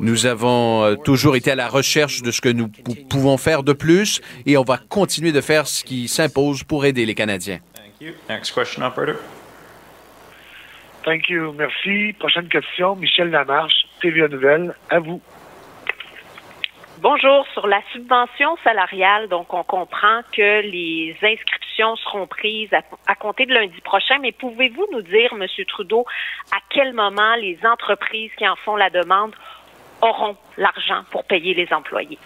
Nous 0.00 0.26
avons 0.26 0.84
euh, 0.84 0.94
toujours 0.94 1.34
été 1.36 1.50
à 1.50 1.54
la 1.56 1.68
recherche 1.68 2.22
de 2.22 2.30
ce 2.30 2.40
que 2.40 2.48
nous 2.48 2.68
pou- 2.68 2.94
pouvons 3.08 3.36
faire 3.36 3.62
de 3.62 3.72
plus 3.72 4.20
et 4.46 4.56
on 4.56 4.62
va 4.62 4.78
continuer 4.78 5.32
de 5.32 5.40
faire 5.40 5.66
ce 5.66 5.82
qui 5.82 6.06
s'impose 6.08 6.62
pour 6.62 6.84
aider 6.84 7.04
les 7.04 7.14
Canadiens. 7.14 7.58
Thank 7.74 8.00
you. 8.00 8.12
Next 8.28 8.52
question, 8.54 8.82
operator. 8.84 9.16
Thank 11.04 11.28
you. 11.28 11.52
Merci. 11.52 12.12
Prochaine 12.18 12.48
question, 12.48 12.94
Michel 12.96 13.30
Lamarche, 13.30 13.74
TVA 14.00 14.28
Nouvelle. 14.28 14.74
À 14.90 15.00
vous. 15.00 15.20
Bonjour. 17.00 17.46
Sur 17.52 17.68
la 17.68 17.80
subvention 17.92 18.56
salariale, 18.64 19.28
donc 19.28 19.54
on 19.54 19.62
comprend 19.62 20.22
que 20.32 20.62
les 20.62 21.16
inscriptions 21.22 21.94
seront 21.96 22.26
prises 22.26 22.70
à, 23.06 23.14
compter 23.14 23.46
de 23.46 23.54
lundi 23.54 23.80
prochain, 23.82 24.18
mais 24.20 24.32
pouvez-vous 24.32 24.84
nous 24.90 25.02
dire, 25.02 25.32
M. 25.32 25.46
Trudeau, 25.68 26.04
à 26.50 26.58
quel 26.70 26.92
moment 26.94 27.36
les 27.36 27.56
entreprises 27.64 28.32
qui 28.36 28.48
en 28.48 28.56
font 28.64 28.74
la 28.74 28.90
demande 28.90 29.32
auront 30.02 30.36
l'argent 30.56 31.02
pour 31.12 31.22
payer 31.22 31.54
les 31.54 31.68
employés? 31.72 32.18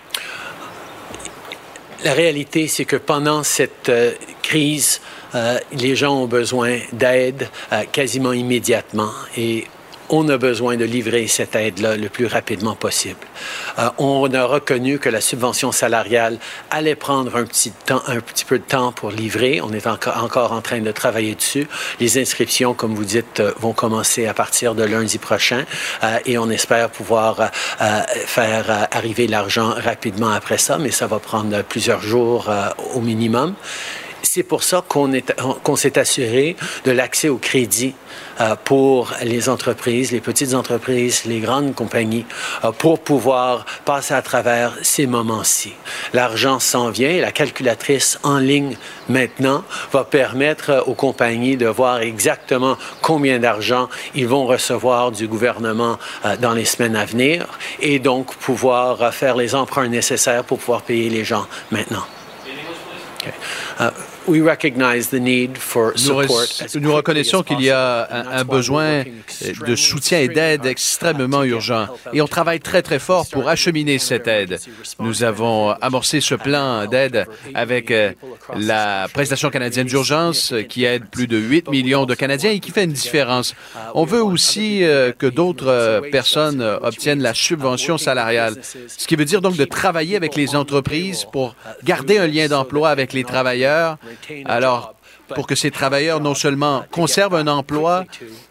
La 2.05 2.15
réalité, 2.15 2.67
c'est 2.67 2.87
que 2.87 2.97
pendant 2.97 3.43
cette 3.43 3.91
euh, 3.91 4.13
crise, 4.43 5.03
euh, 5.35 5.59
les 5.73 5.95
gens 5.97 6.15
ont 6.15 6.27
besoin 6.27 6.79
d'aide 6.93 7.49
euh, 7.73 7.83
quasiment 7.93 8.33
immédiatement 8.33 9.13
et 9.37 9.65
on 10.13 10.29
a 10.29 10.37
besoin 10.37 10.77
de 10.77 10.85
livrer 10.85 11.27
cette 11.27 11.57
aide-là 11.57 11.97
le 11.97 12.09
plus 12.11 12.27
rapidement 12.27 12.75
possible. 12.75 13.27
Euh, 13.79 13.89
on 13.99 14.33
a 14.33 14.45
reconnu 14.45 14.99
que 14.99 15.09
la 15.09 15.23
subvention 15.23 15.73
salariale 15.73 16.39
allait 16.71 16.95
prendre 16.95 17.35
un 17.35 17.45
petit, 17.45 17.71
temps, 17.71 18.03
un 18.07 18.21
petit 18.21 18.45
peu 18.45 18.59
de 18.59 18.65
temps 18.65 18.93
pour 18.93 19.11
livrer. 19.11 19.61
On 19.63 19.73
est 19.73 19.87
encore, 19.87 20.53
en 20.53 20.61
train 20.61 20.81
de 20.81 20.93
travailler 20.93 21.35
dessus. 21.35 21.67
Les 21.99 22.19
inscriptions, 22.19 22.75
comme 22.75 22.95
vous 22.95 23.07
dites, 23.07 23.41
euh, 23.41 23.53
vont 23.59 23.73
commencer 23.73 24.27
à 24.27 24.35
partir 24.35 24.75
de 24.75 24.85
lundi 24.85 25.17
prochain 25.17 25.65
euh, 26.05 26.19
et 26.27 26.37
on 26.37 26.51
espère 26.51 26.91
pouvoir 26.91 27.51
faire 28.27 28.89
arriver 28.91 29.27
l'argent 29.27 29.75
rapidement 29.77 30.31
après 30.31 30.59
ça, 30.59 30.77
mais 30.79 30.91
ça 30.91 31.07
va 31.07 31.19
prendre 31.19 31.63
plusieurs 31.63 32.03
jours 32.03 32.51
au 32.95 33.01
minimum. 33.01 33.55
C'est 34.35 34.45
pour 34.45 34.63
ça 34.63 34.83
qu'on 34.89 35.13
est- 35.13 35.31
qu'on 35.63 35.77
s'est 35.77 35.99
assuré 35.99 36.57
de 36.87 36.91
l'accès 36.91 37.29
au 37.29 37.37
crédit 37.37 37.95
euh, 38.41 38.57
pour 38.65 39.11
les 39.23 39.51
entreprises, 39.51 40.11
les 40.11 40.23
petites 40.23 40.55
entreprises, 40.55 41.27
les 41.27 41.41
grandes 41.41 41.75
compagnies, 41.75 42.25
euh, 42.65 42.73
pour 42.73 43.01
pouvoir 43.01 43.67
passer 43.85 44.15
à 44.15 44.23
travers 44.23 44.73
ces 44.81 45.07
moments-ci. 45.07 45.75
L'argent 46.15 46.61
s'en 46.61 46.89
vient 46.89 47.11
et 47.11 47.21
la 47.21 47.31
calculatrice 47.31 48.19
en 48.23 48.39
ligne 48.39 48.79
maintenant 49.11 49.65
va 49.93 50.05
permettre 50.05 50.71
euh, 50.71 50.81
aux 50.85 50.95
compagnies 50.95 51.59
de 51.59 51.67
voir 51.67 52.01
exactement 52.01 52.79
combien 53.03 53.39
d'argent 53.39 53.91
ils 54.15 54.27
vont 54.27 54.47
recevoir 54.47 55.13
du 55.13 55.29
gouvernement 55.29 55.99
euh, 56.25 56.39
dans 56.39 56.55
les 56.55 56.65
semaines 56.65 56.97
à 56.97 57.05
venir 57.05 57.47
et 57.81 57.99
donc 57.99 58.35
pouvoir 58.37 59.13
faire 59.13 59.37
les 59.37 59.55
emprunts 59.55 59.89
nécessaires 59.89 60.43
pour 60.45 60.59
pouvoir 60.59 60.81
payer 60.81 61.11
les 61.11 61.23
gens 61.23 61.47
maintenant. 61.71 62.07
Okay. 63.21 63.91
Uh, 64.27 64.31
we 64.31 64.41
recognize 64.41 65.09
the 65.09 65.21
need 65.21 65.57
for 65.59 65.95
Nous, 66.75 66.93
reconnaissons 66.93 67.43
qu'il 67.43 67.61
y 67.61 67.71
a 67.71 68.09
un, 68.11 68.39
un 68.41 68.45
besoin 68.45 68.85
euh, 68.85 69.05
de 69.67 69.77
soutien 69.77 70.21
et 70.21 70.29
d'aide 70.29 70.67
extrêmement 70.67 71.45
urgent 71.45 71.87
et 72.13 72.21
on 72.21 72.27
travaille 72.27 72.61
très 72.61 72.83
très 72.83 72.99
fort 72.99 73.27
pour 73.31 73.49
acheminer 73.49 73.99
cette 73.99 74.27
aide. 74.29 74.59
Nous 74.99 75.23
avons 75.23 75.71
amorcé 75.81 76.21
ce 76.21 76.35
plan 76.35 76.87
d'aide 76.87 77.27
avec 77.55 77.91
euh, 77.91 78.13
la 78.57 79.09
prestation 79.13 79.51
canadienne 79.51 79.87
d'urgence 79.87 80.55
qui 80.69 80.85
aide 80.85 81.05
plus 81.11 81.27
de 81.27 81.39
8 81.39 81.69
millions 81.71 82.07
de 82.07 82.15
Canadiens 82.15 82.51
et 82.51 82.61
qui 82.61 82.71
fait 82.71 82.85
une 82.85 82.93
différence. 82.93 83.55
On 83.95 84.05
veut 84.05 84.23
aussi 84.23 84.85
euh, 84.85 85.13
que 85.13 85.27
d'autres 85.27 86.03
personnes 86.11 86.63
obtiennent 86.83 87.23
la 87.23 87.35
subvention 87.35 87.99
salariale, 87.99 88.57
ce 88.63 89.07
qui 89.07 89.17
veut 89.17 89.25
dire 89.25 89.41
donc 89.41 89.57
de 89.57 89.65
travailler 89.65 90.17
avec 90.17 90.37
les 90.37 90.55
entreprises 90.55 91.25
pour 91.33 91.55
garder 91.85 92.19
un 92.19 92.27
lien 92.27 92.49
d'emploi 92.49 92.91
avec 92.91 93.13
les 93.13 93.25
travailleurs. 93.25 93.99
Alors, 94.45 94.95
pour 95.35 95.47
que 95.47 95.55
ces 95.55 95.71
travailleurs 95.71 96.21
non 96.21 96.35
seulement 96.35 96.85
conservent 96.91 97.35
un 97.35 97.47
emploi, 97.47 98.05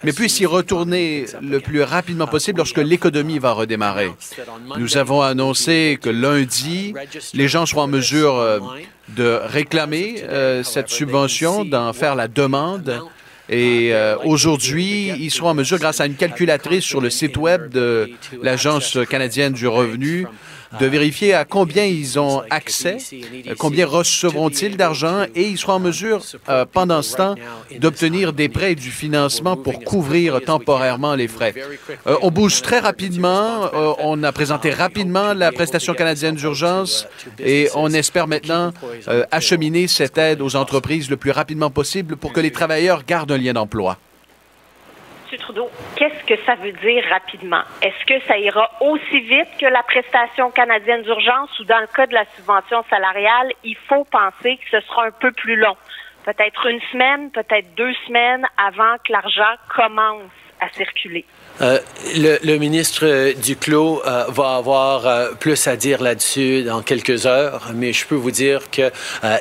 mais 0.03 0.13
puissent 0.13 0.39
y 0.39 0.45
retourner 0.45 1.25
le 1.41 1.59
plus 1.59 1.83
rapidement 1.83 2.27
possible 2.27 2.57
lorsque 2.57 2.77
l'économie 2.77 3.39
va 3.39 3.53
redémarrer. 3.53 4.11
Nous 4.77 4.97
avons 4.97 5.21
annoncé 5.21 5.99
que 6.01 6.09
lundi, 6.09 6.93
les 7.33 7.47
gens 7.47 7.65
seront 7.65 7.81
en 7.81 7.87
mesure 7.87 8.35
euh, 8.35 8.59
de 9.09 9.39
réclamer 9.43 10.23
euh, 10.23 10.63
cette 10.63 10.89
subvention, 10.89 11.65
d'en 11.65 11.93
faire 11.93 12.15
la 12.15 12.27
demande. 12.27 13.01
Et 13.49 13.89
euh, 13.91 14.15
aujourd'hui, 14.23 15.09
ils 15.09 15.29
seront 15.29 15.49
en 15.49 15.53
mesure, 15.53 15.77
grâce 15.77 15.99
à 15.99 16.05
une 16.05 16.15
calculatrice 16.15 16.85
sur 16.85 17.01
le 17.01 17.09
site 17.09 17.35
web 17.37 17.69
de 17.69 18.09
l'Agence 18.41 18.97
canadienne 19.09 19.53
du 19.53 19.67
revenu, 19.67 20.25
de 20.79 20.85
vérifier 20.85 21.33
à 21.33 21.45
combien 21.45 21.85
ils 21.85 22.19
ont 22.19 22.43
accès, 22.49 22.97
euh, 23.13 23.55
combien 23.57 23.85
recevront-ils 23.85 24.77
d'argent 24.77 25.25
et 25.35 25.47
ils 25.47 25.57
seront 25.57 25.73
en 25.73 25.79
mesure, 25.79 26.23
euh, 26.49 26.65
pendant 26.71 27.01
ce 27.01 27.17
temps, 27.17 27.35
d'obtenir 27.79 28.33
des 28.33 28.49
prêts 28.49 28.73
et 28.73 28.75
du 28.75 28.91
financement 28.91 29.57
pour 29.57 29.83
couvrir 29.83 30.41
temporairement 30.41 31.15
les 31.15 31.27
frais. 31.27 31.53
Euh, 32.07 32.17
on 32.21 32.31
bouge 32.31 32.61
très 32.61 32.79
rapidement. 32.79 33.69
On 33.99 34.23
a 34.23 34.31
présenté 34.31 34.71
rapidement 34.71 35.33
la 35.33 35.51
prestation 35.51 35.93
canadienne 35.93 36.35
d'urgence 36.35 37.07
et 37.39 37.69
on 37.75 37.91
espère 37.91 38.27
maintenant 38.27 38.71
acheminer 39.31 39.87
cette 39.87 40.17
aide 40.17 40.41
aux 40.41 40.55
entreprises 40.55 41.09
le 41.09 41.17
plus 41.17 41.31
rapidement 41.31 41.69
possible 41.69 42.15
pour 42.17 42.33
que 42.33 42.39
les 42.39 42.51
travailleurs 42.51 43.03
gardent 43.05 43.31
un 43.31 43.37
lien 43.37 43.53
d'emploi. 43.53 43.97
Trudeau, 45.37 45.69
qu'est-ce 45.95 46.23
que 46.25 46.35
ça 46.45 46.55
veut 46.55 46.71
dire 46.71 47.03
rapidement? 47.09 47.61
Est-ce 47.81 48.05
que 48.05 48.19
ça 48.27 48.37
ira 48.37 48.69
aussi 48.81 49.19
vite 49.21 49.49
que 49.59 49.65
la 49.65 49.83
prestation 49.83 50.51
canadienne 50.51 51.03
d'urgence 51.03 51.59
ou 51.59 51.63
dans 51.65 51.79
le 51.79 51.87
cas 51.87 52.07
de 52.07 52.13
la 52.13 52.25
subvention 52.35 52.83
salariale, 52.89 53.51
il 53.63 53.75
faut 53.87 54.03
penser 54.05 54.57
que 54.57 54.69
ce 54.79 54.85
sera 54.87 55.05
un 55.05 55.11
peu 55.11 55.31
plus 55.31 55.55
long? 55.55 55.75
Peut-être 56.25 56.67
une 56.67 56.81
semaine, 56.91 57.31
peut-être 57.31 57.73
deux 57.75 57.93
semaines 58.07 58.45
avant 58.57 58.95
que 59.05 59.11
l'argent 59.11 59.55
commence 59.75 60.31
à 60.59 60.69
circuler. 60.69 61.25
Euh, 61.61 61.77
le, 62.17 62.37
le, 62.43 62.57
ministre 62.57 63.05
euh, 63.05 63.33
Duclos 63.33 64.01
euh, 64.05 64.25
va 64.29 64.55
avoir 64.55 65.05
euh, 65.05 65.31
plus 65.39 65.67
à 65.67 65.75
dire 65.75 66.01
là-dessus 66.01 66.63
dans 66.63 66.81
quelques 66.81 67.27
heures, 67.27 67.71
mais 67.75 67.93
je 67.93 68.05
peux 68.07 68.15
vous 68.15 68.31
dire 68.31 68.71
que 68.71 68.91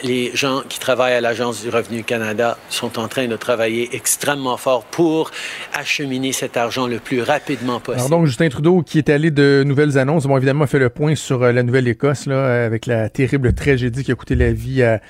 les 0.02 0.30
gens 0.34 0.62
qui 0.68 0.78
travaillent 0.78 1.14
à 1.14 1.20
l'Agence 1.20 1.62
du 1.62 1.70
Revenu 1.70 2.04
Canada 2.04 2.58
sont 2.68 2.98
en 2.98 3.08
train 3.08 3.26
de 3.26 3.36
travailler 3.36 3.88
extrêmement 3.92 4.56
fort 4.56 4.84
pour 4.84 5.30
acheminer 5.72 6.32
cet 6.32 6.56
argent 6.56 6.86
le 6.86 6.98
plus 6.98 7.22
rapidement 7.22 7.80
possible. 7.80 8.06
Alors 8.06 8.10
donc, 8.10 8.26
Justin 8.26 8.48
Trudeau, 8.48 8.82
qui 8.82 8.98
est 8.98 9.08
allé 9.08 9.30
de 9.30 9.62
nouvelles 9.64 9.98
annonces, 9.98 10.26
bon, 10.26 10.36
évidemment, 10.36 10.66
fait 10.66 10.78
le 10.78 10.90
point 10.90 11.14
sur 11.14 11.40
la 11.40 11.62
Nouvelle-Écosse, 11.62 12.26
là, 12.26 12.64
avec 12.64 12.86
la 12.86 13.08
terrible 13.08 13.54
tragédie 13.54 14.04
qui 14.04 14.12
a 14.12 14.14
coûté 14.14 14.34
la 14.34 14.52
vie 14.52 14.82
à 14.82 15.00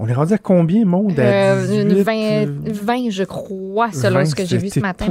on 0.00 0.06
est 0.06 0.12
rendu 0.12 0.32
à 0.32 0.38
combien, 0.38 0.84
monde? 0.84 1.18
À 1.18 1.56
18, 1.60 2.02
20, 2.02 2.46
20, 2.72 3.10
je 3.10 3.24
crois, 3.24 3.90
selon 3.90 4.20
20, 4.20 4.24
ce 4.26 4.34
que 4.36 4.44
j'ai 4.44 4.58
vu 4.58 4.68
ce 4.68 4.78
matin. 4.78 5.06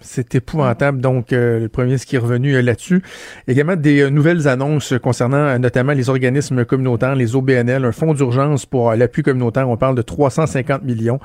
C'est 0.00 0.34
épouvantable. 0.34 1.00
Donc, 1.00 1.32
euh, 1.32 1.60
le 1.60 1.68
premier, 1.68 1.98
ce 1.98 2.06
qui 2.06 2.16
est 2.16 2.18
revenu 2.18 2.54
euh, 2.54 2.62
là-dessus. 2.62 3.02
Également, 3.46 3.76
des 3.76 4.00
euh, 4.00 4.10
nouvelles 4.10 4.48
annonces 4.48 4.94
concernant 5.00 5.56
notamment 5.60 5.92
les 5.92 6.08
organismes 6.08 6.64
communautaires, 6.64 7.14
les 7.14 7.36
OBNL, 7.36 7.84
un 7.84 7.92
fonds 7.92 8.12
d'urgence 8.12 8.66
pour 8.66 8.92
l'appui 8.94 9.22
communautaire. 9.22 9.68
On 9.68 9.76
parle 9.76 9.94
de 9.94 10.02
350 10.02 10.82
millions. 10.82 11.20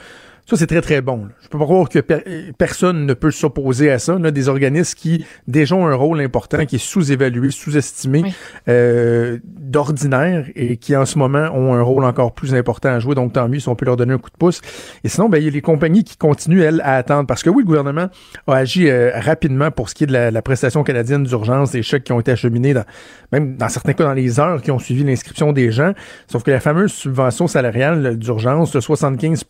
Ça, 0.49 0.57
c'est 0.57 0.65
très, 0.65 0.81
très 0.81 1.01
bon. 1.01 1.25
Là. 1.25 1.31
Je 1.43 1.47
peux 1.47 1.59
pas 1.59 1.65
croire 1.65 1.87
que 1.87 1.99
per 1.99 2.23
personne 2.57 3.05
ne 3.05 3.13
peut 3.13 3.29
s'opposer 3.29 3.91
à 3.91 3.99
ça. 3.99 4.17
Là, 4.17 4.31
des 4.31 4.49
organismes 4.49 4.97
qui 4.97 5.23
déjà 5.47 5.75
ont 5.75 5.85
un 5.85 5.93
rôle 5.93 6.21
important, 6.21 6.65
qui 6.65 6.77
est 6.77 6.79
sous-évalué, 6.79 7.51
sous-estimé 7.51 8.23
oui. 8.23 8.33
euh, 8.67 9.37
d'ordinaire 9.45 10.47
et 10.55 10.77
qui 10.77 10.95
en 10.95 11.05
ce 11.05 11.19
moment 11.19 11.51
ont 11.53 11.75
un 11.75 11.83
rôle 11.83 12.03
encore 12.03 12.33
plus 12.33 12.55
important 12.55 12.89
à 12.89 12.99
jouer. 12.99 13.13
Donc, 13.13 13.33
tant 13.33 13.47
mieux 13.47 13.59
si 13.59 13.69
on 13.69 13.75
peut 13.75 13.85
leur 13.85 13.95
donner 13.95 14.15
un 14.15 14.17
coup 14.17 14.31
de 14.31 14.37
pouce. 14.37 14.59
Et 15.03 15.07
sinon, 15.07 15.29
ben, 15.29 15.37
il 15.37 15.43
y 15.43 15.47
a 15.47 15.51
les 15.51 15.61
compagnies 15.61 16.03
qui 16.03 16.17
continuent, 16.17 16.61
elles, 16.61 16.81
à 16.83 16.95
attendre. 16.95 17.27
Parce 17.27 17.43
que 17.43 17.51
oui, 17.51 17.61
le 17.61 17.67
gouvernement 17.67 18.07
a 18.47 18.55
agi 18.55 18.89
euh, 18.89 19.11
rapidement 19.19 19.69
pour 19.69 19.87
ce 19.87 19.93
qui 19.93 20.05
est 20.05 20.07
de 20.07 20.13
la, 20.13 20.31
la 20.31 20.41
prestation 20.41 20.83
canadienne 20.83 21.25
d'urgence, 21.25 21.69
des 21.69 21.83
chèques 21.83 22.05
qui 22.05 22.11
ont 22.11 22.19
été 22.19 22.31
acheminés, 22.31 22.73
dans, 22.73 22.85
même 23.31 23.55
dans 23.55 23.69
certains 23.69 23.93
cas 23.93 24.05
dans 24.05 24.13
les 24.13 24.39
heures 24.39 24.63
qui 24.63 24.71
ont 24.71 24.79
suivi 24.79 25.03
l'inscription 25.03 25.53
des 25.53 25.71
gens. 25.71 25.93
Sauf 26.25 26.41
que 26.41 26.49
la 26.49 26.59
fameuse 26.59 26.91
subvention 26.91 27.45
salariale 27.45 28.17
d'urgence 28.17 28.71
de 28.71 28.79
75 28.79 29.43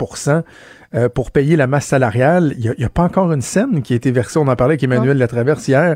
euh, 0.95 1.09
pour 1.09 1.31
payer 1.31 1.55
la 1.55 1.67
masse 1.67 1.85
salariale. 1.85 2.53
Il 2.57 2.61
n'y 2.77 2.83
a, 2.83 2.87
a, 2.87 2.89
pas 2.89 3.03
encore 3.03 3.31
une 3.31 3.41
scène 3.41 3.81
qui 3.81 3.93
a 3.93 3.95
été 3.95 4.11
versée. 4.11 4.39
On 4.39 4.47
en 4.47 4.55
parlait 4.55 4.73
avec 4.73 4.83
Emmanuel 4.83 5.17
non. 5.17 5.19
Latraverse 5.19 5.67
hier. 5.67 5.95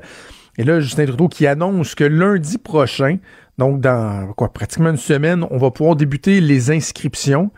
Et 0.57 0.63
là, 0.63 0.79
Justin 0.79 1.05
Trudeau 1.05 1.27
qui 1.27 1.47
annonce 1.47 1.95
que 1.95 2.03
lundi 2.03 2.57
prochain, 2.57 3.17
donc 3.57 3.81
dans 3.81 4.31
quoi 4.33 4.53
pratiquement 4.53 4.91
une 4.91 4.97
semaine, 4.97 5.45
on 5.49 5.57
va 5.57 5.71
pouvoir 5.71 5.95
débuter 5.95 6.41
les 6.41 6.71
inscriptions. 6.71 7.49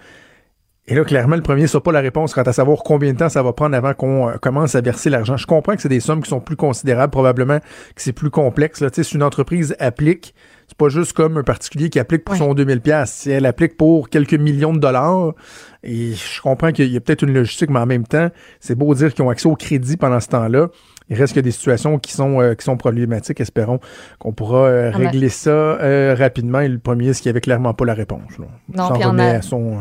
Et 0.88 0.94
là, 0.94 1.04
clairement, 1.04 1.36
le 1.36 1.42
premier 1.42 1.64
ne 1.64 1.68
sera 1.68 1.82
pas 1.82 1.92
la 1.92 2.00
réponse 2.00 2.34
quant 2.34 2.44
à 2.44 2.54
savoir 2.54 2.84
combien 2.84 3.12
de 3.12 3.18
temps 3.18 3.30
ça 3.30 3.42
va 3.42 3.54
prendre 3.54 3.76
avant 3.76 3.94
qu'on 3.94 4.30
euh, 4.30 4.38
commence 4.38 4.76
à 4.76 4.82
verser 4.82 5.10
l'argent. 5.10 5.36
Je 5.36 5.48
comprends 5.48 5.76
que 5.76 5.82
c'est 5.82 5.90
des 5.90 6.00
sommes 6.00 6.22
qui 6.22 6.30
sont 6.30 6.40
plus 6.40 6.56
considérables, 6.56 7.12
probablement 7.12 7.60
que 7.60 8.02
c'est 8.02 8.14
plus 8.14 8.30
complexe. 8.30 8.82
Là. 8.82 8.90
Si 8.92 9.02
une 9.16 9.24
entreprise 9.24 9.76
applique, 9.80 10.36
c'est 10.68 10.78
pas 10.78 10.90
juste 10.90 11.14
comme 11.14 11.38
un 11.38 11.44
particulier 11.44 11.90
qui 11.90 12.00
applique 12.00 12.24
pour 12.24 12.34
ouais. 12.34 12.40
son 12.40 12.54
2000 12.54 12.82
pièces. 12.82 13.12
Si 13.12 13.30
elle 13.30 13.46
applique 13.46 13.78
pour 13.78 14.10
quelques 14.10 14.34
millions 14.34 14.74
de 14.74 14.80
dollars, 14.80 15.34
et 15.84 16.14
je 16.14 16.42
comprends 16.42 16.72
qu'il 16.72 16.92
y 16.92 16.98
a 16.98 17.00
peut-être 17.00 17.22
une 17.22 17.34
logistique, 17.34 17.70
mais 17.70 17.80
en 17.80 17.86
même 17.86 18.08
temps, 18.08 18.30
c'est 18.60 18.76
beau 18.76 18.94
dire 18.96 19.14
qu'ils 19.14 19.24
ont 19.24 19.30
accès 19.30 19.48
au 19.48 19.56
crédit 19.56 19.98
pendant 19.98 20.20
ce 20.20 20.28
temps-là. 20.30 20.70
Il 21.10 21.18
reste 21.18 21.36
que 21.36 21.40
des 21.40 21.52
situations 21.52 22.00
qui 22.00 22.14
sont 22.14 22.42
euh, 22.42 22.56
qui 22.56 22.66
sont 22.66 22.78
problématiques. 22.78 23.40
Espérons 23.40 23.80
qu'on 24.18 24.34
pourra 24.34 24.66
euh, 24.66 24.92
régler 24.92 25.30
ça 25.30 25.52
euh, 25.52 26.16
rapidement. 26.18 26.62
Et 26.62 26.68
le 26.68 26.80
premier, 26.80 27.14
ce 27.14 27.22
qui 27.22 27.30
avait 27.30 27.42
clairement 27.42 27.76
pas 27.76 27.86
la 27.86 27.94
réponse. 27.94 28.40
Là. 28.40 28.46
Non, 28.74 28.92
puis 28.96 29.04
on 29.06 29.20
a... 29.20 29.26
à 29.26 29.42
son 29.44 29.78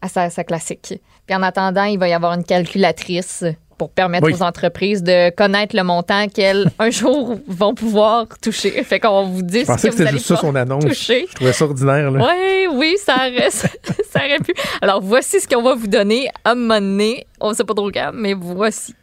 à 0.00 0.08
sa, 0.08 0.30
sa 0.30 0.42
classique. 0.42 1.00
Puis 1.26 1.36
en 1.36 1.42
attendant, 1.42 1.84
il 1.84 1.98
va 1.98 2.08
y 2.08 2.12
avoir 2.12 2.32
une 2.32 2.44
calculatrice 2.44 3.44
pour 3.78 3.90
permettre 3.90 4.26
oui. 4.26 4.34
aux 4.34 4.42
entreprises 4.42 5.02
de 5.02 5.30
connaître 5.30 5.74
le 5.74 5.84
montant 5.84 6.26
qu'elles, 6.28 6.70
un 6.78 6.90
jour, 6.90 7.38
vont 7.46 7.74
pouvoir 7.74 8.26
toucher. 8.42 8.70
Fait 8.82 9.00
qu'on 9.00 9.24
vous 9.24 9.42
dit 9.42 9.60
Je 9.60 9.66
pensais 9.66 9.88
que, 9.88 9.92
que 9.94 9.98
c'était 9.98 10.10
juste 10.10 10.26
ça 10.26 10.36
son 10.36 10.54
annonce. 10.54 10.84
Toucher. 10.84 11.26
Je 11.30 11.34
trouvais 11.34 11.52
ça 11.52 11.64
ordinaire. 11.64 12.10
Là. 12.10 12.26
Oui, 12.28 12.66
oui, 12.74 12.96
ça, 13.02 13.14
reste, 13.16 13.68
ça 14.12 14.18
aurait 14.18 14.38
pu. 14.38 14.52
Alors, 14.82 15.00
voici 15.00 15.40
ce 15.40 15.48
qu'on 15.48 15.62
va 15.62 15.74
vous 15.74 15.86
donner 15.86 16.28
à 16.44 16.50
un 16.50 16.54
moment 16.56 16.80
donné. 16.80 17.26
On 17.40 17.50
ne 17.50 17.54
sait 17.54 17.64
pas 17.64 17.74
trop 17.74 17.90
quand, 17.90 18.10
mais 18.12 18.34
voici. 18.34 18.94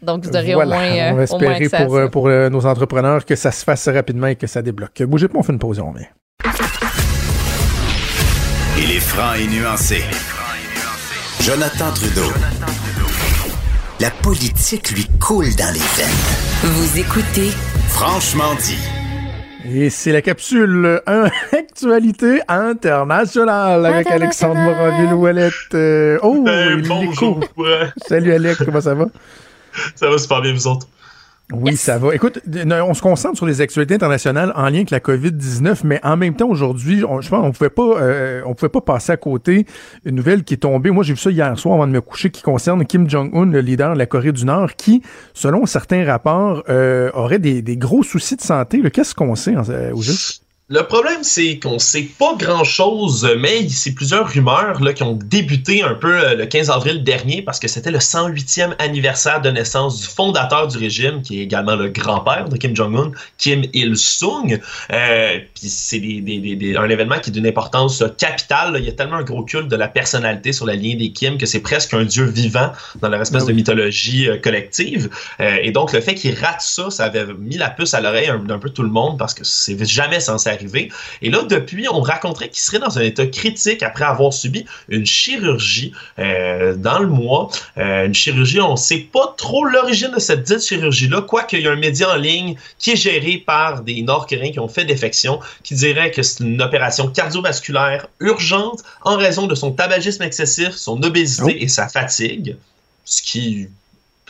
Donc, 0.00 0.24
vous 0.24 0.36
aurez 0.36 0.54
voilà. 0.54 0.76
au 0.76 0.80
moins. 0.80 1.12
On 1.12 1.16
va 1.16 1.22
espérer 1.22 1.68
moins 1.70 1.86
pour, 1.86 1.96
euh, 1.96 2.08
pour 2.08 2.28
euh, 2.28 2.48
nos 2.48 2.66
entrepreneurs 2.66 3.24
que 3.24 3.36
ça 3.36 3.52
se 3.52 3.62
fasse 3.62 3.86
rapidement 3.88 4.26
et 4.26 4.36
que 4.36 4.46
ça 4.46 4.62
débloque. 4.62 5.02
Bougez 5.02 5.28
pas, 5.28 5.38
on 5.38 5.42
fait 5.42 5.52
une 5.52 5.58
pause, 5.58 5.78
on 5.78 5.92
revient. 5.92 6.06
Il 8.78 8.90
est 8.90 9.00
franc 9.00 9.34
et 9.34 9.46
nuancé. 9.46 10.02
Jonathan 11.40 11.92
Trudeau. 11.92 12.32
La 14.02 14.10
politique 14.10 14.90
lui 14.90 15.06
coule 15.20 15.54
dans 15.54 15.72
les 15.72 15.78
veines. 15.78 16.08
Vous 16.64 16.98
écoutez 16.98 17.50
Franchement 17.86 18.52
dit. 18.60 18.76
Et 19.64 19.90
c'est 19.90 20.10
la 20.10 20.20
capsule 20.20 21.00
Actualité 21.52 22.40
internationale 22.48 23.86
avec 23.86 24.08
Alexandre 24.08 24.58
Moranville-Ouellette. 24.58 25.74
Euh, 25.74 26.18
oh, 26.20 26.42
ben, 26.42 26.82
bonjour. 26.84 27.38
Salut 28.08 28.32
Alex, 28.32 28.64
comment 28.64 28.80
ça 28.80 28.94
va? 28.94 29.06
Ça 29.94 30.10
va 30.10 30.18
super 30.18 30.40
bien, 30.40 30.52
vous 30.52 30.66
autres? 30.66 30.88
Oui, 31.52 31.72
yes. 31.72 31.80
ça 31.80 31.98
va. 31.98 32.14
Écoute, 32.14 32.40
on 32.46 32.94
se 32.94 33.02
concentre 33.02 33.36
sur 33.36 33.46
les 33.46 33.60
actualités 33.60 33.94
internationales 33.94 34.52
en 34.56 34.64
lien 34.64 34.76
avec 34.76 34.90
la 34.90 35.00
COVID-19, 35.00 35.80
mais 35.84 36.00
en 36.02 36.16
même 36.16 36.34
temps, 36.34 36.48
aujourd'hui, 36.48 37.04
on, 37.04 37.20
je 37.20 37.28
pense 37.28 37.44
on 37.44 37.52
pouvait 37.52 37.70
pas, 37.70 38.00
euh, 38.00 38.42
on 38.46 38.54
pouvait 38.54 38.68
pas 38.68 38.80
passer 38.80 39.12
à 39.12 39.16
côté 39.16 39.66
une 40.04 40.14
nouvelle 40.14 40.44
qui 40.44 40.54
est 40.54 40.58
tombée. 40.58 40.90
Moi, 40.90 41.04
j'ai 41.04 41.12
vu 41.12 41.18
ça 41.18 41.30
hier 41.30 41.58
soir 41.58 41.74
avant 41.74 41.86
de 41.86 41.92
me 41.92 42.00
coucher, 42.00 42.30
qui 42.30 42.42
concerne 42.42 42.84
Kim 42.84 43.08
Jong-un, 43.08 43.46
le 43.46 43.60
leader 43.60 43.94
de 43.94 43.98
la 43.98 44.06
Corée 44.06 44.32
du 44.32 44.44
Nord, 44.44 44.74
qui, 44.76 45.02
selon 45.34 45.66
certains 45.66 46.04
rapports, 46.04 46.62
euh, 46.68 47.10
aurait 47.14 47.38
des, 47.38 47.62
des, 47.62 47.76
gros 47.76 48.02
soucis 48.02 48.36
de 48.36 48.42
santé. 48.42 48.82
Qu'est-ce 48.90 49.14
qu'on 49.14 49.34
sait 49.34 49.54
au 49.92 50.00
juste? 50.00 50.41
Le 50.74 50.84
problème, 50.84 51.22
c'est 51.22 51.58
qu'on 51.58 51.78
sait 51.78 52.08
pas 52.18 52.34
grand-chose, 52.34 53.28
mais 53.38 53.68
c'est 53.68 53.92
plusieurs 53.92 54.26
rumeurs 54.26 54.82
là, 54.82 54.94
qui 54.94 55.02
ont 55.02 55.12
débuté 55.12 55.82
un 55.82 55.92
peu 55.92 56.24
euh, 56.24 56.34
le 56.34 56.46
15 56.46 56.70
avril 56.70 57.04
dernier 57.04 57.42
parce 57.42 57.60
que 57.60 57.68
c'était 57.68 57.90
le 57.90 57.98
108e 57.98 58.74
anniversaire 58.78 59.42
de 59.42 59.50
naissance 59.50 60.00
du 60.00 60.06
fondateur 60.06 60.68
du 60.68 60.78
régime, 60.78 61.20
qui 61.20 61.40
est 61.40 61.42
également 61.42 61.76
le 61.76 61.90
grand-père 61.90 62.48
de 62.48 62.56
Kim 62.56 62.74
Jong-un, 62.74 63.12
Kim 63.36 63.64
Il-sung. 63.74 64.60
Euh, 64.90 65.40
Puis 65.54 65.68
c'est 65.68 65.98
un 65.98 66.88
événement 66.88 67.18
qui 67.18 67.28
est 67.28 67.34
d'une 67.34 67.46
importance 67.46 68.02
capitale. 68.16 68.72
Là. 68.72 68.78
Il 68.78 68.86
y 68.86 68.88
a 68.88 68.92
tellement 68.92 69.16
un 69.16 69.24
gros 69.24 69.44
culte 69.44 69.68
de 69.68 69.76
la 69.76 69.88
personnalité 69.88 70.54
sur 70.54 70.64
la 70.64 70.74
ligne 70.74 70.96
des 70.96 71.12
Kim 71.12 71.36
que 71.36 71.44
c'est 71.44 71.60
presque 71.60 71.92
un 71.92 72.06
dieu 72.06 72.24
vivant 72.24 72.72
dans 73.02 73.10
leur 73.10 73.20
espèce 73.20 73.42
ah 73.42 73.44
oui. 73.44 73.52
de 73.52 73.56
mythologie 73.58 74.26
euh, 74.26 74.38
collective. 74.38 75.10
Et 75.38 75.70
donc, 75.70 75.92
le 75.92 76.00
fait 76.00 76.14
qu'il 76.14 76.34
rate 76.34 76.62
ça, 76.62 76.88
ça 76.88 77.04
avait 77.04 77.26
mis 77.34 77.58
la 77.58 77.68
puce 77.68 77.92
à 77.92 78.00
l'oreille 78.00 78.32
d'un 78.46 78.58
peu 78.58 78.70
tout 78.70 78.82
le 78.82 78.88
monde 78.88 79.18
parce 79.18 79.34
que 79.34 79.44
c'est 79.44 79.84
jamais 79.84 80.20
censé 80.20 80.48
arriver. 80.48 80.61
Et 81.22 81.30
là, 81.30 81.42
depuis, 81.42 81.88
on 81.88 82.00
raconterait 82.00 82.48
qu'il 82.48 82.60
serait 82.62 82.78
dans 82.78 82.98
un 82.98 83.02
état 83.02 83.26
critique 83.26 83.82
après 83.82 84.04
avoir 84.04 84.32
subi 84.32 84.64
une 84.88 85.06
chirurgie 85.06 85.92
euh, 86.18 86.74
dans 86.74 86.98
le 86.98 87.08
mois. 87.08 87.50
Euh, 87.78 88.06
une 88.06 88.14
chirurgie, 88.14 88.60
on 88.60 88.72
ne 88.72 88.76
sait 88.76 89.08
pas 89.12 89.34
trop 89.36 89.64
l'origine 89.64 90.10
de 90.12 90.20
cette 90.20 90.42
dite 90.42 90.64
chirurgie-là, 90.64 91.22
quoique 91.22 91.56
il 91.56 91.62
y 91.62 91.68
a 91.68 91.72
un 91.72 91.76
média 91.76 92.10
en 92.10 92.16
ligne 92.16 92.56
qui 92.78 92.92
est 92.92 92.96
géré 92.96 93.38
par 93.38 93.82
des 93.82 94.02
Nord-Coréens 94.02 94.52
qui 94.52 94.60
ont 94.60 94.68
fait 94.68 94.84
défection, 94.84 95.40
qui 95.62 95.74
dirait 95.74 96.10
que 96.10 96.22
c'est 96.22 96.44
une 96.44 96.60
opération 96.60 97.08
cardiovasculaire 97.08 98.06
urgente 98.20 98.82
en 99.02 99.16
raison 99.16 99.46
de 99.46 99.54
son 99.54 99.72
tabagisme 99.72 100.22
excessif, 100.22 100.70
son 100.70 101.02
obésité 101.02 101.56
oh. 101.56 101.62
et 101.64 101.68
sa 101.68 101.88
fatigue, 101.88 102.56
ce 103.04 103.22
qui 103.22 103.68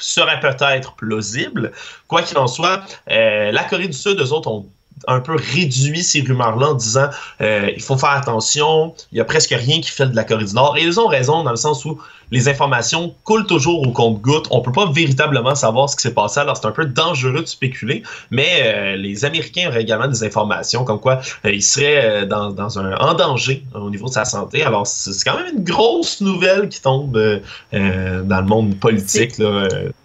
serait 0.03 0.41
peut-être 0.41 0.95
plausible. 0.95 1.73
Quoi 2.09 2.23
qu'il 2.23 2.39
en 2.39 2.47
soit, 2.47 2.83
euh, 3.11 3.53
la 3.53 3.65
Corée 3.65 3.89
du 3.89 3.97
Sud, 3.97 4.21
eux 4.21 4.33
autres, 4.33 4.51
ont 4.51 4.67
un 5.09 5.21
peu 5.21 5.35
réduit 5.37 6.03
ces 6.03 6.21
rumeurs-là 6.21 6.69
en 6.69 6.75
disant 6.75 7.09
euh, 7.41 7.71
il 7.75 7.83
faut 7.83 7.97
faire 7.97 8.11
attention, 8.11 8.95
il 9.13 9.19
y 9.19 9.21
a 9.21 9.25
presque 9.25 9.51
rien 9.51 9.81
qui 9.81 9.91
fait 9.91 10.07
de 10.07 10.17
la 10.17 10.25
Corée 10.25 10.45
du 10.45 10.55
Nord. 10.55 10.77
Et 10.79 10.83
ils 10.83 11.01
ont 11.01 11.07
raison 11.07 11.43
dans 11.43 11.51
le 11.51 11.57
sens 11.57 11.85
où 11.85 11.99
les 12.31 12.49
informations 12.49 13.15
coulent 13.25 13.47
toujours 13.47 13.87
au 13.87 13.93
compte-goutte. 13.93 14.47
On 14.51 14.63
peut 14.63 14.73
pas 14.73 14.91
véritablement 14.91 15.55
savoir 15.55 15.89
ce 15.91 15.97
qui 15.97 16.03
s'est 16.03 16.15
passé, 16.15 16.41
alors 16.41 16.57
c'est 16.57 16.67
un 16.67 16.73
peu 16.73 16.87
dangereux 16.87 17.43
de 17.43 17.47
spéculer. 17.47 18.03
Mais 18.31 18.63
euh, 18.63 18.97
les 18.97 19.25
Américains 19.25 19.69
auraient 19.69 19.83
également 19.83 20.09
des 20.09 20.25
informations 20.25 20.85
comme 20.85 21.01
quoi 21.01 21.21
euh, 21.45 21.53
il 21.53 21.63
serait 21.63 22.27
dans, 22.27 22.51
dans, 22.51 22.79
un 22.79 22.95
en 22.97 23.15
danger 23.15 23.65
au 23.75 23.91
niveau 23.91 24.07
de 24.07 24.13
sa 24.13 24.25
santé. 24.25 24.63
Alors 24.63 24.87
c'est 24.87 25.13
quand 25.25 25.37
même 25.37 25.57
une 25.57 25.65
grosse 25.65 26.21
nouvelle 26.21 26.69
qui 26.69 26.81
tombe 26.81 27.13
dans 27.13 28.41
le 28.41 28.47
monde 28.47 28.79
politique 28.79 29.35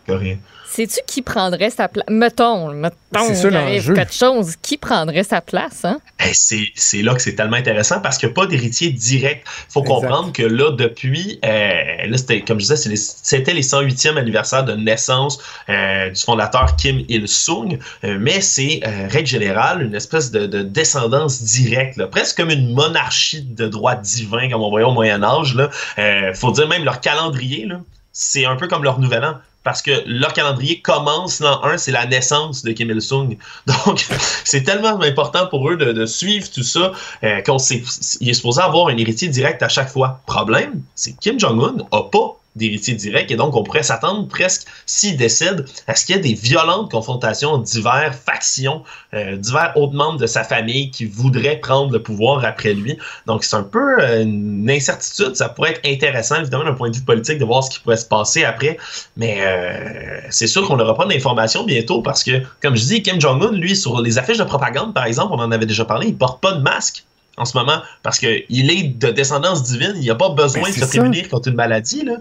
coréen. 0.05 0.37
Sais-tu 0.69 0.99
qui 1.07 1.21
prendrait 1.21 1.69
sa 1.69 1.87
place? 1.87 2.05
Mettons, 2.09 2.71
mettons, 2.73 3.33
ça, 3.33 3.47
arrive 3.57 3.93
quelque 3.93 4.13
chose, 4.13 4.55
qui 4.61 4.77
prendrait 4.77 5.23
sa 5.23 5.41
place? 5.41 5.85
Hein? 5.85 5.99
c'est 6.33 7.01
là 7.01 7.15
que 7.15 7.21
c'est 7.21 7.35
tellement 7.35 7.55
intéressant 7.55 8.01
parce 8.01 8.17
qu'il 8.17 8.27
n'y 8.27 8.33
a 8.33 8.35
pas 8.35 8.47
d'héritier 8.47 8.89
direct. 8.89 9.47
Il 9.69 9.73
faut 9.73 9.83
comprendre 9.83 10.33
que 10.33 10.43
là, 10.43 10.71
depuis, 10.71 11.39
euh, 11.45 12.07
là, 12.07 12.17
c'était, 12.17 12.41
comme 12.41 12.59
je 12.59 12.73
disais, 12.73 12.95
c'était 12.95 13.53
les 13.53 13.63
108e 13.63 14.17
anniversaire 14.17 14.65
de 14.65 14.73
naissance 14.73 15.39
euh, 15.69 16.09
du 16.09 16.21
fondateur 16.21 16.75
Kim 16.75 17.03
Il-sung, 17.07 17.79
euh, 18.03 18.17
mais 18.19 18.41
c'est, 18.41 18.81
règle 19.09 19.27
générale, 19.27 19.81
une 19.83 19.95
espèce 19.95 20.31
de, 20.31 20.47
descendance 20.63 21.41
directe, 21.43 21.97
là, 21.97 22.07
presque 22.07 22.37
comme 22.37 22.49
une 22.49 22.73
monarchie 22.73 23.41
de 23.41 23.67
droit 23.67 23.95
divin, 23.95 24.49
comme 24.49 24.61
on 24.61 24.69
voyait 24.69 24.85
au 24.85 24.91
Moyen-Âge. 24.91 25.55
Il 25.97 26.35
faut 26.35 26.51
dire 26.51 26.67
même 26.67 26.83
leur 26.83 26.99
calendrier, 26.99 27.65
là, 27.65 27.79
c'est 28.11 28.45
un 28.45 28.55
peu 28.55 28.67
comme 28.67 28.83
leur 28.83 28.99
nouvel 28.99 29.23
an 29.23 29.35
parce 29.67 29.81
que 29.81 29.91
leur 30.05 30.31
calendrier 30.31 30.79
commence 30.79 31.41
l'an 31.41 31.61
1, 31.61 31.77
c'est 31.77 31.91
la 31.91 32.05
naissance 32.05 32.63
de 32.63 32.71
Kim 32.71 32.89
Il-sung. 32.89 33.35
Donc, 33.85 34.07
c'est 34.45 34.63
tellement 34.63 35.01
important 35.01 35.45
pour 35.47 35.69
eux 35.69 35.75
de, 35.75 36.05
suivre 36.05 36.49
tout 36.49 36.63
ça 36.63 36.93
euh, 37.25 37.41
qu'on 37.41 37.57
est 37.57 38.33
supposé 38.33 38.61
avoir 38.61 38.87
un 38.87 38.95
héritier 38.95 39.27
direct 39.27 39.61
à 39.61 39.67
chaque 39.67 39.89
fois. 39.89 40.21
Problème, 40.25 40.83
c'est 40.95 41.19
Kim 41.19 41.37
Jong-un 41.37 41.73
n'a 41.73 42.01
pas 42.09 42.36
d'héritier 42.57 42.95
direct. 42.95 43.31
Et 43.31 43.35
donc, 43.35 43.55
on 43.55 43.63
pourrait 43.63 43.83
s'attendre 43.83 44.27
presque, 44.27 44.67
s'il 44.85 45.17
décède, 45.17 45.65
à 45.87 45.95
ce 45.95 46.05
qu'il 46.05 46.15
y 46.15 46.19
ait 46.19 46.21
des 46.21 46.33
violentes 46.33 46.91
confrontations 46.91 47.51
entre 47.51 47.63
divers 47.63 48.13
factions, 48.13 48.83
euh, 49.13 49.37
divers 49.37 49.73
autres 49.75 49.93
membres 49.93 50.19
de 50.19 50.27
sa 50.27 50.43
famille 50.43 50.91
qui 50.91 51.05
voudraient 51.05 51.57
prendre 51.57 51.91
le 51.91 52.01
pouvoir 52.01 52.43
après 52.43 52.73
lui. 52.73 52.97
Donc, 53.25 53.43
c'est 53.43 53.55
un 53.55 53.63
peu 53.63 54.01
euh, 54.01 54.23
une 54.23 54.69
incertitude. 54.69 55.35
Ça 55.35 55.49
pourrait 55.49 55.71
être 55.71 55.87
intéressant, 55.87 56.35
évidemment, 56.35 56.65
d'un 56.65 56.73
point 56.73 56.89
de 56.89 56.95
vue 56.95 57.03
politique, 57.03 57.37
de 57.39 57.45
voir 57.45 57.63
ce 57.63 57.69
qui 57.69 57.79
pourrait 57.79 57.97
se 57.97 58.05
passer 58.05 58.43
après. 58.43 58.77
Mais 59.15 59.37
euh, 59.41 60.19
c'est 60.29 60.47
sûr 60.47 60.67
qu'on 60.67 60.77
n'aura 60.77 60.95
pas 60.95 61.05
d'informations 61.05 61.63
bientôt 61.63 62.01
parce 62.01 62.23
que, 62.23 62.41
comme 62.61 62.75
je 62.75 62.85
dis, 62.85 63.01
Kim 63.03 63.21
Jong-un, 63.21 63.51
lui, 63.51 63.75
sur 63.75 64.01
les 64.01 64.17
affiches 64.17 64.37
de 64.37 64.43
propagande, 64.43 64.93
par 64.93 65.05
exemple, 65.05 65.33
on 65.33 65.39
en 65.39 65.51
avait 65.51 65.65
déjà 65.65 65.85
parlé, 65.85 66.07
il 66.07 66.17
porte 66.17 66.41
pas 66.41 66.53
de 66.53 66.61
masque 66.61 67.06
en 67.37 67.45
ce 67.45 67.55
moment 67.55 67.81
parce 68.01 68.17
qu'il 68.19 68.71
est 68.71 68.97
de 68.97 69.09
descendance 69.09 69.63
divine, 69.63 69.93
il 69.95 70.07
n'a 70.07 70.15
pas 70.15 70.29
besoin 70.29 70.63
ben, 70.63 70.73
de 70.73 70.79
se 70.79 70.85
prémunir 70.85 71.29
contre 71.29 71.49
une 71.49 71.55
maladie. 71.55 72.03
Là. 72.03 72.15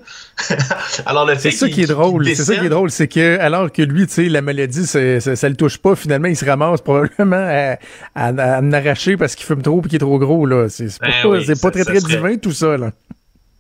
alors 1.07 1.29
c'est 1.39 1.51
ça 1.51 1.69
qui 1.69 1.83
est 1.83 1.87
drôle. 1.87 2.27
C'est 2.27 2.45
ça 2.45 2.57
qui 2.57 2.67
est 2.67 2.71
drôle, 2.71 2.91
c'est 2.91 3.09
que 3.09 3.39
alors 3.41 3.73
que 3.73 3.83
lui, 3.83 4.07
tu 4.07 4.13
sais, 4.13 4.29
la 4.29 4.43
maladie, 4.43 4.87
ça, 4.87 4.99
ne 4.99 5.49
le 5.49 5.57
touche 5.57 5.79
pas. 5.79 5.97
Finalement, 5.97 6.29
il 6.29 6.37
se 6.37 6.45
ramasse 6.45 6.83
probablement 6.83 7.37
à, 7.37 7.79
à, 8.15 8.61
en 8.61 8.73
arracher 8.73 9.17
parce 9.17 9.35
qu'il 9.35 9.47
fume 9.47 9.63
trop 9.63 9.81
et 9.81 9.89
qu'il 9.89 9.97
est 9.97 9.99
trop 9.99 10.19
gros 10.19 10.45
là. 10.45 10.69
C'est 10.69 10.99
pas, 10.99 11.09
ben 11.25 11.59
pas 11.61 11.71
très 11.71 11.85
très 11.85 12.01
divin 12.01 12.37
tout 12.37 12.53
ça 12.53 12.77
là. 12.77 12.93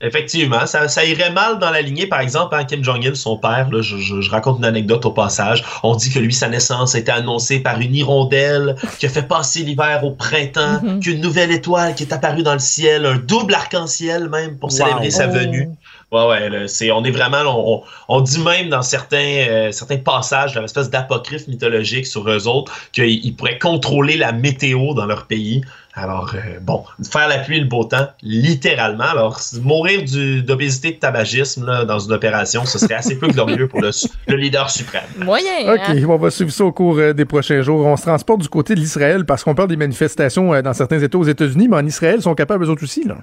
Effectivement, 0.02 0.66
ça, 0.66 0.88
ça, 0.88 1.06
irait 1.06 1.30
mal 1.30 1.58
dans 1.58 1.70
la 1.70 1.80
lignée. 1.80 2.06
Par 2.06 2.20
exemple, 2.20 2.54
hein, 2.54 2.64
Kim 2.64 2.84
Jong-il, 2.84 3.16
son 3.16 3.38
père, 3.38 3.70
là, 3.70 3.80
je, 3.80 3.96
je, 3.96 4.30
raconte 4.30 4.58
une 4.58 4.66
anecdote 4.66 5.06
au 5.06 5.10
passage. 5.10 5.64
On 5.82 5.96
dit 5.96 6.10
que 6.10 6.18
lui, 6.18 6.34
sa 6.34 6.48
naissance 6.48 6.94
a 6.94 6.98
été 6.98 7.10
annoncée 7.10 7.60
par 7.60 7.80
une 7.80 7.94
hirondelle 7.94 8.76
qui 8.98 9.06
a 9.06 9.08
fait 9.08 9.22
passer 9.22 9.60
l'hiver 9.60 10.04
au 10.04 10.10
printemps, 10.10 10.82
mm-hmm. 10.82 11.00
qu'une 11.00 11.22
nouvelle 11.22 11.50
étoile 11.50 11.94
qui 11.94 12.02
est 12.02 12.12
apparue 12.12 12.42
dans 12.42 12.52
le 12.52 12.58
ciel, 12.58 13.06
un 13.06 13.16
double 13.16 13.54
arc-en-ciel 13.54 14.28
même 14.28 14.58
pour 14.58 14.70
célébrer 14.70 15.10
sa 15.10 15.28
venue. 15.28 15.70
Ouais, 16.12 16.24
ouais, 16.24 16.68
c'est, 16.68 16.92
on 16.92 17.02
est 17.02 17.10
vraiment, 17.10 17.42
on, 17.46 17.82
on, 18.08 18.20
dit 18.20 18.38
même 18.38 18.68
dans 18.68 18.82
certains, 18.82 19.46
euh, 19.48 19.72
certains 19.72 19.96
passages, 19.96 20.54
dans 20.54 20.60
l'espèce 20.60 20.88
d'apocryphe 20.88 21.48
mythologique 21.48 22.06
sur 22.06 22.30
eux 22.30 22.46
autres, 22.46 22.72
qu'ils 22.92 23.34
pourraient 23.34 23.58
contrôler 23.58 24.16
la 24.16 24.30
météo 24.30 24.94
dans 24.94 25.06
leur 25.06 25.26
pays. 25.26 25.62
Alors, 25.98 26.34
euh, 26.34 26.60
bon, 26.60 26.84
faire 27.10 27.26
la 27.26 27.38
pluie 27.38 27.56
et 27.56 27.60
le 27.60 27.66
beau 27.66 27.84
temps, 27.84 28.06
littéralement. 28.22 29.04
Alors, 29.04 29.40
mourir 29.62 30.02
d'obésité 30.44 30.92
de 30.92 30.96
tabagisme 30.98 31.64
là, 31.64 31.86
dans 31.86 31.98
une 31.98 32.12
opération, 32.12 32.66
ce 32.66 32.78
serait 32.78 32.94
assez 32.94 33.18
peu 33.18 33.28
glorieux 33.28 33.66
pour 33.66 33.80
le, 33.80 33.90
le, 34.28 34.36
leader 34.36 34.68
suprême. 34.68 35.04
Moyen. 35.16 35.72
OK, 35.72 35.80
hein? 35.88 36.04
on 36.06 36.18
va 36.18 36.30
suivre 36.30 36.50
ça 36.52 36.64
au 36.66 36.72
cours 36.72 36.98
euh, 36.98 37.14
des 37.14 37.24
prochains 37.24 37.62
jours. 37.62 37.86
On 37.86 37.96
se 37.96 38.02
transporte 38.02 38.42
du 38.42 38.48
côté 38.50 38.74
de 38.74 38.80
l'Israël 38.80 39.24
parce 39.24 39.42
qu'on 39.42 39.54
parle 39.54 39.70
des 39.70 39.76
manifestations 39.76 40.60
dans 40.60 40.74
certains 40.74 41.00
États 41.00 41.16
aux 41.16 41.24
États-Unis, 41.24 41.68
mais 41.68 41.76
en 41.76 41.86
Israël, 41.86 42.16
ils 42.18 42.22
sont 42.22 42.34
capables 42.34 42.64
eux 42.64 42.68
autres 42.68 42.84
aussi, 42.84 43.04
là. 43.04 43.16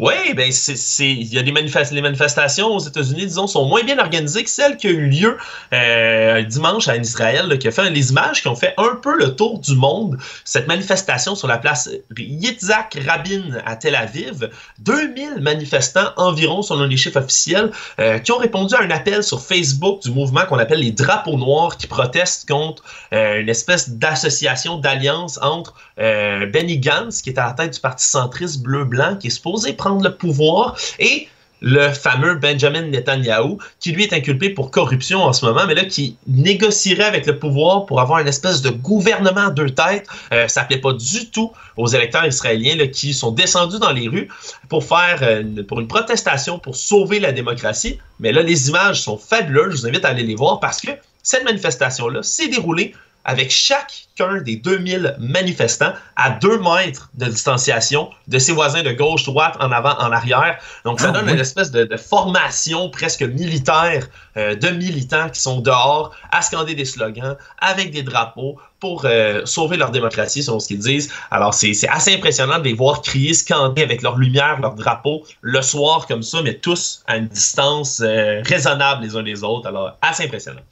Oui, 0.00 0.32
ben 0.34 0.50
c'est, 0.50 1.10
il 1.10 1.30
y 1.30 1.38
a 1.38 1.42
des 1.42 1.50
les 1.52 2.00
manifestations 2.00 2.68
aux 2.68 2.78
États-Unis, 2.78 3.26
disons, 3.26 3.46
sont 3.46 3.66
moins 3.66 3.82
bien 3.82 3.98
organisées 3.98 4.44
que 4.44 4.48
celles 4.48 4.78
qui 4.78 4.86
ont 4.86 4.92
eu 4.92 5.10
lieu 5.10 5.36
euh, 5.74 6.42
dimanche 6.42 6.88
en 6.88 6.94
Israël, 6.94 7.58
qui 7.58 7.68
a 7.68 7.70
fait 7.70 7.90
les 7.90 8.08
images 8.08 8.40
qui 8.40 8.48
ont 8.48 8.54
fait 8.54 8.72
un 8.78 8.94
peu 9.02 9.14
le 9.18 9.36
tour 9.36 9.58
du 9.58 9.74
monde. 9.74 10.16
Cette 10.46 10.68
manifestation 10.68 11.34
sur 11.34 11.48
la 11.48 11.58
place 11.58 11.90
Yitzhak 12.16 12.96
Rabin 13.06 13.58
à 13.66 13.76
Tel 13.76 13.94
Aviv, 13.94 14.48
2000 14.78 15.42
manifestants 15.42 16.12
environ, 16.16 16.62
selon 16.62 16.86
les 16.86 16.96
chiffres 16.96 17.20
officiels, 17.20 17.70
euh, 17.98 18.18
qui 18.20 18.32
ont 18.32 18.38
répondu 18.38 18.74
à 18.76 18.80
un 18.80 18.90
appel 18.90 19.22
sur 19.22 19.42
Facebook 19.42 20.00
du 20.02 20.12
mouvement 20.12 20.46
qu'on 20.46 20.58
appelle 20.58 20.80
les 20.80 20.92
Drapeaux 20.92 21.36
Noirs, 21.36 21.76
qui 21.76 21.86
protestent 21.86 22.48
contre 22.48 22.82
euh, 23.12 23.42
une 23.42 23.50
espèce 23.50 23.90
d'association 23.90 24.78
d'alliance 24.78 25.38
entre 25.42 25.74
Benny 25.98 26.78
Gantz, 26.78 27.20
qui 27.20 27.28
est 27.28 27.38
à 27.38 27.48
la 27.48 27.52
tête 27.52 27.74
du 27.74 27.80
parti 27.80 28.06
centriste 28.06 28.62
bleu-blanc, 28.62 29.16
qui 29.16 29.26
est 29.26 29.30
supposé 29.30 29.74
prendre 29.74 29.89
le 29.98 30.14
pouvoir 30.14 30.76
et 30.98 31.28
le 31.60 31.90
fameux 31.90 32.36
Benjamin 32.36 32.82
Netanyahu, 32.82 33.58
qui 33.80 33.92
lui 33.92 34.04
est 34.04 34.12
inculpé 34.12 34.50
pour 34.50 34.70
corruption 34.70 35.22
en 35.22 35.32
ce 35.32 35.44
moment, 35.44 35.66
mais 35.66 35.74
là 35.74 35.84
qui 35.84 36.16
négocierait 36.26 37.04
avec 37.04 37.26
le 37.26 37.38
pouvoir 37.38 37.86
pour 37.86 38.00
avoir 38.00 38.20
une 38.20 38.28
espèce 38.28 38.62
de 38.62 38.70
gouvernement 38.70 39.48
à 39.48 39.50
deux 39.50 39.70
têtes. 39.70 40.06
Euh, 40.32 40.48
ça 40.48 40.64
plaît 40.64 40.78
pas 40.78 40.92
du 40.92 41.30
tout 41.30 41.52
aux 41.76 41.86
électeurs 41.86 42.26
israéliens 42.26 42.76
là, 42.76 42.86
qui 42.86 43.12
sont 43.12 43.30
descendus 43.30 43.78
dans 43.78 43.92
les 43.92 44.08
rues 44.08 44.28
pour 44.68 44.84
faire 44.84 45.18
euh, 45.22 45.62
pour 45.68 45.80
une 45.80 45.88
protestation 45.88 46.58
pour 46.58 46.76
sauver 46.76 47.20
la 47.20 47.32
démocratie. 47.32 47.98
Mais 48.20 48.32
là, 48.32 48.42
les 48.42 48.68
images 48.68 49.02
sont 49.02 49.18
fabuleuses. 49.18 49.76
Je 49.76 49.80
vous 49.82 49.86
invite 49.86 50.04
à 50.04 50.08
aller 50.08 50.22
les 50.22 50.34
voir 50.34 50.60
parce 50.60 50.80
que 50.80 50.90
cette 51.22 51.44
manifestation-là 51.44 52.22
s'est 52.22 52.48
déroulée 52.48 52.94
avec 53.24 53.50
chacun 53.50 54.40
des 54.42 54.56
2000 54.56 55.16
manifestants 55.18 55.92
à 56.16 56.30
deux 56.30 56.58
mètres 56.58 57.10
de 57.14 57.26
distanciation 57.26 58.10
de 58.28 58.38
ses 58.38 58.52
voisins 58.52 58.82
de 58.82 58.92
gauche, 58.92 59.24
droite, 59.24 59.56
en 59.60 59.70
avant, 59.72 59.96
en 59.98 60.12
arrière. 60.12 60.58
Donc, 60.84 61.00
ça 61.00 61.08
ah 61.10 61.12
donne 61.12 61.28
une 61.28 61.38
espèce 61.38 61.70
de, 61.70 61.88
formation 61.96 62.90
presque 62.90 63.22
militaire 63.22 64.08
euh, 64.36 64.54
de 64.54 64.68
militants 64.68 65.28
qui 65.28 65.40
sont 65.40 65.60
dehors 65.60 66.14
à 66.30 66.42
scander 66.42 66.74
des 66.74 66.84
slogans 66.84 67.36
avec 67.58 67.90
des 67.92 68.02
drapeaux 68.02 68.58
pour 68.80 69.04
euh, 69.04 69.44
sauver 69.44 69.76
leur 69.76 69.90
démocratie, 69.90 70.42
selon 70.42 70.58
ce 70.58 70.68
qu'ils 70.68 70.78
disent. 70.78 71.12
Alors, 71.30 71.52
c'est 71.52 71.74
assez 71.88 72.14
impressionnant 72.14 72.58
de 72.58 72.64
les 72.64 72.72
voir 72.72 73.02
crier, 73.02 73.34
scander 73.34 73.82
avec 73.82 74.02
leur 74.02 74.16
lumière, 74.16 74.58
leur 74.60 74.74
drapeau, 74.74 75.24
le 75.42 75.60
soir 75.62 76.06
comme 76.06 76.22
ça, 76.22 76.42
mais 76.42 76.54
tous 76.54 77.02
à 77.06 77.16
une 77.16 77.28
distance 77.28 78.00
euh, 78.00 78.40
raisonnable 78.44 79.02
les 79.02 79.16
uns 79.16 79.22
des 79.22 79.44
autres. 79.44 79.68
Alors, 79.68 79.96
assez 80.00 80.24
impressionnant. 80.24 80.62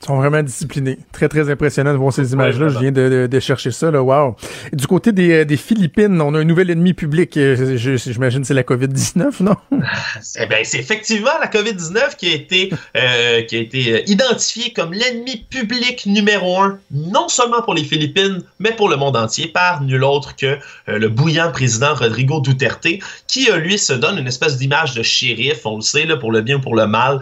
Ils 0.00 0.06
sont 0.06 0.16
vraiment 0.16 0.42
disciplinés. 0.44 0.96
Très, 1.10 1.28
très 1.28 1.50
impressionnant 1.50 1.92
de 1.92 1.98
voir 1.98 2.12
ces 2.12 2.32
images-là. 2.32 2.68
Je 2.68 2.78
viens 2.78 2.92
de, 2.92 3.26
de, 3.26 3.40
chercher 3.40 3.72
ça. 3.72 3.90
Là. 3.90 4.00
Wow. 4.00 4.36
Du 4.72 4.86
côté 4.86 5.10
des, 5.10 5.32
euh, 5.32 5.44
des, 5.44 5.56
Philippines, 5.56 6.20
on 6.20 6.34
a 6.34 6.38
un 6.38 6.44
nouvel 6.44 6.70
ennemi 6.70 6.94
public. 6.94 7.36
Euh, 7.36 7.76
j'imagine 7.76 8.44
c'est 8.44 8.54
la 8.54 8.62
COVID-19, 8.62 9.40
non? 9.42 9.56
eh 9.72 10.46
bien, 10.46 10.58
c'est 10.62 10.78
effectivement 10.78 11.32
la 11.40 11.48
COVID-19 11.48 12.16
qui 12.16 12.30
a 12.30 12.34
été, 12.34 12.70
euh, 12.96 13.42
qui 13.42 13.56
a 13.56 13.58
été 13.58 14.08
identifiée 14.08 14.72
comme 14.72 14.92
l'ennemi 14.92 15.44
public 15.50 16.06
numéro 16.06 16.60
un, 16.60 16.78
non 16.92 17.28
seulement 17.28 17.62
pour 17.62 17.74
les 17.74 17.84
Philippines, 17.84 18.42
mais 18.60 18.70
pour 18.70 18.88
le 18.88 18.96
monde 18.96 19.16
entier, 19.16 19.48
par 19.48 19.82
nul 19.82 20.04
autre 20.04 20.36
que 20.36 20.58
le 20.86 21.08
bouillant 21.08 21.50
président 21.50 21.94
Rodrigo 21.94 22.40
Duterte, 22.40 22.86
qui, 23.26 23.50
lui, 23.52 23.78
se 23.78 23.92
donne 23.92 24.18
une 24.18 24.28
espèce 24.28 24.58
d'image 24.58 24.94
de 24.94 25.02
shérif, 25.02 25.66
on 25.66 25.76
le 25.76 25.82
sait, 25.82 26.04
là, 26.04 26.16
pour 26.16 26.30
le 26.30 26.40
bien 26.40 26.56
ou 26.56 26.60
pour 26.60 26.76
le 26.76 26.86
mal, 26.86 27.20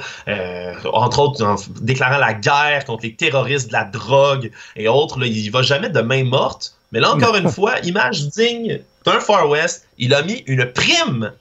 entre 0.92 1.20
autres 1.20 1.42
en 1.42 1.56
déclarant 1.80 2.18
la 2.18 2.34
guerre 2.34 2.65
contre 2.86 3.05
les 3.05 3.14
terroristes 3.14 3.68
de 3.68 3.72
la 3.72 3.84
drogue 3.84 4.51
et 4.76 4.88
autres. 4.88 5.18
Là, 5.18 5.26
il 5.26 5.51
va 5.51 5.62
jamais 5.62 5.88
de 5.88 6.01
main 6.01 6.24
morte. 6.24 6.74
Mais 6.93 7.01
là, 7.01 7.12
encore 7.14 7.36
une 7.36 7.51
fois, 7.51 7.78
image 7.80 8.28
digne 8.28 8.80
d'un 9.05 9.20
Far 9.20 9.48
West, 9.48 9.86
il 9.98 10.14
a 10.14 10.22
mis 10.22 10.43
une 10.47 10.64
prime 10.66 11.32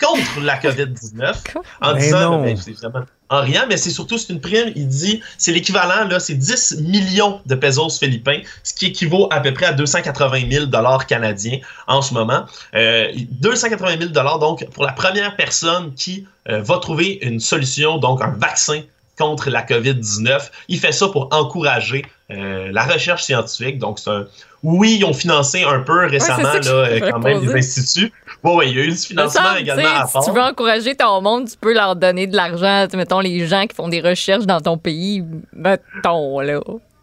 contre 0.00 0.40
la 0.42 0.58
COVID-19 0.58 1.34
en 1.80 1.94
disant, 1.94 2.42
ben, 2.42 3.06
en 3.30 3.40
rien, 3.42 3.66
mais 3.68 3.76
c'est 3.76 3.90
surtout 3.90 4.16
c'est 4.16 4.32
une 4.32 4.40
prime, 4.40 4.72
il 4.74 4.88
dit, 4.88 5.20
c'est 5.36 5.52
l'équivalent, 5.52 6.06
là, 6.08 6.20
c'est 6.20 6.34
10 6.34 6.80
millions 6.82 7.40
de 7.46 7.54
pesos 7.54 7.98
philippins, 7.98 8.40
ce 8.62 8.72
qui 8.72 8.86
équivaut 8.86 9.28
à 9.30 9.40
peu 9.40 9.52
près 9.52 9.66
à 9.66 9.72
280 9.72 10.50
000 10.50 10.66
dollars 10.66 11.06
canadiens 11.06 11.58
en 11.86 12.00
ce 12.00 12.14
moment. 12.14 12.46
Euh, 12.74 13.12
280 13.40 13.98
000 13.98 14.10
dollars, 14.10 14.38
donc, 14.38 14.68
pour 14.70 14.84
la 14.84 14.92
première 14.92 15.36
personne 15.36 15.92
qui 15.94 16.26
euh, 16.48 16.62
va 16.62 16.78
trouver 16.78 17.18
une 17.22 17.40
solution, 17.40 17.98
donc 17.98 18.22
un 18.22 18.30
vaccin 18.30 18.82
contre 19.18 19.50
la 19.50 19.62
COVID-19. 19.62 20.50
Il 20.68 20.78
fait 20.78 20.92
ça 20.92 21.08
pour 21.08 21.28
encourager 21.32 22.04
euh, 22.30 22.70
la 22.72 22.84
recherche 22.84 23.24
scientifique. 23.24 23.78
Donc, 23.78 23.98
c'est 23.98 24.10
un, 24.10 24.26
oui, 24.62 24.96
ils 25.00 25.04
ont 25.04 25.12
financé 25.12 25.62
un 25.64 25.80
peu 25.80 26.06
récemment 26.06 26.42
Ouais, 26.52 26.60
là, 26.60 26.70
euh, 26.70 27.10
quand 27.10 27.18
même 27.20 27.40
poser. 27.40 27.54
les 27.54 27.58
instituts. 27.58 28.12
Oui, 28.44 28.52
oui, 28.56 28.64
il 28.70 28.76
y 28.76 28.80
a 28.80 28.84
eu 28.84 28.86
du 28.86 28.92
Me 28.92 28.96
financement 28.96 29.42
semble, 29.44 29.58
également 29.60 29.88
à 30.00 30.06
Si 30.06 30.12
part. 30.12 30.24
tu 30.24 30.30
veux 30.32 30.40
encourager 30.40 30.94
ton 30.94 31.20
monde, 31.20 31.48
tu 31.48 31.56
peux 31.60 31.74
leur 31.74 31.96
donner 31.96 32.26
de 32.26 32.36
l'argent. 32.36 32.86
Mettons, 32.94 33.20
les 33.20 33.46
gens 33.46 33.66
qui 33.66 33.74
font 33.74 33.88
des 33.88 34.00
recherches 34.00 34.46
dans 34.46 34.60
ton 34.60 34.78
pays, 34.78 35.24
mettons, 35.52 36.40
là. 36.40 36.60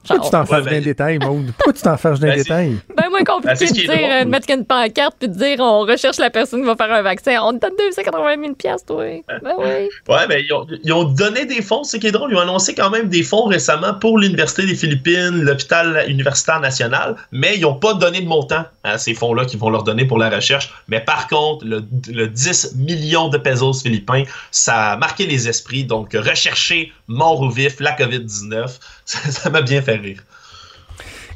Pourquoi 0.07 0.25
tu 0.25 0.31
t'en 0.31 0.37
Genre, 0.39 0.47
fâches 0.47 0.65
d'un 0.65 0.81
détail, 0.81 1.17
Maude? 1.19 1.51
Pourquoi 1.57 1.73
tu 1.73 1.81
t'en 1.81 1.97
fâches 1.97 2.19
d'un 2.19 2.27
Ben, 2.29 2.37
détail? 2.37 2.75
ben 2.95 3.09
moins 3.09 3.19
Ben, 3.19 3.25
compliqué 3.25 3.65
de 3.67 3.71
dire, 3.73 3.91
euh, 4.11 4.23
de 4.23 4.29
mettre 4.29 4.49
une 4.51 4.65
pancarte 4.65 5.15
puis 5.19 5.29
de 5.29 5.33
dire 5.33 5.57
on 5.59 5.81
recherche 5.81 6.17
la 6.17 6.29
personne 6.29 6.61
qui 6.61 6.65
va 6.67 6.75
faire 6.75 6.91
un 6.93 7.01
vaccin. 7.01 7.39
On 7.43 7.53
te 7.53 7.59
donne 7.59 7.73
280 7.77 8.35
000 8.41 8.53
piastres, 8.55 8.85
toi. 8.87 9.03
Ben 9.27 9.53
oui. 9.57 9.89
Ouais, 10.07 10.27
mais 10.29 10.43
ils 10.43 10.53
ont, 10.53 10.65
ils 10.83 10.93
ont 10.93 11.03
donné 11.05 11.45
des 11.45 11.61
fonds, 11.61 11.83
c'est 11.83 11.99
qui 11.99 12.07
est 12.07 12.11
drôle. 12.11 12.31
Ils 12.31 12.37
ont 12.37 12.41
annoncé 12.41 12.73
quand 12.75 12.89
même 12.89 13.09
des 13.09 13.23
fonds 13.23 13.45
récemment 13.45 13.93
pour 13.95 14.17
l'Université 14.17 14.65
des 14.65 14.75
Philippines, 14.75 15.41
l'hôpital 15.41 16.05
universitaire 16.07 16.59
national, 16.59 17.15
mais 17.31 17.55
ils 17.55 17.61
n'ont 17.61 17.75
pas 17.75 17.93
donné 17.93 18.21
de 18.21 18.27
montant 18.27 18.63
à 18.83 18.97
ces 18.97 19.13
fonds-là 19.13 19.45
qu'ils 19.45 19.59
vont 19.59 19.69
leur 19.69 19.83
donner 19.83 20.05
pour 20.05 20.17
la 20.17 20.29
recherche. 20.29 20.73
Mais 20.87 20.99
par 20.99 21.27
contre, 21.27 21.65
le, 21.65 21.83
le 22.09 22.27
10 22.27 22.75
millions 22.75 23.29
de 23.29 23.37
pesos 23.37 23.81
philippins, 23.81 24.23
ça 24.51 24.91
a 24.93 24.97
marqué 24.97 25.25
les 25.25 25.47
esprits. 25.47 25.83
Donc, 25.83 26.13
rechercher 26.13 26.91
mort 27.07 27.41
ou 27.41 27.49
vif, 27.49 27.79
la 27.79 27.91
COVID-19, 27.93 28.79
ça 29.05 29.19
ça 29.31 29.49
m'a 29.49 29.61
bien 29.61 29.81
fait 29.81 29.95
rire. 29.95 30.21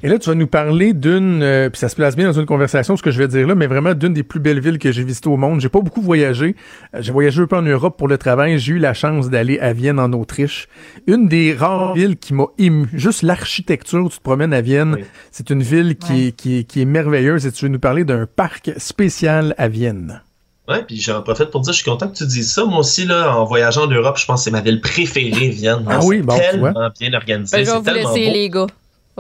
Et 0.02 0.08
là, 0.08 0.18
tu 0.18 0.30
vas 0.30 0.36
nous 0.36 0.48
parler 0.48 0.94
d'une, 0.94 1.44
euh, 1.44 1.70
puis 1.70 1.78
ça 1.78 1.90
se 1.90 1.96
place 1.98 2.16
bien 2.16 2.28
dans 2.28 2.40
une 2.40 2.46
conversation, 2.46 2.96
ce 2.96 3.04
que 3.04 3.12
je 3.12 3.18
vais 3.18 3.28
dire 3.28 3.46
là, 3.46 3.54
mais 3.54 3.68
vraiment 3.68 3.94
d'une 3.94 4.14
des 4.14 4.24
plus 4.24 4.40
belles 4.40 4.62
villes 4.62 4.80
que 4.80 4.94
j'ai 4.94 5.04
visitées 5.04 5.28
au 5.28 5.36
monde. 5.36 5.60
J'ai 5.60 5.68
pas 5.68 5.82
beaucoup 5.82 6.02
voyagé. 6.02 6.56
Euh, 6.96 7.00
J'ai 7.02 7.12
voyagé 7.12 7.41
un 7.41 7.48
peu 7.48 7.58
en 7.58 7.62
Europe 7.62 7.98
pour 7.98 8.08
le 8.08 8.18
travail. 8.18 8.58
J'ai 8.60 8.76
eu 8.76 8.78
la 8.80 8.94
chance 8.94 9.30
d'aller 9.30 9.60
à 9.60 9.74
Vienne, 9.74 10.00
en 10.00 10.14
Autriche. 10.14 10.70
Une 11.06 11.28
des 11.28 11.54
rares 11.54 11.96
villes 11.96 12.16
qui 12.16 12.34
m'a 12.34 12.46
ému. 12.58 12.88
Juste 12.94 13.24
l'architecture, 13.24 14.10
tu 14.10 14.20
te 14.20 14.24
promènes 14.24 14.54
à 14.54 14.62
Vienne. 14.62 15.00
C'est 15.32 15.50
une 15.50 15.64
ville 15.64 15.98
qui, 15.98 16.28
est, 16.28 16.32
qui, 16.32 16.60
est, 16.60 16.64
qui 16.64 16.82
est 16.82 16.86
merveilleuse 16.86 17.46
et 17.46 17.52
tu 17.52 17.66
veux 17.66 17.72
nous 17.72 17.80
parler 17.80 18.06
d'un 18.06 18.26
parc 18.26 18.72
spécial 18.78 19.54
à 19.58 19.68
Vienne. 19.68 20.22
Ouais, 20.70 20.84
puis 20.84 21.02
j'en 21.02 21.24
profite 21.24 21.50
pour 21.50 21.62
dire, 21.62 21.74
je 21.74 21.78
suis 21.78 21.90
content 21.90 22.08
que 22.08 22.16
tu 22.16 22.28
dises 22.28 22.54
ça. 22.54 22.64
Moi 22.64 22.80
aussi, 22.80 23.06
là, 23.06 23.36
en 23.36 23.44
voyageant 23.46 23.86
en 23.86 23.88
Europe, 23.88 24.18
je 24.20 24.26
pense 24.26 24.41
que 24.41 24.44
c'est 24.46 24.52
ma 24.52 24.62
ville 24.62 24.82
préférée, 24.82 25.50
Vienne. 25.50 25.84
Ah 25.90 26.00
oui, 26.04 26.22
bon, 26.22 26.38
tellement 26.38 26.90
bien 27.00 27.14
organisé. 27.14 27.58
Ben, 27.58 27.66
je 27.66 27.70
vais 27.70 27.72
c'est 27.72 27.78
vous 27.78 27.84
tellement 27.84 28.14
laisser, 28.14 28.28
beau. 28.28 28.34
les 28.34 28.50
gars. 28.50 28.68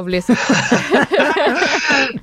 Vous 0.01 0.07
laisser. 0.07 0.33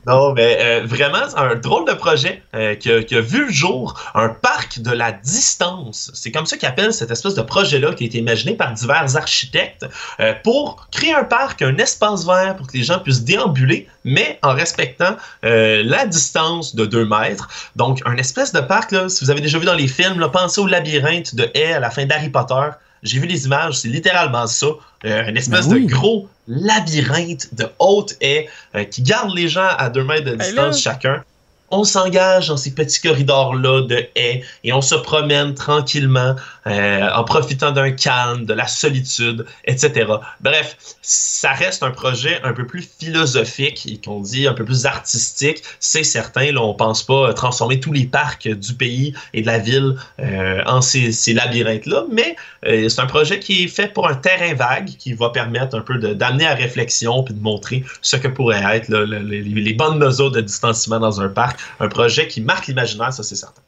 Non, 0.06 0.32
mais 0.34 0.58
euh, 0.60 0.82
vraiment, 0.86 1.18
un 1.36 1.56
drôle 1.56 1.86
de 1.86 1.92
projet 1.92 2.42
euh, 2.54 2.74
qui, 2.74 2.90
a, 2.90 3.20
vu 3.20 3.46
le 3.46 3.52
jour, 3.52 3.94
un 4.14 4.28
parc 4.28 4.80
de 4.80 4.92
la 4.92 5.12
distance. 5.12 6.10
C'est 6.14 6.30
comme 6.30 6.46
ça 6.46 6.56
qu'ils 6.56 6.68
appellent 6.68 6.92
cette 6.92 7.10
espèce 7.10 7.34
de 7.34 7.42
projet-là 7.42 7.92
qui 7.92 8.04
a 8.04 8.06
été 8.06 8.18
imaginé 8.18 8.54
par 8.54 8.72
divers 8.72 9.16
architectes 9.16 9.86
euh, 10.20 10.32
pour 10.44 10.88
créer 10.92 11.14
un 11.14 11.24
parc, 11.24 11.62
un 11.62 11.76
espace 11.78 12.24
vert 12.24 12.56
pour 12.56 12.68
que 12.68 12.76
les 12.76 12.84
gens 12.84 13.00
puissent 13.00 13.24
déambuler, 13.24 13.88
mais 14.04 14.38
en 14.42 14.54
respectant 14.54 15.16
la 15.42 16.06
distance 16.06 16.74
de 16.74 16.86
2 16.86 17.04
mètres. 17.04 17.48
Donc, 17.74 18.00
un 18.06 18.16
espèce 18.16 18.52
de 18.52 18.60
parc, 18.60 18.92
là, 18.92 19.08
si 19.08 19.24
vous 19.24 19.30
avez 19.30 19.40
déjà 19.40 19.58
vu 19.58 19.66
dans 19.66 19.74
les 19.74 19.88
films, 19.88 20.24
pensez 20.32 20.60
au 20.60 20.66
labyrinthe 20.66 21.34
de 21.34 21.50
haie 21.54 21.72
à 21.72 21.80
la 21.80 21.90
fin 21.90 22.06
d'Harry 22.06 22.28
Potter. 22.28 22.70
J'ai 23.06 23.20
vu 23.20 23.26
les 23.26 23.46
images, 23.46 23.78
c'est 23.78 23.88
littéralement 23.88 24.46
ça. 24.46 24.66
Euh, 25.04 25.28
une 25.28 25.36
espèce 25.36 25.68
Ben 25.68 25.76
oui. 25.76 25.86
de 25.86 25.90
gros 25.90 26.28
labyrinthe 26.48 27.54
de 27.54 27.66
haute 27.78 28.16
haie 28.20 28.48
euh, 28.74 28.84
qui 28.84 29.02
garde 29.02 29.34
les 29.34 29.48
gens 29.48 29.68
à 29.78 29.88
2 29.88 30.04
mètres 30.04 30.24
de 30.24 30.36
Ben 30.36 30.46
distance 30.46 30.80
chacun. 30.80 31.22
On 31.70 31.82
s'engage 31.82 32.48
dans 32.48 32.56
ces 32.56 32.72
petits 32.72 33.00
corridors-là 33.00 33.82
de 33.82 34.06
haies 34.14 34.44
et 34.62 34.72
on 34.72 34.80
se 34.80 34.94
promène 34.94 35.54
tranquillement 35.54 36.36
euh, 36.66 37.08
en 37.14 37.24
profitant 37.24 37.70
d'un 37.70 37.92
calme, 37.92 38.44
de 38.44 38.52
la 38.52 38.66
solitude, 38.66 39.46
etc. 39.64 40.06
Bref, 40.40 40.76
ça 41.00 41.52
reste 41.52 41.82
un 41.82 41.92
projet 41.92 42.40
un 42.42 42.52
peu 42.52 42.66
plus 42.66 42.82
philosophique 42.98 43.86
et 43.86 44.00
qu'on 44.00 44.20
dit 44.20 44.48
un 44.48 44.54
peu 44.54 44.64
plus 44.64 44.84
artistique. 44.84 45.62
C'est 45.78 46.02
certain, 46.02 46.50
là, 46.50 46.60
on 46.62 46.74
pense 46.74 47.04
pas 47.04 47.32
transformer 47.34 47.78
tous 47.78 47.92
les 47.92 48.06
parcs 48.06 48.48
du 48.48 48.74
pays 48.74 49.14
et 49.32 49.42
de 49.42 49.46
la 49.46 49.58
ville 49.58 49.96
euh, 50.18 50.62
en 50.66 50.80
ces, 50.80 51.12
labyrinthes-là, 51.32 52.04
mais 52.10 52.34
euh, 52.66 52.88
c'est 52.88 53.00
un 53.00 53.06
projet 53.06 53.38
qui 53.38 53.64
est 53.64 53.68
fait 53.68 53.92
pour 53.92 54.08
un 54.08 54.14
terrain 54.14 54.54
vague 54.54 54.88
qui 54.98 55.12
va 55.12 55.30
permettre 55.30 55.76
un 55.76 55.82
peu 55.82 55.98
d'amener 55.98 56.46
à 56.46 56.54
réflexion 56.54 57.22
puis 57.22 57.34
de 57.34 57.42
montrer 57.42 57.84
ce 58.02 58.16
que 58.16 58.28
pourrait 58.28 58.62
être 58.76 58.88
les, 58.88 59.42
les 59.42 59.72
bonnes 59.74 59.98
mesures 59.98 60.30
de 60.30 60.40
distanciement 60.40 60.98
dans 60.98 61.20
un 61.20 61.28
parc. 61.28 61.60
Un 61.80 61.88
projet 61.88 62.26
qui 62.26 62.40
marque 62.40 62.66
l'imaginaire, 62.66 63.12
ça 63.12 63.22
c'est 63.22 63.36
certain. 63.36 63.62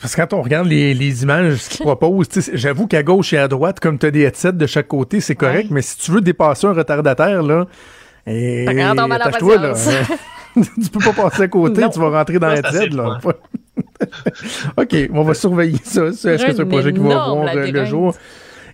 Parce 0.00 0.14
que 0.14 0.20
quand 0.22 0.32
on 0.32 0.42
regarde 0.42 0.66
les, 0.66 0.94
les 0.94 1.22
images 1.22 1.68
qu'ils 1.68 1.84
proposent, 1.84 2.28
tu 2.28 2.40
sais, 2.40 2.52
j'avoue 2.54 2.86
qu'à 2.86 3.02
gauche 3.02 3.32
et 3.32 3.38
à 3.38 3.48
droite, 3.48 3.80
comme 3.80 3.98
tu 3.98 4.06
as 4.06 4.10
des 4.10 4.22
headsets 4.22 4.52
de 4.52 4.66
chaque 4.66 4.88
côté, 4.88 5.20
c'est 5.20 5.34
correct, 5.34 5.68
mais 5.70 5.82
si 5.82 5.98
tu 5.98 6.10
veux 6.10 6.20
dépasser 6.20 6.66
un 6.66 6.72
retardataire, 6.72 7.42
là, 7.42 7.66
et, 8.26 8.64
la 8.64 8.90
attache-toi, 8.90 9.56
là. 9.56 9.74
tu 10.54 10.90
peux 10.90 11.12
pas 11.12 11.12
passer 11.12 11.42
à 11.42 11.48
côté, 11.48 11.82
tu 11.92 11.98
vas 11.98 12.10
rentrer 12.10 12.38
dans 12.38 12.50
headset, 12.50 12.88
là. 12.88 13.18
OK, 14.76 14.96
on 15.12 15.22
va 15.22 15.34
surveiller 15.34 15.78
ça. 15.82 16.06
Est-ce 16.06 16.22
que 16.46 16.52
c'est 16.52 16.60
un 16.60 16.66
projet 16.66 16.92
qui 16.92 16.98
va 16.98 17.08
voir 17.08 17.48
euh, 17.54 17.70
le 17.70 17.84
jour? 17.84 18.14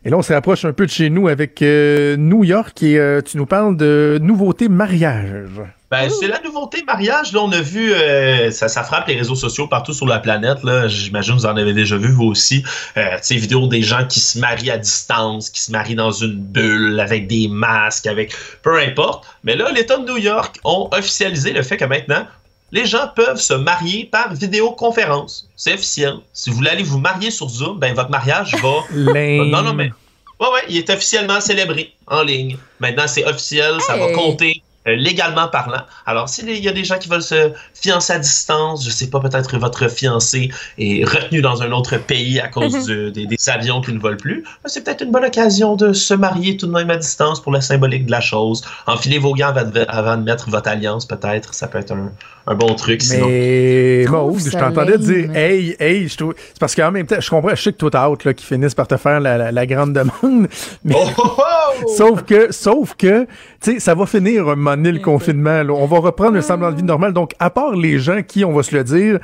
Et 0.04 0.10
là, 0.10 0.16
on 0.16 0.22
se 0.22 0.32
rapproche 0.32 0.64
un 0.64 0.72
peu 0.72 0.86
de 0.86 0.90
chez 0.90 1.10
nous 1.10 1.26
avec 1.26 1.60
euh, 1.62 2.16
New 2.16 2.44
York 2.44 2.80
et 2.82 2.98
euh, 2.98 3.20
tu 3.22 3.36
nous 3.38 3.46
parles 3.46 3.76
de 3.76 4.18
nouveautés 4.22 4.68
mariage. 4.68 5.60
Ben, 5.90 6.10
c'est 6.10 6.26
la 6.26 6.40
nouveauté 6.40 6.82
mariage. 6.84 7.32
Là, 7.32 7.40
on 7.42 7.52
a 7.52 7.60
vu, 7.60 7.92
euh, 7.92 8.50
ça, 8.50 8.66
ça 8.66 8.82
frappe 8.82 9.06
les 9.06 9.14
réseaux 9.14 9.36
sociaux 9.36 9.68
partout 9.68 9.92
sur 9.92 10.06
la 10.06 10.18
planète. 10.18 10.64
Là, 10.64 10.88
j'imagine 10.88 11.34
que 11.34 11.40
vous 11.40 11.46
en 11.46 11.56
avez 11.56 11.72
déjà 11.72 11.96
vu 11.96 12.10
vous 12.10 12.24
aussi. 12.24 12.64
Euh, 12.96 13.16
tu 13.18 13.22
sais, 13.22 13.36
vidéos 13.36 13.68
des 13.68 13.82
gens 13.82 14.04
qui 14.04 14.18
se 14.18 14.38
marient 14.38 14.72
à 14.72 14.78
distance, 14.78 15.48
qui 15.48 15.60
se 15.60 15.70
marient 15.70 15.94
dans 15.94 16.10
une 16.10 16.34
bulle 16.34 16.98
avec 16.98 17.28
des 17.28 17.46
masques, 17.46 18.06
avec 18.08 18.34
peu 18.62 18.80
importe. 18.80 19.24
Mais 19.44 19.54
là, 19.54 19.70
l'État 19.70 19.96
de 19.96 20.04
New 20.04 20.18
York 20.18 20.58
ont 20.64 20.88
officialisé 20.90 21.52
le 21.52 21.62
fait 21.62 21.76
que 21.76 21.84
maintenant, 21.84 22.26
les 22.72 22.84
gens 22.84 23.08
peuvent 23.14 23.40
se 23.40 23.54
marier 23.54 24.08
par 24.10 24.34
vidéoconférence. 24.34 25.48
C'est 25.54 25.74
officiel. 25.74 26.14
Si 26.32 26.50
vous 26.50 26.56
voulez 26.56 26.70
aller 26.70 26.82
vous 26.82 26.98
marier 26.98 27.30
sur 27.30 27.48
Zoom, 27.48 27.78
ben 27.78 27.94
votre 27.94 28.10
mariage 28.10 28.56
va. 28.60 28.82
Non, 28.90 29.62
non, 29.62 29.72
mais. 29.72 29.92
Ouais, 30.40 30.48
ouais, 30.48 30.64
il 30.68 30.76
est 30.76 30.90
officiellement 30.90 31.40
célébré 31.40 31.94
en 32.08 32.22
ligne. 32.22 32.58
Maintenant, 32.80 33.06
c'est 33.06 33.24
officiel, 33.24 33.80
ça 33.80 33.96
va 33.96 34.12
compter 34.12 34.60
légalement 34.94 35.48
parlant. 35.48 35.82
Alors, 36.06 36.28
s'il 36.28 36.48
y 36.50 36.68
a 36.68 36.72
des 36.72 36.84
gens 36.84 36.98
qui 36.98 37.08
veulent 37.08 37.22
se 37.22 37.50
fiancer 37.74 38.12
à 38.12 38.18
distance, 38.18 38.84
je 38.84 38.90
sais 38.90 39.08
pas, 39.08 39.18
peut-être 39.20 39.50
que 39.50 39.56
votre 39.56 39.88
fiancé 39.88 40.50
est 40.78 41.04
retenu 41.04 41.40
dans 41.40 41.62
un 41.62 41.72
autre 41.72 41.96
pays 41.98 42.38
à 42.40 42.48
cause 42.48 42.86
du- 42.86 43.10
des, 43.10 43.26
des 43.26 43.48
avions 43.48 43.80
qui 43.80 43.92
ne 43.92 43.98
volent 43.98 44.16
plus, 44.16 44.42
ben, 44.42 44.68
c'est 44.68 44.84
peut-être 44.84 45.02
une 45.02 45.10
bonne 45.10 45.24
occasion 45.24 45.74
de 45.76 45.92
se 45.92 46.14
marier 46.14 46.56
tout 46.56 46.66
de 46.66 46.72
même 46.72 46.90
à 46.90 46.96
distance 46.96 47.42
pour 47.42 47.52
la 47.52 47.60
symbolique 47.60 48.06
de 48.06 48.10
la 48.12 48.20
chose. 48.20 48.62
Enfilez 48.86 49.18
vos 49.18 49.34
gants 49.34 49.48
avant 49.48 49.64
de, 49.68 49.84
avant 49.88 50.16
de 50.16 50.22
mettre 50.22 50.48
votre 50.50 50.68
alliance, 50.68 51.06
peut-être. 51.06 51.54
Ça 51.54 51.66
peut 51.66 51.78
être 51.78 51.92
un, 51.92 52.12
un 52.46 52.54
bon 52.54 52.74
truc. 52.74 53.02
Sinon, 53.02 53.26
Mais 53.28 54.04
Maude, 54.08 54.38
je 54.40 54.50
t'entendais 54.50 54.98
dire 54.98 55.26
lame. 55.28 55.36
hey, 55.36 55.76
hey, 55.80 56.08
je 56.08 56.16
trouve. 56.16 56.34
C'est 56.36 56.58
parce 56.60 56.74
qu'en 56.74 56.92
même 56.92 57.06
temps, 57.06 57.16
je 57.20 57.28
comprends, 57.30 57.54
je 57.54 57.62
sais 57.62 57.72
que 57.72 57.78
toi, 57.78 57.90
t'as 57.90 58.04
hâte 58.10 58.24
là, 58.24 58.34
qu'ils 58.34 58.46
finissent 58.46 58.74
par 58.74 58.86
te 58.86 58.96
faire 58.96 59.20
la, 59.20 59.36
la- 59.38 59.52
la 59.52 59.66
grande 59.66 59.92
demande. 59.92 60.48
Mais 60.84 60.94
Oh, 60.96 61.08
oh, 61.18 61.36
oh! 61.38 61.88
sauf 61.96 62.22
que, 62.22 62.52
sauf 62.52 62.94
que, 62.94 63.24
tu 63.60 63.72
sais, 63.74 63.80
ça 63.80 63.94
va 63.94 64.06
finir 64.06 64.48
un 64.48 64.54
moment 64.56 64.75
donné 64.76 64.92
le 64.92 65.00
confinement. 65.00 65.62
là. 65.62 65.72
On 65.72 65.86
va 65.86 65.98
reprendre 65.98 66.32
le 66.32 66.40
semblant 66.42 66.70
de 66.70 66.76
vie 66.76 66.82
normal. 66.82 67.12
Donc, 67.12 67.32
à 67.38 67.50
part 67.50 67.72
les 67.72 67.98
gens 67.98 68.22
qui, 68.22 68.44
on 68.44 68.52
va 68.52 68.62
se 68.62 68.74
le 68.74 68.84
dire, 68.84 69.18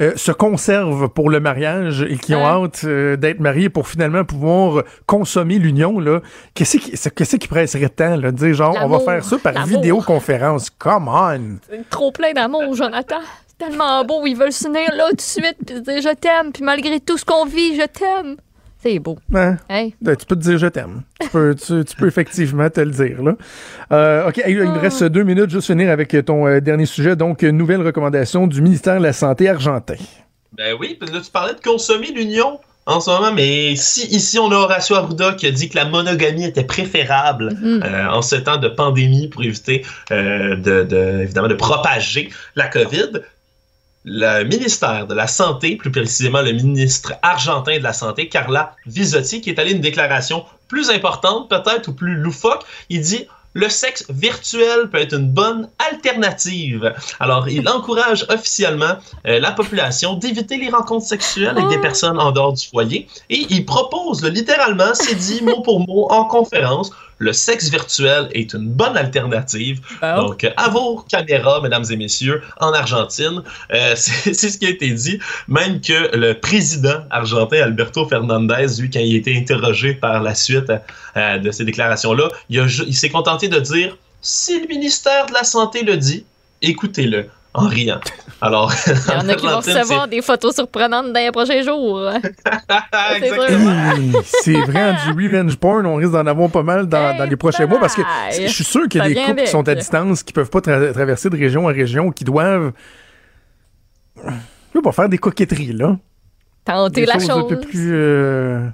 euh, 0.00 0.12
se 0.14 0.30
conservent 0.30 1.08
pour 1.08 1.28
le 1.28 1.40
mariage 1.40 2.02
et 2.08 2.16
qui 2.18 2.34
ont 2.34 2.46
Hein? 2.46 2.64
hâte 2.66 2.82
euh, 2.84 3.16
d'être 3.16 3.40
mariés 3.40 3.68
pour 3.68 3.88
finalement 3.88 4.24
pouvoir 4.24 4.84
consommer 5.06 5.58
l'union, 5.58 5.98
là, 5.98 6.20
qu'est-ce 6.54 6.76
qui, 6.76 6.92
qu'est-ce 6.92 7.36
qui 7.36 7.48
presserait 7.48 7.88
tant, 7.88 8.14
là, 8.16 8.30
de 8.30 8.36
dire 8.36 8.54
genre, 8.54 8.76
on 8.80 8.86
va 8.88 9.00
faire 9.00 9.24
ça 9.24 9.38
par 9.38 9.66
vidéoconférence. 9.66 10.70
Come 10.70 11.08
on! 11.08 11.58
Trop 11.90 12.12
plein 12.12 12.32
d'amour, 12.32 12.74
Jonathan. 12.74 13.16
Tellement 13.58 14.04
beau. 14.04 14.24
Ils 14.24 14.36
veulent 14.36 14.52
s'unir 14.52 14.88
là 14.94 15.08
tout 15.10 15.16
de 15.16 15.20
suite 15.20 15.56
puis 15.66 15.80
dire 15.80 16.00
je 16.00 16.14
t'aime. 16.14 16.52
Puis 16.52 16.62
malgré 16.62 17.00
tout 17.00 17.18
ce 17.18 17.24
qu'on 17.24 17.44
vit, 17.44 17.74
je 17.74 17.86
t'aime. 17.86 18.36
C'est 18.80 18.98
beau. 19.00 19.18
Hey. 19.68 19.94
Ben, 20.00 20.14
tu 20.16 20.24
peux 20.24 20.36
te 20.36 20.40
dire 20.40 20.56
je 20.58 20.66
t'aime. 20.68 21.02
Tu 21.20 21.28
peux, 21.28 21.54
tu, 21.54 21.84
tu 21.84 21.96
peux 21.96 22.06
effectivement 22.06 22.70
te 22.70 22.80
le 22.80 22.90
dire. 22.92 23.22
Là. 23.22 23.32
Euh, 23.92 24.28
OK, 24.28 24.40
il 24.46 24.56
nous 24.62 24.78
reste 24.80 25.02
deux 25.04 25.24
minutes. 25.24 25.50
Juste 25.50 25.66
finir 25.66 25.90
avec 25.90 26.16
ton 26.24 26.46
euh, 26.46 26.60
dernier 26.60 26.86
sujet. 26.86 27.16
Donc, 27.16 27.42
nouvelle 27.42 27.82
recommandation 27.82 28.46
du 28.46 28.62
ministère 28.62 28.98
de 28.98 29.02
la 29.02 29.12
Santé 29.12 29.48
argentin. 29.48 29.96
Ben 30.56 30.76
oui, 30.78 30.98
là, 31.00 31.20
tu 31.20 31.30
parlais 31.30 31.54
de 31.54 31.60
consommer 31.60 32.08
l'union 32.12 32.58
en 32.86 33.00
ce 33.00 33.10
moment, 33.10 33.32
mais 33.34 33.76
si 33.76 34.06
ici 34.06 34.38
on 34.38 34.50
a 34.50 34.54
Horacio 34.54 34.96
Arruda 34.96 35.32
qui 35.34 35.46
a 35.46 35.50
dit 35.50 35.68
que 35.68 35.76
la 35.76 35.84
monogamie 35.84 36.44
était 36.46 36.64
préférable 36.64 37.50
Mhm. 37.60 37.82
euh, 37.84 38.08
en 38.10 38.22
ce 38.22 38.36
temps 38.36 38.56
de 38.56 38.68
pandémie 38.68 39.28
pour 39.28 39.42
éviter 39.44 39.84
euh, 40.10 40.56
de, 40.56 40.84
de- 40.84 41.20
évidemment 41.22 41.48
de 41.48 41.54
propager 41.54 42.30
la 42.56 42.66
COVID, 42.68 43.20
le 44.10 44.44
ministère 44.44 45.06
de 45.06 45.14
la 45.14 45.26
Santé, 45.26 45.76
plus 45.76 45.90
précisément 45.90 46.40
le 46.40 46.52
ministre 46.52 47.12
argentin 47.22 47.78
de 47.78 47.82
la 47.82 47.92
Santé, 47.92 48.28
Carla 48.28 48.74
Visotti, 48.86 49.40
qui 49.42 49.50
est 49.50 49.58
allé 49.58 49.72
une 49.72 49.82
déclaration 49.82 50.44
plus 50.66 50.90
importante 50.90 51.48
peut-être 51.50 51.88
ou 51.88 51.92
plus 51.92 52.14
loufoque, 52.14 52.64
il 52.88 53.02
dit 53.02 53.26
le 53.54 53.68
sexe 53.68 54.04
virtuel 54.10 54.88
peut 54.90 54.98
être 54.98 55.14
une 55.14 55.30
bonne 55.30 55.68
alternative. 55.90 56.94
Alors, 57.18 57.48
il 57.48 57.68
encourage 57.76 58.24
officiellement 58.28 58.96
euh, 59.26 59.40
la 59.40 59.52
population 59.52 60.14
d'éviter 60.14 60.56
les 60.58 60.70
rencontres 60.70 61.06
sexuelles 61.06 61.56
avec 61.56 61.68
des 61.68 61.80
personnes 61.80 62.20
en 62.20 62.30
dehors 62.30 62.52
du 62.52 62.66
foyer. 62.66 63.08
Et 63.30 63.46
il 63.50 63.64
propose 63.64 64.22
là, 64.22 64.28
littéralement, 64.30 64.94
c'est 64.94 65.16
dit 65.16 65.42
mot 65.42 65.60
pour 65.62 65.80
mot 65.80 66.08
en 66.10 66.24
conférence, 66.24 66.92
le 67.18 67.32
sexe 67.32 67.68
virtuel 67.68 68.28
est 68.32 68.54
une 68.54 68.68
bonne 68.68 68.96
alternative. 68.96 69.80
Donc, 70.02 70.44
euh, 70.44 70.50
à 70.56 70.68
vos 70.68 71.04
caméras, 71.08 71.60
mesdames 71.60 71.84
et 71.90 71.96
messieurs, 71.96 72.42
en 72.60 72.72
Argentine, 72.72 73.42
euh, 73.72 73.94
c'est 73.96 74.34
ce 74.34 74.58
qui 74.58 74.66
a 74.66 74.70
été 74.70 74.90
dit. 74.90 75.18
Même 75.48 75.80
que 75.80 76.16
le 76.16 76.34
président 76.34 77.02
argentin, 77.10 77.62
Alberto 77.62 78.06
Fernandez, 78.06 78.66
lui, 78.78 78.90
quand 78.90 79.00
il 79.00 79.14
a 79.14 79.18
été 79.18 79.36
interrogé 79.36 79.94
par 79.94 80.22
la 80.22 80.34
suite 80.34 80.72
euh, 81.16 81.38
de 81.38 81.50
ces 81.50 81.64
déclarations-là, 81.64 82.28
il 82.48 82.96
s'est 82.96 83.10
contenté 83.10 83.48
de 83.48 83.58
dire 83.58 83.96
si 84.20 84.60
le 84.60 84.66
ministère 84.66 85.26
de 85.26 85.32
la 85.32 85.44
Santé 85.44 85.82
le 85.82 85.96
dit, 85.96 86.24
écoutez-le 86.62 87.28
en 87.54 87.66
riant. 87.66 88.00
Alors, 88.40 88.72
Il 88.86 89.12
y 89.12 89.16
en 89.16 89.28
a 89.28 89.34
qui 89.34 89.46
vont 89.46 89.56
recevoir 89.56 90.06
des 90.06 90.22
photos 90.22 90.54
surprenantes 90.54 91.12
dans 91.12 91.20
les 91.20 91.32
prochains 91.32 91.62
jours. 91.62 92.08
C'est 94.24 94.52
vrai, 94.60 94.94
du 95.06 95.12
revenge 95.26 95.56
porn, 95.56 95.86
on 95.86 95.96
risque 95.96 96.12
d'en 96.12 96.26
avoir 96.26 96.50
pas 96.50 96.62
mal 96.62 96.86
dans, 96.86 97.16
dans 97.16 97.28
les 97.28 97.36
prochains 97.36 97.66
mois 97.66 97.80
parce 97.80 97.94
que 97.94 98.02
je 98.32 98.46
suis 98.48 98.64
sûr 98.64 98.88
qu'il 98.88 99.00
y 99.00 99.04
a 99.04 99.08
des 99.08 99.14
couples 99.16 99.42
qui 99.42 99.48
sont 99.48 99.66
à 99.68 99.74
distance, 99.74 100.22
qui 100.22 100.32
peuvent 100.32 100.50
pas 100.50 100.60
tra- 100.60 100.92
traverser 100.92 101.30
de 101.30 101.36
région 101.36 101.64
en 101.64 101.68
région, 101.68 102.10
qui 102.12 102.24
doivent 102.24 102.72
je 104.24 104.30
veux 104.74 104.82
pas 104.82 104.92
faire 104.92 105.08
des 105.08 105.18
coquetteries, 105.18 105.72
là. 105.72 105.96
Tenter 106.64 107.00
Des 107.02 107.06
la 107.06 107.18
chose. 107.18 107.30
un 107.30 107.42
peu 107.44 107.58
plus 107.58 107.92
euh, 107.94 108.66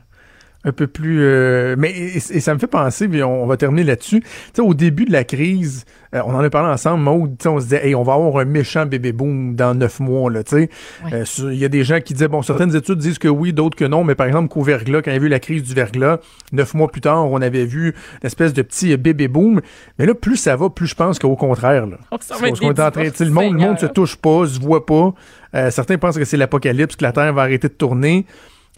un 0.64 0.72
peu 0.72 0.86
plus 0.86 1.18
euh, 1.22 1.76
mais 1.78 1.90
et, 1.90 2.16
et 2.16 2.40
ça 2.40 2.54
me 2.54 2.58
fait 2.58 2.66
penser 2.66 3.08
puis 3.08 3.22
on, 3.22 3.44
on 3.44 3.46
va 3.46 3.56
terminer 3.56 3.84
là-dessus. 3.84 4.20
Tu 4.20 4.28
sais 4.54 4.62
au 4.62 4.74
début 4.74 5.04
de 5.04 5.12
la 5.12 5.24
crise 5.24 5.84
euh, 6.14 6.20
on 6.24 6.34
en 6.34 6.40
a 6.40 6.50
parlé 6.50 6.72
ensemble 6.72 7.02
Maud, 7.02 7.36
tu 7.38 7.42
sais, 7.42 7.48
on 7.48 7.58
se 7.58 7.64
disait 7.64 7.86
hey, 7.86 7.94
on 7.94 8.02
va 8.02 8.14
avoir 8.14 8.38
un 8.38 8.44
méchant 8.44 8.86
bébé 8.86 9.12
boom 9.12 9.54
dans 9.54 9.74
neuf 9.74 10.00
mois 10.00 10.30
là 10.30 10.42
tu 10.42 10.56
sais. 10.56 10.70
Euh, 11.12 11.24
il 11.52 11.58
y 11.58 11.64
a 11.64 11.68
des 11.68 11.84
gens 11.84 12.00
qui 12.00 12.14
disaient 12.14 12.28
bon 12.28 12.42
certaines 12.42 12.74
études 12.74 12.98
disent 12.98 13.18
que 13.18 13.28
oui 13.28 13.52
d'autres 13.52 13.76
que 13.76 13.84
non 13.84 14.04
mais 14.04 14.14
par 14.14 14.26
exemple 14.26 14.48
qu'au 14.48 14.62
verglas 14.62 15.02
quand 15.02 15.10
il 15.10 15.16
y 15.16 15.20
a 15.20 15.22
eu 15.22 15.28
la 15.28 15.40
crise 15.40 15.62
du 15.62 15.74
verglas 15.74 16.18
neuf 16.52 16.74
mois 16.74 16.88
plus 16.88 17.00
tard 17.00 17.30
on 17.30 17.40
avait 17.42 17.64
vu 17.66 17.94
une 18.22 18.26
espèce 18.26 18.52
de 18.52 18.62
petit 18.62 18.96
bébé 18.96 19.28
boom. 19.28 19.60
Mais 19.98 20.06
là 20.06 20.14
plus 20.14 20.36
ça 20.36 20.56
va 20.56 20.70
plus 20.70 20.86
je 20.86 20.94
pense 20.94 21.18
qu'au 21.18 21.36
contraire 21.36 21.86
là. 21.86 21.96
Oh, 22.10 22.16
ça 22.20 22.36
va 22.36 22.48
être 22.48 22.62
est 22.62 22.80
en 22.80 22.90
train, 22.90 23.04
le 23.04 23.30
monde, 23.30 23.52
le 23.52 23.58
monde 23.58 23.78
se 23.78 23.86
touche 23.86 24.16
pas, 24.16 24.46
se 24.46 24.60
voit 24.60 24.86
pas. 24.86 25.14
Euh, 25.54 25.70
certains 25.70 25.98
pensent 25.98 26.18
que 26.18 26.24
c'est 26.24 26.36
l'apocalypse, 26.36 26.96
que 26.96 27.04
la 27.04 27.12
Terre 27.12 27.32
va 27.32 27.42
arrêter 27.42 27.68
de 27.68 27.74
tourner. 27.74 28.26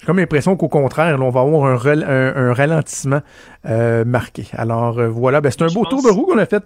J'ai 0.07 0.12
comme 0.12 0.19
l'impression 0.20 0.55
qu'au 0.57 0.69
contraire, 0.69 1.19
là, 1.19 1.24
on 1.24 1.31
va 1.31 1.41
avoir 1.41 1.65
un, 1.69 1.74
rel- 1.77 2.05
un- 2.05 2.51
un 2.51 2.55
ralentissement 2.55 3.23
euh, 3.69 4.05
marqué. 4.05 4.47
Alors 4.53 5.01
euh, 5.01 5.09
voilà, 5.09 5.41
ben, 5.41 5.51
c'est 5.51 5.62
un 5.62 5.66
beau 5.66 5.85
tour 5.85 6.01
de 6.01 6.09
roue 6.11 6.27
qu'on 6.27 6.39
a 6.39 6.47
fait. 6.47 6.62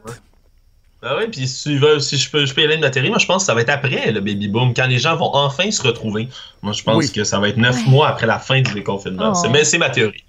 Ah 1.03 1.17
oui, 1.19 1.25
puis 1.33 1.49
si, 1.49 1.71
tu 1.71 1.79
veux, 1.79 1.99
si 2.01 2.19
je 2.19 2.31
peux, 2.31 2.45
je 2.45 2.53
peux 2.53 2.61
y 2.61 2.65
aller 2.65 2.77
de 2.77 2.83
ma 2.83 2.91
théorie, 2.91 3.09
moi 3.09 3.17
je 3.19 3.25
pense 3.25 3.45
que 3.45 3.47
ça 3.47 3.55
va 3.55 3.63
être 3.63 3.71
après 3.71 4.13
le 4.13 4.21
baby 4.21 4.49
boom, 4.49 4.75
quand 4.75 4.87
les 4.87 4.99
gens 4.99 5.17
vont 5.17 5.31
enfin 5.33 5.71
se 5.71 5.83
retrouver. 5.83 6.29
Moi 6.61 6.75
je 6.75 6.83
pense 6.83 6.97
Oui. 6.97 7.11
que 7.11 7.25
ça 7.25 7.41
va 7.41 7.49
être 7.49 7.57
neuf 7.57 7.87
mois 7.87 8.09
après 8.09 8.27
la 8.27 8.39
fin 8.39 8.61
du 8.61 8.75
déconfinement. 8.75 9.31
Oh. 9.31 9.35
C'est- 9.35 9.49
Mais 9.49 9.65
c'est 9.65 9.79
ma 9.79 9.89
théorie. 9.89 10.23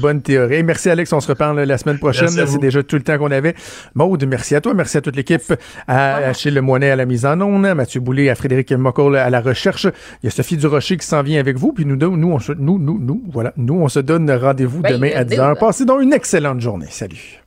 Bonne 0.00 0.22
théorie. 0.22 0.62
Merci 0.62 0.90
Alex, 0.90 1.12
on 1.12 1.20
se 1.20 1.28
reparle 1.28 1.60
la 1.60 1.78
semaine 1.78 1.98
prochaine. 1.98 2.28
C'est 2.28 2.58
déjà 2.58 2.82
tout 2.82 2.96
le 2.96 3.02
temps 3.02 3.18
qu'on 3.18 3.30
avait. 3.30 3.54
Maude, 3.94 4.24
merci 4.26 4.54
à 4.54 4.60
toi, 4.60 4.74
merci 4.74 4.96
à 4.96 5.00
toute 5.00 5.16
l'équipe, 5.16 5.52
à 5.86 6.16
Achille 6.16 6.52
Lemoinet 6.52 6.90
à 6.90 6.96
la 6.96 7.06
mise 7.06 7.26
en 7.26 7.40
onde, 7.40 7.66
à 7.66 7.74
Mathieu 7.74 8.00
Boulay, 8.00 8.28
à 8.30 8.34
Frédéric 8.34 8.72
Mocoll 8.72 9.16
à 9.16 9.30
la 9.30 9.40
recherche. 9.40 9.86
Il 10.22 10.26
y 10.26 10.28
a 10.28 10.30
Sophie 10.30 10.56
Durocher 10.56 10.96
qui 10.96 11.06
s'en 11.06 11.22
vient 11.22 11.40
avec 11.40 11.56
vous, 11.56 11.72
puis 11.72 11.84
nous, 11.84 11.96
deux, 11.96 12.08
nous, 12.08 12.32
on 12.32 12.38
se, 12.38 12.52
nous, 12.52 12.78
nous, 12.78 12.98
nous, 12.98 13.22
voilà, 13.30 13.52
nous, 13.56 13.74
on 13.74 13.88
se 13.88 14.00
donne 14.00 14.30
rendez-vous 14.30 14.80
Ben, 14.80 14.92
demain 14.92 15.10
à 15.14 15.24
deal. 15.24 15.38
10h. 15.38 15.58
Passez 15.58 15.84
donc 15.84 16.02
une 16.02 16.12
excellente 16.12 16.60
journée. 16.60 16.86
Salut. 16.90 17.45